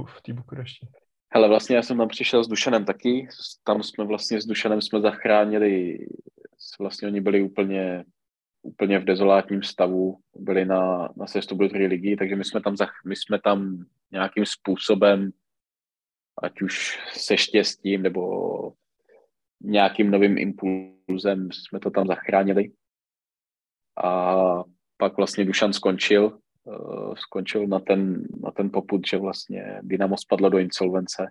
v 0.06 0.22
té 0.22 0.34
Bukurešti? 0.34 0.88
Hele, 1.34 1.48
vlastně 1.48 1.76
já 1.76 1.82
jsem 1.82 1.98
tam 1.98 2.08
přišel 2.08 2.44
s 2.44 2.48
Dušanem 2.48 2.86
taky, 2.86 3.28
tam 3.64 3.84
jsme 3.84 4.06
vlastně 4.06 4.42
s 4.42 4.46
Dušanem 4.46 4.82
jsme 4.82 5.02
zachránili, 5.02 5.98
vlastně 6.80 7.08
oni 7.08 7.22
byli 7.22 7.42
úplně, 7.42 8.06
úplně 8.62 9.00
v 9.00 9.04
dezolátním 9.04 9.64
stavu, 9.64 10.18
byli 10.36 10.66
na, 10.66 11.10
na 11.18 11.28
sestupu 11.28 11.68
do 11.68 11.70
ligy, 11.74 12.16
takže 12.16 12.36
my 12.36 12.44
jsme 12.44 12.62
tam, 12.62 12.76
my 13.06 13.16
jsme 13.16 13.40
tam 13.42 13.86
nějakým 14.12 14.46
způsobem, 14.46 15.32
ať 16.44 16.62
už 16.62 17.00
se 17.14 17.38
štěstím 17.38 18.02
nebo 18.02 18.74
nějakým 19.62 20.12
novým 20.12 20.38
impulzem 20.38 21.52
jsme 21.52 21.80
to 21.80 21.90
tam 21.90 22.08
zachránili. 22.08 22.72
A 24.04 24.64
pak 25.00 25.18
vlastně 25.18 25.46
Dušan 25.46 25.74
skončil, 25.74 26.40
uh, 26.64 27.16
skončil 27.16 27.68
na 27.68 27.80
ten, 27.80 28.28
na 28.44 28.52
ten 28.52 28.70
poput, 28.70 29.02
že 29.08 29.18
vlastně 29.18 29.80
Dynamo 29.82 30.18
spadlo 30.18 30.50
do 30.50 30.58
insolvence. 30.58 31.28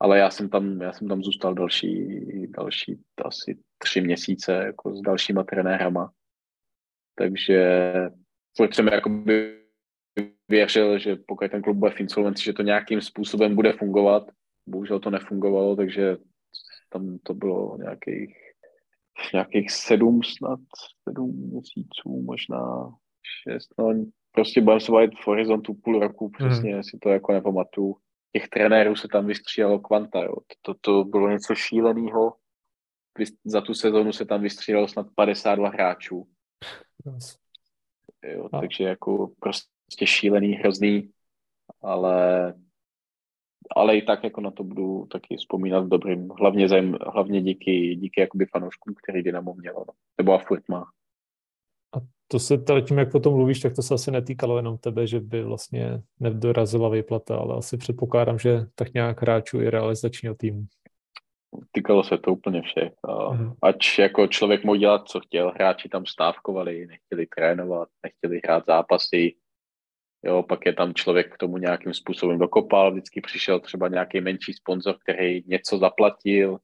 Ale 0.00 0.18
já 0.18 0.30
jsem 0.30 0.48
tam, 0.48 0.80
já 0.80 0.92
jsem 0.92 1.08
tam 1.08 1.22
zůstal 1.22 1.54
další, 1.54 2.20
další 2.58 3.00
asi 3.24 3.58
tři 3.78 4.00
měsíce 4.00 4.52
jako 4.52 4.96
s 4.96 5.00
dalšíma 5.00 5.44
trenérama. 5.44 6.10
Takže 7.14 7.82
furt 8.56 8.74
jsem 8.74 8.86
jakoby 8.86 9.58
věřil, 10.48 10.98
že 10.98 11.16
pokud 11.16 11.50
ten 11.50 11.62
klub 11.62 11.76
bude 11.76 11.90
v 11.90 12.00
insolvenci, 12.00 12.44
že 12.44 12.52
to 12.52 12.62
nějakým 12.62 13.00
způsobem 13.00 13.54
bude 13.54 13.72
fungovat. 13.72 14.30
Bohužel 14.66 15.00
to 15.00 15.10
nefungovalo, 15.10 15.76
takže 15.76 16.16
tam 16.88 17.18
to 17.22 17.34
bylo 17.34 17.76
nějakých, 17.76 18.36
nějakých 19.32 19.70
sedm 19.70 20.22
snad, 20.22 20.60
sedm 21.08 21.50
měsíců, 21.50 22.22
možná 22.22 22.94
šest, 23.42 23.74
no 23.78 24.04
prostě 24.32 24.60
budeme 24.60 24.80
se 24.80 24.92
bavit 24.92 25.10
v 25.14 25.26
horizontu 25.26 25.74
půl 25.74 26.00
roku, 26.00 26.30
přesně 26.30 26.72
hmm. 26.72 26.82
si 26.82 26.98
to 26.98 27.08
jako 27.08 27.32
nepamatuju. 27.32 27.96
Těch 28.32 28.48
trenérů 28.48 28.96
se 28.96 29.08
tam 29.08 29.26
vystřídalo 29.26 29.78
kvanta, 29.78 30.22
jo. 30.22 30.34
To, 30.62 30.74
to 30.80 31.04
bylo 31.04 31.30
něco 31.30 31.54
šíleného. 31.54 32.34
Za 33.44 33.60
tu 33.60 33.74
sezonu 33.74 34.12
se 34.12 34.24
tam 34.24 34.42
vystřídalo 34.42 34.88
snad 34.88 35.06
52 35.14 35.68
hráčů. 35.68 36.26
Jo, 38.24 38.48
takže 38.48 38.84
jako 38.84 39.30
prostě 39.40 40.06
šílený, 40.06 40.52
hrozný, 40.52 41.10
ale 41.82 42.54
ale 43.76 43.96
i 43.96 44.02
tak 44.02 44.24
jako 44.24 44.40
na 44.40 44.50
to 44.50 44.64
budu 44.64 45.06
taky 45.12 45.36
vzpomínat 45.36 45.86
dobrým, 45.86 46.28
hlavně, 46.38 46.68
zajím, 46.68 46.96
hlavně 47.06 47.42
díky, 47.42 47.96
díky 47.96 48.20
jakoby 48.20 48.46
fanouškům, 48.46 48.94
který 49.02 49.22
Dynamo 49.22 49.54
mělo, 49.54 49.84
no. 49.88 49.94
nebo 50.18 50.32
a 50.32 50.38
furt 50.38 50.68
má. 50.68 50.84
A 51.96 52.00
to 52.28 52.38
se 52.38 52.58
tady 52.58 52.82
tím, 52.82 52.98
jak 52.98 53.14
o 53.14 53.20
tom 53.20 53.34
mluvíš, 53.34 53.60
tak 53.60 53.74
to 53.74 53.82
se 53.82 53.94
asi 53.94 54.10
netýkalo 54.10 54.56
jenom 54.56 54.78
tebe, 54.78 55.06
že 55.06 55.20
by 55.20 55.42
vlastně 55.42 56.02
nedorazila 56.20 56.88
výplata, 56.88 57.36
ale 57.36 57.56
asi 57.56 57.76
předpokládám, 57.76 58.38
že 58.38 58.66
tak 58.74 58.94
nějak 58.94 59.22
hráčů 59.22 59.60
i 59.60 59.70
realizačního 59.70 60.34
týmu. 60.34 60.66
Týkalo 61.72 62.04
se 62.04 62.18
to 62.18 62.32
úplně 62.32 62.62
všech. 62.62 62.92
mm 63.32 63.52
Ať 63.62 63.98
jako 63.98 64.26
člověk 64.26 64.64
mohl 64.64 64.78
dělat, 64.78 65.08
co 65.08 65.20
chtěl, 65.20 65.52
hráči 65.54 65.88
tam 65.88 66.06
stávkovali, 66.06 66.86
nechtěli 66.86 67.26
trénovat, 67.36 67.88
nechtěli 68.02 68.40
hrát 68.44 68.64
zápasy, 68.66 69.34
Jo, 70.24 70.42
pak 70.42 70.66
je 70.66 70.72
tam 70.72 70.94
člověk 70.94 71.34
k 71.34 71.38
tomu 71.38 71.58
nějakým 71.58 71.94
způsobem 71.94 72.38
dokopal, 72.38 72.92
vždycky 72.92 73.20
přišel 73.20 73.60
třeba 73.60 73.88
nějaký 73.88 74.20
menší 74.20 74.52
sponzor, 74.52 74.98
který 74.98 75.42
něco 75.46 75.78
zaplatil, 75.78 76.58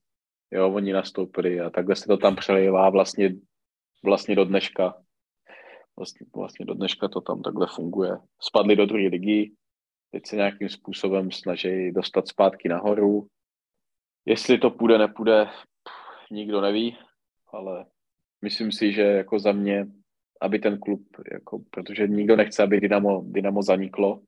jo, 0.51 0.73
oni 0.73 0.93
nastoupili 0.93 1.61
a 1.61 1.71
takhle 1.71 1.97
se 1.97 2.07
to 2.07 2.17
tam 2.17 2.37
přelejvá 2.37 2.91
vlastně, 2.91 3.35
vlastně 4.05 4.37
do 4.37 4.45
dneška. 4.45 4.95
Vlastně, 5.97 6.27
vlastně 6.37 6.67
do 6.67 6.75
dneška 6.75 7.09
to 7.09 7.21
tam 7.21 7.43
takhle 7.43 7.67
funguje. 7.75 8.19
Spadli 8.41 8.77
do 8.77 8.87
druhé 8.87 9.09
ligy, 9.09 9.53
teď 10.11 10.27
se 10.27 10.37
nějakým 10.37 10.69
způsobem 10.69 11.31
snaží 11.31 11.93
dostat 11.93 12.29
zpátky 12.29 12.69
nahoru. 12.69 13.27
Jestli 14.27 14.59
to 14.59 14.71
půjde, 14.71 14.99
nepůjde, 14.99 15.45
pff, 15.45 16.31
nikdo 16.31 16.61
neví, 16.61 16.99
ale 17.53 17.87
myslím 18.43 18.73
si, 18.73 18.93
že 18.93 19.03
jako 19.03 19.39
za 19.39 19.53
mě 19.53 19.87
aby 20.41 20.59
ten 20.59 20.79
klub, 20.79 21.03
jako, 21.33 21.59
protože 21.71 22.09
nikdo 22.09 22.37
nechce, 22.37 22.63
aby 22.63 22.81
Dynamo, 22.81 23.23
Dynamo 23.27 23.63
zaniklo, 23.63 24.23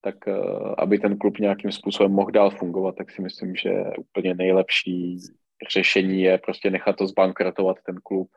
tak 0.00 0.16
uh, 0.26 0.74
aby 0.78 0.98
ten 0.98 1.18
klub 1.18 1.38
nějakým 1.38 1.72
způsobem 1.72 2.12
mohl 2.12 2.30
dál 2.30 2.50
fungovat, 2.50 2.94
tak 2.96 3.10
si 3.10 3.22
myslím, 3.22 3.56
že 3.56 3.70
úplně 3.98 4.34
nejlepší 4.34 5.18
řešení 5.72 6.22
je 6.22 6.38
prostě 6.38 6.70
nechat 6.70 6.96
to 6.96 7.06
zbankrotovat 7.06 7.76
ten 7.86 7.96
klub 8.02 8.30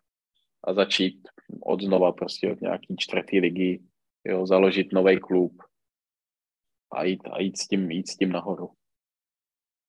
a 0.63 0.73
začít 0.73 1.27
od 1.61 1.81
znova 1.81 2.11
prostě 2.11 2.51
od 2.51 2.61
nějaký 2.61 2.95
čtvrtý 2.97 3.39
ligy, 3.39 3.83
jo, 4.25 4.45
založit 4.45 4.93
nový 4.93 5.19
klub 5.19 5.53
a 6.91 7.03
jít, 7.03 7.27
a 7.31 7.41
jít, 7.41 7.57
s 7.57 7.67
tím, 7.67 7.91
jít 7.91 8.07
s 8.07 8.17
tím 8.17 8.31
nahoru. 8.31 8.69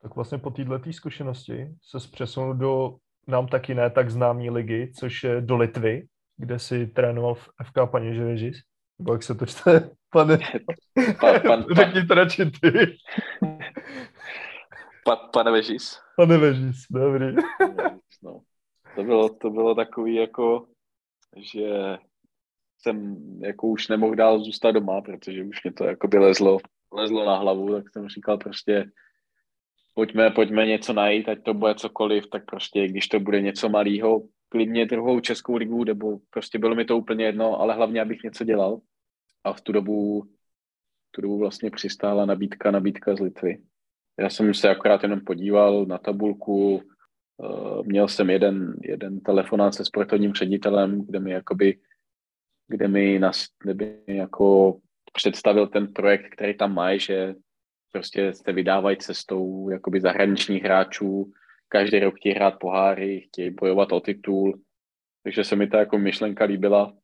Tak 0.03 0.15
vlastně 0.15 0.39
po 0.39 0.51
této 0.51 0.93
zkušenosti 0.93 1.69
se 1.83 1.99
přesunul 2.13 2.55
do 2.55 2.97
nám 3.29 3.47
taky 3.47 3.75
ne 3.75 3.91
tak 3.91 4.11
známý 4.11 4.51
ligy, 4.51 4.93
což 4.95 5.25
je 5.25 5.41
do 5.41 5.57
Litvy, 5.57 6.07
kde 6.37 6.59
si 6.59 6.87
trénoval 6.87 7.35
v 7.35 7.49
FK 7.65 7.91
Paněževežis? 7.91 8.57
Nebo 8.99 9.13
jak 9.13 9.23
se 9.23 9.35
to 9.35 9.47
čte? 9.47 9.91
Pane, 10.11 10.39
pa, 11.21 11.41
pan, 11.41 11.65
řekni 11.75 12.07
to 12.07 12.15
radši 12.15 12.51
ty. 12.51 12.97
Pa, 15.05 15.17
pane 15.17 15.51
Vežis. 15.51 16.01
Pane 16.17 16.39
Vežis, 16.39 16.77
dobrý. 16.91 17.35
No. 18.23 18.41
To, 18.95 19.05
bylo, 19.05 19.29
to 19.29 19.51
bylo 19.51 19.75
takový 19.75 20.15
jako, 20.15 20.67
že 21.37 21.99
jsem 22.79 23.17
jako 23.41 23.67
už 23.67 23.89
nemohl 23.89 24.15
dál 24.15 24.45
zůstat 24.45 24.71
doma, 24.71 25.01
protože 25.01 25.45
už 25.45 25.65
mě 25.65 25.73
to 25.73 25.85
jako 25.85 26.09
by 26.09 26.19
lezlo, 26.19 26.59
lezlo 26.93 27.27
na 27.27 27.37
hlavu, 27.37 27.75
tak 27.75 27.91
jsem 27.91 28.09
říkal 28.09 28.39
prostě 28.39 28.91
pojďme, 29.95 30.31
pojďme 30.31 30.67
něco 30.67 30.93
najít, 30.93 31.29
ať 31.29 31.43
to 31.43 31.55
bude 31.55 31.75
cokoliv, 31.75 32.27
tak 32.31 32.45
prostě 32.45 32.89
když 32.89 33.09
to 33.09 33.21
bude 33.21 33.41
něco 33.41 33.69
malého, 33.69 34.23
klidně 34.49 34.87
druhou 34.87 35.21
českou 35.21 35.57
ligu, 35.57 35.85
nebo 35.85 36.19
prostě 36.31 36.59
bylo 36.59 36.75
mi 36.75 36.85
to 36.85 36.99
úplně 36.99 37.25
jedno, 37.25 37.61
ale 37.61 37.75
hlavně, 37.75 38.01
abych 38.01 38.23
něco 38.23 38.45
dělal. 38.45 38.81
A 39.45 39.53
v 39.53 39.61
tu 39.61 39.73
dobu, 39.73 40.25
tu 41.11 41.21
dobu 41.21 41.39
vlastně 41.39 41.71
přistála 41.71 42.27
nabídka, 42.27 42.71
nabídka 42.71 43.17
z 43.17 43.21
Litvy. 43.21 43.59
Já 44.19 44.31
jsem 44.31 44.55
se 44.55 44.71
akorát 44.71 45.03
jenom 45.03 45.21
podíval 45.21 45.87
na 45.87 45.99
tabulku, 45.99 46.83
eh, 46.83 47.83
měl 47.83 48.09
jsem 48.09 48.31
jeden, 48.31 48.77
jeden 48.83 49.21
telefonát 49.21 49.75
se 49.75 49.85
sportovním 49.85 50.33
ředitelem, 50.33 51.07
kde 51.07 51.21
mi 51.21 51.31
jakoby, 51.31 51.79
kde 52.69 52.89
mi, 52.89 53.19
nas, 53.19 53.47
kde 53.65 53.75
mi 54.07 54.17
jako 54.17 54.79
představil 55.13 55.67
ten 55.67 55.93
projekt, 55.93 56.31
který 56.31 56.57
tam 56.57 56.75
mají, 56.75 57.01
že 57.01 57.35
prostě 57.93 58.35
se 58.35 58.53
vydávají 58.53 58.97
cestou 58.97 59.69
jakoby 59.69 60.01
zahraničních 60.01 60.63
hráčů, 60.63 61.33
každý 61.69 61.99
rok 61.99 62.17
chtějí 62.17 62.35
hrát 62.35 62.59
poháry, 62.59 63.21
chtějí 63.21 63.51
bojovat 63.51 63.93
o 63.93 64.01
titul, 64.01 64.61
takže 65.23 65.45
se 65.45 65.57
mi 65.57 65.67
ta 65.67 65.79
jako 65.79 65.99
myšlenka 65.99 66.45
líbila. 66.45 66.97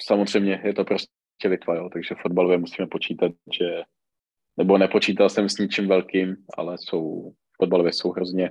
Samozřejmě 0.00 0.62
je 0.64 0.74
to 0.74 0.84
prostě 0.84 1.12
Litva, 1.44 1.74
jo, 1.74 1.88
takže 1.92 2.14
fotbalově 2.22 2.58
musíme 2.58 2.86
počítat, 2.86 3.32
že 3.58 3.82
nebo 4.56 4.78
nepočítal 4.78 5.28
jsem 5.28 5.48
s 5.48 5.58
ničím 5.58 5.88
velkým, 5.88 6.36
ale 6.58 6.78
jsou, 6.78 7.32
fotbalově 7.56 7.92
jsou 7.92 8.10
hrozně, 8.10 8.50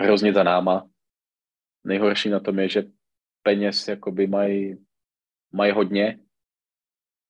hrozně 0.00 0.32
za 0.32 0.42
náma. 0.42 0.90
Nejhorší 1.84 2.28
na 2.28 2.40
tom 2.40 2.58
je, 2.58 2.68
že 2.68 2.82
peněz 3.42 3.88
jakoby 3.88 4.26
mají, 4.26 4.86
mají 5.52 5.72
hodně, 5.72 6.18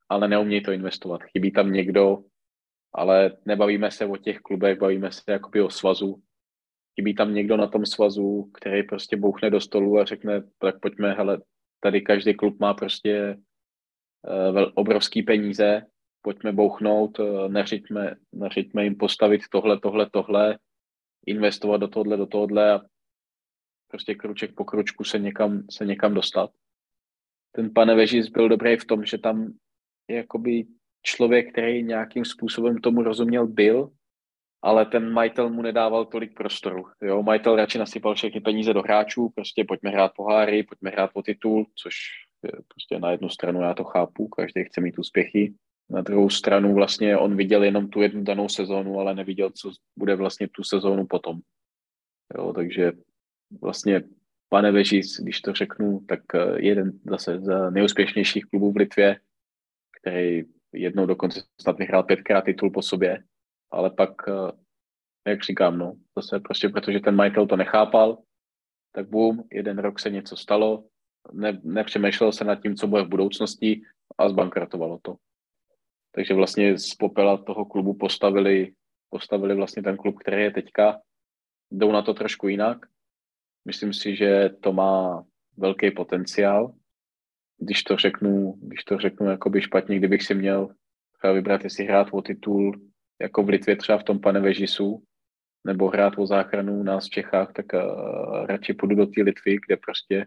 ale 0.08 0.28
neumějí 0.28 0.62
to 0.62 0.72
investovat. 0.72 1.22
Chybí 1.22 1.52
tam 1.52 1.72
někdo, 1.72 2.18
ale 2.92 3.36
nebavíme 3.44 3.90
se 3.90 4.06
o 4.06 4.16
těch 4.16 4.38
klubech, 4.38 4.78
bavíme 4.78 5.12
se 5.12 5.22
jakoby 5.32 5.60
o 5.60 5.70
svazu, 5.70 6.22
chybí 6.94 7.14
tam 7.14 7.34
někdo 7.34 7.56
na 7.56 7.66
tom 7.66 7.86
svazu, 7.86 8.50
který 8.54 8.82
prostě 8.82 9.16
bouchne 9.16 9.50
do 9.50 9.60
stolu 9.60 9.98
a 9.98 10.04
řekne, 10.04 10.42
tak 10.58 10.80
pojďme, 10.80 11.12
hele, 11.12 11.38
tady 11.80 12.00
každý 12.00 12.34
klub 12.34 12.60
má 12.60 12.74
prostě 12.74 13.36
uh, 14.52 14.70
obrovský 14.74 15.22
peníze, 15.22 15.82
pojďme 16.22 16.52
bouchnout, 16.52 17.18
uh, 17.18 17.48
neřiďme, 17.48 18.16
neřiďme 18.32 18.84
jim 18.84 18.96
postavit 18.96 19.40
tohle, 19.50 19.80
tohle, 19.80 20.10
tohle, 20.10 20.58
investovat 21.26 21.76
do 21.76 21.88
tohle, 21.88 22.16
do 22.16 22.26
tohle 22.26 22.72
a 22.72 22.80
prostě 23.90 24.14
kruček 24.14 24.54
po 24.54 24.64
kručku 24.64 25.04
se 25.04 25.18
někam, 25.18 25.62
se 25.70 25.86
někam 25.86 26.14
dostat. 26.14 26.50
Ten 27.52 27.72
pane 27.74 27.94
Vežis 27.94 28.28
byl 28.28 28.48
dobrý 28.48 28.76
v 28.76 28.84
tom, 28.84 29.04
že 29.04 29.18
tam 29.18 29.52
jakoby 30.10 30.66
člověk, 31.02 31.52
který 31.52 31.82
nějakým 31.82 32.24
způsobem 32.24 32.78
tomu 32.78 33.02
rozuměl, 33.02 33.46
byl 33.46 33.90
ale 34.62 34.86
ten 34.86 35.12
majitel 35.12 35.50
mu 35.50 35.62
nedával 35.62 36.04
tolik 36.04 36.34
prostoru. 36.34 36.84
Jo, 37.02 37.22
majitel 37.22 37.56
radši 37.56 37.78
nasypal 37.78 38.14
všechny 38.14 38.40
peníze 38.40 38.74
do 38.74 38.82
hráčů, 38.82 39.28
prostě 39.28 39.64
pojďme 39.68 39.90
hrát 39.90 40.12
poháry, 40.16 40.62
pojďme 40.62 40.90
hrát 40.90 41.10
po 41.12 41.22
titul, 41.22 41.66
což 41.74 41.94
je 42.42 42.50
prostě 42.68 42.98
na 42.98 43.10
jednu 43.10 43.28
stranu 43.28 43.62
já 43.62 43.74
to 43.74 43.84
chápu, 43.84 44.28
každý 44.28 44.64
chce 44.64 44.80
mít 44.80 44.98
úspěchy, 44.98 45.54
Na 45.90 46.00
druhou 46.00 46.30
stranu 46.30 46.74
vlastně 46.74 47.16
on 47.16 47.36
viděl 47.36 47.64
jenom 47.64 47.88
tu 47.88 48.02
jednu 48.02 48.22
danou 48.22 48.48
sezónu, 48.48 49.00
ale 49.00 49.14
neviděl, 49.14 49.50
co 49.50 49.70
bude 49.98 50.16
vlastně 50.16 50.48
tu 50.48 50.64
sezónu 50.64 51.06
potom. 51.06 51.40
Jo, 52.36 52.52
takže 52.52 52.92
vlastně 53.60 54.02
pane 54.48 54.72
Vežis, 54.72 55.20
když 55.20 55.40
to 55.40 55.52
řeknu, 55.52 56.00
tak 56.08 56.20
eh, 56.34 56.62
jeden 56.62 56.92
zase 57.10 57.40
z 57.40 57.70
nejúspěšnějších 57.70 58.44
klubů 58.44 58.72
v 58.72 58.76
Litvě, 58.76 59.20
který 60.00 60.44
jednou 60.72 61.06
dokonce 61.06 61.42
snad 61.60 61.78
vyhrál 61.78 62.02
pětkrát 62.02 62.44
titul 62.44 62.70
po 62.70 62.82
sobě, 62.82 63.22
ale 63.70 63.90
pak, 63.90 64.10
eh, 64.28 64.52
jak 65.30 65.44
říkám, 65.44 65.78
no, 65.78 65.94
zase 66.16 66.40
prostě 66.40 66.68
protože 66.68 67.00
ten 67.00 67.16
majitel 67.16 67.46
to 67.46 67.56
nechápal, 67.56 68.18
tak 68.92 69.08
boom, 69.08 69.42
jeden 69.52 69.78
rok 69.78 70.00
se 70.00 70.10
něco 70.10 70.36
stalo, 70.36 70.84
ne, 71.32 71.60
nepřemýšlel 71.62 72.32
se 72.32 72.44
nad 72.44 72.62
tím, 72.62 72.76
co 72.76 72.86
bude 72.86 73.02
v 73.02 73.08
budoucnosti 73.08 73.82
a 74.18 74.28
zbankrotovalo 74.28 74.98
to. 75.02 75.16
Takže 76.12 76.34
vlastně 76.34 76.78
z 76.78 76.94
popela 76.94 77.36
toho 77.36 77.64
klubu 77.64 77.94
postavili, 77.94 78.72
postavili 79.10 79.54
vlastně 79.54 79.82
ten 79.82 79.96
klub, 79.96 80.18
který 80.18 80.42
je 80.42 80.50
teďka. 80.50 81.00
Jdou 81.70 81.92
na 81.92 82.02
to 82.02 82.14
trošku 82.14 82.48
jinak. 82.48 82.86
Myslím 83.64 83.92
si, 83.92 84.16
že 84.16 84.50
to 84.60 84.72
má 84.72 85.24
velký 85.56 85.90
potenciál. 85.90 86.74
Když 87.58 87.82
to 87.82 87.96
řeknu, 87.96 88.54
když 88.62 88.84
to 88.84 88.98
řeknu 88.98 89.30
jakoby 89.30 89.62
špatně, 89.62 89.98
kdybych 89.98 90.22
si 90.22 90.34
měl 90.34 90.68
třeba 91.18 91.32
vybrat, 91.32 91.64
jestli 91.64 91.84
hrát 91.84 92.08
o 92.10 92.22
titul 92.22 92.90
jako 93.20 93.42
v 93.42 93.48
Litvě 93.48 93.76
třeba 93.76 93.98
v 93.98 94.04
tom 94.04 94.20
pane 94.20 94.40
Vežisu, 94.40 95.02
nebo 95.66 95.88
hrát 95.88 96.12
o 96.18 96.26
záchranu 96.26 96.80
u 96.80 96.82
nás 96.82 97.06
v 97.06 97.10
Čechách, 97.10 97.52
tak 97.52 97.66
uh, 97.74 98.46
radši 98.46 98.74
půjdu 98.74 98.96
do 98.96 99.06
té 99.06 99.22
Litvy, 99.22 99.56
kde 99.66 99.76
prostě 99.76 100.26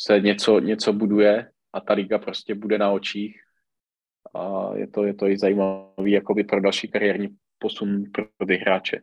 se 0.00 0.20
něco, 0.20 0.58
něco 0.58 0.92
buduje 0.92 1.50
a 1.72 1.80
ta 1.80 1.94
liga 1.94 2.18
prostě 2.18 2.54
bude 2.54 2.78
na 2.78 2.90
očích 2.90 3.40
a 4.34 4.74
je 4.74 4.86
to, 4.86 5.04
je 5.04 5.14
to 5.14 5.26
i 5.26 5.38
zajímavý 5.38 6.12
jakoby 6.12 6.44
pro 6.44 6.60
další 6.60 6.88
kariérní 6.88 7.36
posun 7.58 8.04
pro 8.12 8.46
ty 8.46 8.56
hráče. 8.56 9.00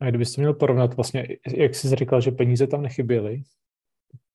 A 0.00 0.08
kdybyste 0.08 0.40
měl 0.40 0.54
porovnat 0.54 0.94
vlastně, 0.94 1.26
jak 1.56 1.74
jsi 1.74 1.96
říkal, 1.96 2.20
že 2.20 2.30
peníze 2.30 2.66
tam 2.66 2.82
nechyběly, 2.82 3.42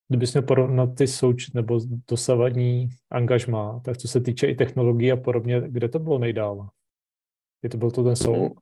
kdybyste 0.08 0.40
měl 0.40 0.48
porovnat 0.48 0.96
ty 0.98 1.08
souč 1.08 1.52
nebo 1.52 1.80
dosavadní 2.10 2.90
angažmá, 3.12 3.80
tak 3.86 3.98
co 3.98 4.08
se 4.08 4.22
týče 4.22 4.48
i 4.48 4.56
technologií 4.56 5.12
a 5.12 5.18
podobně, 5.18 5.62
kde 5.68 5.90
to 5.90 6.00
bylo 6.00 6.20
nejdál? 6.20 6.70
Je 7.64 7.70
to 7.70 7.78
byl 7.78 7.92
to 7.92 8.04
ten 8.04 8.16
soul? 8.16 8.40
No, 8.40 8.56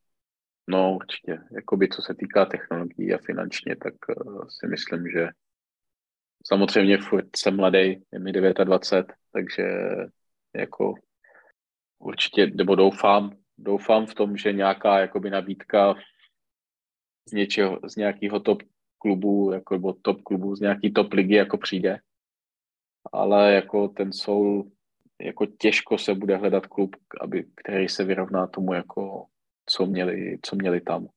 no 0.67 0.95
určitě. 0.95 1.39
Jakoby 1.51 1.87
co 1.89 2.01
se 2.01 2.15
týká 2.15 2.45
technologií 2.45 3.13
a 3.13 3.17
finančně, 3.17 3.75
tak 3.75 3.93
uh, 4.25 4.45
si 4.49 4.67
myslím, 4.67 5.09
že 5.09 5.27
samozřejmě 6.47 6.97
furt 6.97 7.35
jsem 7.35 7.55
mladý, 7.55 8.03
je 8.11 8.19
mi 8.19 8.31
29, 8.31 9.15
takže 9.31 9.63
jako 10.55 10.93
určitě, 11.99 12.47
nebo 12.47 12.75
doufám, 12.75 13.37
doufám 13.57 14.05
v 14.05 14.15
tom, 14.15 14.37
že 14.37 14.53
nějaká 14.53 14.99
jakoby 14.99 15.29
nabídka 15.29 15.95
z 17.29 17.31
něčeho, 17.31 17.79
z 17.87 17.95
nějakého 17.95 18.39
top 18.39 18.63
klubu, 18.97 19.51
jako, 19.51 19.73
nebo 19.73 19.93
top 19.93 20.21
klubu, 20.21 20.55
z 20.55 20.59
nějaký 20.59 20.93
top 20.93 21.13
ligy 21.13 21.35
jako 21.35 21.57
přijde. 21.57 21.99
Ale 23.11 23.53
jako 23.53 23.87
ten 23.87 24.13
Soul, 24.13 24.71
jako 25.21 25.45
těžko 25.45 25.97
se 25.97 26.15
bude 26.15 26.37
hledat 26.37 26.67
klub, 26.67 26.95
aby, 27.21 27.45
který 27.55 27.89
se 27.89 28.03
vyrovná 28.03 28.47
tomu, 28.47 28.73
jako, 28.73 29.25
co 29.65 29.85
měli, 29.85 30.39
co 30.41 30.55
měli 30.55 30.81
tam. 30.81 31.07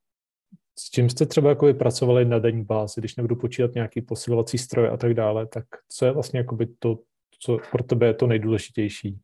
S 0.79 0.91
čím 0.91 1.11
jste 1.11 1.27
třeba 1.27 1.49
jako 1.49 1.75
pracovali 1.75 2.25
na 2.25 2.39
denní 2.39 2.65
bázi, 2.65 3.01
když 3.01 3.17
nebudu 3.17 3.37
počítat 3.37 3.75
nějaký 3.75 4.03
posilovací 4.03 4.59
stroj 4.59 4.89
a 4.89 4.97
tak 4.97 5.15
dále, 5.15 5.47
tak 5.47 5.65
co 5.89 6.07
je 6.07 6.13
vlastně 6.13 6.45
to, 6.79 6.99
co 7.39 7.59
pro 7.71 7.83
tebe 7.83 8.07
je 8.07 8.15
to 8.15 8.27
nejdůležitější? 8.27 9.19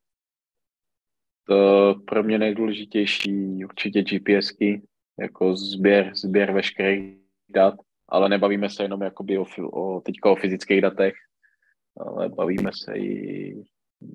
To 1.49 1.95
pro 2.07 2.23
mě 2.23 2.39
nejdůležitější 2.39 3.65
určitě 3.65 4.03
GPSky, 4.03 4.83
jako 5.19 5.57
sběr, 5.57 6.13
sběr 6.15 6.53
veškerých 6.53 7.19
dat, 7.49 7.75
ale 8.09 8.29
nebavíme 8.29 8.71
se 8.71 8.83
jenom 8.83 9.03
jakoby 9.03 9.39
o, 9.39 9.47
o, 9.73 10.01
teďka 10.01 10.31
o 10.31 10.37
fyzických 10.37 10.81
datech, 10.81 11.15
ale 11.97 12.29
bavíme 12.29 12.71
se 12.75 12.99
i 12.99 13.55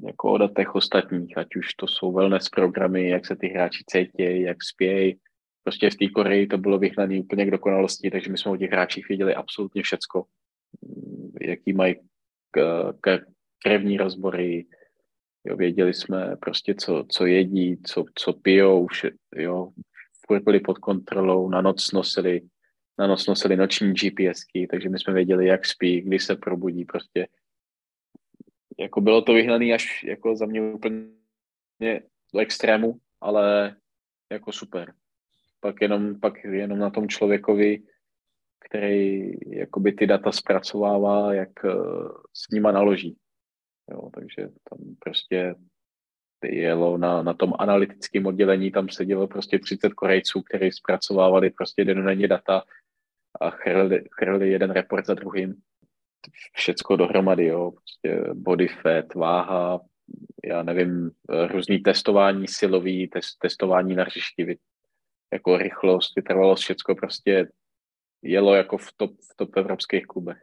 jako 0.06 0.32
o 0.32 0.38
datech 0.38 0.76
ostatních, 0.76 1.38
ať 1.38 1.56
už 1.56 1.74
to 1.74 1.88
jsou 1.88 2.12
wellness 2.12 2.50
programy, 2.50 3.10
jak 3.10 3.26
se 3.26 3.36
ty 3.36 3.48
hráči 3.48 3.84
cítí, 3.88 4.42
jak 4.42 4.58
spějí. 4.64 5.20
Prostě 5.64 5.90
v 5.90 5.96
té 5.96 6.08
Koreji 6.08 6.48
to 6.48 6.58
bylo 6.58 6.80
vyhnané 6.80 7.20
úplně 7.20 7.46
k 7.46 7.52
dokonalosti, 7.52 8.12
takže 8.12 8.32
my 8.32 8.38
jsme 8.38 8.52
o 8.52 8.58
těch 8.58 8.72
hráčích 8.72 9.08
věděli 9.10 9.36
absolutně 9.36 9.84
všecko. 9.84 10.26
Jaký 11.42 11.74
mají 11.74 11.96
krevní 13.64 13.98
rozbory, 13.98 14.66
jo, 15.46 15.56
věděli 15.56 15.94
jsme 15.94 16.36
prostě, 16.36 16.76
co, 16.76 17.06
co 17.10 17.26
jedí, 17.26 17.78
co, 17.84 18.06
co 18.16 18.34
pijou, 18.34 18.88
vše, 18.88 19.12
jo, 19.36 19.70
furt 20.28 20.44
byli 20.44 20.60
pod 20.60 20.78
kontrolou, 20.78 21.50
na 21.50 21.62
noc 21.62 21.92
nosili, 21.92 22.42
na 23.00 23.08
noc 23.08 23.28
nosili 23.28 23.56
noční 23.56 23.94
GPSky, 23.94 24.68
takže 24.72 24.90
my 24.90 25.00
jsme 25.00 25.14
věděli, 25.14 25.48
jak 25.48 25.66
spí, 25.66 26.02
kdy 26.02 26.20
se 26.20 26.36
probudí, 26.36 26.86
prostě 26.86 27.28
jako 28.82 29.02
bylo 29.02 29.22
to 29.22 29.34
vyhnané 29.34 29.74
až 29.74 30.04
jako 30.04 30.36
za 30.36 30.46
mě 30.46 30.62
úplně 30.74 32.02
do 32.34 32.40
extrému, 32.40 33.00
ale 33.22 33.76
jako 34.32 34.52
super. 34.52 34.94
Pak 35.60 35.82
jenom, 35.82 36.20
pak 36.20 36.44
jenom 36.44 36.80
na 36.80 36.90
tom 36.90 37.08
člověkovi, 37.08 37.84
který 38.66 39.32
jakoby 39.50 39.92
ty 39.92 40.08
data 40.08 40.32
zpracovává, 40.32 41.34
jak 41.34 41.64
uh, 41.64 41.72
s 42.34 42.52
nima 42.52 42.72
naloží. 42.72 43.18
Jo, 43.92 44.10
takže 44.14 44.48
tam 44.70 44.96
prostě 45.00 45.56
jelo 46.44 46.98
na, 46.98 47.24
na 47.24 47.34
tom 47.34 47.54
analytickém 47.60 48.26
oddělení, 48.26 48.72
tam 48.72 48.90
sedělo 48.90 49.28
prostě 49.28 49.60
30 49.60 49.94
Korejců, 49.94 50.42
kteří 50.42 50.72
zpracovávali 50.72 51.50
prostě 51.50 51.86
denně 51.86 52.28
data 52.28 52.64
a 53.42 53.50
chrli, 53.50 54.04
chrli 54.20 54.52
jeden 54.52 54.72
report 54.72 55.06
za 55.06 55.14
druhým. 55.14 55.62
Všecko 56.54 56.96
dohromady, 56.96 57.46
jo, 57.46 57.72
prostě 57.72 58.34
body 58.34 58.68
fat, 58.68 59.14
váha, 59.14 59.80
já 60.46 60.64
nevím, 60.64 61.12
různý 61.48 61.80
testování 61.80 62.48
silový, 62.48 63.08
test, 63.08 63.38
testování 63.40 63.96
na 63.96 64.04
hřišti, 64.04 64.58
jako 65.34 65.58
rychlost, 65.58 66.16
vytrvalost, 66.16 66.64
všecko 66.64 66.96
prostě 66.96 67.48
jelo 68.22 68.56
jako 68.56 68.78
v 68.78 68.88
top, 68.98 69.12
v 69.12 69.36
top 69.36 69.58
evropských 69.58 70.06
klubech. 70.06 70.38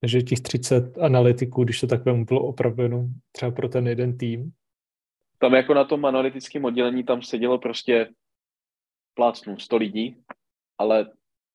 Takže 0.00 0.22
těch 0.22 0.40
30 0.40 0.98
analytiků, 0.98 1.64
když 1.64 1.80
to 1.80 1.86
takhle 1.86 2.24
bylo 2.24 2.46
opravdu 2.46 3.08
třeba 3.32 3.50
pro 3.50 3.68
ten 3.68 3.88
jeden 3.88 4.18
tým, 4.18 4.52
tam 5.40 5.54
jako 5.54 5.74
na 5.74 5.84
tom 5.84 6.04
analytickém 6.04 6.64
oddělení 6.64 7.04
tam 7.04 7.22
sedělo 7.22 7.58
prostě 7.58 8.08
plácnu 9.14 9.58
100 9.58 9.76
lidí, 9.76 10.16
ale 10.78 11.10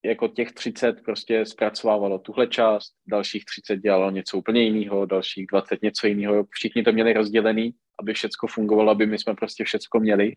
jako 0.05 0.27
těch 0.27 0.51
30 0.51 1.03
prostě 1.05 1.45
zpracovávalo 1.45 2.19
tuhle 2.19 2.47
část, 2.47 2.93
dalších 3.07 3.45
30 3.45 3.77
dělalo 3.77 4.11
něco 4.11 4.37
úplně 4.37 4.63
jiného, 4.63 5.05
dalších 5.05 5.47
20 5.51 5.81
něco 5.81 6.07
jiného. 6.07 6.45
Všichni 6.49 6.83
to 6.83 6.91
měli 6.91 7.13
rozdělený, 7.13 7.73
aby 7.99 8.13
všecko 8.13 8.47
fungovalo, 8.47 8.91
aby 8.91 9.05
my 9.05 9.19
jsme 9.19 9.35
prostě 9.35 9.63
všecko 9.63 9.99
měli. 9.99 10.35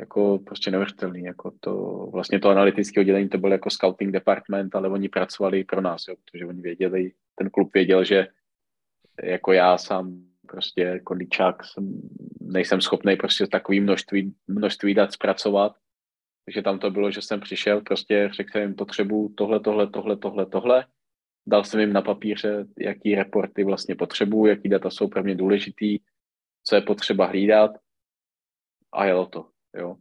Jako 0.00 0.38
prostě 0.38 0.70
neuvěřitelný. 0.70 1.22
Jako 1.22 1.52
to, 1.60 1.72
vlastně 2.12 2.40
to 2.40 2.48
analytické 2.48 3.00
oddělení 3.00 3.28
to 3.28 3.38
byl 3.38 3.52
jako 3.52 3.70
scouting 3.70 4.12
department, 4.12 4.74
ale 4.74 4.88
oni 4.88 5.08
pracovali 5.08 5.64
pro 5.64 5.80
nás, 5.80 6.02
jo, 6.08 6.14
protože 6.24 6.46
oni 6.46 6.62
věděli, 6.62 7.12
ten 7.34 7.50
klub 7.50 7.74
věděl, 7.74 8.04
že 8.04 8.26
jako 9.22 9.52
já 9.52 9.78
sám 9.78 10.22
prostě 10.48 11.00
kondíčák 11.04 11.64
jsem, 11.64 12.00
nejsem 12.40 12.80
schopný 12.80 13.16
prostě 13.16 13.46
takový 13.46 13.80
množství, 13.80 14.34
množství 14.46 14.94
dat 14.94 15.12
zpracovat. 15.12 15.76
Takže 16.44 16.62
tam 16.62 16.78
to 16.78 16.90
bylo, 16.90 17.10
že 17.10 17.22
jsem 17.22 17.40
přišel, 17.40 17.80
prostě 17.80 18.30
řekl 18.32 18.50
jsem 18.52 18.62
jim 18.62 18.74
potřebu 18.74 19.34
tohle, 19.36 19.60
tohle, 19.60 19.90
tohle, 19.90 20.16
tohle, 20.16 20.46
tohle. 20.46 20.86
Dal 21.46 21.64
jsem 21.64 21.80
jim 21.80 21.92
na 21.92 22.02
papíře, 22.02 22.64
jaký 22.78 23.14
reporty 23.14 23.64
vlastně 23.64 23.94
potřebuju, 23.94 24.46
jaký 24.46 24.68
data 24.68 24.90
jsou 24.90 25.08
pro 25.08 25.22
mě 25.22 25.34
důležitý, 25.34 25.98
co 26.64 26.74
je 26.74 26.80
potřeba 26.80 27.26
hlídat 27.26 27.70
a 28.92 29.04
jelo 29.04 29.26
to, 29.26 29.48
jo. 29.76 29.96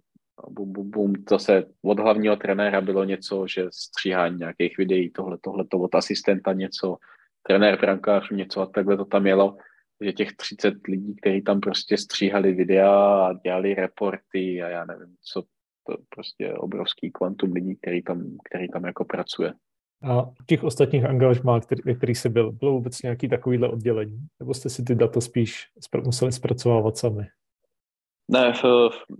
Bum, 0.49 0.71
bum, 0.71 0.91
bum. 0.91 1.13
Zase 1.29 1.65
od 1.81 1.99
hlavního 1.99 2.35
trenéra 2.35 2.81
bylo 2.81 3.03
něco, 3.03 3.47
že 3.47 3.67
stříhání 3.71 4.37
nějakých 4.37 4.77
videí, 4.77 5.11
tohle, 5.11 5.37
tohle, 5.41 5.65
to 5.67 5.79
od 5.79 5.95
asistenta 5.95 6.53
něco, 6.53 6.97
trenér 7.43 7.79
brankář 7.79 8.29
něco 8.29 8.61
a 8.61 8.65
takhle 8.65 8.97
to 8.97 9.05
tam 9.05 9.27
jelo 9.27 9.57
že 10.01 10.13
těch 10.13 10.33
30 10.33 10.73
lidí, 10.87 11.15
kteří 11.15 11.41
tam 11.41 11.59
prostě 11.59 11.97
stříhali 11.97 12.53
videa 12.53 13.27
a 13.27 13.33
dělali 13.33 13.73
reporty 13.73 14.63
a 14.63 14.69
já 14.69 14.85
nevím, 14.85 15.15
co 15.21 15.43
to 15.87 15.97
prostě 16.09 16.53
obrovský 16.53 17.11
kvantum 17.11 17.51
lidí, 17.51 17.75
který 17.75 18.01
tam, 18.01 18.37
který 18.49 18.67
tam 18.67 18.85
jako 18.85 19.05
pracuje. 19.05 19.53
A 20.03 20.21
v 20.21 20.45
těch 20.47 20.63
ostatních 20.63 21.05
angažmá, 21.05 21.59
který, 21.59 21.81
ve 21.85 21.93
kterých 21.93 22.17
jsi 22.17 22.29
byl, 22.29 22.51
bylo 22.51 22.71
vůbec 22.71 23.01
nějaký 23.01 23.29
takovýhle 23.29 23.69
oddělení? 23.69 24.19
Nebo 24.39 24.53
jste 24.53 24.69
si 24.69 24.83
ty 24.83 24.95
data 24.95 25.21
spíš 25.21 25.67
museli 26.05 26.31
zpracovávat 26.31 26.97
sami? 26.97 27.27
Ne, 28.27 28.53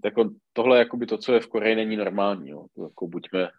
jako 0.06 0.30
tohle 0.54 0.78
jakoby 0.78 1.06
to, 1.06 1.18
co 1.18 1.34
je 1.34 1.40
v 1.40 1.48
Koreji, 1.48 1.76
není 1.76 1.96
normální. 1.96 2.50
Jo. 2.50 2.66
Jako 2.84 3.08
buďme, 3.08 3.50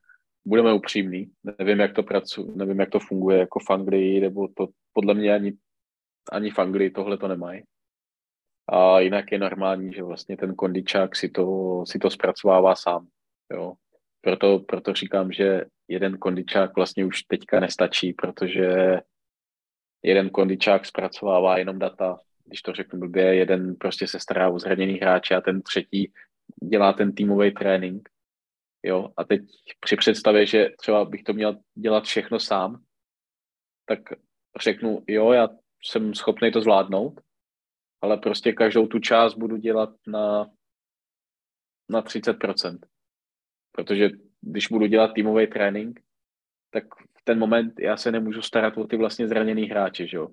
budeme 0.44 0.72
upřímní. 0.72 1.30
Nevím, 1.58 1.80
jak 1.80 1.92
to 1.92 2.02
pracu, 2.02 2.52
nevím, 2.56 2.80
jak 2.80 2.90
to 2.90 2.98
funguje 3.00 3.38
jako 3.38 3.58
v 3.58 3.70
Anglii, 3.70 4.20
nebo 4.20 4.48
to 4.48 4.68
podle 4.92 5.14
mě 5.14 5.34
ani 5.34 5.52
ani 6.32 6.50
v 6.50 6.58
Anglii 6.58 6.90
tohle 6.90 7.18
to 7.18 7.28
nemají. 7.28 7.62
A 8.72 9.00
jinak 9.00 9.32
je 9.32 9.38
normální, 9.38 9.92
že 9.92 10.02
vlastně 10.02 10.36
ten 10.36 10.54
kondičák 10.54 11.16
si 11.16 11.28
to, 11.28 11.46
si 11.86 11.98
to 11.98 12.10
zpracovává 12.10 12.74
sám. 12.74 13.06
Jo. 13.52 13.72
Proto, 14.20 14.58
proto 14.58 14.94
říkám, 14.94 15.32
že 15.32 15.64
jeden 15.88 16.18
kondičák 16.18 16.76
vlastně 16.76 17.04
už 17.04 17.22
teďka 17.22 17.60
nestačí, 17.60 18.12
protože 18.12 18.98
jeden 20.02 20.30
kondičák 20.30 20.86
zpracovává 20.86 21.58
jenom 21.58 21.78
data, 21.78 22.18
když 22.44 22.62
to 22.62 22.72
řeknu 22.72 22.98
blbě, 23.00 23.34
jeden 23.34 23.76
prostě 23.76 24.06
se 24.06 24.20
stará 24.20 24.50
o 24.50 24.58
zraněný 24.58 24.94
hráče 24.94 25.34
a 25.34 25.40
ten 25.40 25.62
třetí 25.62 26.12
dělá 26.70 26.92
ten 26.92 27.14
týmový 27.14 27.54
trénink. 27.54 28.08
Jo, 28.82 29.08
a 29.16 29.24
teď 29.24 29.42
při 29.80 29.96
představě, 29.96 30.46
že 30.46 30.70
třeba 30.78 31.04
bych 31.04 31.22
to 31.22 31.32
měl 31.32 31.58
dělat 31.74 32.04
všechno 32.04 32.40
sám, 32.40 32.82
tak 33.86 34.00
řeknu, 34.60 35.04
jo, 35.08 35.32
já 35.32 35.48
jsem 35.84 36.14
schopný 36.14 36.52
to 36.52 36.60
zvládnout, 36.60 37.20
ale 38.02 38.16
prostě 38.16 38.52
každou 38.52 38.86
tu 38.86 38.98
část 38.98 39.34
budu 39.34 39.56
dělat 39.56 39.90
na, 40.06 40.50
na 41.88 42.02
30%. 42.02 42.78
Protože 43.72 44.10
když 44.40 44.68
budu 44.68 44.86
dělat 44.86 45.12
týmový 45.14 45.46
trénink, 45.46 46.00
tak 46.70 46.84
v 46.94 47.24
ten 47.24 47.38
moment 47.38 47.80
já 47.80 47.96
se 47.96 48.12
nemůžu 48.12 48.42
starat 48.42 48.78
o 48.78 48.86
ty 48.86 48.96
vlastně 48.96 49.28
zraněný 49.28 49.62
hráče, 49.62 50.06
že 50.06 50.16
jo. 50.16 50.28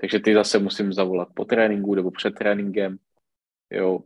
Takže 0.00 0.20
ty 0.20 0.34
zase 0.34 0.58
musím 0.58 0.92
zavolat 0.92 1.28
po 1.34 1.44
tréninku 1.44 1.94
nebo 1.94 2.10
před 2.10 2.34
tréninkem, 2.34 2.98
jo. 3.70 4.00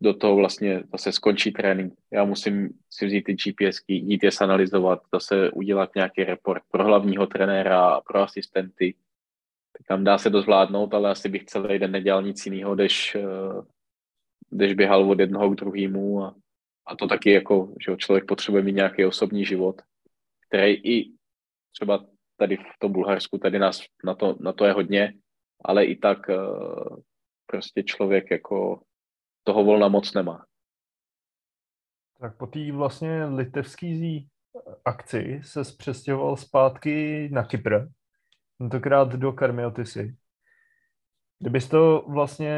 Do 0.00 0.14
toho 0.14 0.36
vlastně 0.36 0.82
zase 0.92 1.12
skončí 1.12 1.52
trénink. 1.52 1.94
Já 2.10 2.24
musím 2.24 2.68
si 2.90 3.06
vzít 3.06 3.22
ty 3.22 3.34
GPSky, 3.34 3.94
jít 3.94 4.22
je 4.22 4.30
analyzovat, 4.40 5.02
zase 5.14 5.50
udělat 5.50 5.94
nějaký 5.94 6.24
report 6.24 6.62
pro 6.70 6.84
hlavního 6.84 7.26
trenéra, 7.26 8.00
pro 8.00 8.18
asistenty. 8.18 8.94
Tak 9.78 9.86
tam 9.86 10.04
dá 10.04 10.18
se 10.18 10.30
to 10.30 10.42
zvládnout, 10.42 10.94
ale 10.94 11.10
asi 11.10 11.28
bych 11.28 11.44
celý 11.44 11.78
den 11.78 11.90
nedělal 11.90 12.22
nic 12.22 12.46
jiného, 12.46 12.74
než, 12.74 13.16
než 14.50 14.74
běhal 14.74 15.10
od 15.10 15.20
jednoho 15.20 15.50
k 15.50 15.54
druhému 15.54 16.24
a, 16.24 16.34
a 16.86 16.96
to 16.96 17.06
taky 17.06 17.30
jako, 17.30 17.74
že 17.86 17.96
člověk 17.96 18.26
potřebuje 18.26 18.62
mít 18.62 18.72
nějaký 18.72 19.04
osobní 19.04 19.44
život, 19.44 19.82
který 20.48 20.72
i 20.72 21.12
třeba 21.72 22.04
tady 22.36 22.56
v 22.56 22.78
tom 22.78 22.92
Bulharsku, 22.92 23.38
tady 23.38 23.58
nás 23.58 23.80
na 24.04 24.14
to, 24.14 24.36
na 24.40 24.52
to 24.52 24.64
je 24.64 24.72
hodně, 24.72 25.14
ale 25.64 25.84
i 25.84 25.96
tak 25.96 26.30
eh, 26.30 26.36
prostě 27.46 27.82
člověk 27.82 28.30
jako 28.30 28.82
toho 29.44 29.64
volna 29.64 29.88
moc 29.88 30.14
nemá. 30.14 30.46
Tak 32.20 32.36
po 32.36 32.46
té 32.46 32.72
vlastně 32.72 33.24
litevský 33.24 34.28
akci 34.84 35.40
se 35.44 35.60
přestěhoval 35.78 36.36
zpátky 36.36 37.28
na 37.32 37.44
Kypr, 37.44 37.74
tentokrát 38.62 39.08
do 39.08 39.32
Karmiotisy. 39.32 40.16
Kdybys 41.38 41.68
to 41.68 42.04
vlastně, 42.08 42.54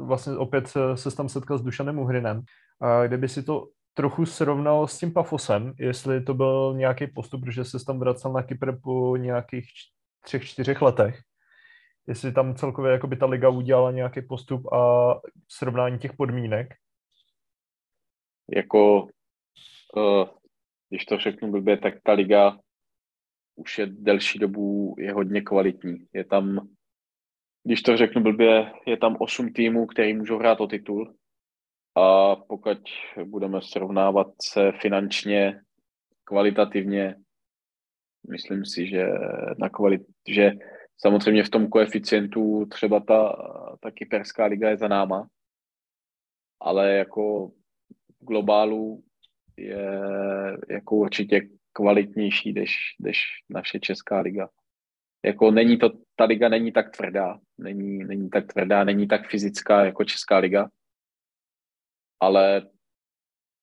vlastně 0.00 0.36
opět 0.36 0.68
se 0.94 1.16
tam 1.16 1.28
setkal 1.28 1.58
s 1.58 1.62
Dušanem 1.62 1.98
Uhrinem, 1.98 2.42
a 2.80 3.06
kdyby 3.06 3.28
si 3.28 3.42
to 3.42 3.68
trochu 3.94 4.26
srovnal 4.26 4.86
s 4.86 4.98
tím 4.98 5.12
Pafosem, 5.12 5.72
jestli 5.78 6.22
to 6.22 6.34
byl 6.34 6.74
nějaký 6.76 7.06
postup, 7.06 7.44
protože 7.44 7.64
se 7.64 7.84
tam 7.86 7.98
vracel 7.98 8.32
na 8.32 8.42
Kypr 8.42 8.72
po 8.82 9.16
nějakých 9.16 9.68
třech, 10.20 10.44
čtyřech 10.44 10.82
letech. 10.82 11.20
Jestli 12.06 12.32
tam 12.32 12.54
celkově 12.54 12.92
jako 12.92 13.06
by 13.06 13.16
ta 13.16 13.26
liga 13.26 13.48
udělala 13.48 13.90
nějaký 13.90 14.22
postup 14.22 14.72
a 14.72 15.14
srovnání 15.48 15.98
těch 15.98 16.12
podmínek. 16.12 16.74
Jako, 18.54 19.02
uh, 19.96 20.28
když 20.88 21.04
to 21.04 21.18
řeknu 21.18 21.50
blbě, 21.50 21.76
tak 21.76 21.94
ta 22.02 22.12
liga 22.12 22.58
už 23.56 23.78
je 23.78 23.86
delší 23.86 24.38
dobu 24.38 24.94
je 24.98 25.12
hodně 25.12 25.42
kvalitní. 25.42 26.06
Je 26.12 26.24
tam, 26.24 26.68
když 27.64 27.82
to 27.82 27.96
řeknu 27.96 28.22
blbě, 28.22 28.72
je 28.86 28.96
tam 28.96 29.16
osm 29.20 29.52
týmů, 29.52 29.86
který 29.86 30.14
můžou 30.14 30.38
hrát 30.38 30.60
o 30.60 30.66
titul 30.66 31.14
a 31.94 32.36
pokud 32.36 32.78
budeme 33.24 33.62
srovnávat 33.62 34.26
se 34.42 34.72
finančně, 34.72 35.60
kvalitativně, 36.24 37.16
myslím 38.30 38.64
si, 38.64 38.86
že, 38.86 39.06
na 39.58 39.68
kvalit, 39.68 40.02
že 40.28 40.52
samozřejmě 40.98 41.44
v 41.44 41.50
tom 41.50 41.68
koeficientu 41.68 42.66
třeba 42.66 43.00
ta, 43.00 43.36
ta 43.80 43.90
kyperská 43.90 44.46
liga 44.46 44.70
je 44.70 44.76
za 44.76 44.88
náma, 44.88 45.28
ale 46.60 46.92
jako 46.92 47.52
globálu 48.18 49.02
je 49.56 49.88
jako 50.70 50.96
určitě 50.96 51.40
kvalitnější 51.76 52.52
než, 52.52 52.96
než 52.98 53.18
naše 53.48 53.80
česká 53.80 54.20
liga. 54.20 54.48
Jako 55.24 55.50
není 55.50 55.78
to, 55.78 55.90
ta 56.16 56.24
liga 56.24 56.48
není 56.48 56.72
tak 56.72 56.96
tvrdá, 56.96 57.38
není, 57.58 57.98
není 57.98 58.30
tak 58.30 58.52
tvrdá, 58.52 58.84
není 58.84 59.08
tak 59.08 59.28
fyzická 59.28 59.84
jako 59.84 60.04
česká 60.04 60.38
liga, 60.38 60.68
ale 62.20 62.70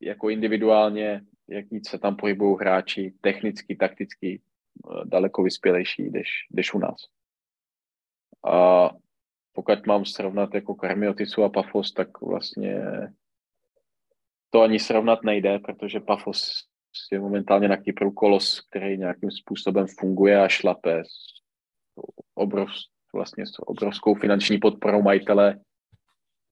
jako 0.01 0.29
individuálně, 0.29 1.21
jak 1.49 1.71
víc 1.71 1.89
se 1.89 1.97
tam 1.97 2.15
pohybují 2.15 2.57
hráči, 2.59 3.13
technicky, 3.21 3.75
takticky, 3.75 4.41
eh, 4.41 5.05
daleko 5.05 5.43
vyspělejší, 5.43 6.09
než, 6.09 6.29
než 6.51 6.73
u 6.73 6.79
nás. 6.79 6.95
A 8.45 8.89
pokud 9.53 9.85
mám 9.87 10.05
srovnat 10.05 10.53
jako 10.53 10.75
Karmiotisu 10.75 11.43
a 11.43 11.49
Pafos, 11.49 11.93
tak 11.93 12.21
vlastně 12.21 12.81
to 14.49 14.61
ani 14.61 14.79
srovnat 14.79 15.23
nejde, 15.23 15.59
protože 15.59 15.99
Pafos 15.99 16.72
je 17.11 17.19
momentálně 17.19 17.67
na 17.67 17.77
Kypru 17.77 18.11
kolos, 18.11 18.61
který 18.61 18.97
nějakým 18.97 19.31
způsobem 19.31 19.87
funguje 19.99 20.41
a 20.41 20.47
šlape 20.47 21.03
s, 21.05 21.41
obrov, 22.35 22.69
vlastně 23.13 23.45
s 23.47 23.59
obrovskou 23.59 24.15
finanční 24.15 24.57
podporou 24.57 25.01
majitele 25.01 25.59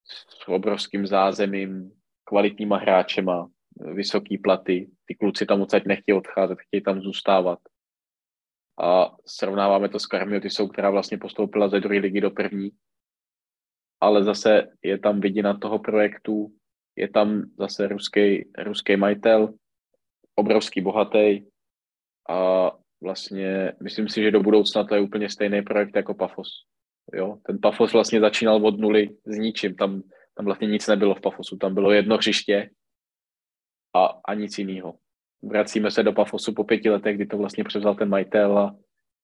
s 0.08 0.48
obrovským 0.48 1.08
zázemím, 1.08 1.92
kvalitníma 2.24 2.78
hráčema, 2.78 3.48
vysoký 3.94 4.38
platy. 4.38 4.90
Ty 5.06 5.16
kluci 5.16 5.46
tam 5.46 5.62
odsaď 5.62 5.86
nechtějí 5.86 6.18
odcházet, 6.18 6.58
chtějí 6.60 6.84
tam 6.84 7.02
zůstávat. 7.02 7.60
A 8.82 9.16
srovnáváme 9.26 9.90
to 9.90 10.00
s 10.00 10.06
Karmiotisou, 10.06 10.68
která 10.68 10.90
vlastně 10.90 11.18
postoupila 11.18 11.70
ze 11.70 11.80
druhé 11.80 12.00
ligy 12.00 12.22
do 12.22 12.32
první. 12.32 12.70
Ale 14.02 14.24
zase 14.24 14.68
je 14.84 15.00
tam 15.00 15.20
vidina 15.20 15.58
toho 15.58 15.80
projektu, 15.80 16.54
je 16.96 17.10
tam 17.10 17.44
zase 17.60 17.88
ruský, 17.88 18.52
ruský 18.58 18.96
majitel, 18.96 19.54
obrovský 20.42 20.82
bohatý 20.82 21.46
a 22.30 22.72
vlastně 23.02 23.74
myslím 23.84 24.10
si, 24.10 24.22
že 24.22 24.32
do 24.32 24.42
budoucna 24.42 24.84
to 24.84 24.96
je 24.96 25.02
úplně 25.02 25.30
stejný 25.30 25.62
projekt 25.62 25.96
jako 25.96 26.14
Pafos. 26.14 26.50
Jo? 27.14 27.38
Ten 27.46 27.60
Pafos 27.62 27.94
vlastně 27.94 28.20
začínal 28.20 28.66
od 28.66 28.80
nuly 28.80 29.10
s 29.26 29.38
ničím. 29.38 29.76
Tam, 29.76 30.02
tam 30.38 30.46
vlastně 30.46 30.68
nic 30.68 30.88
nebylo 30.88 31.16
v 31.16 31.22
Pafosu. 31.22 31.58
Tam 31.58 31.74
bylo 31.74 31.92
jedno 31.92 32.18
hřiště 32.18 32.70
a, 33.96 34.06
a 34.06 34.34
nic 34.34 34.58
jiného. 34.58 34.98
Vracíme 35.42 35.92
se 35.92 36.04
do 36.04 36.14
Pafosu 36.14 36.54
po 36.54 36.64
pěti 36.64 36.90
letech, 36.90 37.16
kdy 37.16 37.26
to 37.26 37.38
vlastně 37.38 37.64
převzal 37.64 37.96
ten 37.96 38.10
majitel 38.10 38.58
a 38.58 38.76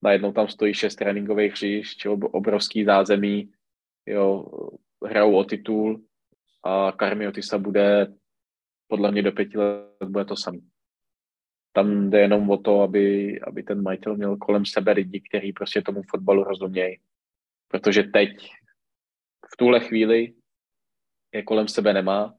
najednou 0.02 0.32
tam 0.32 0.48
stojí 0.48 0.74
šest 0.74 0.94
tréninkových 0.94 1.52
hřišť, 1.52 2.06
obrovský 2.06 2.84
zázemí, 2.84 3.50
jo, 4.06 4.46
hrajou 5.04 5.36
o 5.36 5.44
titul 5.44 6.04
a 6.64 6.92
Karmiotisa 6.92 7.58
bude 7.58 8.14
podle 8.88 9.12
mě 9.12 9.22
do 9.22 9.32
pěti 9.32 9.58
let 9.58 10.08
bude 10.08 10.24
to 10.24 10.36
samý. 10.36 10.60
Tam 11.72 12.10
jde 12.10 12.20
jenom 12.20 12.50
o 12.50 12.56
to, 12.56 12.80
aby, 12.80 13.40
aby 13.40 13.62
ten 13.62 13.82
majitel 13.82 14.16
měl 14.16 14.36
kolem 14.36 14.66
sebe 14.66 14.92
lidi, 14.92 15.20
kteří 15.20 15.52
prostě 15.52 15.82
tomu 15.82 16.02
fotbalu 16.02 16.44
rozumějí 16.44 16.98
protože 17.68 18.02
teď 18.02 18.30
v 19.52 19.56
tuhle 19.56 19.80
chvíli 19.80 20.34
je 21.32 21.42
kolem 21.42 21.68
sebe 21.68 21.92
nemá 21.92 22.34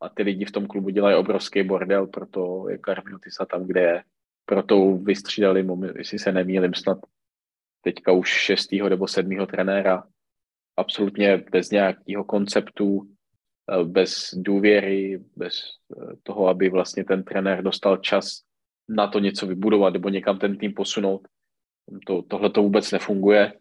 a 0.00 0.08
ty 0.08 0.22
lidi 0.22 0.44
v 0.44 0.52
tom 0.52 0.66
klubu 0.66 0.90
dělají 0.90 1.16
obrovský 1.16 1.62
bordel, 1.62 2.06
proto 2.06 2.68
je 2.68 2.78
Karminutisa 2.78 3.46
tam, 3.46 3.66
kde 3.66 3.80
je. 3.80 4.04
Proto 4.44 4.96
vystřídali, 4.96 5.66
jestli 5.96 6.18
se 6.18 6.32
nemýlim, 6.32 6.74
snad 6.74 6.98
teďka 7.80 8.12
už 8.12 8.28
šestýho 8.28 8.88
nebo 8.88 9.08
sedmýho 9.08 9.46
trenéra. 9.46 10.04
Absolutně 10.76 11.36
bez 11.36 11.70
nějakého 11.70 12.24
konceptu, 12.24 13.14
eh, 13.70 13.84
bez 13.84 14.34
důvěry, 14.34 15.24
bez 15.36 15.54
eh, 15.96 16.16
toho, 16.22 16.48
aby 16.48 16.68
vlastně 16.68 17.04
ten 17.04 17.24
trenér 17.24 17.62
dostal 17.62 17.96
čas 17.96 18.42
na 18.88 19.08
to 19.08 19.18
něco 19.18 19.46
vybudovat 19.46 19.92
nebo 19.92 20.08
někam 20.08 20.38
ten 20.38 20.58
tým 20.58 20.72
posunout. 20.74 21.28
To, 22.06 22.22
tohle 22.22 22.50
to 22.50 22.62
vůbec 22.62 22.92
nefunguje 22.92 23.52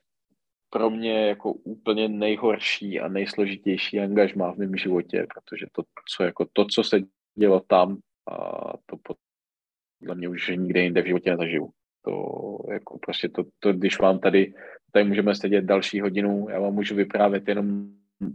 pro 0.70 0.90
mě 0.90 1.28
jako 1.28 1.54
úplně 1.54 2.10
nejhorší 2.10 3.00
a 3.00 3.08
nejsložitější 3.08 4.00
angažmá 4.00 4.54
v 4.54 4.58
mém 4.58 4.76
životě, 4.76 5.28
protože 5.34 5.66
to, 5.72 5.84
co, 6.16 6.24
jako 6.24 6.48
to, 6.54 6.66
co 6.66 6.84
se 6.84 7.00
dělo 7.36 7.60
tam, 7.60 7.98
a 8.32 8.38
to 8.86 8.98
podle 9.04 10.16
mě 10.16 10.30
už 10.30 10.52
nikde 10.56 10.82
jinde 10.82 11.02
v 11.02 11.08
životě 11.08 11.32
nezažiju. 11.32 11.70
To 12.06 12.58
jako 12.72 12.98
prostě 12.98 13.30
to, 13.30 13.44
to, 13.60 13.74
když 13.74 14.00
vám 14.00 14.20
tady, 14.20 14.54
tady 14.92 15.06
můžeme 15.06 15.36
sedět 15.36 15.66
další 15.66 16.02
hodinu, 16.02 16.48
já 16.50 16.60
vám 16.60 16.74
můžu 16.74 16.96
vyprávět 16.96 17.48
jenom 17.48 17.92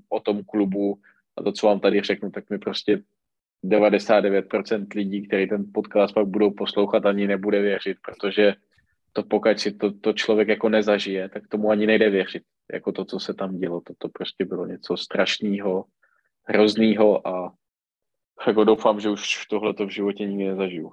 o 0.08 0.20
tom 0.20 0.44
klubu 0.44 1.00
a 1.36 1.42
to, 1.42 1.52
co 1.52 1.66
vám 1.66 1.80
tady 1.80 2.00
řeknu, 2.00 2.30
tak 2.30 2.50
mi 2.50 2.58
prostě 2.58 3.02
99% 3.68 4.86
lidí, 4.94 5.26
kteří 5.26 5.46
ten 5.46 5.64
podcast 5.74 6.14
pak 6.14 6.26
budou 6.26 6.50
poslouchat, 6.50 7.06
ani 7.06 7.26
nebude 7.26 7.60
věřit, 7.60 7.98
protože 8.04 8.54
to 9.12 9.22
pokud 9.22 9.60
si 9.60 9.72
to, 9.72 9.92
to 9.92 10.12
člověk 10.12 10.48
jako 10.48 10.68
nezažije, 10.68 11.28
tak 11.28 11.48
tomu 11.48 11.70
ani 11.70 11.86
nejde 11.86 12.10
věřit. 12.10 12.42
jako 12.72 12.92
to, 12.92 13.04
co 13.04 13.20
se 13.20 13.34
tam 13.34 13.58
dělo, 13.58 13.80
to, 13.80 13.94
to 13.98 14.08
prostě 14.08 14.44
bylo 14.44 14.66
něco 14.66 14.96
strašného, 14.96 15.84
hrozného 16.44 17.28
a 17.28 17.52
jako 18.46 18.64
doufám, 18.64 19.00
že 19.00 19.10
už 19.10 19.46
tohle 19.46 19.74
to 19.74 19.86
v 19.86 19.90
životě 19.90 20.26
nikdy 20.26 20.44
nezažiju. 20.44 20.92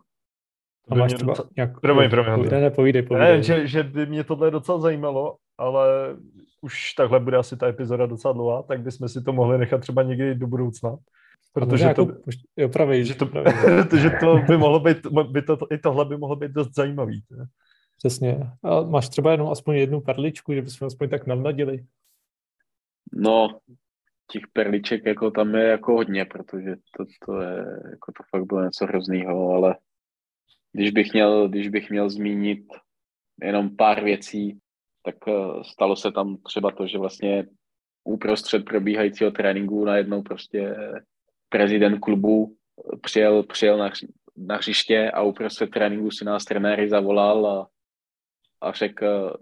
A 0.90 0.96
máš 0.96 1.14
třeba 1.14 1.34
nějak... 1.58 1.80
Promiň, 1.80 2.10
promiň. 2.10 2.50
Ne, 2.50 2.62
ne, 2.62 2.72
povídej, 2.72 3.02
povídej. 3.02 3.38
Ne, 3.38 3.44
že, 3.44 3.68
že 3.68 3.84
by 3.84 4.06
mě 4.06 4.24
tohle 4.24 4.52
docela 4.52 4.80
zajímalo, 4.80 5.38
ale 5.58 6.18
už 6.62 6.94
takhle 6.94 7.20
bude 7.20 7.38
asi 7.38 7.58
ta 7.58 7.68
epizoda 7.68 8.06
docela 8.06 8.34
dlouhá, 8.34 8.64
tak 8.64 8.82
bychom 8.82 9.10
si 9.10 9.22
to 9.22 9.34
mohli 9.34 9.58
nechat 9.58 9.82
třeba 9.82 10.04
někdy 10.04 10.36
do 10.36 10.48
budoucna. 10.48 10.98
Protože 11.54 11.84
to, 11.84 12.02
jako, 12.02 12.14
jo, 12.58 12.70
pravý, 12.70 13.06
že 13.06 13.16
to, 13.16 13.30
že 13.98 14.10
to 14.20 14.38
by 14.48 14.58
mohlo 14.58 14.80
být, 14.80 14.98
by 15.32 15.42
to, 15.42 15.58
i 15.72 15.78
tohle 15.78 16.06
by 16.06 16.18
mohlo 16.18 16.36
být 16.36 16.52
dost 16.52 16.76
zajímavý. 16.76 17.24
Ne? 17.32 17.46
Přesně. 17.98 18.52
A 18.64 18.82
máš 18.82 19.10
třeba 19.10 19.32
jenom 19.32 19.50
aspoň 19.50 19.76
jednu 19.76 20.02
perličku, 20.02 20.54
že 20.54 20.62
bychom 20.62 20.86
aspoň 20.86 21.10
tak 21.10 21.28
navnadili? 21.28 21.86
No, 23.14 23.60
těch 24.32 24.44
perliček 24.54 25.06
jako 25.06 25.32
tam 25.32 25.56
je 25.56 25.64
jako 25.64 25.94
hodně, 25.94 26.26
protože 26.26 26.76
to, 26.98 27.06
to 27.26 27.42
je, 27.42 27.58
jako 27.92 28.12
to 28.18 28.24
fakt 28.30 28.46
bylo 28.46 28.64
něco 28.64 28.86
hroznýho, 28.86 29.50
ale 29.50 29.76
když 30.72 30.92
bych 30.92 31.14
měl, 31.14 31.50
když 31.50 31.70
bych 31.70 31.90
měl 31.90 32.10
zmínit 32.10 32.66
jenom 33.44 33.76
pár 33.76 34.04
věcí, 34.04 34.60
tak 35.04 35.16
eh, 35.28 35.64
stalo 35.64 35.96
se 35.96 36.12
tam 36.12 36.38
třeba 36.38 36.72
to, 36.72 36.88
že 36.88 36.98
vlastně 36.98 37.48
uprostřed 38.04 38.66
probíhajícího 38.66 39.32
tréninku 39.32 39.86
najednou 39.86 40.22
prostě 40.22 40.76
prezident 41.50 42.00
klubu 42.00 42.56
přijel, 43.02 43.44
přijel 43.44 43.78
na, 43.78 43.90
na 44.38 44.56
hřiště 44.56 45.12
a 45.12 45.22
uprostřed 45.22 45.70
tréninku 45.70 46.12
si 46.12 46.26
nás 46.26 46.46
trenéry 46.46 46.90
zavolal 46.90 47.48
a, 47.48 47.68
a 48.62 48.72
řekl, 48.72 49.38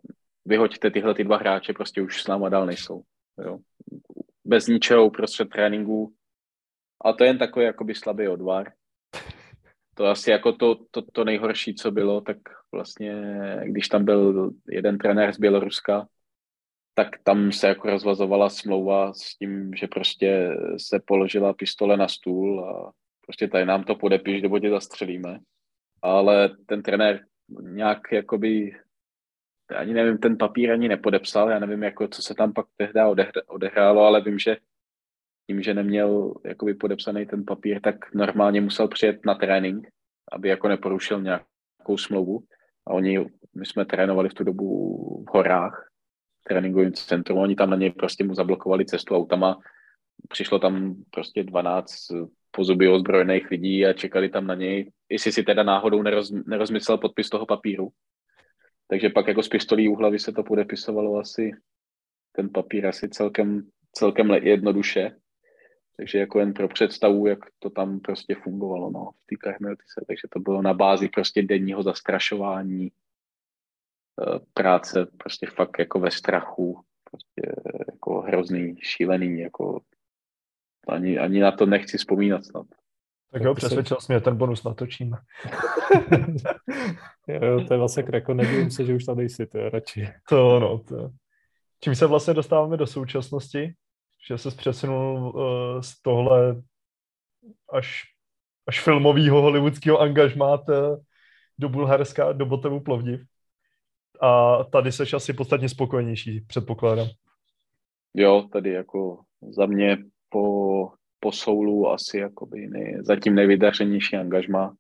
vyhoďte 0.45 0.91
tyhle 0.91 1.13
ty 1.13 1.23
dva 1.23 1.37
hráče, 1.37 1.73
prostě 1.73 2.01
už 2.01 2.23
s 2.23 2.27
náma 2.27 2.49
dál 2.49 2.65
nejsou. 2.65 3.01
Jo. 3.45 3.59
Bez 4.45 4.67
ničeho 4.67 5.05
uprostřed 5.05 5.49
tréninku. 5.49 6.13
A 7.05 7.13
to 7.13 7.23
je 7.23 7.29
jen 7.29 7.37
takový 7.37 7.65
jakoby 7.65 7.95
slabý 7.95 8.27
odvar. 8.27 8.71
To 10.01 10.07
asi 10.07 10.31
jako 10.31 10.53
to, 10.53 10.75
to, 10.91 11.01
to 11.01 11.23
nejhorší, 11.23 11.75
co 11.75 11.91
bylo, 11.91 12.21
tak 12.21 12.37
vlastně, 12.71 13.13
když 13.63 13.87
tam 13.87 14.05
byl 14.05 14.51
jeden 14.69 14.97
trenér 14.97 15.33
z 15.33 15.39
Běloruska, 15.39 16.07
tak 16.93 17.07
tam 17.23 17.51
se 17.51 17.67
jako 17.67 17.89
rozvazovala 17.89 18.49
smlouva 18.49 19.13
s 19.13 19.37
tím, 19.37 19.71
že 19.75 19.87
prostě 19.87 20.57
se 20.77 20.99
položila 21.05 21.53
pistole 21.53 21.97
na 21.97 22.07
stůl 22.07 22.65
a 22.65 22.91
prostě 23.25 23.47
tady 23.47 23.65
nám 23.65 23.83
to 23.83 23.95
podepiš, 23.95 24.41
nebo 24.41 24.59
tě 24.59 24.69
zastřelíme. 24.69 25.39
Ale 26.01 26.49
ten 26.65 26.83
trenér 26.83 27.25
nějak 27.61 27.99
jakoby, 28.11 28.71
ani 29.75 29.93
nevím, 29.93 30.17
ten 30.17 30.37
papír 30.37 30.71
ani 30.71 30.87
nepodepsal, 30.87 31.49
já 31.49 31.59
nevím, 31.59 31.83
jako, 31.83 32.07
co 32.07 32.21
se 32.21 32.35
tam 32.35 32.53
pak 32.53 32.65
tehdy 32.77 32.99
odehrálo, 33.47 34.01
ale 34.01 34.21
vím, 34.21 34.39
že 34.39 34.57
tím, 35.51 35.61
že 35.61 35.73
neměl 35.73 36.33
jakoby 36.45 36.73
podepsaný 36.73 37.25
ten 37.25 37.43
papír, 37.45 37.81
tak 37.81 38.13
normálně 38.13 38.61
musel 38.61 38.87
přijet 38.87 39.25
na 39.25 39.35
trénink, 39.35 39.87
aby 40.31 40.49
jako 40.49 40.67
neporušil 40.67 41.21
nějakou 41.21 41.97
smlouvu. 41.97 42.39
A 42.87 42.93
oni, 42.93 43.19
my 43.55 43.65
jsme 43.65 43.85
trénovali 43.85 44.29
v 44.29 44.33
tu 44.33 44.43
dobu 44.43 44.67
v 45.29 45.33
horách, 45.33 45.89
tréninkovým 46.43 46.93
centrum, 46.93 47.39
oni 47.39 47.55
tam 47.55 47.69
na 47.69 47.75
něj 47.75 47.91
prostě 47.91 48.23
mu 48.23 48.35
zablokovali 48.35 48.85
cestu 48.85 49.15
autama, 49.15 49.59
přišlo 50.29 50.59
tam 50.59 50.95
prostě 51.09 51.43
12 51.43 51.91
pozuby 52.51 52.87
ozbrojených 52.87 53.51
lidí 53.51 53.85
a 53.85 53.93
čekali 53.93 54.29
tam 54.29 54.47
na 54.47 54.55
něj, 54.55 54.91
jestli 55.09 55.31
si 55.31 55.43
teda 55.43 55.63
náhodou 55.63 56.01
neroz, 56.01 56.31
nerozmyslel 56.47 56.97
podpis 56.97 57.29
toho 57.29 57.45
papíru. 57.45 57.89
Takže 58.87 59.09
pak 59.09 59.27
jako 59.27 59.43
z 59.43 59.49
pistolí 59.49 59.89
u 59.89 59.95
hlavy 59.95 60.19
se 60.19 60.31
to 60.31 60.43
podepisovalo 60.43 61.19
asi, 61.19 61.51
ten 62.31 62.49
papír 62.49 62.87
asi 62.87 63.09
celkem, 63.09 63.67
celkem 63.91 64.31
jednoduše. 64.31 65.11
Takže 66.01 66.17
jako 66.17 66.39
jen 66.39 66.53
pro 66.53 66.67
představu, 66.67 67.27
jak 67.27 67.39
to 67.59 67.69
tam 67.69 67.99
prostě 67.99 68.35
fungovalo 68.35 68.91
no, 68.91 69.11
v 69.11 69.25
té 69.25 69.35
Karmeltice. 69.35 70.03
Takže 70.07 70.27
to 70.29 70.39
bylo 70.39 70.61
na 70.61 70.73
bázi 70.73 71.09
prostě 71.09 71.43
denního 71.43 71.83
zastrašování, 71.83 72.91
Eh, 74.21 74.39
práce 74.53 75.07
prostě 75.17 75.47
fakt 75.47 75.79
jako 75.79 75.99
ve 75.99 76.11
strachu, 76.11 76.83
prostě 77.11 77.61
jako 77.87 78.21
hrozný, 78.21 78.75
šílený, 78.81 79.39
jako 79.39 79.81
ani, 80.87 81.19
ani 81.19 81.39
na 81.39 81.51
to 81.51 81.65
nechci 81.65 81.97
vzpomínat 81.97 82.45
snad. 82.45 82.65
Tak 83.31 83.41
jo, 83.41 83.53
přesvědčil 83.53 83.97
jsi 83.99 84.13
mě, 84.13 84.21
ten 84.21 84.35
bonus 84.35 84.63
natočíme. 84.63 85.17
jo, 87.27 87.65
to 87.67 87.73
je 87.73 87.77
vlastně 87.77 88.03
jako 88.13 88.33
nevím 88.33 88.71
se, 88.71 88.85
že 88.85 88.95
už 88.95 89.03
tady 89.03 89.29
jsi, 89.29 89.45
to 89.45 89.57
je 89.57 89.69
radši. 89.69 90.07
To 90.29 90.59
no, 90.59 90.79
to. 90.79 91.11
Čím 91.79 91.95
se 91.95 92.07
vlastně 92.07 92.33
dostáváme 92.33 92.77
do 92.77 92.87
současnosti, 92.87 93.73
že 94.27 94.37
se 94.37 94.51
přesunul 94.51 95.33
uh, 95.35 95.81
z 95.81 96.01
tohle 96.01 96.61
až, 97.73 98.03
až 98.67 98.83
filmového 98.83 99.41
hollywoodského 99.41 99.99
angažmáte 99.99 100.73
do 101.59 101.69
Bulharska, 101.69 102.31
do 102.31 102.45
Botevu 102.45 102.79
Plovdiv 102.79 103.21
a 104.21 104.63
tady 104.63 104.91
seš 104.91 105.13
asi 105.13 105.33
podstatně 105.33 105.69
spokojenější, 105.69 106.41
předpokládám. 106.41 107.07
Jo, 108.13 108.47
tady 108.51 108.69
jako 108.69 109.19
za 109.49 109.65
mě 109.65 109.97
po, 110.29 110.89
po 111.19 111.31
soulu 111.31 111.89
asi 111.89 112.17
jakoby 112.17 112.67
nej, 112.67 112.97
zatím 113.01 113.35
nejvydařenější 113.35 114.17
angažma. 114.17 114.75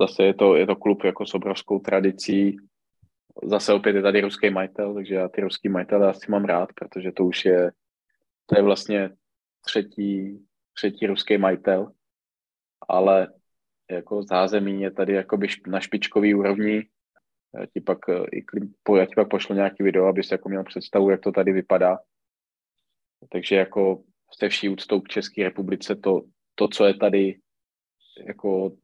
Zase 0.00 0.24
je 0.24 0.34
to, 0.34 0.56
je 0.56 0.66
to 0.66 0.76
klub 0.76 1.04
jako 1.04 1.26
s 1.26 1.34
obrovskou 1.34 1.78
tradicí. 1.78 2.56
Zase 3.44 3.72
opět 3.72 3.96
je 3.96 4.02
tady 4.02 4.20
ruský 4.20 4.50
majitel, 4.50 4.94
takže 4.94 5.14
já 5.14 5.28
ty 5.28 5.40
ruský 5.40 5.68
majitele 5.68 6.08
asi 6.08 6.30
mám 6.30 6.44
rád, 6.44 6.68
protože 6.72 7.12
to 7.12 7.24
už 7.24 7.44
je, 7.44 7.72
to 8.46 8.58
je 8.58 8.62
vlastně 8.62 9.10
třetí, 9.64 10.38
třetí 10.74 11.06
ruský 11.06 11.38
majitel, 11.38 11.92
ale 12.88 13.28
jako 13.90 14.22
zázemí 14.22 14.82
je 14.82 14.90
tady 14.90 15.12
jakoby 15.12 15.48
na 15.66 15.80
špičkový 15.80 16.34
úrovni, 16.34 16.88
já 17.54 17.66
ti 17.66 17.80
pak, 17.80 17.98
eh, 18.08 18.24
i, 18.32 18.44
já 18.98 19.06
ti 19.06 19.14
pak 19.16 19.28
pošlu 19.28 19.54
nějaký 19.54 19.82
video, 19.82 20.06
abys 20.06 20.30
jako 20.30 20.48
měl 20.48 20.64
představu, 20.64 21.10
jak 21.10 21.20
to 21.20 21.32
tady 21.32 21.52
vypadá. 21.52 21.98
Takže 23.28 23.56
jako 23.56 24.04
se 24.38 24.48
vší 24.48 24.68
úctou 24.68 25.00
k 25.00 25.08
České 25.08 25.42
republice 25.42 25.96
to, 25.96 26.22
to, 26.54 26.68
co 26.68 26.84
je 26.84 26.94
tady 26.94 27.40
jako 28.26 28.76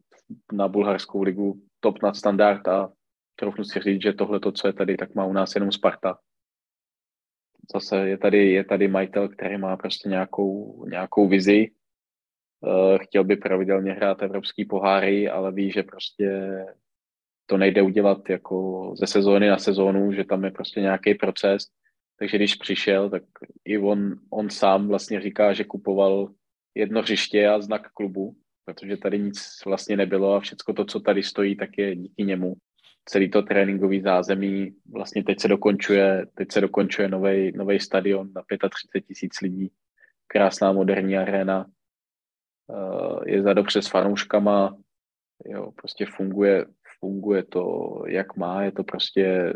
na 0.53 0.69
bulharskou 0.69 1.23
ligu 1.23 1.63
top 1.81 2.03
nad 2.03 2.17
standard 2.17 2.69
a 2.69 2.93
trochu 3.37 3.65
si 3.65 3.81
říct, 3.81 4.03
že 4.03 4.13
tohle, 4.13 4.41
to, 4.41 4.53
co 4.53 4.67
je 4.67 4.73
tady, 4.73 4.97
tak 4.97 5.15
má 5.15 5.25
u 5.25 5.33
nás 5.33 5.55
jenom 5.55 5.73
Sparta. 5.73 6.19
Zase 7.73 8.09
je 8.09 8.19
tady, 8.19 8.53
je 8.53 8.65
tady 8.65 8.89
majitel, 8.89 9.29
který 9.29 9.59
má 9.59 9.77
prostě 9.77 10.09
nějakou, 10.09 10.85
nějakou 10.89 11.29
vizi, 11.29 11.71
eh, 12.67 12.99
chtěl 12.99 13.25
by 13.25 13.37
pravidelně 13.37 13.93
hrát 13.93 14.23
evropský 14.23 14.65
poháry, 14.65 15.29
ale 15.29 15.53
ví, 15.53 15.71
že 15.71 15.83
prostě 15.83 16.59
to 17.47 17.57
nejde 17.57 17.83
udělat 17.83 18.31
jako 18.31 18.91
ze 18.97 19.07
sezóny 19.07 19.49
na 19.49 19.59
sezónu, 19.59 20.13
že 20.13 20.25
tam 20.25 20.45
je 20.45 20.51
prostě 20.51 20.81
nějaký 20.81 21.15
proces. 21.15 21.63
Takže 22.19 22.37
když 22.37 22.55
přišel, 22.55 23.11
tak 23.11 23.23
i 23.65 23.79
on, 23.79 24.15
on 24.31 24.51
sám 24.51 24.89
vlastně 24.89 25.21
říká, 25.21 25.53
že 25.53 25.65
kupoval 25.65 26.33
jedno 26.75 27.03
hřiště 27.03 27.49
a 27.49 27.61
znak 27.61 27.93
klubu, 27.93 28.37
protože 28.65 28.97
tady 28.97 29.19
nic 29.19 29.39
vlastně 29.67 29.97
nebylo 29.97 30.35
a 30.35 30.41
všechno 30.41 30.75
to, 30.75 30.85
co 30.85 31.01
tady 31.01 31.23
stojí, 31.23 31.57
tak 31.57 31.79
je 31.79 31.97
díky 31.97 32.25
němu. 32.25 32.55
Celý 33.09 33.31
to 33.31 33.43
tréninkový 33.43 34.01
zázemí, 34.01 34.77
vlastně 34.93 35.25
teď 35.25 35.41
se 35.41 35.49
dokončuje, 35.49 36.27
teď 36.35 36.53
se 36.53 36.61
dokončuje 36.61 37.09
nový 37.55 37.81
stadion 37.81 38.33
na 38.35 38.43
35 38.43 39.01
tisíc 39.01 39.41
lidí, 39.41 39.73
krásná 40.27 40.73
moderní 40.73 41.17
arena, 41.17 41.67
eh, 42.71 43.31
je 43.31 43.43
za 43.43 43.53
dobře 43.53 43.83
s 43.83 43.89
fanouškama, 43.89 44.77
jo, 45.45 45.73
prostě 45.73 46.07
funguje, 46.07 46.67
funguje 47.01 47.43
to, 47.43 47.93
jak 48.07 48.37
má, 48.37 48.63
je 48.63 48.73
to 48.73 48.85
prostě 48.85 49.53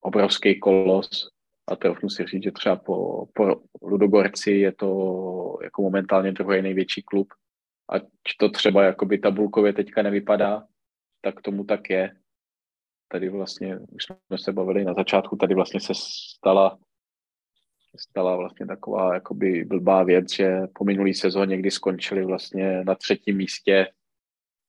obrovský 0.00 0.60
kolos 0.60 1.28
a 1.68 1.76
trochu 1.76 2.08
si 2.08 2.26
říct, 2.26 2.42
že 2.42 2.50
třeba 2.50 2.76
po, 2.76 3.26
po 3.34 3.56
Ludogorci 3.82 4.50
je 4.50 4.72
to 4.72 5.58
jako 5.62 5.82
momentálně 5.82 6.32
druhý 6.32 6.62
největší 6.62 7.02
klub. 7.02 7.28
Ať 7.88 8.02
to 8.38 8.48
třeba 8.48 8.84
jakoby 8.84 9.18
tabulkově 9.18 9.72
teďka 9.72 10.02
nevypadá, 10.02 10.66
tak 11.20 11.40
tomu 11.40 11.64
tak 11.64 11.90
je. 11.90 12.16
Tady 13.14 13.28
vlastně, 13.28 13.78
už 13.78 14.04
jsme 14.04 14.38
se 14.38 14.52
bavili 14.52 14.84
na 14.84 14.94
začátku, 14.94 15.36
tady 15.36 15.54
vlastně 15.54 15.80
se 15.80 15.92
stala 15.94 16.78
stala 17.96 18.36
vlastně 18.36 18.66
taková 18.66 19.14
jakoby 19.14 19.64
blbá 19.64 20.02
věc, 20.02 20.32
že 20.32 20.60
po 20.74 20.84
minulý 20.84 21.14
sezóně, 21.14 21.56
kdy 21.56 21.70
skončili 21.70 22.24
vlastně 22.24 22.84
na 22.84 22.94
třetím 22.94 23.36
místě 23.36 23.86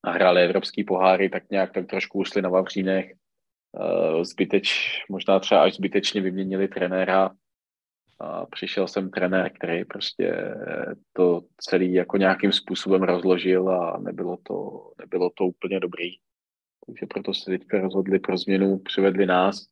a 0.03 0.11
hráli 0.11 0.43
evropský 0.43 0.83
poháry, 0.83 1.29
tak 1.29 1.49
nějak 1.49 1.73
tak 1.73 1.87
trošku 1.87 2.19
usli 2.19 2.41
na 2.41 2.49
Vavřínech. 2.49 3.11
Eh, 3.11 4.25
zbyteč, 4.25 4.89
možná 5.09 5.39
třeba 5.39 5.63
až 5.63 5.75
zbytečně 5.75 6.21
vyměnili 6.21 6.67
trenéra 6.67 7.31
a 8.19 8.45
přišel 8.45 8.87
jsem 8.87 9.09
trenér, 9.09 9.51
který 9.53 9.85
prostě 9.85 10.55
to 11.13 11.41
celý 11.57 11.93
jako 11.93 12.17
nějakým 12.17 12.51
způsobem 12.51 13.03
rozložil 13.03 13.69
a 13.69 13.97
nebylo 13.97 14.37
to, 14.43 14.91
nebylo 14.99 15.29
to 15.29 15.45
úplně 15.45 15.79
dobrý. 15.79 16.11
Takže 16.85 17.05
proto 17.05 17.33
se 17.33 17.51
teďka 17.51 17.81
rozhodli 17.81 18.19
pro 18.19 18.37
změnu, 18.37 18.77
přivedli 18.77 19.25
nás 19.25 19.65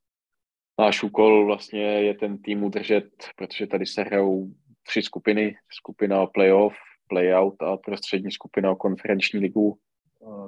náš 0.80 1.03
úkol 1.03 1.45
vlastně 1.45 1.81
je 1.81 2.14
ten 2.14 2.38
tým 2.38 2.64
udržet, 2.64 3.10
protože 3.35 3.68
tady 3.68 3.85
se 3.85 4.02
hrajou 4.02 4.48
tři 4.84 5.02
skupiny, 5.02 5.56
skupina 5.72 6.26
playoff, 6.26 6.76
playout 7.07 7.61
a 7.61 7.77
prostřední 7.77 8.31
skupina 8.31 8.72
o 8.72 8.76
konferenční 8.76 9.40
ligu, 9.40 9.77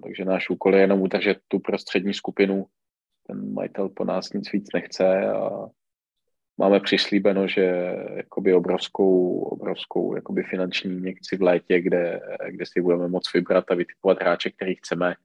takže 0.04 0.26
náš 0.26 0.50
úkol 0.50 0.76
je 0.76 0.82
jenom 0.82 1.02
udržet 1.02 1.38
tu 1.48 1.60
prostřední 1.60 2.14
skupinu. 2.14 2.66
Ten 3.28 3.54
majitel 3.54 3.90
po 3.90 4.04
nás 4.04 4.34
nic 4.34 4.52
víc 4.52 4.68
nechce 4.74 5.28
a 5.28 5.68
máme 6.58 6.80
přislíbeno, 6.80 7.48
že 7.48 7.96
jakoby 8.16 8.54
obrovskou, 8.54 9.40
obrovskou 9.40 10.16
jakoby 10.16 10.44
finanční 10.44 10.92
injekci 10.92 11.38
v 11.38 11.42
létě, 11.42 11.82
kde, 11.82 12.22
kde 12.50 12.66
si 12.66 12.82
budeme 12.82 13.08
moct 13.08 13.34
vybrat 13.34 13.72
a 13.72 13.76
vytipovat 13.76 14.22
hráče, 14.22 14.50
který 14.50 14.76
chceme. 14.76 15.16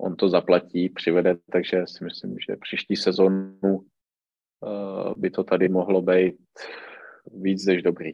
On 0.00 0.16
to 0.16 0.28
zaplatí, 0.28 0.88
přivede, 0.88 1.36
takže 1.52 1.82
si 1.86 2.04
myslím, 2.04 2.36
že 2.48 2.56
příští 2.56 2.96
sezónu 2.96 3.58
uh, 3.62 3.82
by 5.16 5.30
to 5.30 5.44
tady 5.44 5.68
mohlo 5.68 6.02
být 6.02 6.36
víc 7.32 7.66
než 7.66 7.82
dobrý. 7.82 8.12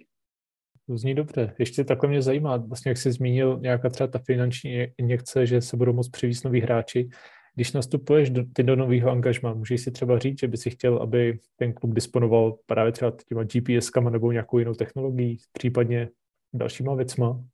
To 0.87 0.97
zní 0.97 1.15
dobře. 1.15 1.55
Ještě 1.59 1.85
takhle 1.85 2.09
mě 2.09 2.23
zajímá, 2.23 2.57
vlastně 2.57 2.89
jak 2.89 2.99
jsi 2.99 3.13
zmínil, 3.13 3.59
nějaká 3.61 3.89
třeba 3.89 4.07
ta 4.07 4.19
finanční 4.19 4.87
injekce, 4.99 5.47
že 5.47 5.61
se 5.61 5.77
budou 5.77 5.93
moct 5.93 6.09
přivízt 6.09 6.45
noví 6.45 6.61
hráči. 6.61 7.09
Když 7.55 7.73
nastupuješ 7.73 8.31
do, 8.31 8.45
ty 8.53 8.63
do 8.63 8.77
nového 8.77 9.11
angažma, 9.11 9.55
můžeš 9.55 9.81
si 9.81 9.91
třeba 9.91 10.19
říct, 10.19 10.41
že 10.41 10.49
by 10.49 10.57
si 10.57 10.71
chtěl, 10.71 10.97
aby 10.97 11.39
ten 11.57 11.73
klub 11.73 11.95
disponoval 11.95 12.59
právě 12.67 12.93
třeba 12.93 13.13
těma 13.29 13.43
GPS-kama 13.43 14.11
nebo 14.11 14.33
nějakou 14.33 14.59
jinou 14.59 14.75
technologií, 14.75 15.39
případně 15.53 16.09
dalšíma 16.55 16.95
věcma? 16.95 17.45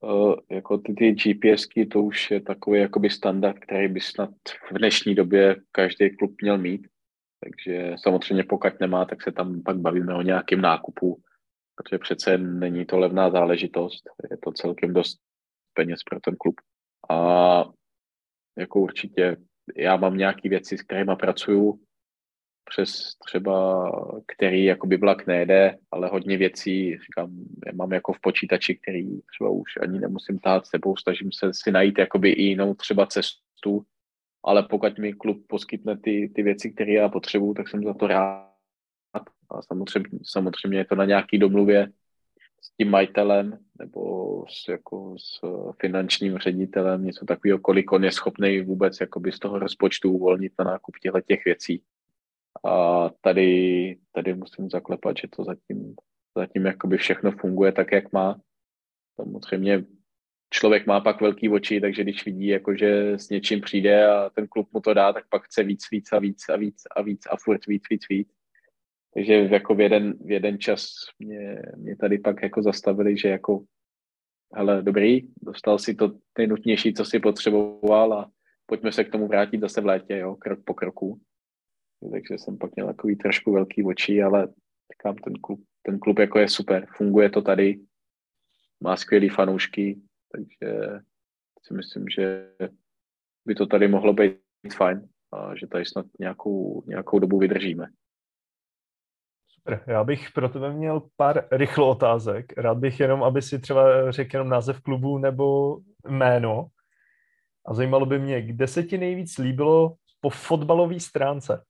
Uh, 0.00 0.34
jako 0.50 0.78
ty, 0.78 0.94
ty 0.94 1.12
GPSky, 1.12 1.86
to 1.86 2.02
už 2.02 2.30
je 2.30 2.40
takový 2.40 2.80
jakoby 2.80 3.10
standard, 3.10 3.58
který 3.58 3.88
by 3.88 4.00
snad 4.00 4.30
v 4.70 4.78
dnešní 4.78 5.14
době 5.14 5.56
každý 5.72 6.16
klub 6.16 6.34
měl 6.42 6.58
mít. 6.58 6.88
Takže 7.40 7.94
samozřejmě 7.98 8.44
pokud 8.44 8.80
nemá, 8.80 9.04
tak 9.04 9.22
se 9.22 9.32
tam 9.32 9.62
pak 9.62 9.76
bavíme 9.76 10.14
o 10.14 10.22
nějakém 10.22 10.60
nákupu 10.60 11.22
protože 11.82 11.98
přece 11.98 12.38
není 12.38 12.86
to 12.86 12.98
levná 12.98 13.30
záležitost, 13.30 14.02
je 14.30 14.36
to 14.36 14.52
celkem 14.52 14.92
dost 14.92 15.18
peněz 15.74 16.00
pro 16.10 16.20
ten 16.20 16.36
klub. 16.36 16.54
A 17.10 17.64
jako 18.58 18.80
určitě 18.80 19.36
já 19.76 19.96
mám 19.96 20.16
nějaké 20.16 20.48
věci, 20.48 20.78
s 20.78 20.82
kterými 20.82 21.16
pracuju, 21.16 21.80
přes 22.64 23.14
třeba, 23.26 23.84
který 24.36 24.64
jakoby 24.64 24.96
vlak 24.96 25.26
nejde, 25.26 25.78
ale 25.90 26.08
hodně 26.08 26.36
věcí, 26.36 26.98
říkám, 26.98 27.30
já 27.66 27.72
mám 27.74 27.92
jako 27.92 28.12
v 28.12 28.20
počítači, 28.20 28.74
který 28.74 29.20
třeba 29.20 29.50
už 29.50 29.76
ani 29.82 30.00
nemusím 30.00 30.38
tát 30.38 30.66
sebou, 30.66 30.96
snažím 30.96 31.32
se 31.32 31.50
si 31.52 31.72
najít 31.72 31.98
jakoby 31.98 32.30
i 32.30 32.42
jinou 32.42 32.74
třeba 32.74 33.06
cestu, 33.06 33.82
ale 34.44 34.62
pokud 34.62 34.98
mi 34.98 35.12
klub 35.12 35.46
poskytne 35.48 35.98
ty, 35.98 36.32
ty 36.34 36.42
věci, 36.42 36.70
které 36.70 36.92
já 36.92 37.08
potřebuju, 37.08 37.54
tak 37.54 37.68
jsem 37.68 37.84
za 37.84 37.94
to 37.94 38.06
rád 38.06 38.52
a 39.50 39.62
samozřejmě, 39.62 40.18
samozřejmě 40.22 40.78
je 40.78 40.84
to 40.84 40.94
na 40.94 41.04
nějaký 41.04 41.38
domluvě 41.38 41.88
s 42.60 42.76
tím 42.76 42.90
majitelem 42.90 43.58
nebo 43.78 44.44
s, 44.48 44.68
jako 44.68 45.16
s 45.18 45.40
finančním 45.80 46.38
ředitelem, 46.38 47.04
něco 47.04 47.24
takového, 47.24 47.58
kolik 47.58 47.92
on 47.92 48.04
je 48.04 48.12
schopný 48.12 48.60
vůbec 48.60 49.00
jakoby 49.00 49.32
z 49.32 49.38
toho 49.38 49.58
rozpočtu 49.58 50.12
uvolnit 50.12 50.52
na 50.58 50.64
nákup 50.64 50.98
těchto 51.02 51.20
těch 51.20 51.44
věcí. 51.44 51.82
A 52.64 53.08
tady, 53.20 53.98
tady 54.12 54.34
musím 54.34 54.70
zaklepat, 54.70 55.16
že 55.16 55.28
to 55.28 55.44
zatím, 55.44 55.94
zatím 56.36 56.66
jakoby 56.66 56.96
všechno 56.96 57.32
funguje 57.32 57.72
tak, 57.72 57.92
jak 57.92 58.12
má. 58.12 58.40
Samozřejmě 59.16 59.84
člověk 60.50 60.86
má 60.86 61.00
pak 61.00 61.20
velký 61.20 61.48
oči, 61.48 61.80
takže 61.80 62.02
když 62.02 62.24
vidí, 62.24 62.46
jako, 62.46 62.76
že 62.76 63.12
s 63.12 63.28
něčím 63.28 63.60
přijde 63.60 64.06
a 64.06 64.30
ten 64.30 64.46
klub 64.46 64.68
mu 64.72 64.80
to 64.80 64.94
dá, 64.94 65.12
tak 65.12 65.24
pak 65.28 65.42
chce 65.42 65.62
víc, 65.62 65.82
víc 65.90 66.12
a 66.12 66.18
víc 66.18 66.48
a 66.48 66.56
víc 66.56 66.82
a 66.96 67.02
víc 67.02 67.26
a 67.30 67.36
furt 67.36 67.66
víc, 67.66 67.82
víc, 67.90 68.08
víc. 68.08 68.28
Takže 69.14 69.32
jako 69.34 69.74
v 69.74 69.80
jeden, 69.80 70.14
v 70.24 70.30
jeden 70.30 70.58
čas 70.58 70.92
mě, 71.18 71.62
mě 71.76 71.96
tady 71.96 72.18
pak 72.18 72.42
jako 72.42 72.62
zastavili, 72.62 73.16
že 73.16 73.28
jako 73.28 73.64
hele, 74.54 74.82
dobrý, 74.82 75.20
dostal 75.42 75.78
si 75.78 75.94
to 75.94 76.12
nejnutnější, 76.38 76.94
co 76.94 77.04
si 77.04 77.20
potřeboval 77.20 78.12
a 78.12 78.30
pojďme 78.66 78.92
se 78.92 79.04
k 79.04 79.12
tomu 79.12 79.28
vrátit 79.28 79.60
zase 79.60 79.80
v 79.80 79.86
létě, 79.86 80.16
jo, 80.18 80.34
krok 80.36 80.60
po 80.64 80.74
kroku. 80.74 81.20
Takže 82.10 82.34
jsem 82.34 82.58
pak 82.58 82.76
měl 82.76 82.86
takový 82.86 83.16
trošku 83.16 83.52
velký 83.52 83.84
oči, 83.84 84.22
ale 84.22 84.48
říkám, 84.92 85.16
ten 85.16 85.34
klub, 85.34 85.64
ten 85.82 85.98
klub 85.98 86.18
jako 86.18 86.38
je 86.38 86.48
super, 86.48 86.86
funguje 86.96 87.30
to 87.30 87.42
tady, 87.42 87.80
má 88.80 88.96
skvělý 88.96 89.28
fanoušky, 89.28 90.00
takže 90.32 91.00
si 91.62 91.74
myslím, 91.74 92.08
že 92.08 92.52
by 93.46 93.54
to 93.54 93.66
tady 93.66 93.88
mohlo 93.88 94.12
být 94.12 94.38
fajn 94.76 95.08
a 95.32 95.56
že 95.56 95.66
tady 95.66 95.84
snad 95.84 96.06
nějakou, 96.20 96.82
nějakou 96.86 97.18
dobu 97.18 97.38
vydržíme. 97.38 97.86
Super. 99.48 99.84
Já 99.86 100.04
bych 100.04 100.30
pro 100.34 100.48
tebe 100.48 100.72
měl 100.72 101.02
pár 101.16 101.48
rychlo 101.52 101.90
otázek. 101.90 102.52
Rád 102.56 102.78
bych 102.78 103.00
jenom, 103.00 103.22
aby 103.22 103.42
si 103.42 103.58
třeba 103.58 104.12
řekl 104.12 104.36
jenom 104.36 104.48
název 104.48 104.80
klubu 104.80 105.18
nebo 105.18 105.78
jméno. 106.08 106.66
A 107.66 107.74
zajímalo 107.74 108.06
by 108.06 108.18
mě, 108.18 108.42
kde 108.42 108.66
se 108.66 108.82
ti 108.82 108.98
nejvíc 108.98 109.38
líbilo 109.38 109.96
po 110.20 110.30
fotbalové 110.30 111.00
stránce? 111.00 111.64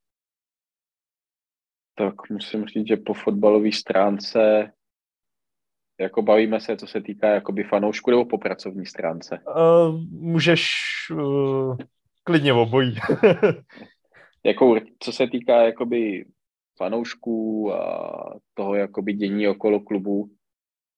Tak 1.95 2.15
musím 2.31 2.67
říct, 2.67 2.89
že 2.89 2.97
po 2.97 3.15
fotbalové 3.15 3.73
stránce 3.73 4.73
jako 6.01 6.23
bavíme 6.23 6.61
se, 6.61 6.77
co 6.77 6.87
se 6.87 7.01
týká 7.01 7.29
jakoby 7.29 7.65
fanoušku 7.65 8.11
nebo 8.11 8.25
po 8.25 8.39
pracovní 8.39 8.87
stránce? 8.87 9.41
Uh, 9.47 10.01
můžeš 10.11 10.71
uh, 11.11 11.77
klidně 12.25 12.53
obojí. 12.53 12.97
jako, 14.45 14.77
co 14.99 15.13
se 15.13 15.27
týká 15.27 15.63
jakoby 15.63 16.25
fanoušků 16.79 17.73
a 17.75 18.41
toho 18.55 18.75
jakoby 18.75 19.13
dění 19.13 19.49
okolo 19.49 19.81
klubu, 19.81 20.31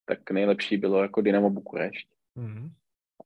tak 0.05 0.31
nejlepší 0.31 0.77
bylo 0.77 1.03
jako 1.03 1.21
Dynamo 1.21 1.51
Bukurešť. 1.51 2.09
Mm-hmm. 2.37 2.71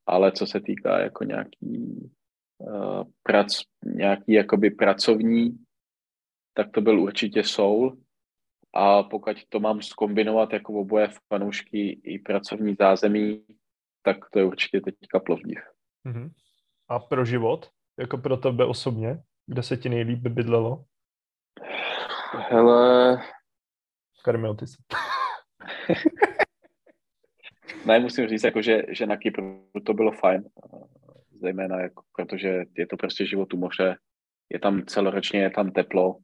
Ale 0.05 0.31
co 0.31 0.47
se 0.47 0.59
týká 0.59 0.99
jako 0.99 1.23
nějaký 1.23 2.09
uh, 2.57 3.03
prac, 3.23 3.61
nějaký 3.85 4.31
jakoby 4.31 4.69
pracovní, 4.69 5.57
tak 6.53 6.71
to 6.71 6.81
byl 6.81 6.99
určitě 6.99 7.43
Soul. 7.43 7.97
A 8.73 9.03
pokud 9.03 9.37
to 9.49 9.59
mám 9.59 9.81
skombinovat 9.81 10.53
jako 10.53 10.73
oboje 10.73 11.09
fanoušky 11.27 11.99
i 12.03 12.19
pracovní 12.19 12.75
zázemí, 12.79 13.45
tak 14.01 14.17
to 14.33 14.39
je 14.39 14.45
určitě 14.45 14.81
teďka 14.81 15.19
Plovdiv. 15.19 15.59
Mm-hmm. 16.05 16.31
A 16.87 16.99
pro 16.99 17.25
život? 17.25 17.69
Jako 17.99 18.17
pro 18.17 18.37
tebe 18.37 18.65
osobně? 18.65 19.23
Kde 19.45 19.63
se 19.63 19.77
ti 19.77 19.89
nejlíp 19.89 20.19
bydlelo? 20.19 20.85
Hele... 22.31 23.21
Karmeltis. 24.23 24.77
ne, 27.85 27.99
musím 27.99 28.27
říct, 28.27 28.43
jako, 28.43 28.61
že, 28.61 28.83
že 28.89 29.05
na 29.05 29.17
Kypru 29.17 29.69
to 29.85 29.93
bylo 29.93 30.11
fajn. 30.11 30.43
Zejména, 31.41 31.79
jako, 31.79 32.03
protože 32.15 32.65
je 32.77 32.87
to 32.87 32.97
prostě 32.97 33.25
život 33.25 33.53
u 33.53 33.57
moře. 33.57 33.97
Je 34.49 34.59
tam 34.59 34.85
celoročně, 34.85 35.41
je 35.41 35.49
tam 35.49 35.71
teplo. 35.71 36.17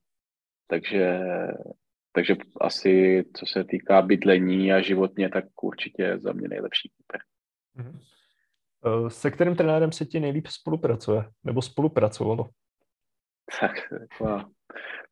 Takže, 0.67 1.19
takže 2.11 2.35
asi, 2.61 3.23
co 3.33 3.45
se 3.45 3.63
týká 3.63 4.01
bydlení 4.01 4.73
a 4.73 4.81
životně, 4.81 5.29
tak 5.29 5.45
určitě 5.61 6.17
za 6.17 6.33
mě 6.33 6.47
nejlepší 6.47 6.89
Kypr. 6.89 7.17
Mhm. 7.75 7.99
Eh, 8.85 9.09
se 9.09 9.31
kterým 9.31 9.55
trenérem 9.55 9.91
se 9.91 10.05
ti 10.05 10.19
nejlíp 10.19 10.47
spolupracuje? 10.47 11.23
Nebo 11.43 11.61
spolupracovalo? 11.61 12.49
Tak, 13.59 13.71
taková 13.99 14.49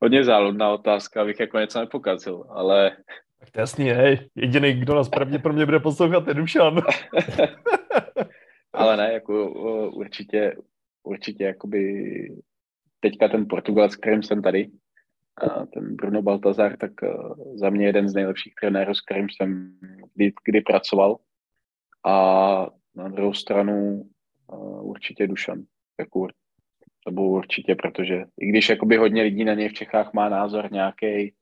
hodně 0.03 0.23
záludná 0.23 0.71
otázka, 0.71 1.21
abych 1.21 1.39
jako 1.39 1.59
něco 1.59 1.79
nepokazil, 1.79 2.45
ale... 2.49 2.97
Tak 3.39 3.51
to 3.51 3.59
jasný, 3.59 3.89
hej, 3.89 4.29
jediný, 4.35 4.73
kdo 4.73 4.95
nás 4.95 5.09
pravděpodobně 5.09 5.65
bude 5.65 5.79
poslouchat, 5.79 6.27
je 6.27 6.33
Dušan. 6.33 6.81
ale 8.73 8.97
ne, 8.97 9.13
jako 9.13 9.51
určitě, 9.89 10.55
určitě 11.03 11.43
jakoby 11.43 12.03
teďka 12.99 13.27
ten 13.27 13.45
Portugal, 13.49 13.89
s 13.89 13.95
kterým 13.95 14.23
jsem 14.23 14.41
tady, 14.41 14.67
ten 15.73 15.95
Bruno 15.95 16.21
Baltazar, 16.21 16.77
tak 16.77 16.91
za 17.53 17.69
mě 17.69 17.85
jeden 17.85 18.09
z 18.09 18.13
nejlepších 18.13 18.53
trenérů, 18.61 18.93
s 18.93 19.01
kterým 19.01 19.29
jsem 19.29 19.77
kdy, 20.15 20.33
kdy 20.45 20.61
pracoval. 20.61 21.17
A 22.05 22.67
na 22.95 23.07
druhou 23.07 23.33
stranu 23.33 24.05
určitě 24.81 25.27
Dušan. 25.27 25.63
Jako 25.99 26.27
to 27.05 27.11
bylo 27.11 27.27
určitě, 27.27 27.75
protože 27.75 28.25
i 28.39 28.47
když 28.47 28.69
jakoby 28.69 28.97
hodně 28.97 29.23
lidí 29.23 29.43
na 29.43 29.53
něj 29.53 29.69
v 29.69 29.73
Čechách 29.73 30.13
má 30.13 30.29
názor 30.29 30.71
nějaký, 30.71 31.33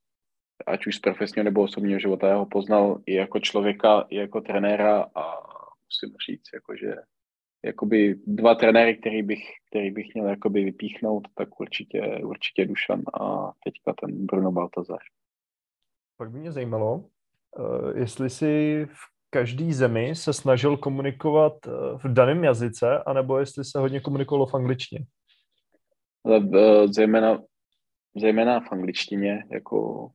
ať 0.67 0.87
už 0.87 0.95
z 0.95 0.99
profesního 0.99 1.43
nebo 1.43 1.61
osobního 1.61 1.99
života, 1.99 2.27
já 2.27 2.35
ho 2.35 2.45
poznal 2.45 3.01
i 3.05 3.13
jako 3.13 3.39
člověka, 3.39 4.05
i 4.09 4.15
jako 4.15 4.41
trenéra 4.41 5.05
a 5.15 5.23
musím 5.85 6.15
říct, 6.29 6.49
jakože 6.53 6.95
jakoby 7.63 8.15
dva 8.27 8.55
trenéry, 8.55 8.97
který 8.97 9.23
bych, 9.23 9.43
který 9.69 9.91
bych 9.91 10.13
měl 10.13 10.27
jakoby 10.27 10.63
vypíchnout, 10.63 11.27
tak 11.35 11.59
určitě, 11.59 12.19
určitě 12.23 12.65
Dušan 12.65 13.01
a 13.21 13.51
teďka 13.63 13.93
ten 14.01 14.25
Bruno 14.25 14.51
Baltazar. 14.51 14.99
Pak 16.17 16.31
by 16.31 16.39
mě 16.39 16.51
zajímalo, 16.51 17.05
eh, 17.59 17.99
jestli 17.99 18.29
si 18.29 18.85
v 18.85 18.99
každý 19.29 19.73
zemi 19.73 20.15
se 20.15 20.33
snažil 20.33 20.77
komunikovat 20.77 21.53
eh, 21.67 21.69
v 21.97 22.13
daném 22.13 22.43
jazyce, 22.43 23.03
anebo 23.05 23.39
jestli 23.39 23.65
se 23.65 23.79
hodně 23.79 23.99
komunikovalo 23.99 24.45
v 24.45 24.55
angličtině 24.55 25.05
uh, 26.23 26.91
zejména 26.91 27.39
zejména 28.15 28.59
v 28.59 28.71
angličtině, 28.71 29.43
jako 29.51 30.09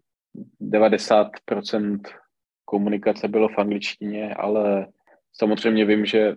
90% 0.60 2.00
komunikace 2.64 3.28
bylo 3.28 3.48
v 3.48 3.58
angličtině, 3.58 4.34
ale 4.34 4.86
samozřejmě 5.32 5.84
vím, 5.84 6.06
že 6.06 6.36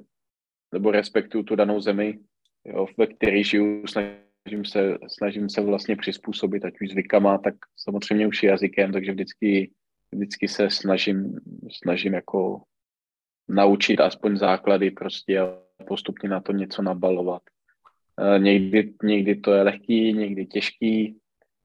nebo 0.74 0.92
respektuju 0.92 1.44
tu 1.44 1.56
danou 1.56 1.82
zemi, 1.82 2.20
jo, 2.66 2.88
ve 2.98 3.08
které 3.08 3.44
žiju, 3.44 3.88
snažím 3.88 4.66
se, 4.66 4.98
snažím 5.08 5.50
se 5.50 5.62
vlastně 5.62 5.96
přizpůsobit, 5.96 6.66
ať 6.66 6.74
už 6.82 6.90
zvykama, 6.90 7.38
tak 7.38 7.54
samozřejmě 7.78 8.28
už 8.28 8.44
jazykem, 8.44 8.92
takže 8.92 9.12
vždycky, 9.12 9.72
vždycky 10.12 10.48
se 10.48 10.70
snažím, 10.70 11.36
snažím 11.72 12.14
jako 12.14 12.62
naučit 13.48 14.00
aspoň 14.00 14.38
základy 14.38 14.92
prostě 14.92 15.40
a 15.40 15.58
postupně 15.88 16.30
na 16.30 16.40
to 16.40 16.52
něco 16.52 16.82
nabalovat. 16.82 17.42
E, 18.18 18.40
někdy, 18.40 18.94
někdy 19.04 19.36
to 19.36 19.54
je 19.54 19.62
lehký, 19.62 20.14
někdy 20.14 20.46
těžký, 20.46 21.18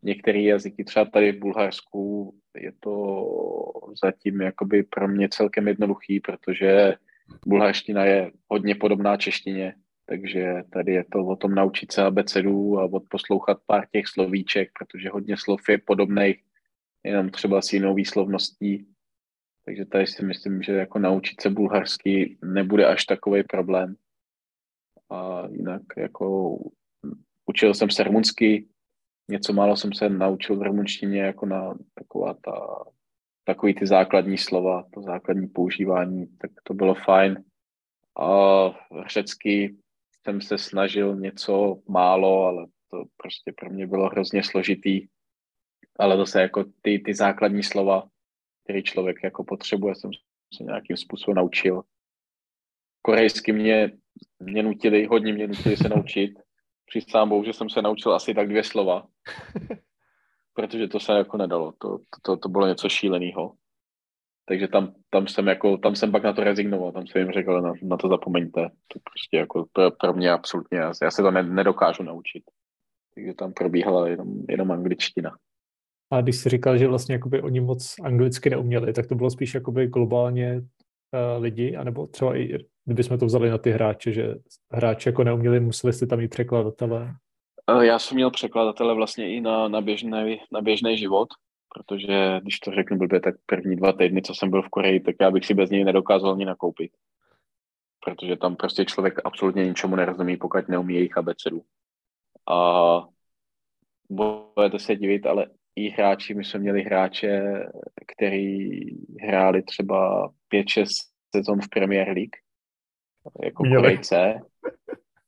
některé 0.02 0.42
jazyky, 0.42 0.84
třeba 0.84 1.04
tady 1.04 1.32
v 1.32 1.38
Bulharsku, 1.38 2.34
je 2.56 2.72
to 2.80 3.26
zatím 4.04 4.40
jakoby 4.40 4.82
pro 4.82 5.08
mě 5.08 5.28
celkem 5.28 5.68
jednoduchý, 5.68 6.20
protože 6.20 6.94
bulharština 7.46 8.04
je 8.04 8.32
hodně 8.48 8.74
podobná 8.74 9.16
češtině, 9.16 9.74
takže 10.06 10.54
tady 10.72 10.92
je 10.92 11.04
to 11.12 11.26
o 11.26 11.36
tom 11.36 11.54
naučit 11.54 11.92
se 11.92 12.02
abecedu 12.02 12.78
a 12.78 12.84
odposlouchat 12.84 13.58
pár 13.66 13.86
těch 13.92 14.06
slovíček, 14.06 14.70
protože 14.78 15.08
hodně 15.08 15.36
slov 15.36 15.68
je 15.68 15.78
podobných, 15.78 16.42
jenom 17.04 17.30
třeba 17.30 17.62
s 17.62 17.72
jinou 17.72 17.94
výslovností. 17.94 18.86
Takže 19.64 19.84
tady 19.84 20.06
si 20.06 20.24
myslím, 20.24 20.62
že 20.62 20.72
jako 20.72 20.98
naučit 20.98 21.40
se 21.40 21.50
bulharsky 21.50 22.38
nebude 22.44 22.86
až 22.86 23.04
takový 23.04 23.42
problém. 23.42 23.96
A 25.10 25.48
jinak 25.50 25.82
jako 25.96 26.58
učil 27.46 27.74
jsem 27.74 27.90
se 27.90 28.04
rumunsky, 28.04 28.68
něco 29.30 29.52
málo 29.52 29.76
jsem 29.76 29.92
se 29.92 30.08
naučil 30.08 30.56
v 30.56 30.62
rumunštině 30.62 31.20
jako 31.20 31.46
na 31.46 31.74
taková 31.94 32.34
ta, 32.34 32.84
takový 33.44 33.74
ty 33.74 33.86
základní 33.86 34.38
slova, 34.38 34.84
to 34.94 35.02
základní 35.02 35.48
používání, 35.48 36.26
tak 36.26 36.50
to 36.62 36.74
bylo 36.74 36.94
fajn. 36.94 37.44
A 38.20 38.28
řecky 39.06 39.76
jsem 40.22 40.40
se 40.40 40.58
snažil 40.58 41.16
něco 41.16 41.82
málo, 41.88 42.44
ale 42.46 42.66
to 42.90 43.04
prostě 43.16 43.52
pro 43.52 43.70
mě 43.70 43.86
bylo 43.86 44.08
hrozně 44.08 44.42
složitý. 44.42 45.06
Ale 45.98 46.16
zase 46.16 46.40
jako 46.40 46.64
ty, 46.82 46.98
ty 46.98 47.14
základní 47.14 47.62
slova, 47.62 48.08
který 48.64 48.82
člověk 48.82 49.16
jako 49.24 49.44
potřebuje, 49.44 49.94
jsem 49.94 50.10
se 50.54 50.64
nějakým 50.64 50.96
způsobem 50.96 51.36
naučil. 51.36 51.82
Korejsky 53.02 53.52
mě, 53.52 53.92
mě 54.38 54.62
nutili, 54.62 55.06
hodně 55.06 55.32
mě 55.32 55.46
nutili 55.46 55.76
se 55.76 55.88
naučit. 55.88 56.38
Přísám 56.86 57.28
bohu, 57.28 57.44
že 57.44 57.52
jsem 57.52 57.70
se 57.70 57.82
naučil 57.82 58.14
asi 58.14 58.34
tak 58.34 58.48
dvě 58.48 58.64
slova, 58.64 59.06
protože 60.54 60.88
to 60.88 61.00
se 61.00 61.12
jako 61.12 61.36
nedalo. 61.36 61.72
To, 61.78 61.98
to, 62.22 62.36
to 62.36 62.48
bylo 62.48 62.66
něco 62.66 62.88
šíleného. 62.88 63.52
Takže 64.48 64.68
tam, 64.68 64.94
tam, 65.10 65.26
jsem 65.26 65.46
jako, 65.46 65.78
tam 65.78 65.96
jsem 65.96 66.12
pak 66.12 66.22
na 66.22 66.32
to 66.32 66.44
rezignoval, 66.44 66.92
tam 66.92 67.06
jsem 67.06 67.22
jim 67.22 67.32
řekl, 67.32 67.60
na, 67.60 67.72
na 67.82 67.96
to 67.96 68.08
zapomeňte. 68.08 68.60
To 68.62 68.98
prostě 69.12 69.36
jako 69.36 69.66
pro, 69.72 69.90
pro 69.90 70.12
mě 70.12 70.30
absolutně, 70.30 70.78
já, 70.78 70.92
já 71.02 71.10
se 71.10 71.22
to 71.22 71.30
ne, 71.30 71.42
nedokážu 71.42 72.02
naučit. 72.02 72.42
Takže 73.14 73.34
tam 73.34 73.52
probíhala 73.52 74.08
jenom, 74.08 74.28
jenom 74.48 74.70
angličtina. 74.70 75.36
A 76.10 76.20
když 76.20 76.36
jsi 76.36 76.48
říkal, 76.48 76.78
že 76.78 76.88
vlastně 76.88 77.14
jakoby 77.14 77.42
oni 77.42 77.60
moc 77.60 77.94
anglicky 78.04 78.50
neuměli, 78.50 78.92
tak 78.92 79.06
to 79.06 79.14
bylo 79.14 79.30
spíš 79.30 79.54
jakoby 79.54 79.86
globálně 79.86 80.60
uh, 80.60 81.42
lidi, 81.42 81.76
anebo 81.76 82.06
třeba 82.06 82.36
i 82.36 82.58
kdybychom 82.84 83.18
to 83.18 83.26
vzali 83.26 83.50
na 83.50 83.58
ty 83.58 83.70
hráče, 83.70 84.12
že 84.12 84.34
hráči 84.72 85.08
jako 85.08 85.24
neuměli, 85.24 85.60
museli 85.60 85.92
jste 85.92 86.06
tam 86.06 86.20
i 86.20 86.28
překladatele? 86.28 87.14
Eh, 87.70 87.86
já 87.86 87.98
jsem 87.98 88.14
měl 88.14 88.30
překladatele 88.30 88.94
vlastně 88.94 89.36
i 89.36 89.40
na, 89.40 89.68
na, 89.68 89.80
běžný, 89.80 90.40
na 90.52 90.60
běžný 90.60 90.98
život, 90.98 91.28
protože 91.74 92.40
když 92.42 92.60
to 92.60 92.70
řeknu 92.70 92.98
blbě, 92.98 93.20
tak 93.20 93.34
první 93.46 93.76
dva 93.76 93.92
týdny, 93.92 94.22
co 94.22 94.34
jsem 94.34 94.50
byl 94.50 94.62
v 94.62 94.68
Koreji, 94.68 95.00
tak 95.00 95.14
já 95.20 95.30
bych 95.30 95.46
si 95.46 95.54
bez 95.54 95.70
něj 95.70 95.84
nedokázal 95.84 96.32
ani 96.32 96.44
nakoupit. 96.44 96.92
Protože 98.04 98.36
tam 98.36 98.56
prostě 98.56 98.84
člověk 98.84 99.20
absolutně 99.24 99.66
ničemu 99.66 99.96
nerozumí, 99.96 100.36
pokud 100.36 100.68
neumí 100.68 100.94
jejich 100.94 101.18
abecedu. 101.18 101.62
A 102.50 103.08
budete 104.10 104.78
se 104.78 104.96
divit, 104.96 105.26
ale 105.26 105.46
i 105.76 105.88
hráči, 105.88 106.34
my 106.34 106.44
jsme 106.44 106.60
měli 106.60 106.82
hráče, 106.82 107.42
který 108.06 108.80
hráli 109.20 109.62
třeba 109.62 110.28
5-6 110.54 110.86
sezon 111.36 111.60
v 111.60 111.68
Premier 111.68 112.08
League, 112.08 112.36
jako 113.44 113.62
měli. 113.62 113.82
Korejce. 113.82 114.40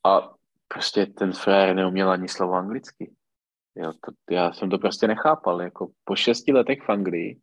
A 0.04 0.35
prostě 0.68 1.06
ten 1.06 1.32
frér 1.32 1.76
neuměl 1.76 2.10
ani 2.10 2.28
slovo 2.28 2.54
anglicky. 2.54 3.12
Jo, 3.76 3.92
to, 3.92 4.34
já 4.34 4.52
jsem 4.52 4.70
to 4.70 4.78
prostě 4.78 5.08
nechápal. 5.08 5.62
Jako 5.62 5.90
po 6.04 6.16
šesti 6.16 6.52
letech 6.52 6.82
v 6.82 6.90
Anglii, 6.90 7.40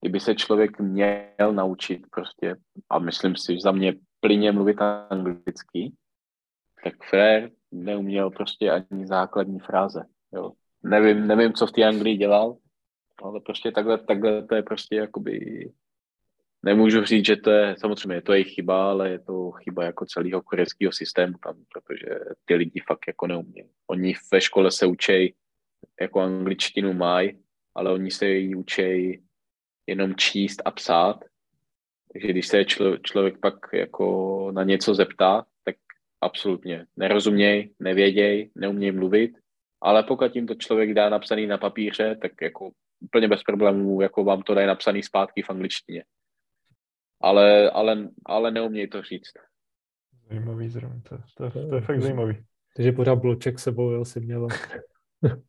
kdyby 0.00 0.20
se 0.20 0.34
člověk 0.34 0.80
měl 0.80 1.52
naučit 1.52 2.02
prostě, 2.10 2.56
a 2.90 2.98
myslím 2.98 3.36
si, 3.36 3.54
že 3.54 3.60
za 3.60 3.72
mě 3.72 3.94
plyně 4.20 4.52
mluvit 4.52 4.80
anglicky, 5.10 5.92
tak 6.84 6.94
Frér 7.10 7.50
neuměl 7.72 8.30
prostě 8.30 8.70
ani 8.70 9.06
základní 9.06 9.60
fráze. 9.60 10.04
Jo. 10.32 10.52
Nevím, 10.82 11.26
nevím, 11.26 11.52
co 11.52 11.66
v 11.66 11.72
té 11.72 11.84
Anglii 11.84 12.16
dělal, 12.16 12.56
ale 13.22 13.40
prostě 13.40 13.72
takhle, 13.72 13.98
takhle 13.98 14.46
to 14.46 14.54
je 14.54 14.62
prostě 14.62 14.96
jakoby 14.96 15.70
nemůžu 16.64 17.04
říct, 17.04 17.26
že 17.26 17.36
to 17.36 17.50
je, 17.50 17.76
samozřejmě 17.78 18.14
je 18.16 18.22
to 18.22 18.32
jejich 18.32 18.54
chyba, 18.54 18.90
ale 18.90 19.10
je 19.10 19.18
to 19.18 19.50
chyba 19.50 19.84
jako 19.84 20.06
celého 20.06 20.42
korejského 20.42 20.92
systému 20.92 21.34
tam, 21.44 21.54
protože 21.72 22.06
ty 22.44 22.54
lidi 22.54 22.80
fakt 22.86 23.04
jako 23.06 23.26
neumí. 23.26 23.64
Oni 23.86 24.14
ve 24.32 24.40
škole 24.40 24.70
se 24.70 24.86
učí 24.86 25.34
jako 26.00 26.20
angličtinu 26.20 26.92
mají, 26.92 27.38
ale 27.74 27.92
oni 27.92 28.10
se 28.10 28.26
ji 28.28 28.54
učí 28.54 29.22
jenom 29.86 30.14
číst 30.14 30.62
a 30.64 30.70
psát. 30.70 31.24
Takže 32.12 32.28
když 32.28 32.46
se 32.46 32.64
člo, 32.64 32.98
člověk 32.98 33.38
pak 33.40 33.54
jako 33.72 34.50
na 34.54 34.64
něco 34.64 34.94
zeptá, 34.94 35.44
tak 35.64 35.76
absolutně 36.20 36.86
nerozuměj, 36.96 37.70
nevěděj, 37.80 38.50
neuměj 38.54 38.92
mluvit, 38.92 39.32
ale 39.80 40.02
pokud 40.02 40.36
jim 40.36 40.46
to 40.46 40.54
člověk 40.54 40.94
dá 40.94 41.08
napsaný 41.08 41.46
na 41.46 41.58
papíře, 41.58 42.16
tak 42.22 42.32
jako 42.42 42.70
úplně 43.00 43.28
bez 43.28 43.42
problémů 43.42 44.00
jako 44.00 44.24
vám 44.24 44.42
to 44.42 44.54
dají 44.54 44.66
napsaný 44.66 45.02
zpátky 45.02 45.42
v 45.42 45.50
angličtině. 45.50 46.04
Ale, 47.24 47.70
ale, 47.70 48.08
ale 48.26 48.50
neuměj 48.50 48.88
to 48.88 49.02
říct. 49.02 49.32
Zajímavý 50.28 50.68
zrovna, 50.68 51.00
to, 51.08 51.18
to, 51.36 51.68
to 51.68 51.74
je 51.74 51.80
fakt 51.80 52.02
zajímavý. 52.02 52.44
Takže 52.76 52.92
pořád 52.92 53.14
bloček 53.16 53.58
sebou, 53.58 53.90
jo, 53.90 54.04
si 54.04 54.20
měl. 54.20 54.48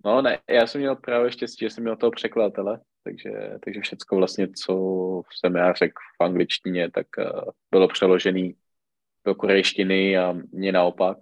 No 0.05 0.21
ne, 0.21 0.39
já 0.49 0.67
jsem 0.67 0.81
měl 0.81 0.95
právě 0.95 1.31
štěstí, 1.31 1.65
že 1.65 1.69
jsem 1.69 1.83
měl 1.83 1.95
toho 1.95 2.11
překladatele, 2.11 2.79
takže, 3.03 3.31
takže 3.65 3.81
všecko 3.81 4.15
vlastně, 4.15 4.47
co 4.47 4.73
jsem 5.39 5.55
já 5.55 5.73
řekl 5.73 5.93
v 6.19 6.23
angličtině, 6.23 6.91
tak 6.91 7.07
uh, 7.17 7.41
bylo 7.71 7.87
přeložený 7.87 8.55
do 9.25 9.35
korejštiny 9.35 10.17
a 10.17 10.35
mě 10.51 10.71
naopak. 10.71 11.17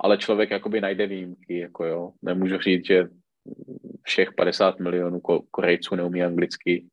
Ale 0.00 0.18
člověk 0.18 0.50
jakoby 0.50 0.80
najde 0.80 1.06
výjimky, 1.06 1.58
jako 1.58 1.84
jo. 1.84 2.12
Nemůžu 2.22 2.58
říct, 2.58 2.86
že 2.86 3.08
všech 4.02 4.28
50 4.36 4.80
milionů 4.80 5.20
Korejců 5.50 5.94
neumí 5.94 6.22
anglicky. 6.22 6.86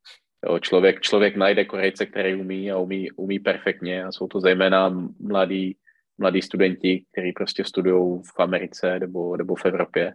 Jo, 0.46 0.58
člověk, 0.58 1.00
člověk 1.00 1.36
najde 1.36 1.64
Korejce, 1.64 2.06
který 2.06 2.34
umí 2.34 2.70
a 2.70 2.76
umí, 2.78 3.10
umí 3.10 3.38
perfektně 3.38 4.04
a 4.04 4.12
jsou 4.12 4.26
to 4.28 4.40
zejména 4.40 4.88
mladí, 5.20 5.76
mladí 6.18 6.42
studenti, 6.42 7.04
kteří 7.12 7.32
prostě 7.32 7.64
studují 7.64 8.22
v 8.22 8.40
Americe 8.40 8.98
nebo, 8.98 9.36
nebo 9.36 9.54
v 9.54 9.64
Evropě 9.64 10.14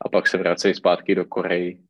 a 0.00 0.08
pak 0.08 0.28
se 0.28 0.38
vracejí 0.38 0.74
zpátky 0.74 1.14
do 1.14 1.24
Koreji. 1.24 1.82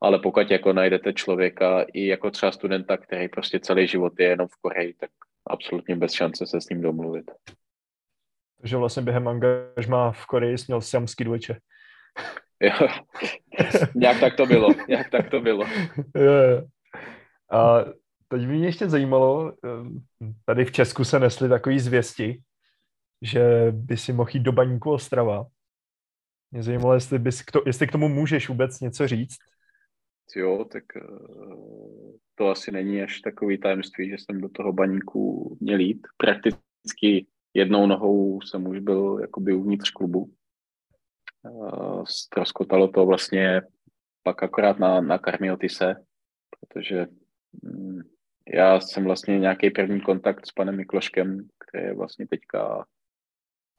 Ale 0.00 0.18
pokud 0.18 0.50
jako 0.50 0.72
najdete 0.72 1.12
člověka 1.12 1.86
i 1.92 2.06
jako 2.06 2.30
třeba 2.30 2.52
studenta, 2.52 2.96
který 2.96 3.28
prostě 3.28 3.60
celý 3.60 3.86
život 3.86 4.12
je 4.20 4.26
jenom 4.26 4.48
v 4.48 4.56
Koreji, 4.60 4.94
tak 4.94 5.10
absolutně 5.46 5.96
bez 5.96 6.12
šance 6.12 6.46
se 6.46 6.60
s 6.60 6.68
ním 6.68 6.80
domluvit. 6.80 7.30
Takže 8.60 8.76
vlastně 8.76 9.02
během 9.02 9.28
angažma 9.28 10.12
v 10.12 10.26
Koreji 10.26 10.58
jsi 10.58 10.64
měl 10.68 10.80
siamský 10.80 11.24
dvojče. 11.24 11.58
Jo, 12.62 12.88
nějak 13.94 14.20
tak 14.20 14.36
to 14.36 14.46
bylo, 14.46 14.68
nějak 14.88 15.10
tak 15.10 15.30
to 15.30 15.40
bylo. 15.40 15.64
jo, 16.16 16.32
jo. 16.32 16.66
A 17.50 17.84
teď 18.28 18.46
mě 18.46 18.66
ještě 18.66 18.88
zajímalo, 18.88 19.52
eh, 19.52 20.28
tady 20.44 20.64
v 20.64 20.72
Česku 20.72 21.04
se 21.04 21.20
nesly 21.20 21.48
takový 21.48 21.78
zvěsti, 21.78 22.42
že 23.22 23.42
by 23.70 23.96
si 23.96 24.12
mohl 24.12 24.30
jít 24.32 24.42
do 24.42 24.52
baníku 24.52 24.90
Ostrava 24.90 25.46
mě 26.50 26.62
zajímalo, 26.62 26.94
jestli, 26.94 27.18
bys 27.18 27.42
k 27.42 27.50
to, 27.50 27.62
jestli 27.66 27.86
k 27.86 27.92
tomu 27.92 28.08
můžeš 28.08 28.48
vůbec 28.48 28.80
něco 28.80 29.08
říct. 29.08 29.36
Jo, 30.36 30.64
tak 30.72 30.84
eh, 30.96 31.00
to 32.34 32.48
asi 32.48 32.72
není 32.72 33.02
až 33.02 33.20
takový 33.20 33.58
tajemství, 33.58 34.10
že 34.10 34.16
jsem 34.18 34.40
do 34.40 34.48
toho 34.48 34.72
baníku 34.72 35.56
měl 35.60 35.80
jít. 35.80 36.06
Prakticky 36.16 37.26
jednou 37.54 37.86
nohou 37.86 38.40
jsem 38.40 38.66
už 38.66 38.78
byl 38.78 39.18
jakoby 39.20 39.54
uvnitř 39.54 39.90
klubu. 39.90 40.30
Ztroskotalo 42.04 42.88
to 42.88 43.06
vlastně 43.06 43.62
pak 44.22 44.42
akorát 44.42 44.78
na, 44.78 45.00
na 45.00 45.18
Karmiotise, 45.18 45.94
protože 46.50 47.06
mm, 47.62 48.00
já 48.54 48.80
jsem 48.80 49.04
vlastně 49.04 49.38
nějaký 49.38 49.70
první 49.70 50.00
kontakt 50.00 50.46
s 50.46 50.52
panem 50.52 50.76
Mikloškem, 50.76 51.48
který 51.58 51.84
je 51.84 51.94
vlastně 51.94 52.26
teďka, 52.26 52.86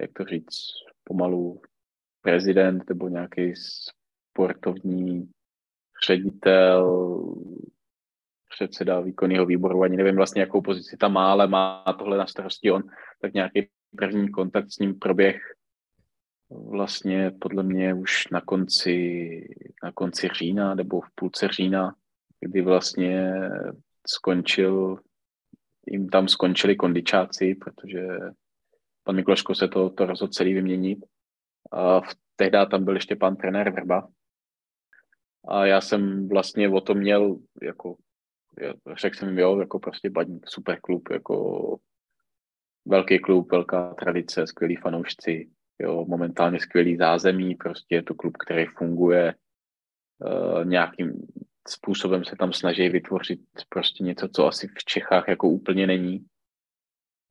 jak 0.01 0.11
to 0.13 0.25
říct, 0.25 0.59
pomalu 1.03 1.61
prezident 2.21 2.89
nebo 2.89 3.07
nějaký 3.07 3.53
sportovní 3.55 5.31
ředitel, 6.07 7.05
předseda 8.49 8.99
výkonného 8.99 9.45
výboru, 9.45 9.83
ani 9.83 9.97
nevím 9.97 10.15
vlastně, 10.15 10.41
jakou 10.41 10.61
pozici 10.61 10.97
tam 10.97 11.13
má, 11.13 11.31
ale 11.31 11.47
má 11.47 11.83
tohle 11.99 12.17
na 12.17 12.27
starosti 12.27 12.71
on, 12.71 12.83
tak 13.21 13.33
nějaký 13.33 13.69
první 13.97 14.31
kontakt 14.31 14.71
s 14.71 14.79
ním 14.79 14.99
proběh 14.99 15.41
vlastně 16.49 17.31
podle 17.41 17.63
mě 17.63 17.93
už 17.93 18.27
na 18.27 18.41
konci, 18.41 19.47
na 19.83 19.91
konci 19.91 20.29
října 20.33 20.75
nebo 20.75 21.01
v 21.01 21.07
půlce 21.15 21.47
října, 21.47 21.95
kdy 22.39 22.61
vlastně 22.61 23.41
skončil, 24.07 24.99
jim 25.87 26.09
tam 26.09 26.27
skončili 26.27 26.75
kondičáci, 26.75 27.55
protože 27.55 28.07
pan 29.03 29.15
Mikloško 29.15 29.55
se 29.55 29.67
to, 29.67 29.89
to 29.89 30.05
rozhodl 30.05 30.31
celý 30.31 30.53
vyměnit. 30.53 31.05
A 31.71 32.01
v, 32.01 32.07
tehdy 32.35 32.57
tam 32.71 32.85
byl 32.85 32.95
ještě 32.95 33.15
pan 33.15 33.35
trenér 33.35 33.71
Vrba. 33.71 34.07
A 35.47 35.65
já 35.65 35.81
jsem 35.81 36.27
vlastně 36.27 36.69
o 36.69 36.81
tom 36.81 36.97
měl, 36.97 37.37
jako, 37.61 37.95
řekl 38.97 39.17
jsem 39.17 39.39
jo, 39.39 39.59
jako 39.59 39.79
prostě 39.79 40.09
baník, 40.09 40.47
super 40.47 40.79
klub, 40.81 41.09
jako 41.11 41.77
velký 42.85 43.19
klub, 43.19 43.51
velká 43.51 43.93
tradice, 43.93 44.47
skvělí 44.47 44.75
fanoušci, 44.75 45.49
jo, 45.79 46.05
momentálně 46.07 46.59
skvělý 46.59 46.97
zázemí, 46.97 47.55
prostě 47.55 47.95
je 47.95 48.03
to 48.03 48.15
klub, 48.15 48.37
který 48.37 48.65
funguje, 48.65 49.35
uh, 50.25 50.65
nějakým 50.65 51.27
způsobem 51.67 52.25
se 52.25 52.35
tam 52.35 52.53
snaží 52.53 52.89
vytvořit 52.89 53.39
prostě 53.69 54.03
něco, 54.03 54.27
co 54.27 54.47
asi 54.47 54.67
v 54.67 54.83
Čechách 54.85 55.27
jako 55.27 55.49
úplně 55.49 55.87
není. 55.87 56.25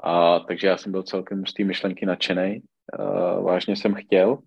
A 0.03 0.39
takže 0.39 0.67
já 0.67 0.77
jsem 0.77 0.93
byl 0.93 1.03
celkem 1.03 1.47
z 1.47 1.55
té 1.55 1.65
myšlenky 1.65 2.07
nadšený. 2.07 2.63
Uh, 2.99 3.45
vážně 3.45 3.77
jsem 3.77 3.95
chtěl. 3.95 4.39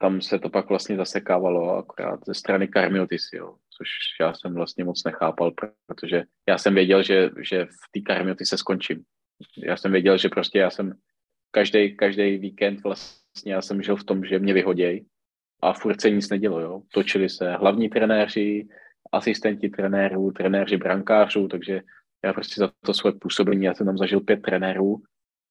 Tam 0.00 0.20
se 0.20 0.38
to 0.38 0.50
pak 0.50 0.68
vlastně 0.68 0.96
zasekávalo 0.96 1.76
akorát 1.76 2.20
ze 2.26 2.34
strany 2.34 2.68
Karmiotis, 2.68 3.22
jo, 3.32 3.56
což 3.76 3.88
já 4.20 4.34
jsem 4.34 4.54
vlastně 4.54 4.84
moc 4.84 5.04
nechápal, 5.04 5.52
protože 5.86 6.22
já 6.48 6.58
jsem 6.58 6.74
věděl, 6.74 7.02
že, 7.02 7.30
že 7.42 7.64
v 7.64 7.90
té 7.92 8.00
Karmiotis 8.00 8.48
se 8.48 8.58
skončím. 8.58 9.04
Já 9.56 9.76
jsem 9.76 9.92
věděl, 9.92 10.18
že 10.18 10.28
prostě 10.28 10.58
já 10.58 10.70
jsem 10.70 10.92
každý, 11.50 11.96
každý 11.96 12.38
víkend 12.38 12.82
vlastně 12.82 13.52
já 13.52 13.62
jsem 13.62 13.82
žil 13.82 13.96
v 13.96 14.04
tom, 14.04 14.24
že 14.24 14.38
mě 14.38 14.54
vyhoděj. 14.54 15.04
A 15.62 15.72
furt 15.72 16.00
se 16.00 16.10
nic 16.10 16.30
nedělo, 16.30 16.60
jo. 16.60 16.82
Točili 16.92 17.28
se 17.28 17.52
hlavní 17.52 17.88
trenéři, 17.88 18.68
asistenti 19.12 19.68
trenérů, 19.68 20.32
trenéři 20.32 20.76
brankářů, 20.76 21.48
takže 21.48 21.80
já 22.24 22.32
prostě 22.32 22.60
za 22.60 22.70
to 22.84 22.94
svoje 22.94 23.12
působení, 23.12 23.64
já 23.64 23.74
jsem 23.74 23.86
tam 23.86 23.98
zažil 23.98 24.20
pět 24.20 24.42
trenérů, 24.42 25.02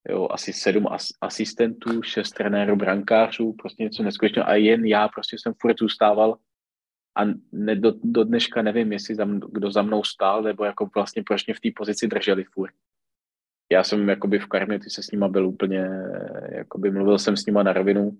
jo, 0.09 0.27
asi 0.31 0.53
sedm 0.53 0.87
as, 0.87 1.07
asistentů, 1.21 2.01
šest 2.01 2.31
trenérů 2.31 2.75
brankářů, 2.75 3.53
prostě 3.53 3.83
něco 3.83 4.03
neskutečného. 4.03 4.49
A 4.49 4.55
jen 4.55 4.85
já 4.85 5.07
prostě 5.07 5.37
jsem 5.39 5.53
furt 5.61 5.79
zůstával 5.79 6.37
a 7.17 7.25
ne, 7.51 7.75
do, 7.75 7.93
do 8.03 8.23
dneška 8.23 8.61
nevím, 8.61 8.91
jestli 8.91 9.15
za, 9.15 9.25
kdo 9.25 9.71
za 9.71 9.81
mnou 9.81 10.03
stál, 10.03 10.43
nebo 10.43 10.63
jako 10.63 10.89
vlastně 10.95 11.23
proč 11.23 11.47
mě 11.47 11.53
v 11.53 11.59
té 11.59 11.69
pozici 11.75 12.07
drželi 12.07 12.43
furt 12.43 12.73
já 13.71 13.83
jsem 13.83 14.09
jakoby 14.09 14.39
v 14.39 14.47
Karmě, 14.47 14.79
se 14.87 15.03
s 15.03 15.11
nima 15.11 15.27
byl 15.27 15.47
úplně, 15.47 15.89
jakoby 16.51 16.91
mluvil 16.91 17.19
jsem 17.19 17.37
s 17.37 17.45
nima 17.45 17.63
na 17.63 17.73
rovinu, 17.73 18.17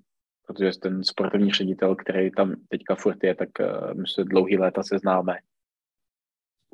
protože 0.48 0.72
ten 0.80 1.04
sportovní 1.04 1.52
ředitel, 1.52 1.96
který 1.96 2.32
tam 2.32 2.56
teďka 2.70 2.96
furt 2.96 3.24
je, 3.24 3.36
tak 3.36 3.50
uh, 3.60 3.94
my 3.94 4.08
se 4.08 4.24
dlouhý 4.24 4.58
léta 4.58 4.84
se 4.84 5.00
známe. 5.00 5.38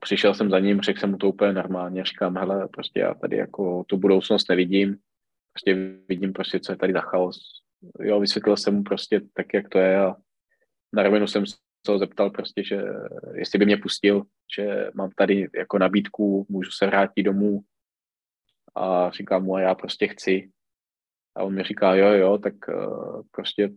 Přišel 0.02 0.34
jsem 0.34 0.50
za 0.50 0.60
ním, 0.60 0.82
řekl 0.82 1.00
jsem 1.00 1.12
mu 1.12 1.18
to 1.18 1.30
úplně 1.30 1.54
normálně, 1.54 2.04
říkám, 2.04 2.38
hele, 2.38 2.68
prostě 2.68 3.00
já 3.00 3.14
tady 3.14 3.38
jako 3.38 3.84
tu 3.84 3.98
budoucnost 3.98 4.50
nevidím, 4.50 4.98
prostě 5.54 5.98
vidím 6.10 6.34
prostě, 6.34 6.60
co 6.60 6.72
je 6.72 6.76
tady 6.76 6.94
za 6.94 7.02
chaos. 7.02 7.38
Jo, 8.00 8.20
vysvětlil 8.20 8.58
jsem 8.58 8.76
mu 8.76 8.84
prostě 8.84 9.22
tak, 9.34 9.54
jak 9.54 9.70
to 9.70 9.80
je 9.80 10.00
a 10.00 10.16
na 10.94 11.04
rovinu 11.04 11.28
jsem 11.28 11.46
se 11.46 11.56
ho 11.90 12.00
zeptal 12.00 12.30
prostě, 12.30 12.64
že 12.64 12.84
jestli 13.34 13.60
by 13.60 13.66
mě 13.66 13.78
pustil, 13.78 14.24
že 14.58 14.92
mám 14.94 15.10
tady 15.18 15.48
jako 15.56 15.78
nabídku, 15.78 16.46
můžu 16.50 16.72
se 16.72 16.86
vrátit 16.86 17.24
domů, 17.24 17.64
a 18.76 19.12
říkám 19.12 19.44
mu, 19.44 19.56
a 19.56 19.62
já 19.62 19.76
prostě 19.76 20.08
chci. 20.08 20.50
A 21.36 21.44
on 21.44 21.56
mi 21.56 21.64
říká, 21.64 21.96
jo, 21.96 22.08
jo, 22.08 22.38
tak 22.38 22.54
uh, 22.68 23.22
prostě 23.32 23.70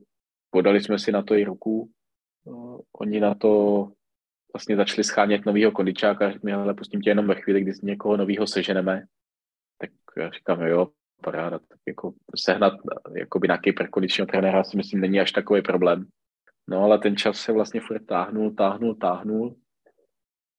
podali 0.51 0.81
jsme 0.81 0.99
si 0.99 1.13
na 1.13 1.23
to 1.23 1.35
i 1.35 1.45
ruku. 1.45 1.91
Uh, 2.45 2.81
oni 3.01 3.21
na 3.21 3.35
to 3.35 3.89
vlastně 4.55 4.77
začali 4.77 5.05
schánět 5.05 5.47
novýho 5.47 5.73
kondičáka, 5.73 6.33
řekli 6.33 6.47
mi, 6.47 6.53
ale 6.53 6.75
pustím 6.75 7.01
tě 7.01 7.11
jenom 7.11 7.27
ve 7.27 7.35
chvíli, 7.35 7.61
kdy 7.61 7.73
někoho 7.83 8.17
novýho 8.17 8.47
seženeme. 8.47 9.05
Tak 9.79 9.91
já 10.17 10.31
říkám, 10.31 10.63
jo, 10.63 10.89
paráda, 11.23 11.59
tak 11.59 11.79
jako 11.87 12.13
sehnat 12.37 12.73
jakoby 13.17 13.49
nějaký 13.49 13.75
kondičního 13.91 14.27
trenéra 14.27 14.65
si 14.65 14.77
myslím 14.77 15.01
není 15.01 15.21
až 15.21 15.33
takový 15.33 15.63
problém. 15.63 16.07
No 16.69 16.83
ale 16.83 16.99
ten 16.99 17.17
čas 17.17 17.37
se 17.41 17.53
vlastně 17.53 17.81
furt 17.81 18.07
táhnul, 18.07 18.55
táhnul, 18.55 18.95
táhnul 18.95 19.57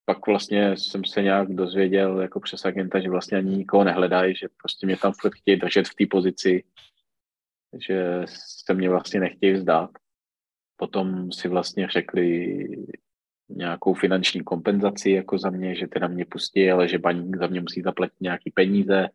pak 0.09 0.27
vlastně 0.27 0.77
jsem 0.77 1.05
se 1.05 1.21
nějak 1.21 1.53
dozvěděl 1.53 2.21
jako 2.21 2.39
přes 2.39 2.65
agenta, 2.65 2.99
že 2.99 3.09
vlastně 3.09 3.37
ani 3.37 3.57
nikoho 3.57 3.83
nehledají, 3.83 4.35
že 4.35 4.47
prostě 4.57 4.85
mě 4.85 4.97
tam 4.97 5.13
furt 5.13 5.33
chtějí 5.35 5.59
držet 5.59 5.87
v 5.87 5.95
té 5.95 6.05
pozici, 6.09 6.63
že 7.87 8.21
se 8.65 8.73
mě 8.73 8.89
vlastně 8.89 9.19
nechtějí 9.19 9.53
vzdát. 9.53 9.89
Potom 10.75 11.31
si 11.31 11.47
vlastně 11.47 11.87
řekli 11.87 12.67
nějakou 13.49 13.93
finanční 13.93 14.43
kompenzaci 14.43 15.11
jako 15.11 15.37
za 15.37 15.49
mě, 15.49 15.75
že 15.75 15.87
teda 15.87 16.07
mě 16.07 16.25
pustí, 16.25 16.71
ale 16.71 16.87
že 16.87 16.99
baník 16.99 17.37
za 17.37 17.47
mě 17.47 17.61
musí 17.61 17.81
zaplatit 17.81 18.21
nějaký 18.21 18.51
peníze. 18.51 19.07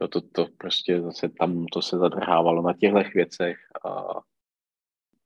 Jo, 0.00 0.08
to, 0.08 0.20
to 0.20 0.46
prostě 0.58 1.00
zase 1.00 1.28
tam 1.28 1.66
to 1.66 1.82
se 1.82 1.98
zadrhávalo 1.98 2.62
na 2.62 2.72
těchto 2.72 3.02
věcech 3.14 3.56
a 3.84 4.20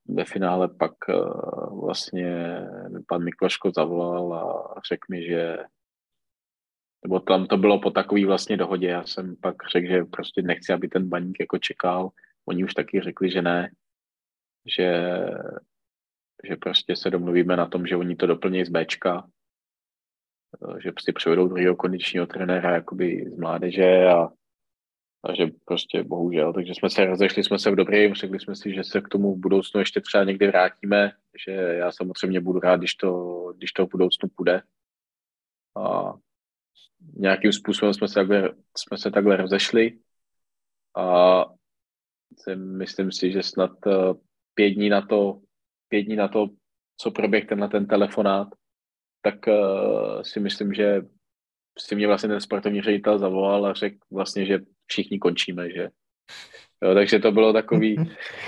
ve 0.08 0.24
finále 0.24 0.68
pak 0.68 0.92
uh, 1.08 1.84
vlastně 1.84 2.60
pan 3.08 3.24
Mikloško 3.24 3.70
zavolal 3.70 4.34
a 4.34 4.80
řekl 4.88 5.06
mi, 5.10 5.26
že 5.26 5.58
nebo 7.04 7.20
tam 7.20 7.46
to 7.46 7.56
bylo 7.56 7.80
po 7.80 7.90
takový 7.90 8.24
vlastně 8.24 8.56
dohodě, 8.56 8.88
já 8.88 9.06
jsem 9.06 9.36
pak 9.36 9.56
řekl, 9.72 9.88
že 9.88 10.04
prostě 10.04 10.42
nechci, 10.42 10.72
aby 10.72 10.88
ten 10.88 11.08
baník 11.08 11.40
jako 11.40 11.58
čekal, 11.58 12.10
oni 12.48 12.64
už 12.64 12.74
taky 12.74 13.00
řekli, 13.00 13.30
že 13.30 13.42
ne, 13.42 13.70
že, 14.76 15.10
že 16.48 16.56
prostě 16.56 16.96
se 16.96 17.10
domluvíme 17.10 17.56
na 17.56 17.66
tom, 17.66 17.86
že 17.86 17.96
oni 17.96 18.16
to 18.16 18.26
doplní 18.26 18.64
z 18.64 18.68
Bčka, 18.68 19.28
eh, 20.68 20.80
že 20.80 20.92
si 21.00 21.12
přivedou 21.12 21.48
druhého 21.48 21.76
kondičního 21.76 22.26
trenéra 22.26 22.74
jakoby 22.74 23.30
z 23.34 23.38
mládeže 23.38 24.06
a 24.06 24.28
takže 25.22 25.46
prostě 25.64 26.02
bohužel, 26.02 26.52
takže 26.52 26.74
jsme 26.74 26.90
se 26.90 27.04
rozešli 27.04 27.44
jsme 27.44 27.58
se 27.58 27.70
v 27.70 27.76
dobrém, 27.76 28.14
řekli 28.14 28.40
jsme 28.40 28.56
si, 28.56 28.74
že 28.74 28.84
se 28.84 29.00
k 29.00 29.08
tomu 29.08 29.34
v 29.34 29.38
budoucnu 29.38 29.80
ještě 29.80 30.00
třeba 30.00 30.24
někdy 30.24 30.46
vrátíme, 30.46 31.12
že 31.46 31.52
já 31.52 31.92
samozřejmě 31.92 32.40
budu 32.40 32.60
rád, 32.60 32.76
když 32.76 32.94
to, 32.94 33.52
když 33.56 33.72
to 33.72 33.86
v 33.86 33.90
budoucnu 33.90 34.28
půjde. 34.36 34.62
A 35.76 36.14
nějakým 37.16 37.52
způsobem 37.52 37.94
jsme 37.94 38.08
se 38.08 38.14
takhle, 38.14 38.54
jsme 38.76 38.98
se 38.98 39.10
takhle 39.10 39.36
rozešli 39.36 39.98
a 40.96 41.44
myslím 42.56 43.12
si, 43.12 43.32
že 43.32 43.42
snad 43.42 43.86
eh, 43.86 44.14
pět 44.54 44.70
dní 44.70 44.88
na 44.88 45.06
to, 45.06 45.40
pět 45.88 46.02
dní 46.02 46.16
na 46.16 46.28
to, 46.28 46.46
co 46.96 47.10
proběh 47.10 47.50
na 47.50 47.68
ten 47.68 47.86
telefonát, 47.86 48.48
tak 49.22 49.46
uh, 49.46 50.22
si 50.22 50.40
myslím, 50.40 50.74
že 50.74 51.02
si 51.78 51.94
mě 51.94 52.06
vlastně 52.06 52.28
ten 52.28 52.40
sportovní 52.40 52.82
ředitel 52.82 53.18
zavolal 53.18 53.66
a 53.66 53.74
řekl 53.74 53.98
vlastně, 54.10 54.46
že 54.46 54.58
všichni 54.86 55.18
končíme, 55.18 55.70
že 55.70 55.88
jo, 56.82 56.94
takže 56.94 57.18
to 57.18 57.32
bylo 57.32 57.52
takový, 57.52 57.96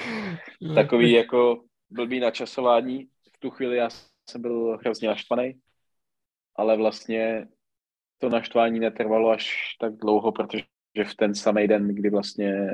takový 0.75 1.13
jako 1.13 1.65
blbý 1.91 2.21
načasování. 2.21 3.09
V 3.37 3.39
tu 3.39 3.51
chvíli 3.51 3.77
já 3.77 3.89
jsem 4.31 4.43
byl 4.43 4.79
hrozně 4.81 5.09
naštvaný, 5.09 5.61
ale 6.57 6.77
vlastně 6.77 7.49
to 8.19 8.29
naštvání 8.29 8.81
netrvalo 8.81 9.31
až 9.31 9.77
tak 9.81 9.97
dlouho, 9.97 10.33
protože 10.33 10.65
v 11.05 11.15
ten 11.15 11.35
samý 11.35 11.69
den, 11.69 11.89
kdy 11.89 12.11
vlastně 12.11 12.69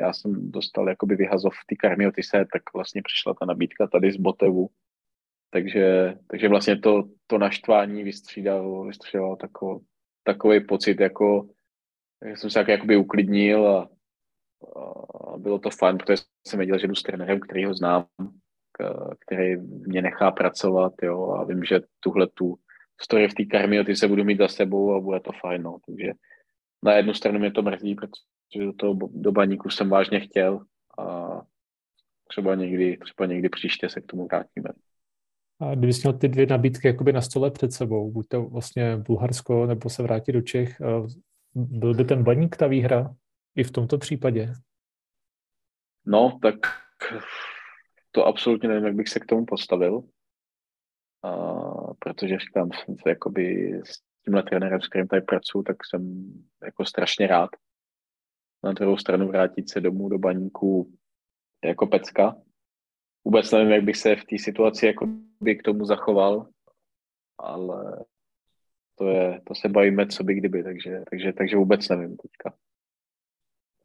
já 0.00 0.12
jsem 0.12 0.50
dostal 0.50 0.88
jakoby 0.88 1.16
vyhazov 1.16 1.54
té 1.66 1.76
karmiotise, 1.76 2.46
tak 2.52 2.62
vlastně 2.74 3.02
přišla 3.02 3.34
ta 3.34 3.46
nabídka 3.46 3.86
tady 3.86 4.12
z 4.12 4.16
Botevu. 4.16 4.68
Takže, 5.50 6.14
takže 6.26 6.48
vlastně 6.48 6.78
to, 6.78 7.04
to 7.26 7.38
naštvání 7.38 8.04
vystřídalo, 8.04 8.84
vystřídalo 8.84 9.36
tako, 9.36 9.80
takový 10.24 10.66
pocit, 10.66 11.00
jako 11.00 11.48
já 12.24 12.36
jsem 12.36 12.50
se 12.50 12.58
tak 12.58 12.68
jakoby 12.68 12.96
uklidnil 12.96 13.68
a, 13.68 13.88
a 15.34 15.38
bylo 15.38 15.58
to 15.58 15.70
fajn, 15.70 15.98
protože 15.98 16.22
jsem 16.46 16.58
věděl, 16.58 16.78
že 16.78 16.86
jdu 16.86 16.94
s 16.94 17.02
trenérem, 17.02 17.40
který 17.40 17.64
ho 17.64 17.74
znám, 17.74 18.06
který 19.26 19.56
mě 19.56 20.02
nechá 20.02 20.30
pracovat, 20.30 20.92
jo, 21.02 21.30
a 21.30 21.44
vím, 21.44 21.64
že 21.64 21.80
tuhle 22.00 22.26
tu 22.26 22.58
story 23.02 23.28
v 23.28 23.34
té 23.34 23.44
karmioty 23.44 23.96
se 23.96 24.08
budu 24.08 24.24
mít 24.24 24.38
za 24.38 24.48
sebou 24.48 24.94
a 24.94 25.00
bude 25.00 25.20
to 25.20 25.32
fajn, 25.40 25.62
no. 25.62 25.78
takže 25.86 26.12
na 26.84 26.92
jednu 26.92 27.14
stranu 27.14 27.38
mě 27.38 27.50
to 27.50 27.62
mrzí, 27.62 27.94
protože 27.94 28.64
do 28.66 28.72
toho 28.72 28.98
do 29.10 29.32
baníku 29.32 29.70
jsem 29.70 29.88
vážně 29.88 30.20
chtěl 30.20 30.60
a 30.98 31.42
třeba 32.28 32.54
někdy, 32.54 32.98
třeba 32.98 33.26
někdy 33.26 33.48
příště 33.48 33.88
se 33.88 34.00
k 34.00 34.06
tomu 34.06 34.26
vrátíme. 34.26 34.68
A 35.60 35.74
kdybys 35.74 36.02
měl 36.02 36.12
ty 36.12 36.28
dvě 36.28 36.46
nabídky 36.46 36.88
jakoby 36.88 37.12
na 37.12 37.20
stole 37.20 37.50
před 37.50 37.72
sebou, 37.72 38.10
buď 38.10 38.28
to 38.28 38.42
vlastně 38.42 38.96
Bulharsko 38.96 39.66
nebo 39.66 39.90
se 39.90 40.02
vrátit 40.02 40.32
do 40.32 40.42
Čech, 40.42 40.80
byl 41.56 41.94
by 41.94 42.04
ten 42.04 42.24
baník 42.24 42.56
ta 42.56 42.66
výhra 42.66 43.14
i 43.54 43.64
v 43.64 43.70
tomto 43.70 43.98
případě? 43.98 44.52
No, 46.06 46.38
tak 46.42 46.54
to 48.10 48.26
absolutně 48.26 48.68
nevím, 48.68 48.84
jak 48.84 48.94
bych 48.94 49.08
se 49.08 49.20
k 49.20 49.26
tomu 49.26 49.46
postavil, 49.46 50.02
a, 51.22 51.32
protože 51.98 52.38
říkám, 52.38 52.70
jsem 52.72 52.96
se 53.02 53.08
jakoby 53.08 53.74
s 53.84 54.00
tímhle 54.24 54.42
trenérem, 54.42 54.80
s 54.80 54.88
kterým 54.88 55.08
tady 55.08 55.22
pracuji, 55.22 55.62
tak 55.62 55.76
jsem 55.86 56.32
jako 56.64 56.84
strašně 56.84 57.26
rád. 57.26 57.50
Na 58.64 58.72
druhou 58.72 58.96
stranu 58.96 59.28
vrátit 59.28 59.70
se 59.70 59.80
domů 59.80 60.08
do 60.08 60.18
baníku 60.18 60.98
jako 61.64 61.86
pecka. 61.86 62.36
Vůbec 63.24 63.52
nevím, 63.52 63.70
jak 63.70 63.84
bych 63.84 63.96
se 63.96 64.16
v 64.16 64.24
té 64.24 64.38
situaci 64.38 64.86
jako 64.86 65.06
by 65.40 65.56
k 65.56 65.62
tomu 65.62 65.84
zachoval, 65.84 66.48
ale 67.38 68.04
to, 68.98 69.08
je, 69.08 69.40
to 69.44 69.54
se 69.54 69.68
bavíme, 69.68 70.06
co 70.06 70.24
by 70.24 70.34
kdyby, 70.34 70.62
takže, 70.62 71.02
takže, 71.10 71.32
takže 71.32 71.56
vůbec 71.56 71.88
nevím 71.88 72.16
teďka. 72.16 72.54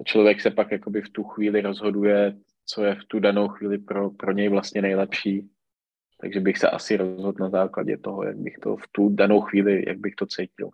Člověk 0.05 0.41
se 0.41 0.51
pak 0.51 0.71
jakoby 0.71 1.01
v 1.01 1.09
tu 1.09 1.23
chvíli 1.23 1.61
rozhoduje, 1.61 2.37
co 2.65 2.83
je 2.83 2.95
v 2.95 3.05
tu 3.07 3.19
danou 3.19 3.47
chvíli 3.47 3.77
pro, 3.77 4.09
pro 4.09 4.31
něj 4.31 4.49
vlastně 4.49 4.81
nejlepší. 4.81 5.49
Takže 6.21 6.39
bych 6.39 6.57
se 6.57 6.69
asi 6.69 6.97
rozhodl 6.97 7.43
na 7.43 7.49
základě 7.49 7.97
toho, 7.97 8.23
jak 8.23 8.37
bych 8.37 8.57
to 8.57 8.77
v 8.77 8.83
tu 8.91 9.09
danou 9.09 9.41
chvíli, 9.41 9.83
jak 9.87 9.97
bych 9.97 10.15
to 10.15 10.25
cítil. 10.25 10.69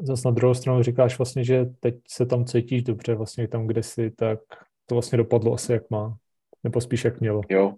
Zas 0.00 0.24
na 0.24 0.30
druhou 0.30 0.54
stranu 0.54 0.82
říkáš 0.82 1.18
vlastně, 1.18 1.44
že 1.44 1.64
teď 1.80 1.94
se 2.08 2.26
tam 2.26 2.44
cítíš 2.44 2.82
dobře 2.82 3.14
vlastně 3.14 3.48
tam, 3.48 3.66
kde 3.66 3.82
jsi, 3.82 4.10
tak 4.10 4.38
to 4.86 4.94
vlastně 4.94 5.18
dopadlo 5.18 5.54
asi 5.54 5.72
jak 5.72 5.90
má. 5.90 6.16
Nebo 6.64 6.80
spíš 6.80 7.04
jak 7.04 7.20
mělo. 7.20 7.40
Jo, 7.48 7.74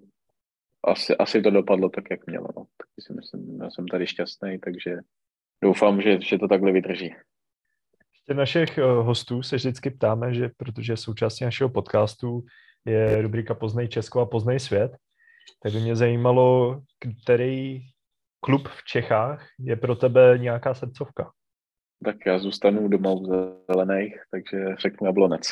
asi, 0.86 1.16
asi 1.16 1.42
to 1.42 1.50
dopadlo 1.50 1.88
tak, 1.88 2.04
jak 2.10 2.26
mělo. 2.26 2.48
No. 2.56 2.64
Tak 2.76 2.88
si 3.00 3.12
myslím, 3.12 3.60
já 3.62 3.70
jsem 3.70 3.88
tady 3.88 4.06
šťastný, 4.06 4.58
takže 4.58 4.96
doufám, 5.62 6.02
že, 6.02 6.20
že 6.20 6.38
to 6.38 6.48
takhle 6.48 6.72
vydrží. 6.72 7.14
Ještě 8.14 8.34
našich 8.34 8.78
eh, 8.78 8.82
hostů 8.82 9.42
se 9.42 9.56
vždycky 9.56 9.90
ptáme, 9.90 10.34
že 10.34 10.50
protože 10.56 10.96
součástí 10.96 11.44
našeho 11.44 11.70
podcastu 11.70 12.44
je 12.84 13.22
rubrika 13.22 13.54
Poznej 13.54 13.88
Česko 13.88 14.20
a 14.20 14.26
Poznej 14.26 14.60
svět, 14.60 14.96
tak 15.62 15.72
by 15.72 15.80
mě 15.80 15.96
zajímalo, 15.96 16.80
který 17.22 17.80
klub 18.40 18.68
v 18.68 18.84
Čechách 18.84 19.48
je 19.58 19.76
pro 19.76 19.96
tebe 19.96 20.38
nějaká 20.38 20.74
srdcovka? 20.74 21.32
Tak 22.04 22.16
já 22.26 22.38
zůstanu 22.38 22.88
doma 22.88 23.10
u 23.10 23.26
zelených, 23.70 24.14
takže 24.30 24.76
řeknu 24.78 25.06
Jablonec. 25.06 25.42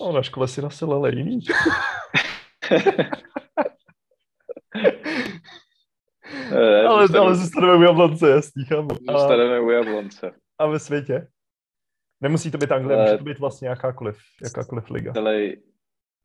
No, 0.00 0.12
na 0.12 0.22
škole 0.22 0.48
si 0.48 0.62
nasil 0.62 0.92
ale 0.92 1.14
jiný. 1.14 1.40
Ne, 6.54 6.82
ale, 6.86 7.06
zůstanu- 7.06 7.24
ale 7.24 7.34
zůstaneme 7.34 7.76
u 7.76 7.82
Jablonce, 7.82 8.30
jasný, 8.30 8.64
chápu. 8.64 8.94
Zůstaneme 8.94 9.60
u 9.60 9.70
Jablonce. 9.70 10.30
a 10.58 10.66
ve 10.66 10.78
světě? 10.78 11.28
Nemusí 12.20 12.50
to 12.50 12.58
být 12.58 12.72
Anglie, 12.72 12.96
Ale- 12.96 13.04
může 13.06 13.18
to 13.18 13.24
být 13.24 13.38
vlastně 13.38 13.68
jakákoliv, 13.68 14.18
jakákoliv 14.44 14.90
liga. 14.90 15.12
Celý, 15.12 15.56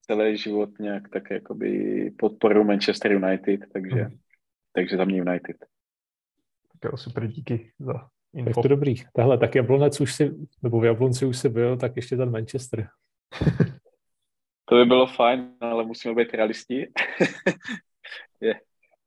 celý 0.02 0.38
život 0.38 0.70
nějak 0.80 1.10
tak 1.10 1.32
jakoby 1.32 2.12
podporu 2.20 2.64
Manchester 2.64 3.12
United, 3.12 3.60
takže, 3.74 4.02
Mhm. 4.02 4.18
takže 4.74 4.98
za 4.98 5.06
mě 5.06 5.18
United. 5.18 5.56
Tak 6.82 6.91
jo, 6.91 6.98
super, 6.98 7.28
díky 7.28 7.72
za 7.80 7.94
Tak 7.94 8.02
info. 8.34 8.62
to 8.62 8.68
dobrý. 8.68 8.95
Tahle, 9.16 9.38
tak 9.38 9.56
Jablonec 9.56 10.02
už 10.02 10.14
si, 10.14 10.32
nebo 10.64 10.80
v 10.80 10.86
Jablonci 10.86 11.26
už 11.26 11.38
si 11.38 11.49
byl, 11.49 11.78
tak 11.78 11.95
ještě 11.95 12.18
ten 12.18 12.32
Manchester. 12.32 12.88
To 14.70 14.76
by 14.76 14.86
bylo 14.86 15.08
fajn, 15.08 15.52
ale 15.62 15.86
musíme 15.86 16.16
být 16.16 16.34
realisti. 16.34 16.88
je. 18.41 18.54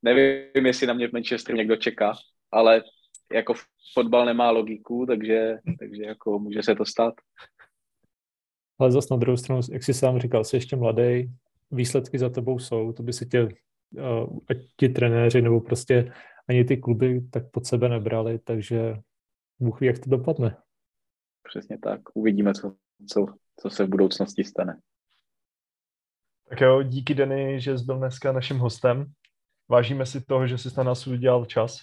Nevím, 0.03 0.67
jestli 0.67 0.87
na 0.87 0.95
mě 0.95 1.09
v 1.09 1.13
Manchesteru 1.13 1.59
někdo 1.59 1.77
čeká, 1.77 2.13
ale 2.53 2.83
jako 3.33 3.55
fotbal 3.95 4.27
nemá 4.27 4.51
logiku, 4.51 5.07
takže, 5.07 5.59
takže 5.79 6.03
jako 6.03 6.39
může 6.39 6.63
se 6.63 6.75
to 6.75 6.85
stát. 6.85 7.15
Ale 8.79 8.93
zase 8.93 9.09
na 9.11 9.17
druhou 9.17 9.37
stranu, 9.37 9.61
jak 9.73 9.85
jsi 9.85 9.95
sám 9.95 10.19
říkal, 10.19 10.45
jsi 10.45 10.57
ještě 10.57 10.77
mladý, 10.77 11.33
výsledky 11.71 12.19
za 12.19 12.29
tebou 12.29 12.59
jsou, 12.59 12.93
to 12.93 13.03
by 13.03 13.13
si 13.13 13.27
tě, 13.27 13.43
uh, 13.43 14.39
ať 14.49 14.57
ti 14.77 14.89
trenéři 14.89 15.43
nebo 15.43 15.61
prostě 15.61 16.13
ani 16.49 16.65
ty 16.65 16.77
kluby 16.77 17.21
tak 17.31 17.51
pod 17.51 17.67
sebe 17.67 17.89
nebrali, 17.89 18.39
takže 18.39 18.95
Bůh 19.59 19.81
ví, 19.81 19.87
jak 19.87 19.99
to 19.99 20.11
dopadne. 20.11 20.57
Přesně 21.43 21.79
tak. 21.79 22.01
Uvidíme, 22.15 22.55
co, 22.55 22.75
co, 23.09 23.27
co 23.61 23.71
se 23.71 23.85
v 23.85 23.89
budoucnosti 23.89 24.45
stane. 24.45 24.81
Tak 26.49 26.61
jo, 26.61 26.83
díky 26.83 27.15
Denny, 27.15 27.61
že 27.61 27.79
jsi 27.79 27.85
byl 27.85 27.99
dneska 27.99 28.33
naším 28.33 28.59
hostem. 28.59 29.13
Vážíme 29.71 30.07
si 30.07 30.21
toho, 30.21 30.47
že 30.47 30.59
jsi 30.59 30.69
na 30.77 30.83
nás 30.83 31.07
udělal 31.07 31.45
čas. 31.45 31.77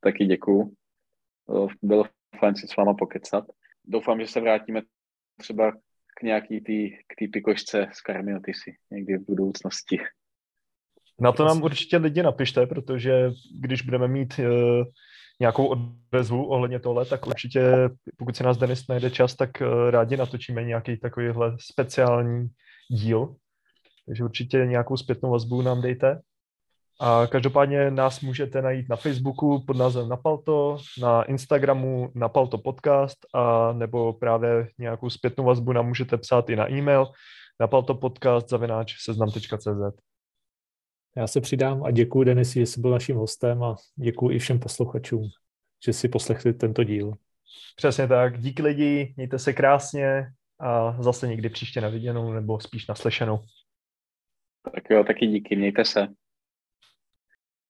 Taky 0.00 0.26
děkuju. 0.26 0.72
Bylo- 1.46 1.68
Bylo 1.82 2.04
fajn 2.38 2.54
si 2.56 2.66
s 2.68 2.76
váma 2.76 2.94
pokecat. 2.94 3.44
Doufám, 3.84 4.20
že 4.20 4.26
se 4.26 4.40
vrátíme 4.40 4.82
třeba 5.40 5.72
k 6.18 6.22
nějaký 6.22 6.60
tý, 6.60 6.90
k 6.90 7.14
té 7.18 7.26
pikošce 7.32 7.86
z 7.92 8.00
Karmiotisy 8.00 8.76
někdy 8.90 9.18
v 9.18 9.26
budoucnosti. 9.26 9.98
Na 11.20 11.32
to 11.32 11.44
nám 11.44 11.62
určitě 11.62 11.96
lidi 11.96 12.22
napište, 12.22 12.66
protože 12.66 13.30
když 13.60 13.82
budeme 13.82 14.08
mít 14.08 14.38
uh, 14.38 14.84
nějakou 15.40 15.66
odezvu 15.66 16.46
ohledně 16.46 16.80
tohle, 16.80 17.06
tak 17.06 17.26
určitě, 17.26 17.72
pokud 18.16 18.36
si 18.36 18.42
nás 18.44 18.58
Denis 18.58 18.88
najde 18.88 19.10
čas, 19.10 19.36
tak 19.36 19.50
uh, 19.60 19.90
rádi 19.90 20.16
natočíme 20.16 20.64
nějaký 20.64 20.96
takovýhle 20.96 21.56
speciální 21.60 22.48
díl. 22.90 23.36
Takže 24.06 24.24
určitě 24.24 24.58
nějakou 24.66 24.96
zpětnou 24.96 25.30
vazbu 25.30 25.62
nám 25.62 25.82
dejte. 25.82 26.20
A 27.00 27.26
každopádně 27.26 27.90
nás 27.90 28.20
můžete 28.20 28.62
najít 28.62 28.88
na 28.88 28.96
Facebooku 28.96 29.64
pod 29.66 29.76
názvem 29.76 30.08
Napalto, 30.08 30.78
na 31.00 31.22
Instagramu 31.22 32.12
Napalto 32.14 32.58
podcast 32.58 33.18
a 33.34 33.72
nebo 33.72 34.12
právě 34.12 34.68
nějakou 34.78 35.10
zpětnou 35.10 35.44
vazbu 35.44 35.72
nám 35.72 35.86
můžete 35.86 36.16
psát 36.16 36.50
i 36.50 36.56
na 36.56 36.70
e-mail 36.72 37.06
napaltopodcast 37.60 38.48
zavináč 38.48 38.94
seznam.cz. 39.04 40.00
Já 41.16 41.26
se 41.26 41.40
přidám 41.40 41.84
a 41.84 41.90
děkuji 41.90 42.24
Denisi, 42.24 42.60
že 42.60 42.66
jsi 42.66 42.80
byl 42.80 42.90
naším 42.90 43.16
hostem 43.16 43.62
a 43.62 43.76
děkuji 43.96 44.30
i 44.30 44.38
všem 44.38 44.58
posluchačům, 44.58 45.28
že 45.84 45.92
si 45.92 46.08
poslechli 46.08 46.52
tento 46.52 46.84
díl. 46.84 47.12
Přesně 47.76 48.08
tak. 48.08 48.40
Díky 48.40 48.62
lidi, 48.62 49.14
mějte 49.16 49.38
se 49.38 49.52
krásně 49.52 50.32
a 50.60 51.02
zase 51.02 51.28
někdy 51.28 51.48
příště 51.48 51.80
na 51.80 51.88
viděnou 51.88 52.32
nebo 52.32 52.60
spíš 52.60 52.86
naslyšenou. 52.86 53.38
Tak 54.74 54.90
jo, 54.90 55.04
taky 55.04 55.26
díky, 55.26 55.56
mějte 55.56 55.84
se. 55.84 56.08